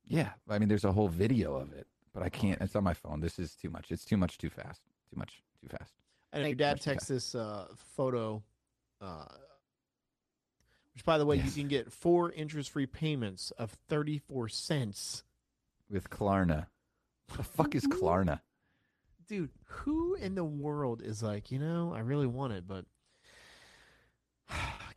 Yeah, 0.08 0.30
I 0.50 0.60
mean, 0.60 0.68
there's 0.70 0.84
a 0.86 0.92
whole 0.92 1.08
video 1.08 1.56
of 1.56 1.72
it, 1.74 1.88
but 2.14 2.24
I 2.24 2.30
can't. 2.30 2.60
It's 2.62 2.76
on 2.76 2.84
my 2.84 2.94
phone. 2.94 3.22
This 3.22 3.40
is 3.40 3.56
too 3.56 3.70
much. 3.70 3.92
It's 3.92 4.04
too 4.04 4.18
much. 4.18 4.38
Too 4.38 4.50
fast. 4.50 4.82
Too 5.10 5.18
much. 5.18 5.42
Too 5.62 5.68
fast. 5.70 5.94
And 6.34 6.46
your 6.46 6.56
dad 6.56 6.82
texts 6.82 7.10
this 7.10 7.36
uh, 7.36 7.68
photo, 7.96 8.42
uh, 9.00 9.26
which, 10.94 11.06
by 11.06 11.18
the 11.18 11.26
way, 11.26 11.38
Yes. 11.38 11.46
you 11.56 11.64
can 11.64 11.70
get 11.70 11.92
four 11.92 12.32
interest-free 12.32 12.88
payments 12.88 13.52
of 13.52 13.72
thirty-four 13.90 14.50
cents. 14.50 15.24
With 15.90 16.10
Klarna. 16.10 16.68
What 17.28 17.38
the 17.38 17.44
fuck 17.44 17.76
is 17.76 17.86
Klarna? 17.88 18.42
Dude, 19.28 19.52
who 19.66 20.16
in 20.16 20.36
the 20.36 20.44
world 20.44 21.02
is 21.02 21.24
like, 21.24 21.52
you 21.52 21.60
know, 21.60 21.94
I 21.96 22.00
really 22.00 22.28
want 22.28 22.52
it, 22.54 22.68
but 22.68 22.80
I 22.80 22.86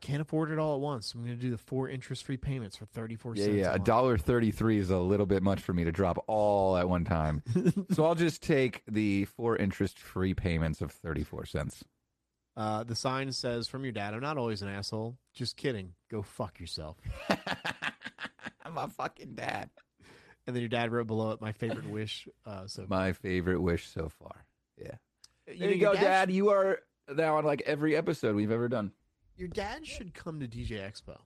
can't 0.05 0.21
afford 0.23 0.51
it 0.51 0.59
all 0.59 0.75
at 0.75 0.81
once. 0.81 1.15
I'm 1.15 1.25
going 1.25 1.37
to 1.37 1.41
do 1.41 1.51
the 1.51 1.59
four 1.59 1.89
interest-free 1.89 2.37
payments 2.37 2.77
for 2.77 2.85
thirty-four 2.87 3.37
Yeah, 3.37 3.45
cents. 3.45 3.57
yeah. 3.57 3.75
A 3.75 3.79
dollar 3.79 4.17
thirty-three 4.19 4.79
is 4.79 4.91
a 4.91 4.99
little 4.99 5.27
bit 5.27 5.43
much 5.43 5.61
for 5.61 5.73
me 5.73 5.85
to 5.85 5.93
drop 5.93 6.23
all 6.29 6.77
at 6.77 6.89
one 6.89 7.05
time. 7.05 7.43
so 7.93 8.05
I'll 8.05 8.15
just 8.15 8.43
take 8.43 8.83
the 8.87 9.25
four 9.25 9.57
interest-free 9.57 10.35
payments 10.35 10.81
of 10.81 10.93
thirty-four 10.93 11.47
cents. 11.47 11.83
Uh, 12.57 12.85
the 12.85 12.95
sign 12.95 13.33
says, 13.33 13.67
"From 13.67 13.83
your 13.85 13.93
dad." 13.93 14.15
I'm 14.15 14.21
not 14.21 14.39
always 14.39 14.63
an 14.63 14.69
asshole. 14.69 15.17
Just 15.35 15.57
kidding. 15.57 15.95
Go 16.11 16.23
fuck 16.23 16.61
yourself. 16.61 16.97
I'm 18.65 18.79
a 18.79 18.89
fucking 18.89 19.35
dad. 19.35 19.71
And 20.47 20.55
then 20.55 20.61
your 20.61 20.69
dad 20.69 20.93
wrote 20.93 21.07
below 21.07 21.31
it, 21.33 21.41
"My 21.41 21.53
favorite 21.53 21.89
wish." 21.89 22.29
Uh, 22.47 22.67
so 22.67 22.85
My 22.89 23.13
favorite 23.13 23.61
wish 23.61 23.89
so 23.89 24.09
far. 24.09 24.45
Yeah. 24.77 24.93
You 25.49 25.59
There 25.59 25.71
you 25.73 25.81
go, 25.81 25.95
Dad. 25.95 26.31
You 26.31 26.51
are 26.51 26.79
now 27.15 27.37
on 27.39 27.45
like 27.45 27.63
every 27.67 27.97
episode 27.97 28.35
we've 28.37 28.51
ever 28.51 28.69
done. 28.69 28.93
Your 29.37 29.49
dad 29.49 29.87
should 29.87 30.15
come 30.15 30.39
to 30.41 30.47
DJ 30.47 30.81
Expo. 30.81 31.19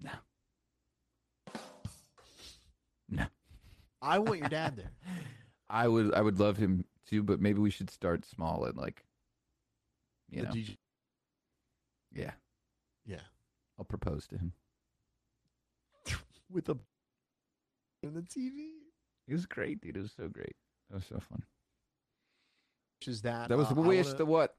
No. 0.00 0.10
No. 3.08 3.26
I 4.00 4.18
want 4.18 4.40
your 4.40 4.48
dad 4.48 4.76
there. 4.76 4.90
I 5.70 5.88
would 5.88 6.12
I 6.14 6.20
would 6.20 6.38
love 6.40 6.56
him 6.56 6.84
too, 7.06 7.22
but 7.22 7.40
maybe 7.40 7.60
we 7.60 7.70
should 7.70 7.90
start 7.90 8.24
small 8.24 8.64
and 8.64 8.76
like 8.76 9.04
you 10.30 10.40
The 10.42 10.48
know. 10.48 10.54
DJ 10.54 10.76
Yeah. 12.12 12.30
Yeah. 13.06 13.20
I'll 13.78 13.84
propose 13.84 14.26
to 14.28 14.38
him. 14.38 14.52
with 16.50 16.64
the 16.66 16.76
in 18.02 18.14
the 18.14 18.22
TV. 18.22 18.70
It 19.28 19.34
was 19.34 19.46
great, 19.46 19.80
dude. 19.80 19.96
It 19.96 20.00
was 20.00 20.12
so 20.16 20.28
great. 20.28 20.56
It 20.90 20.94
was 20.94 21.04
so 21.06 21.20
fun. 21.20 21.42
Which 23.00 23.08
is 23.08 23.22
that 23.22 23.48
That 23.48 23.56
was 23.58 23.68
uh, 23.68 23.74
the 23.74 23.80
wish, 23.82 24.06
wanna- 24.06 24.18
the 24.18 24.26
what? 24.26 24.54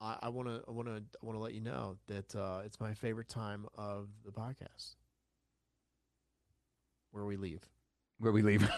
I, 0.00 0.28
want 0.28 0.48
to 0.48 0.62
I 0.68 0.70
want 0.72 0.88
to 0.88 0.96
I 1.22 1.26
want 1.26 1.38
to 1.38 1.42
let 1.42 1.54
you 1.54 1.60
know 1.60 1.96
that 2.08 2.34
uh, 2.36 2.60
it's 2.64 2.78
my 2.80 2.94
favorite 2.94 3.28
time 3.28 3.66
of 3.76 4.08
the 4.24 4.30
podcast 4.32 4.94
where 7.12 7.24
we 7.24 7.36
leave. 7.36 7.62
Where 8.18 8.32
we 8.32 8.42
leave. 8.42 8.68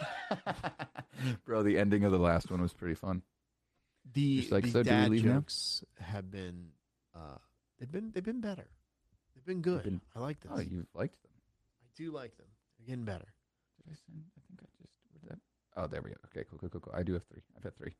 Bro, 1.44 1.64
the 1.64 1.78
ending 1.78 2.04
of 2.04 2.12
the 2.12 2.18
last 2.18 2.50
one 2.50 2.60
was 2.62 2.72
pretty 2.72 2.94
fun. 2.94 3.22
The 4.14 4.38
Just 4.40 4.52
like, 4.52 4.64
the 4.64 4.70
so 4.70 4.82
dad 4.82 5.10
leave 5.10 5.24
now? 5.24 5.34
jokes 5.34 5.84
have 6.00 6.30
been 6.30 6.68
uh, 7.14 7.38
they've 7.78 7.90
been 7.90 8.10
they've 8.14 8.24
been 8.24 8.40
better. 8.40 8.66
They've 9.34 9.44
been 9.44 9.60
good. 9.60 9.82
been- 9.84 10.00
I 10.16 10.20
like 10.20 10.40
this. 10.40 10.50
Oh, 10.54 10.60
you've 10.60 10.86
liked 10.94 11.20
them. 11.22 11.32
I 11.82 11.86
do 11.96 12.10
like 12.12 12.36
them. 12.36 12.46
They're 12.78 12.86
getting 12.86 13.04
better. 13.04 13.26
Did 13.84 13.92
I 13.92 13.96
send? 14.06 14.24
I 14.36 14.40
think 14.48 14.60
I 14.62 14.66
just. 14.80 14.92
Where'd 15.12 15.30
that? 15.30 15.82
Oh, 15.82 15.86
there 15.88 16.00
we 16.00 16.10
go. 16.10 16.16
Okay, 16.26 16.44
cool, 16.48 16.58
cool, 16.58 16.68
cool, 16.68 16.80
cool. 16.80 16.94
I 16.96 17.02
do 17.02 17.12
have 17.14 17.24
three. 17.24 17.42
I've 17.56 17.64
had 17.64 17.76
three. 17.76 17.92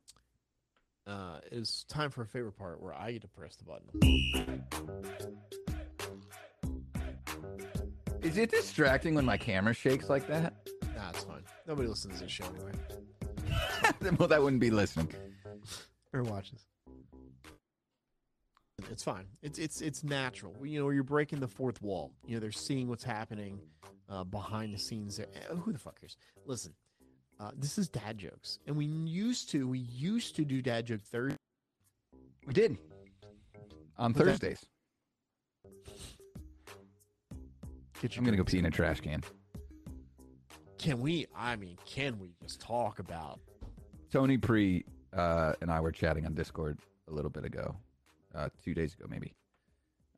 Uh, 1.07 1.39
it's 1.51 1.83
time 1.85 2.09
for 2.11 2.21
a 2.21 2.25
favorite 2.25 2.57
part 2.57 2.81
where 2.81 2.93
I 2.93 3.11
get 3.13 3.21
to 3.23 3.27
press 3.27 3.55
the 3.55 3.63
button. 3.65 4.63
Is 8.21 8.37
it 8.37 8.51
distracting 8.51 9.15
when 9.15 9.25
my 9.25 9.37
camera 9.37 9.73
shakes 9.73 10.09
like 10.09 10.27
that? 10.27 10.53
Nah, 10.95 11.11
That's 11.11 11.23
fine. 11.23 11.43
Nobody 11.67 11.87
listens 11.87 12.17
to 12.17 12.23
this 12.23 12.31
show 12.31 12.45
anyway, 12.45 12.73
well, 14.19 14.27
that 14.27 14.41
wouldn't 14.41 14.59
be 14.61 14.69
listening. 14.71 15.13
or 16.13 16.23
watches. 16.23 16.65
It's 18.91 19.03
fine. 19.03 19.25
It's 19.41 19.59
it's 19.59 19.81
it's 19.81 20.03
natural. 20.03 20.55
You 20.65 20.79
know, 20.79 20.89
you're 20.89 21.03
breaking 21.03 21.39
the 21.41 21.47
fourth 21.47 21.81
wall. 21.81 22.11
You 22.25 22.35
know, 22.35 22.39
they're 22.39 22.51
seeing 22.51 22.87
what's 22.87 23.03
happening 23.03 23.59
uh, 24.09 24.23
behind 24.23 24.73
the 24.73 24.79
scenes. 24.79 25.17
There. 25.17 25.27
Eh, 25.35 25.53
Who 25.55 25.71
the 25.71 25.77
fuck 25.79 25.99
cares? 25.99 26.17
Listen, 26.45 26.73
uh, 27.39 27.51
this 27.57 27.77
is 27.77 27.87
dad 27.87 28.17
jokes, 28.17 28.59
and 28.67 28.75
we 28.75 28.85
used 28.85 29.49
to 29.51 29.67
we 29.67 29.79
used 29.79 30.35
to 30.35 30.45
do 30.45 30.61
dad 30.61 30.85
joke 30.85 31.01
Thursday. 31.01 31.37
We 32.45 32.53
did 32.53 32.77
on 33.97 34.13
But 34.13 34.25
Thursdays. 34.25 34.65
Get 38.01 38.17
I'm 38.17 38.23
gonna 38.23 38.37
go 38.37 38.43
pee 38.43 38.59
in 38.59 38.65
a 38.65 38.71
trash 38.71 39.01
can. 39.01 39.23
Can 40.77 41.01
we? 41.01 41.27
I 41.35 41.55
mean, 41.55 41.77
can 41.85 42.17
we 42.19 42.33
just 42.41 42.61
talk 42.61 42.99
about? 42.99 43.39
Tony 44.11 44.37
Pre 44.37 44.83
uh, 45.13 45.53
and 45.61 45.71
I 45.71 45.79
were 45.79 45.91
chatting 45.91 46.25
on 46.25 46.33
Discord 46.33 46.79
a 47.09 47.11
little 47.11 47.29
bit 47.29 47.45
ago, 47.45 47.75
uh, 48.35 48.49
two 48.63 48.73
days 48.73 48.93
ago 48.93 49.05
maybe. 49.09 49.33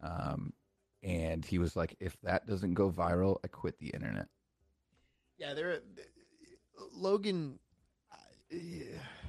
Um, 0.01 0.53
and 1.03 1.43
he 1.45 1.57
was 1.57 1.75
like, 1.75 1.95
"If 1.99 2.15
that 2.21 2.47
doesn't 2.47 2.73
go 2.73 2.91
viral, 2.91 3.37
I 3.43 3.47
quit 3.47 3.77
the 3.79 3.87
internet." 3.87 4.27
Yeah, 5.37 5.55
there. 5.55 5.79
Logan. 6.93 7.59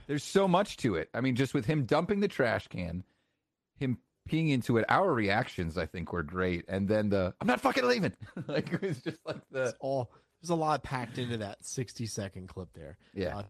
There's 0.06 0.24
so 0.24 0.48
much 0.48 0.76
to 0.78 0.96
it. 0.96 1.08
I 1.14 1.20
mean, 1.20 1.36
just 1.36 1.54
with 1.54 1.64
him 1.66 1.84
dumping 1.84 2.20
the 2.20 2.28
trash 2.28 2.68
can, 2.68 3.04
him 3.78 3.98
peeing 4.28 4.50
into 4.50 4.76
it, 4.78 4.84
our 4.88 5.12
reactions 5.12 5.78
I 5.78 5.86
think 5.86 6.12
were 6.12 6.22
great, 6.22 6.64
and 6.68 6.88
then 6.88 7.08
the 7.08 7.34
"I'm 7.40 7.46
not 7.46 7.60
fucking 7.60 7.86
leaving," 7.86 8.12
like 8.48 8.72
it 8.72 8.82
was 8.82 9.00
just 9.00 9.18
like 9.24 9.40
the 9.50 9.64
It's 9.64 9.74
all 9.80 10.12
there's 10.40 10.50
a 10.50 10.54
lot 10.54 10.82
packed 10.82 11.18
into 11.18 11.36
that 11.38 11.64
60 11.64 12.06
second 12.06 12.48
clip 12.48 12.68
there. 12.74 12.98
yeah. 13.14 13.38
Uh, 13.38 13.42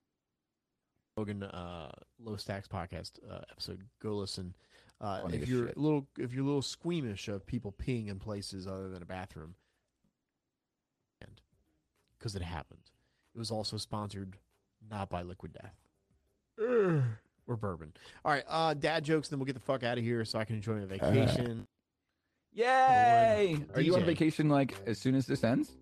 Logan 1.16 1.42
uh, 1.42 1.90
Low 2.18 2.36
Stacks 2.36 2.68
podcast 2.68 3.12
uh, 3.30 3.40
episode. 3.50 3.82
Go 4.00 4.16
listen. 4.16 4.54
Uh, 5.00 5.28
if 5.32 5.48
you're 5.48 5.66
shit. 5.66 5.76
a 5.76 5.80
little 5.80 6.06
if 6.18 6.32
you're 6.32 6.44
a 6.44 6.46
little 6.46 6.62
squeamish 6.62 7.28
of 7.28 7.44
people 7.44 7.72
peeing 7.72 8.08
in 8.08 8.18
places 8.18 8.66
other 8.66 8.88
than 8.88 9.02
a 9.02 9.06
bathroom, 9.06 9.54
and 11.20 11.40
because 12.18 12.34
it 12.34 12.42
happened, 12.42 12.91
it 13.34 13.38
was 13.38 13.50
also 13.50 13.76
sponsored 13.76 14.36
not 14.90 15.08
by 15.08 15.22
Liquid 15.22 15.52
Death 15.52 15.74
or 16.58 17.56
bourbon. 17.56 17.92
All 18.24 18.32
right, 18.32 18.44
uh, 18.48 18.74
dad 18.74 19.04
jokes. 19.04 19.28
Then 19.28 19.38
we'll 19.38 19.46
get 19.46 19.54
the 19.54 19.60
fuck 19.60 19.82
out 19.82 19.98
of 19.98 20.04
here 20.04 20.24
so 20.24 20.38
I 20.38 20.44
can 20.44 20.56
enjoy 20.56 20.74
my 20.74 20.86
vacation. 20.86 21.66
Yay! 22.52 23.56
One 23.58 23.70
Are 23.74 23.80
you 23.80 23.94
on 23.94 24.04
vacation 24.04 24.48
like 24.48 24.74
as 24.86 24.98
soon 24.98 25.14
as 25.14 25.26
this 25.26 25.42
ends? 25.42 25.72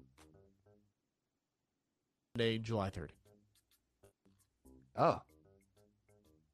Monday, 2.36 2.58
July 2.58 2.90
third. 2.90 3.12
Oh, 4.96 5.20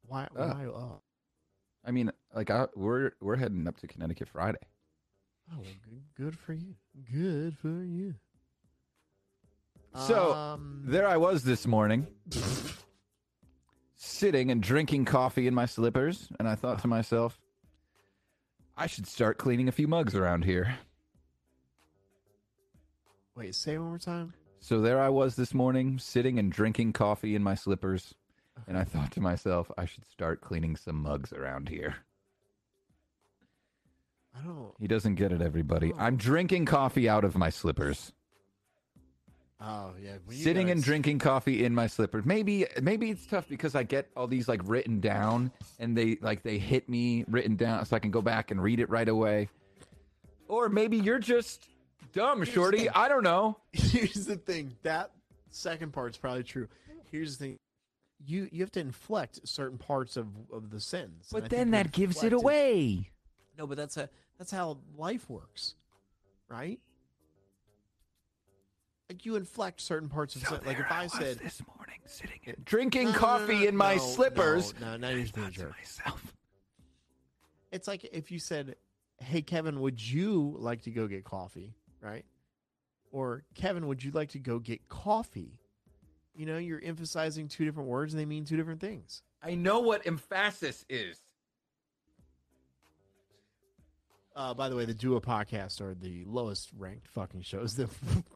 Why? 0.07 0.27
Oh. 0.35 0.47
Why? 0.47 0.67
Oh, 0.67 1.01
I 1.85 1.91
mean, 1.91 2.11
like 2.35 2.51
I, 2.51 2.67
we're 2.75 3.13
we're 3.21 3.37
heading 3.37 3.67
up 3.69 3.77
to 3.79 3.87
Connecticut 3.87 4.29
Friday. 4.29 4.59
oh 5.53 5.59
well, 5.59 5.71
good, 5.85 6.03
good 6.17 6.39
for 6.39 6.55
you. 6.55 6.75
Good 7.13 7.57
for 7.59 7.85
you. 7.85 8.15
So, 9.97 10.35
um, 10.35 10.83
There 10.85 11.09
I 11.09 11.17
was 11.17 11.43
this 11.43 11.67
morning, 11.67 12.07
sitting 13.97 14.51
and 14.51 14.63
drinking 14.63 15.07
coffee 15.07 15.47
in 15.47 15.55
my 15.55 15.67
slippers, 15.67 16.29
and 16.39 16.47
I 16.47 16.55
thought 16.55 16.81
to 16.83 16.89
myself, 16.89 17.41
I 18.77 18.87
should 18.87 19.07
start 19.07 19.39
cleaning 19.39 19.69
a 19.69 19.73
few 19.73 19.89
mugs 19.89 20.15
around 20.15 20.45
here. 20.45 20.77
Wait, 23.35 23.55
say 23.55 23.75
it 23.75 23.79
one 23.79 23.89
more 23.89 23.99
time. 23.99 24.35
So 24.61 24.81
there 24.81 25.01
I 25.01 25.09
was 25.09 25.37
this 25.37 25.55
morning, 25.55 25.99
sitting 25.99 26.39
and 26.39 26.53
drinking 26.53 26.93
coffee 26.93 27.35
in 27.35 27.43
my 27.43 27.55
slippers, 27.55 28.15
and 28.69 28.77
I 28.77 28.85
thought 28.85 29.13
to 29.13 29.21
myself, 29.21 29.71
I 29.79 29.87
should 29.87 30.05
start 30.07 30.41
cleaning 30.41 30.77
some 30.77 30.97
mugs 31.03 31.33
around 31.33 31.69
here. 31.69 31.97
I 34.39 34.43
don't. 34.45 34.73
He 34.79 34.87
doesn't 34.87 35.15
get 35.15 35.33
it, 35.33 35.41
everybody. 35.41 35.93
I'm 35.99 36.17
drinking 36.17 36.67
coffee 36.67 37.09
out 37.09 37.25
of 37.25 37.37
my 37.37 37.49
slippers. 37.49 38.13
Oh 39.59 39.93
yeah, 40.03 40.17
sitting 40.31 40.71
and 40.71 40.83
drinking 40.83 41.19
coffee 41.19 41.65
in 41.65 41.75
my 41.75 41.87
slippers. 41.87 42.27
Maybe 42.27 42.67
maybe 42.83 43.11
it's 43.11 43.25
tough 43.27 43.49
because 43.49 43.75
I 43.75 43.85
get 43.85 44.11
all 44.15 44.27
these 44.27 44.49
like 44.49 44.61
written 44.65 45.01
down 45.01 45.51
and 45.79 45.97
they 45.97 46.19
like 46.21 46.43
they 46.43 46.59
hit 46.59 46.89
me 46.91 47.25
written 47.27 47.57
down 47.57 47.87
so 47.87 47.97
I 47.97 47.99
can 47.99 48.11
go 48.11 48.21
back 48.21 48.51
and 48.51 48.63
read 48.63 48.81
it 48.81 48.91
right 48.91 49.09
away. 49.09 49.49
Or 50.49 50.69
maybe 50.69 50.99
you're 50.99 51.19
just 51.19 51.65
dumb, 52.13 52.39
Here's 52.39 52.51
shorty. 52.51 52.91
I 52.91 53.09
don't 53.09 53.23
know. 53.23 53.57
Here's 53.73 54.27
the 54.27 54.37
thing. 54.37 54.77
That 54.83 55.13
second 55.51 55.93
part's 55.93 56.19
probably 56.19 56.45
true. 56.45 56.69
Here's 57.11 57.39
the 57.39 57.45
thing. 57.47 57.59
You 58.27 58.49
you 58.53 58.61
have 58.61 58.73
to 58.73 58.81
inflect 58.81 59.41
certain 59.49 59.79
parts 59.79 60.19
of, 60.19 60.27
of 60.53 60.71
the 60.71 60.81
sentence. 60.81 61.29
But 61.33 61.49
then 61.49 61.71
that 61.71 61.93
gives 61.93 62.23
it 62.23 62.35
away. 62.35 63.11
No, 63.57 63.67
but 63.67 63.79
that's 63.79 63.97
a 63.97 64.11
that's 64.39 64.51
how 64.51 64.79
life 64.99 65.31
works, 65.31 65.77
right? 66.49 66.79
Like 69.09 69.25
you 69.25 69.37
inflect 69.37 69.81
certain 69.81 70.09
parts 70.09 70.35
of 70.35 70.43
sen- 70.43 70.61
like 70.67 70.79
if 70.81 70.91
I 70.91 71.07
said 71.07 71.39
this 71.39 71.63
morning 71.77 72.01
sitting 72.07 72.41
and 72.47 72.65
drinking 72.65 73.05
No, 73.05 73.11
no, 73.11 73.15
no, 73.15 73.21
coffee 73.21 73.61
no, 73.61 73.67
in 73.69 73.77
my 73.77 73.95
no, 73.95 74.01
slippers. 74.01 74.75
No, 74.81 74.93
no, 74.93 74.97
now 74.97 75.09
you're 75.11 75.23
just 75.23 75.35
being 75.35 75.47
a 75.47 75.51
jerk. 75.51 75.73
myself. 75.79 76.35
It's 77.71 77.87
like 77.87 78.05
if 78.05 78.31
you 78.33 78.39
said, 78.41 78.75
"Hey 79.19 79.43
Kevin, 79.43 79.81
would 79.81 80.03
you 80.05 80.57
like 80.59 80.83
to 80.83 80.91
go 80.91 81.07
get 81.07 81.25
coffee?" 81.25 81.75
Right? 82.01 82.25
Or 83.13 83.45
Kevin, 83.55 83.87
would 83.87 84.03
you 84.03 84.11
like 84.11 84.31
to 84.31 84.39
go 84.41 84.59
get 84.59 84.89
coffee? 84.89 85.61
You 86.35 86.47
know, 86.47 86.59
you're 86.59 86.83
emphasizing 86.83 87.47
two 87.49 87.65
different 87.65 87.89
words 87.89 88.13
and 88.13 88.21
they 88.21 88.27
mean 88.27 88.45
two 88.45 88.57
different 88.57 88.81
things. 88.81 89.23
I 89.43 89.55
know 89.55 89.79
what 89.81 90.07
emphasis 90.07 90.85
is. 90.89 91.21
Uh, 94.37 94.53
by 94.53 94.69
the 94.69 94.77
way, 94.77 94.85
the 94.85 94.93
Duo 94.95 95.19
podcast 95.19 95.81
are 95.81 95.95
the 95.95 96.23
lowest 96.27 96.69
ranked 96.77 97.09
fucking 97.09 97.41
shows 97.41 97.75
that 97.77 97.89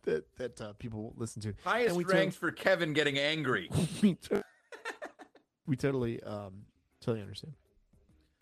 that, 0.05 0.25
that 0.39 0.61
uh, 0.61 0.73
people 0.79 1.13
listen 1.17 1.43
to. 1.43 1.55
Highest 1.63 1.89
And 1.91 1.97
we 1.99 2.05
ranked 2.05 2.37
for 2.37 2.51
Kevin 2.51 2.95
getting 2.95 3.19
angry. 3.19 3.69
we, 4.03 4.15
to- 4.15 4.43
we 5.67 5.77
totally 5.77 6.23
um, 6.23 6.63
totally 7.03 7.21
understand. 7.23 7.53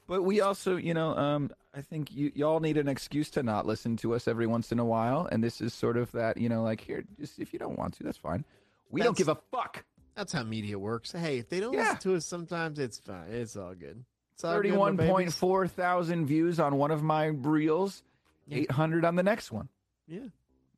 But 0.06 0.22
we 0.22 0.40
also, 0.40 0.76
you 0.76 0.94
know, 0.94 1.14
um, 1.16 1.50
I 1.74 1.82
think 1.82 2.14
you 2.14 2.30
y'all 2.34 2.60
need 2.60 2.76
an 2.78 2.88
excuse 2.88 3.28
to 3.32 3.42
not 3.42 3.66
listen 3.66 3.96
to 3.98 4.14
us 4.14 4.26
every 4.28 4.46
once 4.46 4.72
in 4.72 4.78
a 4.78 4.84
while, 4.84 5.28
and 5.30 5.42
this 5.44 5.60
is 5.60 5.74
sort 5.74 5.96
of 5.96 6.10
that, 6.12 6.36
you 6.38 6.48
know, 6.48 6.62
like 6.62 6.80
here, 6.80 7.04
just 7.18 7.38
if 7.38 7.52
you 7.52 7.58
don't 7.58 7.76
want 7.78 7.94
to, 7.98 8.04
that's 8.04 8.16
fine. 8.16 8.44
We 8.90 9.02
don't 9.02 9.16
give 9.16 9.28
a 9.28 9.36
fuck. 9.50 9.84
That's 10.14 10.32
how 10.32 10.44
media 10.44 10.78
works. 10.78 11.12
Hey, 11.12 11.38
if 11.38 11.48
they 11.50 11.60
don't 11.60 11.74
Yeah. 11.74 11.80
listen 11.80 11.98
to 11.98 12.14
us, 12.16 12.24
sometimes 12.24 12.78
it's 12.78 12.98
fine. 12.98 13.30
It's 13.30 13.54
all 13.56 13.74
good. 13.74 14.04
It's 14.38 14.44
all 14.44 14.52
good, 14.52 14.70
my 14.70 14.70
Thirty-one 14.70 14.96
point 14.98 15.32
four 15.32 15.66
thousand 15.66 16.26
views 16.26 16.60
on 16.60 16.76
one 16.76 16.92
of 16.92 17.02
my 17.02 17.24
reels, 17.26 18.04
eight 18.52 18.70
hundred 18.70 19.04
on 19.04 19.16
the 19.16 19.22
next 19.24 19.50
one. 19.50 19.68
Yeah, 20.06 20.28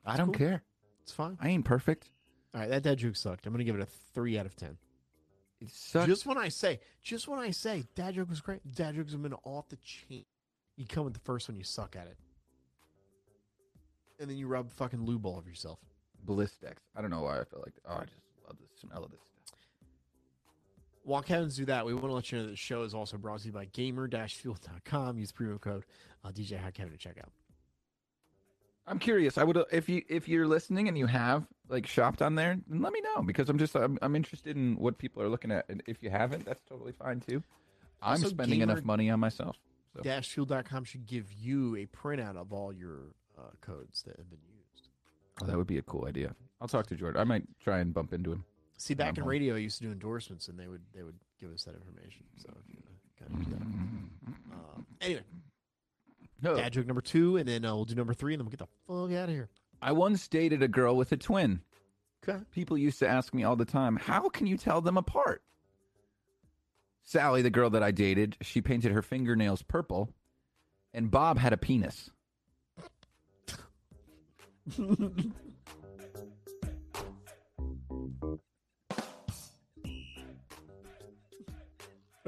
I 0.02 0.16
don't 0.16 0.28
cool. 0.28 0.34
care. 0.34 0.62
it's 1.02 1.12
fine. 1.12 1.36
I 1.38 1.50
ain't 1.50 1.66
perfect. 1.66 2.08
All 2.54 2.62
right, 2.62 2.70
that 2.70 2.82
dad 2.84 2.96
joke 2.96 3.16
sucked. 3.16 3.46
I'm 3.46 3.52
gonna 3.52 3.64
give 3.64 3.76
it 3.76 3.82
a 3.82 3.88
three 4.14 4.38
out 4.38 4.46
of 4.46 4.56
ten. 4.56 4.78
It 5.60 5.68
sucks. 5.70 6.06
Just 6.06 6.24
when 6.24 6.38
I 6.38 6.48
say, 6.48 6.80
just 7.02 7.28
when 7.28 7.38
I 7.38 7.50
say, 7.50 7.84
dad 7.94 8.14
joke 8.14 8.30
was 8.30 8.40
great. 8.40 8.60
Dad 8.74 8.94
jokes 8.94 9.12
have 9.12 9.22
been 9.22 9.34
off 9.44 9.68
the 9.68 9.76
chain. 9.76 10.24
You 10.78 10.86
come 10.86 11.04
with 11.04 11.12
the 11.12 11.20
first 11.20 11.46
one, 11.46 11.58
you 11.58 11.64
suck 11.64 11.96
at 11.96 12.06
it, 12.06 12.16
and 14.18 14.30
then 14.30 14.38
you 14.38 14.46
rub 14.46 14.72
fucking 14.72 15.04
lube 15.04 15.26
all 15.26 15.38
of 15.38 15.46
yourself. 15.46 15.78
Ballistics. 16.24 16.80
I 16.96 17.02
don't 17.02 17.10
know 17.10 17.20
why 17.20 17.40
I 17.40 17.44
feel 17.44 17.60
like. 17.62 17.74
Oh, 17.86 17.96
I 17.96 18.04
just 18.04 18.22
love 18.46 18.56
the 18.58 18.86
smell 18.88 19.04
of 19.04 19.10
this 19.10 19.20
stuff. 19.20 19.39
While 21.02 21.22
Kevin's 21.22 21.56
do 21.56 21.64
that, 21.66 21.86
we 21.86 21.94
want 21.94 22.06
to 22.06 22.12
let 22.12 22.30
you 22.30 22.38
know 22.38 22.44
that 22.44 22.50
the 22.50 22.56
show 22.56 22.82
is 22.82 22.94
also 22.94 23.16
brought 23.16 23.40
to 23.40 23.46
you 23.46 23.52
by 23.52 23.64
gamer-fuel.com. 23.66 25.18
Use 25.18 25.32
promo 25.32 25.60
code 25.60 25.84
uh, 26.24 26.28
DJ 26.28 26.60
Hi 26.60 26.70
Kevin 26.70 26.92
to 26.92 26.98
check 26.98 27.16
out. 27.18 27.30
I'm 28.86 28.98
curious. 28.98 29.38
I 29.38 29.44
would 29.44 29.56
if 29.70 29.88
you 29.88 30.02
if 30.08 30.28
you're 30.28 30.46
listening 30.48 30.88
and 30.88 30.98
you 30.98 31.06
have 31.06 31.46
like 31.68 31.86
shopped 31.86 32.22
on 32.22 32.34
there, 32.34 32.58
then 32.66 32.82
let 32.82 32.92
me 32.92 33.00
know 33.00 33.22
because 33.22 33.48
I'm 33.48 33.58
just 33.58 33.76
I'm, 33.76 33.98
I'm 34.02 34.16
interested 34.16 34.56
in 34.56 34.76
what 34.76 34.98
people 34.98 35.22
are 35.22 35.28
looking 35.28 35.52
at. 35.52 35.66
And 35.68 35.82
if 35.86 36.02
you 36.02 36.10
haven't, 36.10 36.44
that's 36.44 36.64
totally 36.68 36.92
fine 36.92 37.20
too. 37.20 37.42
I'm 38.02 38.12
Also, 38.12 38.28
spending 38.28 38.62
enough 38.62 38.82
money 38.82 39.08
on 39.10 39.20
myself. 39.20 39.56
So. 39.94 40.02
Dashfuel.com 40.02 40.84
should 40.84 41.06
give 41.06 41.32
you 41.32 41.76
a 41.76 41.86
printout 41.86 42.36
of 42.36 42.52
all 42.52 42.72
your 42.72 43.12
uh, 43.38 43.50
codes 43.60 44.02
that 44.02 44.16
have 44.16 44.30
been 44.30 44.40
used. 44.48 44.88
Oh, 45.42 45.46
that 45.46 45.56
would 45.56 45.66
be 45.66 45.78
a 45.78 45.82
cool 45.82 46.06
idea. 46.06 46.34
I'll 46.60 46.68
talk 46.68 46.86
to 46.88 46.94
Jordan. 46.96 47.20
I 47.20 47.24
might 47.24 47.44
try 47.62 47.78
and 47.78 47.92
bump 47.94 48.12
into 48.12 48.32
him. 48.32 48.44
See, 48.80 48.94
back 48.94 49.18
in 49.18 49.24
radio, 49.24 49.56
I 49.56 49.58
used 49.58 49.76
to 49.78 49.84
do 49.84 49.92
endorsements, 49.92 50.48
and 50.48 50.58
they 50.58 50.66
would 50.66 50.80
they 50.94 51.02
would 51.02 51.18
give 51.38 51.52
us 51.52 51.64
that 51.64 51.74
information. 51.74 52.24
So 52.38 52.48
if 52.64 52.74
you 52.74 52.82
kind 53.18 53.30
of 53.34 53.44
do 53.44 53.50
that. 53.52 54.54
Uh, 54.54 54.80
anyway, 55.02 55.22
Oh, 56.42 56.56
dad 56.56 56.72
joke 56.72 56.86
number 56.86 57.02
two, 57.02 57.36
and 57.36 57.46
then 57.46 57.66
uh, 57.66 57.74
we'll 57.74 57.84
do 57.84 57.94
number 57.94 58.14
three, 58.14 58.32
and 58.32 58.40
then 58.40 58.46
we'll 58.46 58.50
get 58.52 58.60
the 58.60 58.68
fuck 58.86 59.12
out 59.18 59.28
of 59.28 59.34
here. 59.34 59.50
I 59.82 59.92
once 59.92 60.26
dated 60.28 60.62
a 60.62 60.68
girl 60.68 60.96
with 60.96 61.12
a 61.12 61.18
twin. 61.18 61.60
Okay. 62.26 62.42
People 62.52 62.78
used 62.78 62.98
to 63.00 63.08
ask 63.08 63.34
me 63.34 63.44
all 63.44 63.56
the 63.56 63.66
time, 63.66 63.96
"How 63.96 64.30
can 64.30 64.46
you 64.46 64.56
tell 64.56 64.80
them 64.80 64.96
apart?" 64.96 65.42
Sally, 67.02 67.42
the 67.42 67.50
girl 67.50 67.68
that 67.70 67.82
I 67.82 67.90
dated, 67.90 68.38
she 68.40 68.62
painted 68.62 68.92
her 68.92 69.02
fingernails 69.02 69.60
purple, 69.62 70.08
and 70.94 71.10
Bob 71.10 71.36
had 71.38 71.52
a 71.52 71.58
penis. 71.58 72.08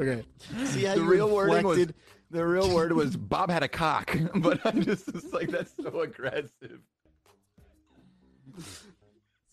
Okay. 0.09 0.25
See 0.67 0.85
how 0.85 0.95
the 0.95 1.03
real 1.03 1.29
word 1.29 1.65
was 1.65 1.89
the 2.31 2.47
real 2.47 2.75
word 2.75 2.93
was 2.93 3.17
Bob 3.17 3.51
had 3.51 3.63
a 3.63 3.69
cock, 3.69 4.17
but 4.37 4.65
I 4.67 4.73
just 4.73 5.13
was 5.13 5.33
like 5.33 5.51
that's 5.51 5.73
so 5.81 6.01
aggressive. 6.01 6.81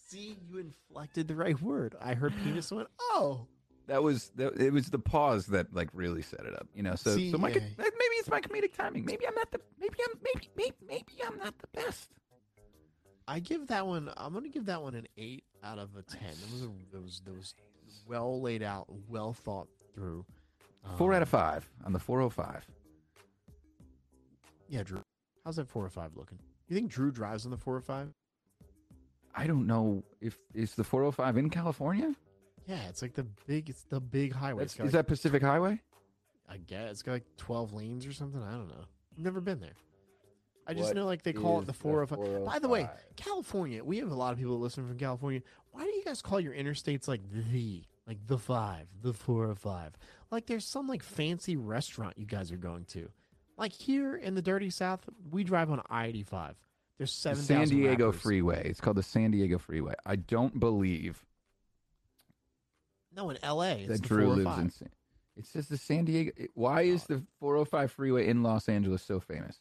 See, 0.07 0.38
you 0.49 0.57
inflected 0.57 1.27
the 1.27 1.35
right 1.35 1.61
word. 1.61 1.95
I 2.01 2.15
heard 2.15 2.34
penis 2.43 2.71
went, 2.71 2.88
oh. 2.99 3.47
That 3.88 4.03
was 4.03 4.31
that, 4.35 4.55
it 4.59 4.71
was 4.71 4.89
the 4.89 4.99
pause 4.99 5.47
that 5.47 5.73
like 5.73 5.89
really 5.93 6.21
set 6.21 6.41
it 6.41 6.53
up, 6.53 6.67
you 6.76 6.84
know. 6.84 6.95
So 6.95 7.15
See, 7.15 7.31
so 7.31 7.39
my 7.39 7.49
yeah. 7.49 7.59
maybe 7.77 8.15
it's 8.17 8.30
my 8.30 8.39
comedic 8.39 8.73
timing. 8.73 9.03
Maybe 9.03 9.27
I'm 9.27 9.34
not 9.34 9.51
the 9.51 9.59
maybe 9.80 9.95
I'm 10.07 10.19
maybe 10.23 10.47
maybe 10.55 10.76
maybe 10.88 11.23
I'm 11.26 11.38
not 11.39 11.57
the 11.57 11.67
best. 11.73 12.09
I 13.27 13.39
give 13.39 13.67
that 13.67 13.88
one. 13.88 14.11
I'm 14.15 14.34
gonna 14.34 14.49
give 14.49 14.67
that 14.67 14.84
one 14.84 14.93
an 14.93 15.07
eight 15.17 15.43
out 15.63 15.80
of 15.80 15.95
a 15.95 16.03
ten. 16.03 16.30
It 16.30 16.51
was 16.51 16.61
a, 16.61 16.97
it 16.97 17.01
was 17.03 17.21
it 17.26 17.35
was 17.35 17.55
well 18.07 18.39
laid 18.39 18.61
out, 18.61 18.88
well 19.07 19.34
thought 19.34 19.67
through. 19.95 20.23
Four 20.97 21.11
Um, 21.11 21.18
out 21.18 21.22
of 21.22 21.30
five 21.30 21.69
on 21.85 21.93
the 21.93 21.99
405. 21.99 22.65
Yeah, 24.68 24.84
Drew. 24.84 25.03
How's 25.43 25.56
that 25.57 25.68
405 25.68 26.15
looking? 26.15 26.39
You 26.68 26.76
think 26.76 26.91
Drew 26.91 27.11
drives 27.11 27.45
on 27.45 27.51
the 27.51 27.57
405? 27.57 28.14
I 29.35 29.47
don't 29.47 29.68
know 29.68 30.03
if 30.22 30.38
is 30.53 30.76
the 30.76 30.84
405 30.84 31.38
in 31.38 31.49
California. 31.49 32.15
Yeah, 32.68 32.88
it's 32.88 33.01
like 33.01 33.14
the 33.14 33.23
big. 33.47 33.69
It's 33.69 33.84
the 33.84 33.99
big 33.99 34.34
highway. 34.34 34.60
That's, 34.64 34.73
It's 34.73 34.77
got 34.77 34.88
is 34.88 34.93
like- 34.93 35.06
that 35.06 35.07
Pacific 35.07 35.41
Highway? 35.41 35.81
I 36.47 36.57
guess 36.57 36.91
it's 36.91 37.01
got 37.03 37.14
like 37.14 37.26
twelve 37.38 37.73
lanes 37.73 38.06
or 38.07 38.11
something. 38.14 38.41
I 38.41 38.51
don't 38.51 38.68
know. 38.68 38.85
I've 39.18 39.23
never 39.23 39.39
been 39.41 39.60
there. 39.60 39.73
I 40.68 40.73
just 40.73 40.88
What 40.89 40.95
know 40.97 41.06
like 41.06 41.23
they 41.23 41.34
call 41.34 41.57
it 41.60 41.61
the 41.61 41.68
the 41.68 41.73
four 41.73 42.01
of. 42.03 42.10
By 42.10 42.60
the 42.60 42.68
way, 42.68 42.81
405? 42.81 43.15
California. 43.15 43.84
We 43.84 43.97
have 43.99 44.11
a 44.11 44.15
lot 44.15 44.34
of 44.34 44.39
people 44.39 44.53
that 44.57 44.64
listen 44.64 44.88
from 44.88 44.97
California. 44.97 45.41
Why 45.72 45.84
do 45.84 45.89
you 45.89 46.03
guys 46.03 46.22
call 46.22 46.39
your 46.39 46.53
interstates 46.53 47.07
like 47.07 47.22
the, 47.31 47.84
like 48.10 48.18
the 48.27 48.38
five, 48.40 48.88
the 49.02 49.14
four 49.14 49.45
or 49.49 49.56
five? 49.56 49.94
Like 50.31 50.48
there's 50.48 50.65
some 50.65 50.88
like 50.88 51.03
fancy 51.03 51.56
restaurant 51.56 52.18
you 52.18 52.26
guys 52.26 52.52
are 52.52 52.57
going 52.57 52.84
to. 52.86 53.10
Like 53.56 53.72
here 53.72 54.15
in 54.15 54.34
the 54.36 54.41
dirty 54.41 54.69
South, 54.72 55.02
we 55.31 55.44
drive 55.44 55.69
on 55.69 55.81
I-85. 55.90 56.56
There's 56.98 57.11
The 57.11 57.36
seven. 57.36 57.44
San 57.44 57.68
Diego 57.69 58.07
rappers. 58.07 58.22
Freeway. 58.22 58.68
It's 58.68 58.81
called 58.81 58.98
the 58.98 59.03
San 59.03 59.31
Diego 59.31 59.57
Freeway. 59.60 59.94
I 60.06 60.15
don't 60.18 60.60
believe 60.60 61.23
No, 63.15 63.30
in 63.30 63.38
L.A. 63.44 63.76
It's 63.81 63.88
that 63.88 64.02
the 64.02 64.07
Drew 64.07 64.34
lives 64.34 64.57
in. 64.57 64.69
San, 64.72 64.90
it 65.38 65.45
says 65.45 65.68
the 65.68 65.77
San 65.77 66.06
Diego. 66.06 66.31
Why 66.56 66.81
is 66.81 67.03
the 67.06 67.23
405 67.40 67.91
freeway 67.91 68.27
in 68.27 68.44
Los 68.44 68.68
Angeles 68.68 69.03
so 69.03 69.19
famous? 69.19 69.57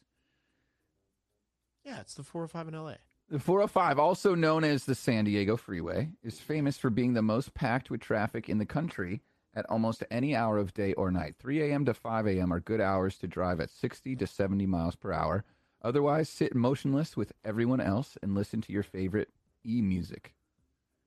Yeah, 1.85 1.99
it's 2.01 2.15
the 2.15 2.23
405 2.23 2.67
in 2.69 2.75
L.A. 2.75 2.97
The 3.31 3.37
405, 3.37 3.99
also 3.99 4.33
known 4.33 4.63
as 4.63 4.85
the 4.85 4.95
San 4.95 5.25
Diego 5.25 5.55
Freeway, 5.55 6.09
is 6.23 6.39
famous 6.39 6.79
for 6.79 6.89
being 6.89 7.13
the 7.13 7.21
most 7.21 7.53
packed 7.53 7.91
with 7.91 8.01
traffic 8.01 8.49
in 8.49 8.57
the 8.57 8.65
country 8.65 9.21
at 9.53 9.69
almost 9.69 10.03
any 10.09 10.35
hour 10.35 10.57
of 10.57 10.73
day 10.73 10.93
or 10.93 11.11
night. 11.11 11.35
3 11.37 11.61
a.m. 11.61 11.85
to 11.85 11.93
5 11.93 12.25
a.m. 12.25 12.51
are 12.51 12.59
good 12.59 12.81
hours 12.81 13.17
to 13.17 13.27
drive 13.27 13.59
at 13.59 13.69
60 13.69 14.15
to 14.15 14.25
70 14.25 14.65
miles 14.65 14.95
per 14.95 15.11
hour. 15.11 15.45
Otherwise, 15.83 16.27
sit 16.27 16.55
motionless 16.55 17.15
with 17.15 17.31
everyone 17.45 17.79
else 17.79 18.17
and 18.23 18.33
listen 18.33 18.61
to 18.61 18.73
your 18.73 18.81
favorite 18.81 19.29
e 19.63 19.79
music. 19.79 20.33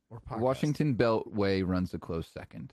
Or 0.09 0.21
podcast. 0.21 0.39
Washington 0.39 0.95
Beltway 0.95 1.67
runs 1.67 1.93
a 1.93 1.99
close 1.99 2.29
second. 2.29 2.73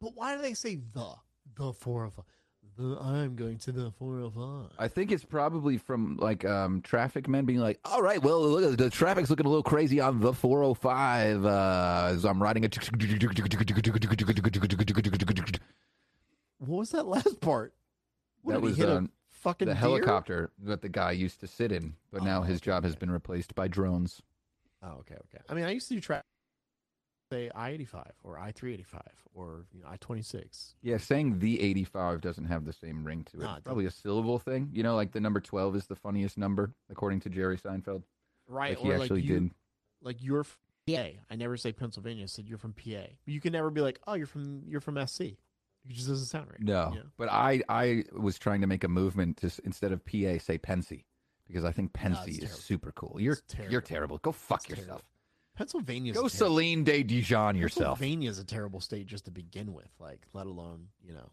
But 0.00 0.12
why 0.14 0.36
do 0.36 0.42
they 0.42 0.54
say 0.54 0.76
the 0.76 1.14
the 1.56 1.72
405? 1.72 2.24
The 2.24 2.37
I'm 2.78 3.34
going 3.34 3.58
to 3.58 3.72
the 3.72 3.90
405. 3.98 4.72
I 4.78 4.86
think 4.88 5.10
it's 5.10 5.24
probably 5.24 5.78
from 5.78 6.16
like 6.18 6.44
um, 6.44 6.80
traffic 6.80 7.26
men 7.28 7.44
being 7.44 7.58
like, 7.58 7.80
"All 7.84 8.02
right, 8.02 8.22
well, 8.22 8.40
look, 8.40 8.76
the 8.76 8.88
traffic's 8.90 9.30
looking 9.30 9.46
a 9.46 9.48
little 9.48 9.62
crazy 9.64 10.00
on 10.00 10.20
the 10.20 10.32
405 10.32 11.44
uh, 11.44 12.08
as 12.12 12.24
I'm 12.24 12.40
riding 12.42 12.64
a." 12.64 12.68
What 16.58 16.78
was 16.78 16.90
that 16.90 17.06
last 17.06 17.40
part? 17.40 17.72
What, 18.42 18.52
That 18.54 18.60
was 18.60 18.76
hit 18.76 18.88
a 18.88 18.96
um, 18.98 19.10
fucking 19.30 19.68
the 19.68 19.74
deer? 19.74 19.80
helicopter 19.80 20.50
that 20.64 20.82
the 20.82 20.88
guy 20.88 21.12
used 21.12 21.40
to 21.40 21.46
sit 21.46 21.72
in, 21.72 21.94
but 22.12 22.22
now 22.22 22.40
Oh, 22.40 22.42
his 22.42 22.58
okay, 22.58 22.66
job 22.66 22.84
has 22.84 22.96
been 22.96 23.10
replaced 23.10 23.54
by 23.54 23.68
drones. 23.68 24.22
Oh, 24.82 24.98
okay, 25.00 25.14
okay. 25.14 25.42
I 25.48 25.54
mean, 25.54 25.64
I 25.64 25.70
used 25.70 25.88
to 25.88 25.94
do 25.94 26.00
track, 26.00 26.24
say 27.30 27.50
I 27.54 27.70
eighty 27.70 27.84
five 27.84 28.12
or 28.22 28.38
I 28.38 28.52
three 28.52 28.72
eighty 28.74 28.82
five 28.82 29.02
or 29.34 29.64
you 29.72 29.80
know 29.82 29.88
I 29.90 29.96
twenty 29.96 30.22
six. 30.22 30.74
Yeah, 30.82 30.96
saying 30.98 31.38
the 31.38 31.60
85 31.60 32.20
doesn't 32.20 32.46
have 32.46 32.64
the 32.64 32.72
same 32.72 33.04
ring 33.04 33.24
to 33.32 33.38
it. 33.40 33.44
No, 33.44 33.54
it 33.54 33.64
probably 33.64 33.86
a 33.86 33.90
syllable 33.90 34.38
thing. 34.38 34.70
You 34.72 34.82
know, 34.82 34.96
like 34.96 35.12
the 35.12 35.20
number 35.20 35.40
12 35.40 35.76
is 35.76 35.86
the 35.86 35.94
funniest 35.96 36.38
number, 36.38 36.72
according 36.90 37.20
to 37.20 37.28
Jerry 37.28 37.56
Seinfeld. 37.58 38.02
Right, 38.48 38.70
Like 38.70 38.78
he 38.78 38.90
or 38.90 38.94
actually 39.02 39.20
like 39.20 39.28
you, 39.28 39.40
did. 39.40 39.50
like 40.02 40.16
you're 40.22 40.44
from 40.44 40.58
PA. 40.88 41.06
I 41.30 41.36
never 41.36 41.56
say 41.56 41.72
Pennsylvania. 41.72 42.24
I 42.24 42.26
said 42.26 42.48
you're 42.48 42.58
from 42.58 42.72
PA. 42.72 43.04
You 43.26 43.40
can 43.40 43.52
never 43.52 43.70
be 43.70 43.80
like, 43.82 44.00
oh, 44.06 44.14
you're 44.14 44.26
from 44.26 44.62
you're 44.66 44.80
from 44.80 44.98
SC. 45.06 45.20
It 45.20 45.36
just 45.90 46.08
doesn't 46.08 46.26
sound 46.26 46.48
right. 46.50 46.60
No, 46.60 46.90
you 46.92 47.00
know? 47.00 47.06
but 47.16 47.30
I 47.30 47.62
I 47.68 48.04
was 48.12 48.38
trying 48.38 48.60
to 48.62 48.66
make 48.66 48.84
a 48.84 48.88
movement 48.88 49.36
to 49.38 49.50
instead 49.64 49.92
of 49.92 50.04
PA 50.04 50.38
say 50.38 50.58
Pensy 50.58 51.04
because 51.46 51.64
I 51.64 51.72
think 51.72 51.92
No, 51.94 52.10
Pensy 52.10 52.28
is 52.30 52.38
terrible. 52.38 52.58
super 52.58 52.92
cool. 52.92 53.16
You're 53.20 53.36
terrible. 53.48 53.72
you're 53.72 53.80
terrible. 53.80 54.18
Go 54.18 54.32
fuck 54.32 54.68
It's 54.70 54.80
terrible. 54.80 55.02
Yourself. 55.58 55.86
Pennsylvania's 55.86 56.16
Go 56.16 56.28
Celine 56.28 56.84
de 56.84 57.02
Dijon 57.02 57.56
yourself. 57.56 57.98
Pennsylvania's 57.98 58.38
a 58.38 58.44
terrible 58.44 58.80
state 58.80 59.06
just 59.06 59.24
to 59.26 59.30
begin 59.30 59.72
with. 59.72 59.90
Like, 59.98 60.20
let 60.32 60.46
alone 60.46 60.88
you 61.02 61.12
know. 61.14 61.30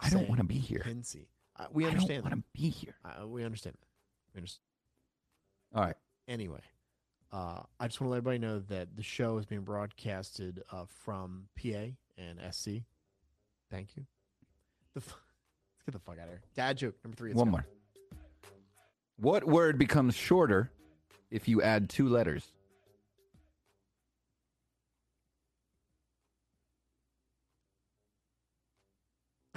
I 0.00 0.10
don't 0.10 0.28
want 0.28 0.40
to 0.40 0.46
be 0.46 0.58
here. 0.58 0.82
Pensy. 0.86 1.26
Uh, 1.58 1.66
we 1.72 1.84
I 1.84 1.88
understand. 1.88 2.22
don't 2.24 2.32
want 2.32 2.44
to 2.44 2.60
be 2.60 2.68
here. 2.68 2.94
Uh, 3.04 3.26
we 3.26 3.44
understand. 3.44 3.74
That. 3.74 3.86
We 4.34 4.38
understand. 4.40 4.62
All 5.74 5.82
right. 5.82 5.96
anyway, 6.28 6.60
uh, 7.32 7.60
I 7.80 7.86
just 7.88 8.00
want 8.00 8.08
to 8.08 8.10
let 8.12 8.18
everybody 8.18 8.38
know 8.38 8.60
that 8.68 8.96
the 8.96 9.02
show 9.02 9.38
is 9.38 9.46
being 9.46 9.62
broadcasted 9.62 10.62
uh, 10.70 10.84
from 11.04 11.48
PA 11.60 11.86
and 12.18 12.38
SC. 12.54 12.82
Thank 13.70 13.96
you. 13.96 14.06
The 14.94 15.00
f- 15.00 15.08
let's 15.08 15.82
get 15.86 15.92
the 15.92 15.98
fuck 15.98 16.18
out 16.18 16.24
of 16.24 16.28
here. 16.28 16.40
Dad 16.54 16.76
joke 16.78 16.94
number 17.04 17.16
three. 17.16 17.32
One 17.32 17.46
go. 17.46 17.50
more. 17.52 17.66
What 19.18 19.44
word 19.44 19.78
becomes 19.78 20.14
shorter 20.14 20.70
if 21.30 21.48
you 21.48 21.62
add 21.62 21.88
two 21.88 22.08
letters? 22.08 22.46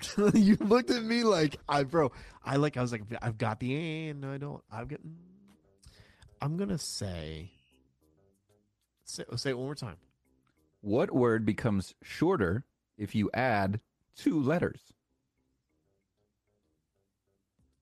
you 0.34 0.58
looked 0.60 0.92
at 0.92 1.04
me 1.04 1.24
like 1.24 1.58
I, 1.68 1.84
bro. 1.84 2.12
I 2.44 2.58
like. 2.58 2.78
I 2.78 2.82
was 2.82 2.92
like, 2.92 3.04
I've 3.22 3.38
got 3.38 3.60
the 3.60 4.10
and 4.10 4.22
no, 4.22 4.32
I 4.32 4.38
don't. 4.38 4.64
I've 4.72 4.88
got. 4.88 5.00
Mm. 5.02 5.14
I'm 6.42 6.58
gonna 6.58 6.78
say. 6.78 7.52
Say, 9.04 9.24
oh, 9.30 9.36
say 9.36 9.52
it 9.52 9.58
one 9.58 9.66
more 9.66 9.76
time. 9.76 9.98
What 10.82 11.12
word 11.12 11.46
becomes 11.46 11.96
shorter 12.04 12.64
if 12.98 13.16
you 13.16 13.30
add 13.34 13.80
two 14.16 14.42
letters? 14.42 14.80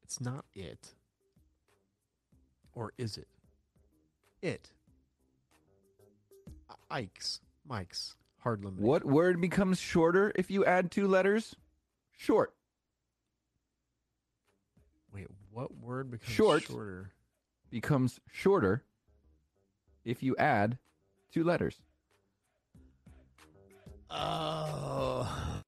It's 0.04 0.22
not 0.22 0.46
it. 0.54 0.94
Or 2.74 2.94
is 2.98 3.18
it? 3.18 3.28
It. 4.42 4.70
Ike's. 6.90 7.42
Mike's. 7.68 8.16
Hard 8.40 8.64
lemonade. 8.64 8.86
What 8.86 9.04
word 9.04 9.42
becomes 9.42 9.80
shorter 9.80 10.32
if 10.36 10.50
you 10.50 10.64
add 10.64 10.92
two 10.92 11.08
letters? 11.08 11.56
Short. 12.18 12.54
Wait, 15.14 15.28
what 15.52 15.76
word 15.78 16.12
becomes 16.12 16.34
Short. 16.34 16.64
shorter? 16.64 17.12
becomes 17.70 18.20
shorter 18.32 18.84
if 20.06 20.24
you 20.24 20.36
add 20.38 20.78
two 21.34 21.44
letters. 21.44 21.82
Oh. 24.10 25.62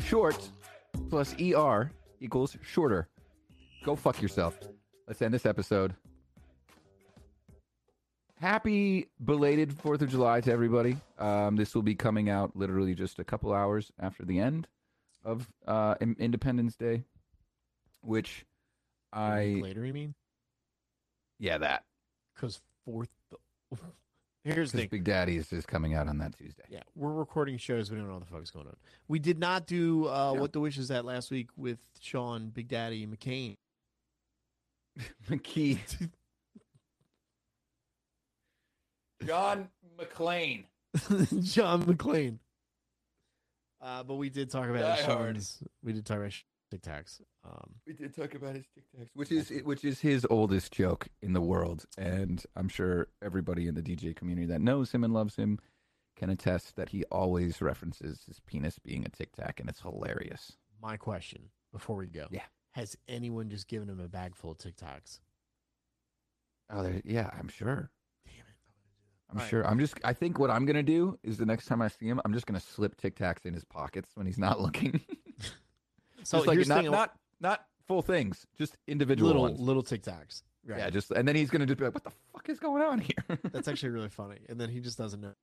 Short 0.00 0.48
plus 1.10 1.34
ER 1.40 1.90
equals 2.20 2.56
shorter. 2.62 3.08
Go 3.84 3.94
fuck 3.94 4.20
yourself. 4.22 4.58
Let's 5.06 5.20
end 5.20 5.34
this 5.34 5.44
episode. 5.46 5.94
Happy 8.40 9.08
belated 9.24 9.70
4th 9.70 10.02
of 10.02 10.10
July 10.10 10.40
to 10.40 10.50
everybody. 10.50 10.96
Um, 11.18 11.56
this 11.56 11.74
will 11.74 11.82
be 11.82 11.94
coming 11.94 12.30
out 12.30 12.56
literally 12.56 12.94
just 12.94 13.18
a 13.18 13.24
couple 13.24 13.52
hours 13.52 13.92
after 14.00 14.24
the 14.24 14.38
end 14.38 14.66
of 15.24 15.48
uh, 15.66 15.94
Independence 16.00 16.76
Day, 16.76 17.04
which 18.02 18.44
I. 19.12 19.58
later, 19.62 19.84
you 19.84 19.92
mean? 19.92 20.14
Yeah, 21.38 21.58
that. 21.58 21.84
Because 22.34 22.60
fourth. 22.84 23.08
Here's 24.44 24.72
the 24.72 24.78
thing. 24.78 24.88
Big 24.90 25.04
Daddy 25.04 25.36
is, 25.38 25.50
is 25.54 25.64
coming 25.64 25.94
out 25.94 26.06
on 26.06 26.18
that 26.18 26.36
Tuesday. 26.36 26.64
Yeah, 26.68 26.82
we're 26.94 27.12
recording 27.14 27.56
shows. 27.56 27.90
We 27.90 27.96
don't 27.96 28.06
know 28.06 28.12
what 28.14 28.26
the 28.26 28.30
fuck 28.30 28.42
is 28.42 28.50
going 28.50 28.66
on. 28.66 28.76
We 29.08 29.18
did 29.18 29.38
not 29.38 29.66
do 29.66 30.06
uh, 30.06 30.32
Yeah. 30.34 30.40
what 30.40 30.52
the 30.52 30.60
wish 30.60 30.76
is 30.76 30.90
at 30.90 31.06
last 31.06 31.30
week 31.30 31.48
with 31.56 31.78
Sean 32.00 32.50
Big 32.50 32.68
Daddy 32.68 33.06
McCain. 33.06 33.56
McKee. 35.30 35.78
John 39.26 39.68
McClane. 39.98 40.64
John 41.42 41.82
McClane. 41.84 42.38
Uh, 43.84 44.02
but 44.02 44.14
we 44.14 44.30
did 44.30 44.50
talk 44.50 44.66
about 44.68 44.80
Die 44.80 45.02
Hard. 45.02 45.36
Sean's. 45.36 45.62
We 45.82 45.92
did 45.92 46.06
talk 46.06 46.16
about 46.18 46.32
Tic 46.70 46.80
Tacs. 46.82 47.20
Um, 47.44 47.74
We 47.86 47.92
did 47.92 48.16
talk 48.16 48.34
about 48.34 48.54
his 48.54 48.64
Tic 48.74 48.84
Tacs, 48.96 49.08
which 49.14 49.30
is 49.30 49.50
which 49.64 49.84
is 49.84 50.00
his 50.00 50.26
oldest 50.30 50.72
joke 50.72 51.08
in 51.20 51.34
the 51.34 51.42
world, 51.42 51.84
and 51.98 52.42
I'm 52.56 52.68
sure 52.68 53.08
everybody 53.22 53.68
in 53.68 53.74
the 53.74 53.82
DJ 53.82 54.16
community 54.16 54.46
that 54.46 54.62
knows 54.62 54.92
him 54.92 55.04
and 55.04 55.12
loves 55.12 55.36
him 55.36 55.58
can 56.16 56.30
attest 56.30 56.76
that 56.76 56.88
he 56.90 57.04
always 57.10 57.60
references 57.60 58.22
his 58.26 58.40
penis 58.40 58.78
being 58.78 59.04
a 59.04 59.08
tic 59.10 59.32
tac, 59.32 59.60
and 59.60 59.68
it's 59.68 59.80
hilarious. 59.80 60.52
My 60.80 60.96
question 60.96 61.50
before 61.72 61.96
we 61.96 62.06
go. 62.06 62.26
Yeah. 62.30 62.42
Has 62.72 62.96
anyone 63.06 63.50
just 63.50 63.68
given 63.68 63.88
him 63.88 64.00
a 64.00 64.08
bag 64.08 64.34
full 64.34 64.52
of 64.52 64.58
Tic 64.58 64.76
Tacs? 64.76 65.20
Oh, 66.70 66.90
yeah, 67.04 67.30
I'm 67.38 67.48
sure. 67.48 67.90
I'm 69.34 69.40
Right. 69.40 69.48
sure. 69.48 69.66
I'm 69.66 69.78
just. 69.80 69.94
I 70.04 70.12
think 70.12 70.38
what 70.38 70.50
I'm 70.50 70.64
gonna 70.64 70.82
do 70.82 71.18
is 71.24 71.36
the 71.38 71.44
next 71.46 71.66
time 71.66 71.82
I 71.82 71.88
see 71.88 72.06
him, 72.06 72.20
I'm 72.24 72.32
just 72.32 72.46
gonna 72.46 72.60
slip 72.60 72.96
Tic 72.96 73.16
Tacs 73.16 73.44
in 73.44 73.52
his 73.52 73.64
pockets 73.64 74.08
when 74.14 74.26
he's 74.26 74.38
not 74.38 74.60
looking. 74.62 75.00
So 76.22 76.38
just 76.38 76.46
like 76.48 76.66
not 76.68 76.84
not 76.90 77.12
not 77.40 77.66
full 77.86 78.00
things, 78.00 78.46
just 78.56 78.78
individual 78.86 79.26
little 79.26 79.42
ones. 79.42 79.60
little 79.60 79.82
Tic 79.82 80.02
Tacs. 80.02 80.42
Right. 80.66 80.78
Yeah, 80.78 80.88
just 80.90 81.10
and 81.10 81.28
then 81.28 81.36
he's 81.36 81.50
gonna 81.50 81.66
just 81.66 81.78
be 81.78 81.84
like, 81.84 81.92
"What 81.94 82.04
the 82.04 82.12
fuck 82.32 82.48
is 82.48 82.58
going 82.58 82.82
on 82.82 82.98
here?" 83.00 83.38
That's 83.52 83.68
actually 83.68 83.90
really 83.90 84.08
funny. 84.08 84.38
And 84.48 84.58
then 84.58 84.70
he 84.70 84.80
just 84.80 84.96
doesn't 84.96 85.20
know. 85.20 85.34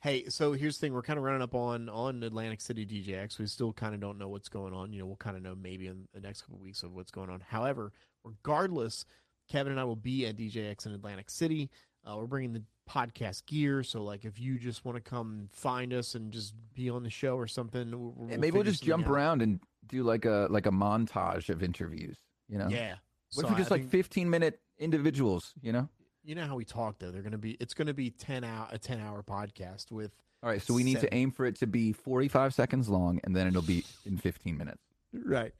Hey, 0.00 0.26
so 0.30 0.52
here's 0.52 0.78
the 0.78 0.86
thing: 0.86 0.94
we're 0.94 1.02
kind 1.02 1.18
of 1.18 1.24
running 1.24 1.42
up 1.42 1.54
on 1.54 1.90
on 1.90 2.22
Atlantic 2.22 2.62
City 2.62 2.86
DJX. 2.86 3.38
We 3.38 3.46
still 3.46 3.74
kind 3.74 3.94
of 3.94 4.00
don't 4.00 4.16
know 4.16 4.28
what's 4.28 4.48
going 4.48 4.72
on. 4.72 4.92
You 4.94 5.00
know, 5.00 5.06
we'll 5.06 5.16
kind 5.16 5.36
of 5.36 5.42
know 5.42 5.54
maybe 5.54 5.86
in 5.88 6.08
the 6.14 6.20
next 6.20 6.42
couple 6.42 6.58
weeks 6.60 6.82
of 6.82 6.94
what's 6.94 7.10
going 7.10 7.28
on. 7.28 7.40
However, 7.40 7.92
regardless, 8.24 9.04
Kevin 9.50 9.72
and 9.72 9.80
I 9.80 9.84
will 9.84 9.96
be 9.96 10.24
at 10.26 10.36
DJX 10.38 10.86
in 10.86 10.92
Atlantic 10.92 11.28
City. 11.28 11.68
Uh, 12.06 12.16
we're 12.16 12.26
bringing 12.26 12.52
the 12.52 12.62
podcast 12.90 13.46
gear, 13.46 13.82
so 13.82 14.02
like 14.02 14.24
if 14.24 14.38
you 14.38 14.58
just 14.58 14.84
want 14.84 14.96
to 14.96 15.00
come 15.00 15.48
find 15.52 15.92
us 15.94 16.14
and 16.14 16.32
just 16.32 16.54
be 16.74 16.90
on 16.90 17.02
the 17.02 17.10
show 17.10 17.36
or 17.36 17.46
something, 17.46 17.90
we'll, 17.92 18.28
Yeah, 18.30 18.36
maybe 18.36 18.52
we'll 18.52 18.62
just 18.64 18.82
jump 18.82 19.06
out. 19.06 19.10
around 19.12 19.42
and 19.42 19.60
do 19.86 20.02
like 20.02 20.24
a 20.24 20.46
like 20.50 20.66
a 20.66 20.70
montage 20.70 21.48
of 21.48 21.62
interviews. 21.62 22.18
You 22.48 22.58
know, 22.58 22.68
Yeah. 22.68 22.96
What 23.34 23.42
So 23.42 23.46
if 23.46 23.48
we 23.50 23.54
I 23.54 23.58
just 23.58 23.70
like 23.70 23.80
think- 23.82 23.90
15 23.92 24.28
minute 24.30 24.60
individuals? 24.78 25.54
You 25.62 25.72
know. 25.72 25.88
you 26.22 26.34
know 26.34 26.46
how 26.46 26.56
we 26.56 26.64
talk 26.64 26.98
though? 26.98 27.10
They're 27.10 27.22
gonna 27.22 27.38
be 27.38 27.52
it's 27.60 27.74
gonna 27.74 27.94
be 27.94 28.10
ten 28.10 28.44
hour 28.44 28.68
a 28.70 28.78
ten 28.78 29.00
hour 29.00 29.22
podcast 29.22 29.90
with 29.90 30.12
All 30.42 30.50
right, 30.50 30.60
so 30.60 30.74
we 30.74 30.82
need 30.84 30.94
Seven. 30.94 31.08
to 31.10 31.14
aim 31.16 31.30
for 31.30 31.46
it 31.46 31.56
to 31.60 31.66
be 31.66 31.92
45 31.94 32.52
seconds 32.52 32.90
long, 32.90 33.18
and 33.24 33.34
then 33.34 33.46
it'll 33.46 33.62
be 33.62 33.82
in 34.04 34.18
15 34.18 34.58
minutes. 34.58 34.82
Right. 35.24 35.52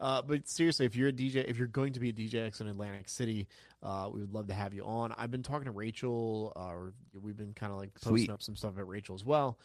Uh, 0.00 0.22
but 0.22 0.48
seriously, 0.48 0.86
if 0.86 0.94
you're 0.94 1.08
a 1.08 1.12
DJ, 1.12 1.44
if 1.48 1.58
you're 1.58 1.66
going 1.66 1.92
to 1.92 2.00
be 2.00 2.10
a 2.10 2.12
DJX 2.12 2.60
in 2.60 2.68
Atlantic 2.68 3.08
City, 3.08 3.48
uh, 3.82 4.08
we 4.12 4.20
would 4.20 4.32
love 4.32 4.46
to 4.46 4.54
have 4.54 4.72
you 4.72 4.84
on. 4.84 5.12
I've 5.18 5.30
been 5.30 5.42
talking 5.42 5.64
to 5.64 5.72
Rachel, 5.72 6.52
uh, 6.56 6.68
or 6.68 6.92
we've 7.20 7.36
been 7.36 7.52
kind 7.52 7.72
of 7.72 7.78
like 7.78 7.94
posting 7.94 8.16
Sweet. 8.26 8.30
up 8.30 8.42
some 8.42 8.56
stuff 8.56 8.78
at 8.78 8.86
Rachel 8.86 9.14
as 9.14 9.24
well. 9.24 9.58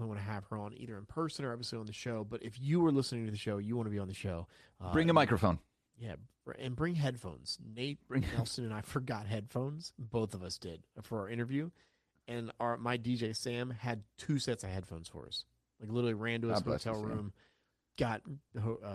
I 0.00 0.04
want 0.04 0.18
to 0.20 0.24
have 0.24 0.44
her 0.44 0.58
on 0.58 0.74
either 0.76 0.96
in 0.96 1.04
person 1.06 1.44
or 1.44 1.52
obviously 1.52 1.78
on 1.78 1.86
the 1.86 1.92
show. 1.92 2.24
But 2.24 2.42
if 2.42 2.60
you 2.60 2.80
were 2.80 2.92
listening 2.92 3.24
to 3.26 3.32
the 3.32 3.38
show, 3.38 3.58
you 3.58 3.76
want 3.76 3.86
to 3.86 3.90
be 3.90 3.98
on 3.98 4.08
the 4.08 4.14
show. 4.14 4.46
Uh, 4.80 4.92
Bring 4.92 5.10
a 5.10 5.12
microphone. 5.12 5.58
Yeah, 5.98 6.14
and 6.58 6.76
bring 6.76 6.94
headphones. 6.94 7.58
Nate 7.74 7.98
Bring- 8.08 8.24
Nelson 8.36 8.64
and 8.64 8.72
I 8.72 8.82
forgot 8.82 9.26
headphones. 9.26 9.92
Both 9.98 10.34
of 10.34 10.42
us 10.42 10.56
did 10.58 10.82
for 11.02 11.20
our 11.20 11.28
interview, 11.28 11.70
and 12.28 12.52
our 12.60 12.76
my 12.76 12.96
DJ 12.96 13.34
Sam 13.36 13.70
had 13.70 14.02
two 14.16 14.38
sets 14.38 14.62
of 14.62 14.70
headphones 14.70 15.08
for 15.08 15.26
us. 15.26 15.44
Like 15.80 15.90
literally 15.90 16.14
ran 16.14 16.40
to 16.42 16.48
his 16.48 16.60
God 16.60 16.64
bless 16.64 16.84
you, 16.84 16.92
hotel 16.92 17.08
Sam. 17.08 17.32
Got 17.98 18.22
uh, 18.56 18.88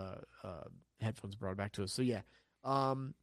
uh, 0.44 0.48
headphones 1.02 1.36
brought 1.36 1.58
back 1.58 1.74
to 1.74 1.84
us. 1.84 1.92
So 1.92 2.02
yeah, 2.02 2.22
um, 2.64 3.14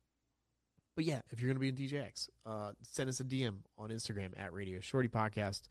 but 0.94 1.04
yeah, 1.06 1.20
if 1.30 1.40
you're 1.40 1.48
gonna 1.48 1.58
be 1.60 1.68
in 1.68 1.76
DJX, 1.76 2.28
uh, 2.44 2.72
send 2.82 3.08
us 3.08 3.20
a 3.20 3.24
DM 3.24 3.54
on 3.78 3.88
Instagram 3.90 4.38
at 4.38 4.52
Radio 4.52 4.80
Shorty 4.80 5.08
Podcast, 5.08 5.62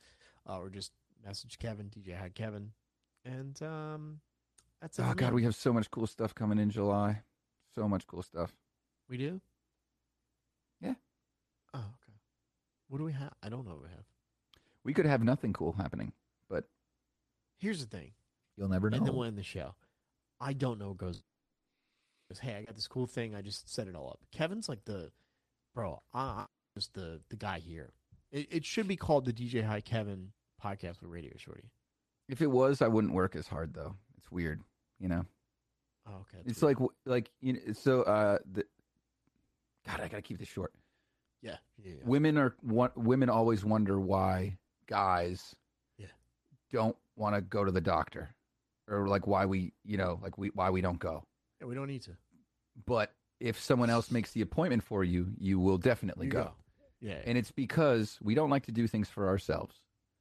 uh, 0.49 0.57
or 0.57 0.69
just 0.69 0.91
message 1.23 1.60
Kevin 1.60 1.90
DJ 1.90 2.18
Hi 2.18 2.30
Kevin, 2.30 2.72
and 3.23 3.61
um, 3.61 4.19
that's 4.81 4.98
it. 4.98 5.06
Oh 5.07 5.14
God, 5.14 5.34
we 5.34 5.44
have 5.44 5.53
so 5.56 5.72
much 5.72 5.91
cool 5.91 6.07
stuff 6.07 6.34
coming 6.34 6.57
in 6.57 6.72
July. 6.72 7.22
So 7.76 7.88
much 7.88 8.07
cool 8.07 8.23
stuff. 8.23 8.52
we 9.10 9.18
do. 9.18 9.40
Yeah. 10.81 10.95
Oh, 11.73 11.77
okay. 11.77 12.18
What 12.88 12.98
do 12.98 13.03
we 13.03 13.14
have? 13.14 13.34
I 13.44 13.49
don't 13.49 13.64
know 13.65 13.73
what 13.73 13.84
we 13.84 13.90
have. 13.90 14.06
We 14.84 14.94
could 14.94 15.06
have 15.06 15.22
nothing 15.22 15.53
cool 15.53 15.73
happening, 15.73 16.14
but 16.49 16.64
Here's 17.60 17.80
the 17.80 17.86
thing, 17.86 18.11
you'll 18.57 18.69
never 18.69 18.90
know. 18.90 18.98
and 18.98 19.06
then 19.06 19.14
we'll 19.14 19.26
end 19.27 19.38
the 19.38 19.44
show. 19.44 19.76
I 20.41 20.53
don't 20.53 20.80
know 20.80 20.90
what 20.90 20.98
goes. 20.98 21.22
goes, 22.30 22.40
Hey, 22.40 22.56
I 22.56 22.64
got 22.64 22.76
this 22.76 22.88
cool 22.88 23.07
thing. 23.07 23.36
I 23.36 23.41
just 23.41 23.74
set 23.74 23.88
it 23.88 23.95
all 23.95 24.10
up. 24.10 24.20
Kevin's 24.32 24.70
like 24.70 24.84
the, 24.86 25.11
bro. 25.76 26.02
I'm 26.14 26.45
just 26.76 26.94
the 26.94 27.22
the 27.30 27.36
guy 27.36 27.60
here. 27.60 27.91
It, 28.32 28.48
it 28.52 28.66
should 28.66 28.88
be 28.88 28.95
called 28.95 29.26
the 29.26 29.34
DJ 29.34 29.64
Hi 29.66 29.82
Kevin 29.82 30.32
podcast 30.64 31.02
with 31.02 31.10
Radio 31.11 31.32
Shorty. 31.38 31.72
if 32.28 32.41
it 32.41 32.48
was, 32.52 32.82
I 32.82 32.88
wouldn't 32.88 33.14
work 33.14 33.36
as 33.36 33.48
hard 33.48 33.74
though. 33.74 33.95
It's 34.18 34.32
weird, 34.32 34.61
you 34.99 35.07
know. 35.10 35.26
Oh, 36.07 36.11
okay. 36.22 36.44
it's 36.45 36.61
weird. 36.61 36.80
like 36.80 36.90
like 37.06 37.32
you 37.41 37.53
know. 37.53 37.60
So, 37.74 38.03
uh, 38.03 38.38
the, 38.52 38.64
God, 39.88 39.99
I 40.02 40.07
gotta 40.07 40.22
keep 40.22 40.38
this 40.38 40.48
short. 40.48 40.74
yeah, 41.41 41.57
yeah, 41.84 41.94
yeah. 41.98 42.02
Women 42.03 42.38
are 42.38 42.56
want, 42.61 42.95
women 42.98 43.30
always 43.30 43.64
wonder 43.66 43.99
why 43.99 44.57
guys 44.88 45.56
Yeah. 45.98 46.07
don't 46.72 46.95
want 47.16 47.36
to 47.36 47.41
go 47.41 47.64
to 47.64 47.72
the 47.72 47.82
doctor, 47.82 48.36
or 48.90 49.07
like 49.07 49.28
why 49.28 49.45
we 49.45 49.74
you 49.86 49.98
know 49.98 50.20
like 50.22 50.38
we 50.38 50.49
why 50.53 50.70
we 50.70 50.82
don't 50.82 50.99
go. 50.99 51.24
Yeah, 51.61 51.68
we 51.68 51.76
don't 51.76 51.88
need 51.88 52.02
to. 52.03 52.11
But 52.86 53.14
if 53.40 53.60
someone 53.61 53.90
else 53.90 54.11
makes 54.11 54.32
the 54.32 54.41
appointment 54.41 54.84
for 54.84 55.03
you, 55.03 55.28
you 55.38 55.60
will 55.60 55.78
definitely 55.78 56.28
You 56.28 56.32
go. 56.34 56.44
go. 56.44 56.52
Yeah, 57.02 57.20
And 57.26 57.38
it's 57.38 57.52
because 57.52 58.18
we 58.22 58.36
don't 58.36 58.49
like 58.49 58.66
to 58.66 58.74
do 58.74 58.86
things 58.88 59.07
for 59.07 59.28
ourselves. 59.30 59.76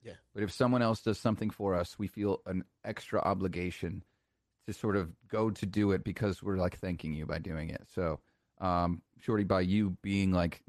Yeah. 0.04 0.12
But 0.32 0.44
if 0.44 0.52
someone 0.52 0.80
else 0.80 1.00
does 1.02 1.18
something 1.18 1.50
for 1.50 1.74
us, 1.74 1.98
we 1.98 2.06
feel 2.06 2.40
an 2.46 2.62
extra 2.84 3.20
obligation 3.20 4.04
to 4.68 4.72
sort 4.72 4.94
of 4.94 5.10
go 5.26 5.50
to 5.50 5.66
do 5.66 5.90
it 5.90 6.04
because 6.04 6.40
we're 6.40 6.56
like 6.56 6.78
thanking 6.78 7.14
you 7.14 7.26
by 7.26 7.38
doing 7.38 7.70
it. 7.70 7.82
So, 7.92 8.20
um, 8.60 9.02
Shorty, 9.18 9.42
by 9.42 9.62
you 9.62 9.96
being 10.02 10.30
like 10.30 10.62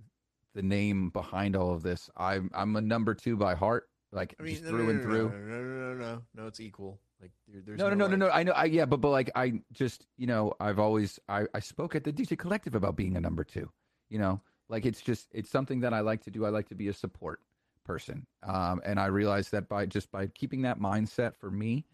the 0.55 0.63
name 0.63 1.09
behind 1.11 1.55
all 1.55 1.73
of 1.73 1.83
this, 1.83 2.09
I'm 2.17 2.49
I'm 2.55 2.75
a 2.75 2.81
number 2.81 3.13
two 3.13 3.37
by 3.37 3.53
heart, 3.53 3.87
like 4.11 4.33
I 4.39 4.43
mean, 4.43 4.53
just 4.53 4.63
no, 4.63 4.71
through 4.71 4.83
no, 4.85 4.89
and 4.89 4.97
no, 4.99 5.03
through. 5.03 5.29
No, 5.29 5.37
no, 5.37 5.61
no, 5.61 5.93
no, 5.93 5.93
no, 6.15 6.21
no. 6.33 6.47
It's 6.47 6.59
equal. 6.59 6.99
Like 7.21 7.31
there, 7.47 7.61
there's 7.65 7.79
No, 7.79 7.89
no, 7.89 7.95
no, 7.95 8.07
no, 8.07 8.11
like- 8.11 8.19
no. 8.19 8.29
I 8.29 8.43
know. 8.43 8.51
I 8.53 8.65
yeah, 8.65 8.85
but 8.85 9.01
but 9.01 9.09
like 9.09 9.29
I 9.35 9.61
just 9.73 10.05
you 10.17 10.27
know 10.27 10.53
I've 10.59 10.79
always 10.79 11.19
I 11.27 11.45
I 11.53 11.59
spoke 11.59 11.95
at 11.95 12.03
the 12.03 12.13
DJ 12.13 12.37
Collective 12.37 12.75
about 12.75 12.95
being 12.95 13.17
a 13.17 13.21
number 13.21 13.43
two. 13.43 13.69
You 14.09 14.19
know, 14.19 14.41
like 14.69 14.85
it's 14.85 15.01
just 15.01 15.27
it's 15.33 15.49
something 15.49 15.81
that 15.81 15.93
I 15.93 15.99
like 15.99 16.23
to 16.23 16.31
do. 16.31 16.45
I 16.45 16.49
like 16.49 16.69
to 16.69 16.75
be 16.75 16.87
a 16.87 16.93
support 16.93 17.41
person, 17.85 18.25
um, 18.43 18.81
and 18.85 18.99
I 18.99 19.07
realize 19.07 19.49
that 19.49 19.67
by 19.67 19.85
just 19.85 20.11
by 20.11 20.27
keeping 20.27 20.61
that 20.61 20.79
mindset 20.79 21.35
for 21.35 21.51
me, 21.51 21.85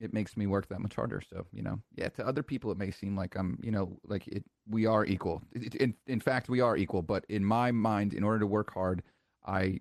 it 0.00 0.12
makes 0.12 0.36
me 0.36 0.46
work 0.46 0.68
that 0.68 0.80
much 0.80 0.94
harder. 0.94 1.20
So 1.28 1.46
you 1.52 1.62
know, 1.62 1.80
yeah. 1.96 2.08
To 2.10 2.26
other 2.26 2.42
people, 2.42 2.70
it 2.70 2.78
may 2.78 2.90
seem 2.92 3.16
like 3.16 3.34
I'm 3.36 3.58
you 3.62 3.70
know 3.72 3.98
like 4.06 4.28
it. 4.28 4.44
We 4.68 4.86
are 4.86 5.04
equal. 5.04 5.42
It- 5.52 5.74
In 5.74 5.94
in 6.06 6.20
fact, 6.20 6.48
we 6.48 6.60
are 6.60 6.76
equal. 6.76 7.02
But 7.02 7.24
in 7.28 7.44
my 7.44 7.72
mind, 7.72 8.14
in 8.14 8.22
order 8.22 8.38
to 8.38 8.46
work 8.46 8.72
hard, 8.72 9.02
I 9.44 9.80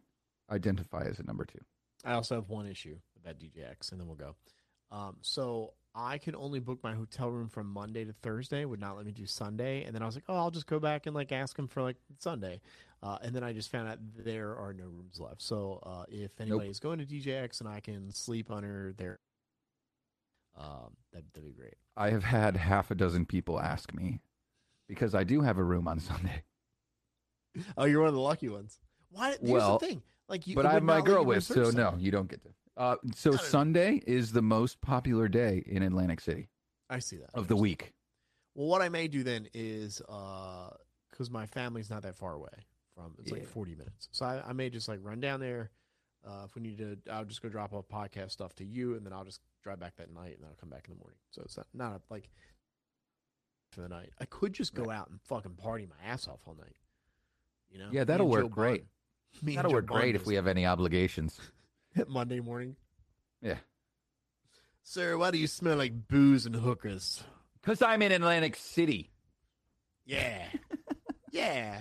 identify 0.49 1.03
as 1.03 1.19
a 1.19 1.23
number 1.23 1.45
two. 1.45 1.59
I 2.03 2.13
also 2.13 2.35
have 2.35 2.49
one 2.49 2.65
issue 2.67 2.97
with 3.12 3.12
that 3.25 3.39
DJX, 3.39 3.91
and 3.91 3.99
then 3.99 4.07
we'll 4.07 4.15
go. 4.15 4.35
Um, 4.91 5.17
so 5.21 5.73
I 5.95 6.17
could 6.17 6.35
only 6.35 6.59
book 6.59 6.79
my 6.83 6.93
hotel 6.93 7.29
room 7.29 7.49
from 7.49 7.67
Monday 7.67 8.05
to 8.05 8.13
Thursday. 8.13 8.65
Would 8.65 8.79
not 8.79 8.95
let 8.97 9.05
me 9.05 9.11
do 9.11 9.25
Sunday, 9.25 9.83
and 9.83 9.93
then 9.95 10.01
I 10.01 10.05
was 10.05 10.15
like, 10.15 10.25
oh, 10.29 10.35
I'll 10.35 10.51
just 10.51 10.67
go 10.67 10.79
back 10.79 11.05
and 11.05 11.15
like 11.15 11.31
ask 11.31 11.55
them 11.55 11.67
for 11.67 11.81
like 11.81 11.97
Sunday. 12.19 12.61
Uh, 13.01 13.17
and 13.21 13.35
then 13.35 13.43
I 13.43 13.51
just 13.51 13.69
found 13.69 13.89
out 13.89 13.97
there 14.23 14.55
are 14.55 14.73
no 14.73 14.85
rooms 14.85 15.19
left. 15.19 15.41
So 15.41 15.81
uh, 15.85 16.05
if 16.07 16.31
anybody 16.39 16.69
is 16.69 16.79
going 16.79 16.99
to 16.99 17.05
DJX 17.05 17.59
and 17.59 17.67
I 17.67 17.81
can 17.81 18.13
sleep 18.13 18.49
under 18.49 18.93
their, 18.95 19.19
um, 20.57 20.95
that, 21.11 21.23
that'd 21.33 21.49
be 21.49 21.53
great. 21.53 21.73
I 21.97 22.11
have 22.11 22.23
had 22.23 22.55
half 22.55 22.91
a 22.91 22.95
dozen 22.95 23.25
people 23.25 23.59
ask 23.59 23.93
me 23.93 24.21
because 24.87 25.13
I 25.13 25.25
do 25.25 25.41
have 25.41 25.57
a 25.57 25.63
room 25.63 25.87
on 25.87 25.99
Sunday. 25.99 26.43
Oh, 27.77 27.85
you're 27.85 27.99
one 27.99 28.07
of 28.07 28.15
the 28.15 28.19
lucky 28.19 28.49
ones. 28.49 28.79
Why? 29.11 29.35
Here's 29.39 29.41
Well, 29.41 29.77
the 29.77 29.85
thing. 29.85 30.01
Like, 30.27 30.47
you, 30.47 30.55
but 30.55 30.65
I 30.65 30.73
have 30.73 30.81
my 30.81 31.01
girl 31.01 31.23
with, 31.23 31.43
so 31.43 31.69
no, 31.69 31.93
you 31.99 32.09
don't 32.09 32.27
get 32.27 32.41
to. 32.41 32.49
Uh, 32.75 32.95
so. 33.15 33.31
Sunday 33.33 34.01
is 34.07 34.31
the 34.31 34.41
most 34.41 34.81
popular 34.81 35.27
day 35.27 35.63
in 35.65 35.83
Atlantic 35.83 36.19
City 36.19 36.49
I 36.89 36.99
see 36.99 37.17
that 37.17 37.29
of 37.33 37.47
the 37.47 37.55
week. 37.55 37.93
Well, 38.55 38.67
what 38.67 38.81
I 38.81 38.89
may 38.89 39.07
do 39.07 39.23
then 39.23 39.47
is 39.53 40.01
because 40.07 41.29
my 41.29 41.45
family's 41.45 41.89
not 41.89 42.03
that 42.03 42.15
far 42.15 42.33
away 42.33 42.49
from 42.95 43.13
it's 43.19 43.31
like 43.31 43.41
Yeah. 43.41 43.47
40 43.47 43.75
minutes. 43.75 44.09
So 44.11 44.25
I, 44.25 44.43
I 44.47 44.53
may 44.53 44.69
just 44.69 44.87
like 44.87 44.99
run 45.01 45.19
down 45.19 45.39
there. 45.39 45.71
Uh, 46.25 46.43
if 46.45 46.55
we 46.55 46.61
need 46.61 46.77
to, 46.77 46.97
I'll 47.11 47.25
just 47.25 47.41
go 47.41 47.49
drop 47.49 47.73
off 47.73 47.85
podcast 47.89 48.31
stuff 48.31 48.55
to 48.55 48.63
you, 48.63 48.95
and 48.95 49.05
then 49.05 49.11
I'll 49.11 49.25
just 49.25 49.41
drive 49.61 49.79
back 49.79 49.97
that 49.97 50.13
night, 50.13 50.35
and 50.35 50.41
then 50.41 50.49
I'll 50.49 50.55
come 50.55 50.69
back 50.69 50.85
in 50.87 50.93
the 50.93 50.99
morning. 50.99 51.17
So 51.31 51.41
it's 51.43 51.57
not, 51.57 51.67
not 51.73 52.01
like 52.09 52.29
for 53.71 53.81
the 53.81 53.89
night. 53.89 54.11
I 54.21 54.25
could 54.25 54.53
just 54.53 54.73
go 54.73 54.89
out 54.89 55.09
and 55.09 55.19
fucking 55.25 55.55
party 55.55 55.85
my 55.85 56.09
ass 56.09 56.27
off 56.29 56.39
all 56.45 56.55
night. 56.55 56.75
You 57.69 57.79
know? 57.79 57.89
Yeah, 57.91 58.05
that'll 58.05 58.27
and 58.27 58.31
work 58.31 58.43
Joe 58.43 58.49
great. 58.49 58.81
Bun. 58.81 58.87
Me 59.41 59.53
and 59.53 59.57
That'll 59.57 59.71
Joe 59.71 59.75
work 59.77 59.87
great 59.87 60.15
if 60.15 60.21
just 60.21 60.27
we 60.27 60.35
have 60.35 60.47
any 60.47 60.65
obligations. 60.65 61.39
Hit 61.93 62.09
Monday 62.09 62.39
morning. 62.39 62.75
Yeah. 63.41 63.57
Sir, 64.83 65.17
why 65.17 65.31
do 65.31 65.37
you 65.37 65.47
smell 65.47 65.77
like 65.77 66.07
booze 66.07 66.45
and 66.45 66.55
hookers? 66.55 67.23
Because 67.61 67.81
I'm 67.81 68.01
in 68.01 68.11
Atlantic 68.11 68.55
City. 68.57 69.11
Yeah, 70.05 70.45
yeah, 71.31 71.79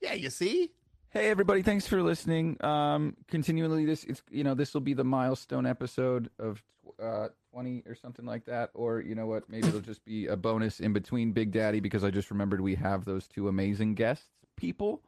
yeah. 0.00 0.14
You 0.14 0.30
see? 0.30 0.70
Hey 1.10 1.28
everybody, 1.28 1.62
thanks 1.62 1.86
for 1.86 2.02
listening. 2.02 2.56
Um, 2.64 3.16
continually, 3.28 3.84
this 3.84 4.04
it's 4.04 4.22
you 4.30 4.44
know 4.44 4.54
this 4.54 4.72
will 4.72 4.80
be 4.80 4.94
the 4.94 5.04
milestone 5.04 5.66
episode 5.66 6.30
of 6.38 6.62
uh, 7.02 7.28
twenty 7.52 7.82
or 7.86 7.94
something 7.94 8.24
like 8.24 8.46
that, 8.46 8.70
or 8.72 9.00
you 9.00 9.14
know 9.14 9.26
what, 9.26 9.50
maybe 9.50 9.68
it'll 9.68 9.80
just 9.80 10.04
be 10.06 10.26
a 10.26 10.36
bonus 10.36 10.80
in 10.80 10.94
between 10.94 11.32
Big 11.32 11.52
Daddy 11.52 11.80
because 11.80 12.04
I 12.04 12.10
just 12.10 12.30
remembered 12.30 12.62
we 12.62 12.76
have 12.76 13.04
those 13.04 13.26
two 13.26 13.48
amazing 13.48 13.94
guests. 13.94 14.26
People, 14.56 15.02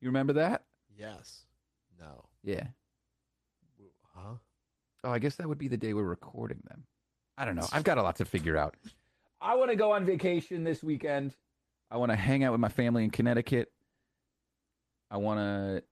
you 0.00 0.08
remember 0.08 0.32
that? 0.34 0.64
Yes. 0.96 1.44
No. 1.98 2.24
Yeah. 2.42 2.68
Oh, 5.04 5.10
I 5.10 5.18
guess 5.18 5.36
that 5.36 5.46
would 5.46 5.58
be 5.58 5.68
the 5.68 5.76
day 5.76 5.92
we're 5.92 6.02
recording 6.02 6.60
them. 6.68 6.84
I 7.36 7.44
don't 7.44 7.56
know. 7.56 7.66
I've 7.72 7.84
got 7.84 7.98
a 7.98 8.02
lot 8.02 8.16
to 8.16 8.24
figure 8.24 8.56
out. 8.56 8.74
I 9.40 9.54
want 9.54 9.70
to 9.70 9.76
go 9.76 9.92
on 9.92 10.06
vacation 10.06 10.64
this 10.64 10.82
weekend. 10.82 11.34
I 11.90 11.98
want 11.98 12.10
to 12.10 12.16
hang 12.16 12.42
out 12.42 12.52
with 12.52 12.60
my 12.60 12.70
family 12.70 13.04
in 13.04 13.10
Connecticut. 13.10 13.70
I 15.10 15.18
want 15.18 15.38
to 15.40 15.82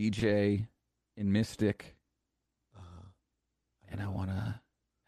DJ 0.00 0.66
in 1.16 1.32
Mystic, 1.32 1.96
Uh, 2.76 2.80
and 3.90 4.00
I 4.00 4.06
want 4.08 4.30
to 4.30 4.60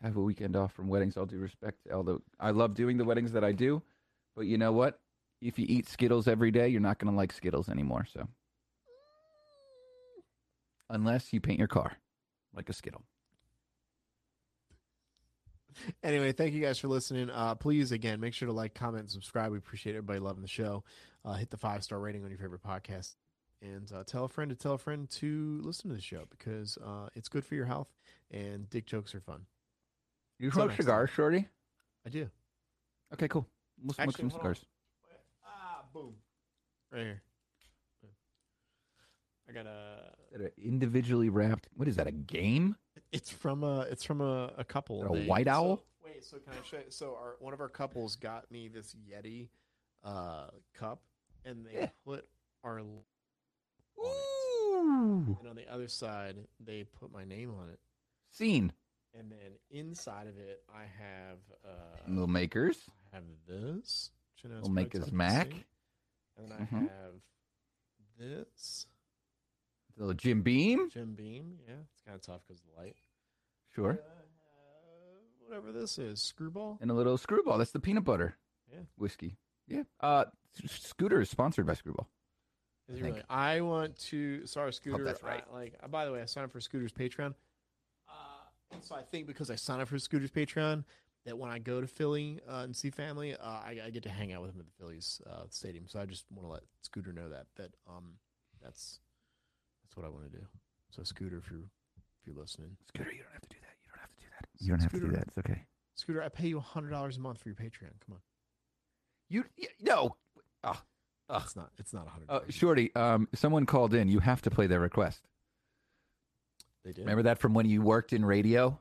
have 0.03 0.17
a 0.17 0.21
weekend 0.21 0.57
off 0.57 0.73
from 0.73 0.89
weddings. 0.89 1.17
All 1.17 1.25
due 1.27 1.39
respect, 1.39 1.79
although 1.93 2.21
I 2.41 2.51
love 2.51 2.75
doing 2.75 2.97
the 2.99 3.05
weddings 3.05 3.33
that 3.33 3.45
I 3.45 3.53
do, 3.53 3.81
but 4.35 4.47
you 4.47 4.59
know 4.59 4.73
what? 4.73 4.99
If 5.41 5.59
you 5.59 5.67
eat 5.69 5.89
Skittles 5.89 6.27
every 6.27 6.51
day, 6.51 6.69
you're 6.69 6.81
not 6.81 6.99
going 6.99 7.13
to 7.13 7.17
like 7.17 7.33
Skittles 7.33 7.69
anymore. 7.69 8.07
So, 8.13 8.27
unless 10.91 11.33
you 11.33 11.41
paint 11.41 11.59
your 11.59 11.69
car 11.69 11.97
like 12.55 12.69
a 12.69 12.73
Skittle. 12.73 13.03
Anyway, 16.03 16.33
thank 16.33 16.53
you 16.53 16.61
guys 16.61 16.79
for 16.79 16.89
listening. 16.89 17.31
Uh, 17.31 17.55
please, 17.55 17.93
again, 17.93 18.21
make 18.21 18.35
sure 18.35 18.47
to 18.47 18.53
like, 18.53 18.75
comment, 18.75 19.03
and 19.03 19.11
subscribe. 19.11 19.53
We 19.53 19.59
appreciate 19.59 19.93
everybody 19.93 20.19
loving 20.19 20.43
the 20.43 20.49
show. 20.49 20.85
Uh, 21.25 21.35
hit 21.35 21.51
the 21.51 21.57
five 21.57 21.85
star 21.85 21.99
rating 22.01 22.25
on 22.25 22.31
your 22.31 22.39
favorite 22.39 22.63
podcast, 22.63 23.15
and 23.63 23.91
uh, 23.95 24.03
tell 24.05 24.25
a 24.25 24.29
friend 24.29 24.51
to 24.51 24.57
tell 24.57 24.73
a 24.75 24.79
friend 24.79 25.09
to 25.11 25.61
listen 25.63 25.89
to 25.91 25.97
the 25.97 26.03
show 26.03 26.25
because 26.31 26.77
uh, 26.85 27.09
it's 27.15 27.29
good 27.29 27.45
for 27.45 27.55
your 27.55 27.67
health 27.67 27.89
and 28.31 28.69
dick 28.71 28.87
jokes 28.87 29.15
are 29.15 29.21
fun. 29.21 29.43
You 30.39 30.51
Till 30.51 30.57
smoke 30.57 30.69
next 30.71 30.85
cigars, 30.85 31.11
Shorty? 31.11 31.49
I 32.05 32.11
do. 32.11 32.29
Okay, 33.15 33.29
cool. 33.29 33.47
We'll 33.83 33.95
smoke 33.95 34.09
Actually, 34.09 34.31
some 34.31 34.39
cigars. 34.39 34.65
Ah, 35.47 35.83
boom, 35.93 36.15
right 36.91 37.03
here. 37.03 37.23
I 39.53 39.55
got 39.55 39.67
a. 39.67 40.13
Is 40.35 40.41
that 40.41 40.53
a 40.59 40.67
individually 40.67 41.29
wrapped. 41.29 41.69
What 41.77 41.89
is 41.89 41.97
that? 41.97 42.07
A 42.07 42.13
game? 42.13 42.77
It's 43.13 43.31
from 43.31 43.63
a. 43.63 43.81
It's 43.83 44.05
from 44.05 44.21
a, 44.21 44.53
a 44.57 44.65
couple. 44.65 45.05
A 45.15 45.19
They- 45.19 45.27
white 45.27 45.47
so- 45.47 45.53
owl? 45.53 45.83
wait, 46.05 46.25
so 46.25 46.39
can 46.39 46.53
I 46.53 46.67
show? 46.67 46.77
You? 46.79 46.85
So 46.89 47.15
our 47.21 47.37
one 47.41 47.53
of 47.53 47.61
our 47.61 47.69
couples 47.69 48.17
got 48.17 48.51
me 48.51 48.69
this 48.69 48.95
Yeti, 49.09 49.49
uh, 50.05 50.49
cup, 50.75 51.03
and 51.45 51.67
they 51.67 51.75
Yeah. 51.75 51.89
put 52.05 52.27
our. 52.65 52.79
l- 52.79 53.05
on 53.99 54.05
it. 54.05 54.09
Ooh. 54.09 55.37
And 55.41 55.49
on 55.49 55.57
the 55.57 55.71
other 55.73 55.89
side, 55.89 56.37
they 56.59 56.85
put 56.85 57.13
my 57.13 57.25
name 57.25 57.51
on 57.55 57.69
it, 57.69 57.79
Scene. 58.31 58.73
and 59.19 59.31
then 59.31 59.53
inside 59.71 60.27
of 60.27 60.39
it, 60.39 60.63
I 60.75 60.83
have. 60.83 61.39
Uh, 61.65 62.09
Little 62.09 62.27
Maker's. 62.27 62.79
I 63.13 63.17
have 63.17 63.25
this. 63.47 64.11
which 64.35 64.45
I 64.51 64.55
know 64.55 64.61
is 64.61 64.63
Little 64.63 64.75
Maker's 64.75 65.13
Mark. 65.13 65.49
And 66.39 66.51
then 66.51 66.53
I 66.53 66.65
Mhm. 66.65 66.89
have 66.89 67.15
this 68.19 68.87
Little 69.97 70.15
Jim 70.15 70.43
Beam. 70.43 70.89
Jim 70.91 71.15
Beam. 71.15 71.59
Yeah, 71.67 71.75
it's 71.93 72.03
kind 72.05 72.15
of 72.15 72.23
tough 72.23 72.41
because 72.47 72.61
of 72.63 72.67
the 72.75 72.83
light. 72.83 72.97
Sure. 73.75 73.93
Have 73.93 74.01
whatever 75.47 75.73
this 75.73 75.99
is, 75.99 76.21
screwball. 76.21 76.79
And 76.81 76.91
a 76.91 76.95
little 76.95 77.19
Screwball. 77.19 77.59
That's 77.59 77.73
the 77.73 77.81
peanut 77.81 78.05
butter. 78.05 78.37
Yeah. 78.71 78.81
Whiskey. 78.97 79.37
Yeah. 79.69 79.83
Uh, 80.01 80.25
Scooter 80.67 81.21
is 81.21 81.31
sponsored 81.31 81.67
by 81.67 81.75
Screwball. 81.75 82.09
Is 82.89 83.01
I 83.01 83.07
really? 83.07 83.23
I 83.29 83.61
want 83.61 83.97
to. 84.09 84.47
Sorry, 84.47 84.73
Scooter. 84.73 85.05
that's 85.05 85.23
right. 85.23 85.45
I, 85.51 85.55
like, 85.55 85.75
uh, 85.83 85.89
by 85.89 86.05
the 86.05 86.13
way, 86.13 86.23
I 86.23 86.25
signed 86.25 86.47
up 86.47 86.53
for 86.53 86.61
Scooter's 86.61 86.93
Patreon. 86.93 87.35
Uh, 88.09 88.77
so 88.81 88.95
I 88.95 89.03
think 89.03 89.27
because 89.27 89.51
I 89.51 89.57
signed 89.57 89.83
up 89.83 89.89
for 89.89 89.99
Scooter's 89.99 90.31
Patreon, 90.31 90.85
that 91.25 91.39
when 91.39 91.51
I 91.51 91.59
go 91.59 91.81
to 91.81 91.87
Philly 91.87 92.41
uh, 92.49 92.63
and 92.65 92.75
see 92.75 92.91
family, 92.91 93.35
uh, 93.35 93.39
I, 93.43 93.77
I 93.87 93.91
get 93.91 94.03
to 94.05 94.11
hang 94.11 94.33
out 94.33 94.43
with 94.43 94.53
him 94.53 94.61
at 94.61 94.67
the 94.67 94.73
Phillies 94.79 95.21
uh, 95.31 95.45
stadium. 95.51 95.85
So 95.87 96.01
I 96.01 96.07
just 96.07 96.25
want 96.31 96.47
to 96.47 96.53
let 96.53 96.63
Scooter 96.83 97.13
know 97.13 97.29
that 97.29 97.47
that 97.57 97.71
um 97.89 98.15
that's 98.63 99.01
that's 99.93 99.97
what 100.03 100.07
I 100.07 100.11
want 100.11 100.31
to 100.33 100.39
do. 100.39 100.45
So 100.91 101.03
Scooter, 101.03 101.39
if 101.45 101.51
you're 101.51 101.61
if 101.61 102.27
you're 102.27 102.37
listening, 102.41 102.77
Scooter, 102.89 103.13
you 103.13 103.23
don't 103.23 103.33
have 103.33 103.43
to 103.43 103.49
do 103.49 103.57
that. 103.61 103.77
You 103.83 103.91
don't 103.91 104.01
have 104.01 104.11
to 104.11 104.21
do 104.21 104.27
that. 104.31 104.65
You 104.65 104.69
don't 104.71 104.81
have 104.81 104.93
to 104.93 105.01
do 105.01 105.13
that. 105.13 105.29
It's 105.29 105.39
okay. 105.39 105.63
Scooter, 105.95 106.23
I 106.23 106.29
pay 106.29 106.49
you 106.49 106.61
hundred 106.61 106.91
dollars 106.91 107.17
a 107.17 107.21
month 107.21 107.39
for 107.41 107.49
your 107.49 107.57
Patreon. 107.57 107.93
Come 108.07 108.13
on, 108.15 108.21
You, 109.29 109.45
y 109.59 109.67
no. 109.81 110.17
Ugh. 110.65 110.77
it's 111.31 111.57
not 111.57 111.71
it's 111.79 111.93
not 111.93 112.07
a 112.07 112.11
hundred. 112.11 112.31
Uh, 112.31 112.41
Shorty, 112.49 112.95
um, 112.95 113.29
someone 113.35 113.67
called 113.67 113.95
in. 113.95 114.09
You 114.09 114.21
have 114.21 114.43
to 114.43 114.51
play 114.51 114.67
their 114.67 114.81
request. 114.81 115.21
They 116.85 116.93
did. 116.93 117.03
Remember 117.03 117.23
that 117.25 117.39
from 117.39 117.55
when 117.55 117.67
you 117.67 117.83
worked 117.83 118.13
in 118.13 118.25
radio? 118.25 118.79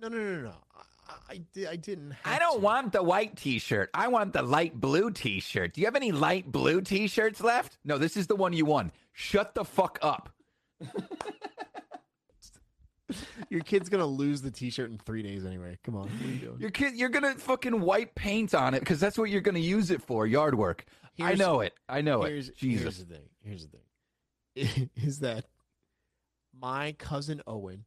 No, 0.00 0.08
no, 0.08 0.18
no, 0.18 0.40
no. 0.42 0.54
I, 0.74 0.82
I, 1.32 1.40
I, 1.66 1.70
I 1.70 1.76
didn't. 1.76 2.10
Have 2.10 2.34
I 2.34 2.38
don't 2.38 2.56
to. 2.56 2.60
want 2.60 2.92
the 2.92 3.02
white 3.02 3.36
T-shirt. 3.36 3.90
I 3.94 4.08
want 4.08 4.32
the 4.32 4.42
light 4.42 4.78
blue 4.78 5.10
T-shirt. 5.10 5.72
Do 5.72 5.80
you 5.80 5.86
have 5.86 5.96
any 5.96 6.12
light 6.12 6.50
blue 6.50 6.80
T-shirts 6.82 7.40
left? 7.40 7.78
No, 7.84 7.96
this 7.96 8.16
is 8.16 8.26
the 8.26 8.36
one 8.36 8.52
you 8.52 8.64
won. 8.66 8.90
Shut 9.14 9.54
the 9.54 9.64
fuck 9.64 9.98
up. 10.02 10.30
Your 13.48 13.60
kid's 13.60 13.88
gonna 13.88 14.06
lose 14.06 14.42
the 14.42 14.50
T-shirt 14.50 14.90
in 14.90 14.98
three 14.98 15.22
days 15.22 15.46
anyway. 15.46 15.78
Come 15.84 15.94
on, 15.94 16.10
you? 16.42 16.56
Your 16.58 16.70
kid, 16.70 16.94
you're 16.94 17.10
gonna 17.10 17.34
fucking 17.36 17.80
wipe 17.80 18.14
paint 18.16 18.54
on 18.54 18.74
it 18.74 18.80
because 18.80 18.98
that's 18.98 19.16
what 19.16 19.30
you're 19.30 19.40
gonna 19.40 19.60
use 19.60 19.90
it 19.90 20.02
for. 20.02 20.26
Yard 20.26 20.56
work. 20.56 20.84
I 21.20 21.34
know 21.34 21.60
it. 21.60 21.74
I 21.88 22.00
know 22.00 22.22
here's, 22.22 22.48
it. 22.48 22.56
Jesus. 22.56 22.82
Here's 22.82 22.98
the 22.98 23.14
thing. 23.14 23.28
Here's 23.44 23.66
the 23.66 23.78
thing. 23.78 24.90
Is 24.96 25.20
that 25.20 25.44
my 26.58 26.92
cousin 26.92 27.40
Owen, 27.46 27.84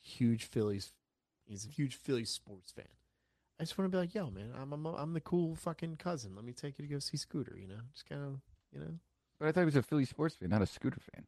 huge 0.00 0.44
Phillies, 0.44 0.92
he's 1.44 1.66
a 1.66 1.68
huge 1.68 1.96
Phillies 1.96 2.30
sports 2.30 2.72
fan. 2.72 2.86
I 3.58 3.64
just 3.64 3.76
want 3.76 3.90
to 3.90 3.94
be 3.94 4.00
like, 4.00 4.14
yo, 4.14 4.30
man, 4.30 4.52
I'm, 4.58 4.72
I'm 4.72 4.86
I'm 4.86 5.12
the 5.12 5.20
cool 5.20 5.54
fucking 5.54 5.96
cousin. 5.96 6.34
Let 6.34 6.46
me 6.46 6.52
take 6.54 6.78
you 6.78 6.86
to 6.86 6.90
go 6.90 6.98
see 6.98 7.18
Scooter. 7.18 7.58
You 7.60 7.68
know, 7.68 7.80
just 7.92 8.08
kind 8.08 8.22
of, 8.22 8.40
you 8.72 8.80
know, 8.80 8.94
But 9.40 9.48
I 9.48 9.52
thought 9.52 9.60
he 9.62 9.64
was 9.66 9.76
a 9.76 9.82
Philly 9.82 10.04
sports 10.04 10.36
fan, 10.36 10.50
not 10.50 10.62
a 10.62 10.66
Scooter 10.66 11.00
fan. 11.14 11.24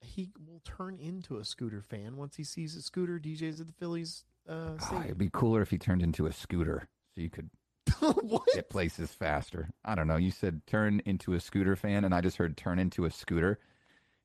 he 0.00 0.30
will 0.48 0.60
turn 0.64 0.98
into 0.98 1.36
a 1.38 1.44
Scooter 1.44 1.82
fan 1.82 2.16
once 2.16 2.36
he 2.36 2.42
sees 2.44 2.74
a 2.74 2.82
Scooter 2.82 3.18
DJs 3.20 3.60
at 3.60 3.66
the 3.68 3.72
Phillies. 3.74 4.24
Uh, 4.48 4.70
Oh, 4.90 5.02
it'd 5.04 5.18
be 5.18 5.28
cooler 5.32 5.60
if 5.62 5.70
he 5.70 5.78
turned 5.78 6.02
into 6.02 6.26
a 6.26 6.32
scooter 6.32 6.88
so 7.14 7.20
you 7.20 7.28
could 7.30 7.50
get 8.54 8.70
places 8.70 9.10
faster. 9.12 9.68
I 9.84 9.94
don't 9.94 10.06
know. 10.06 10.16
You 10.16 10.30
said 10.30 10.62
turn 10.66 11.02
into 11.04 11.34
a 11.34 11.40
scooter 11.40 11.76
fan, 11.76 12.04
and 12.04 12.14
I 12.14 12.20
just 12.20 12.36
heard 12.36 12.56
turn 12.56 12.78
into 12.78 13.04
a 13.04 13.10
scooter. 13.10 13.58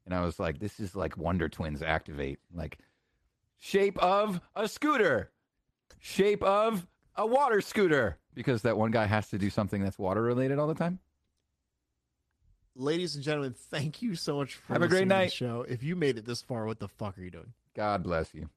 And 0.05 0.13
I 0.15 0.21
was 0.21 0.39
like, 0.39 0.59
this 0.59 0.79
is 0.79 0.95
like 0.95 1.17
Wonder 1.17 1.49
Twins 1.49 1.81
activate. 1.81 2.39
Like, 2.53 2.77
shape 3.59 3.97
of 3.99 4.39
a 4.55 4.67
scooter, 4.67 5.31
shape 5.99 6.43
of 6.43 6.88
a 7.15 7.25
water 7.25 7.61
scooter. 7.61 8.17
Because 8.33 8.61
that 8.61 8.77
one 8.77 8.91
guy 8.91 9.05
has 9.07 9.27
to 9.29 9.38
do 9.38 9.49
something 9.49 9.83
that's 9.83 9.99
water 9.99 10.21
related 10.21 10.59
all 10.59 10.67
the 10.67 10.73
time. 10.75 10.99
Ladies 12.76 13.15
and 13.15 13.23
gentlemen, 13.23 13.53
thank 13.69 14.02
you 14.02 14.15
so 14.15 14.38
much 14.38 14.56
for 14.56 14.73
Have 14.73 14.81
a 14.81 14.88
great 14.88 15.07
night. 15.07 15.31
show. 15.34 15.65
If 15.68 15.84
you 15.84 15.95
made 15.95 16.18
it 16.18 16.26
this 16.26 16.41
far, 16.41 16.65
what 16.65 16.80
the 16.80 16.88
fuck 16.88 17.18
are 17.18 17.22
you 17.22 17.31
doing? 17.31 17.53
God 17.76 18.03
bless 18.03 18.34
you. 18.34 18.49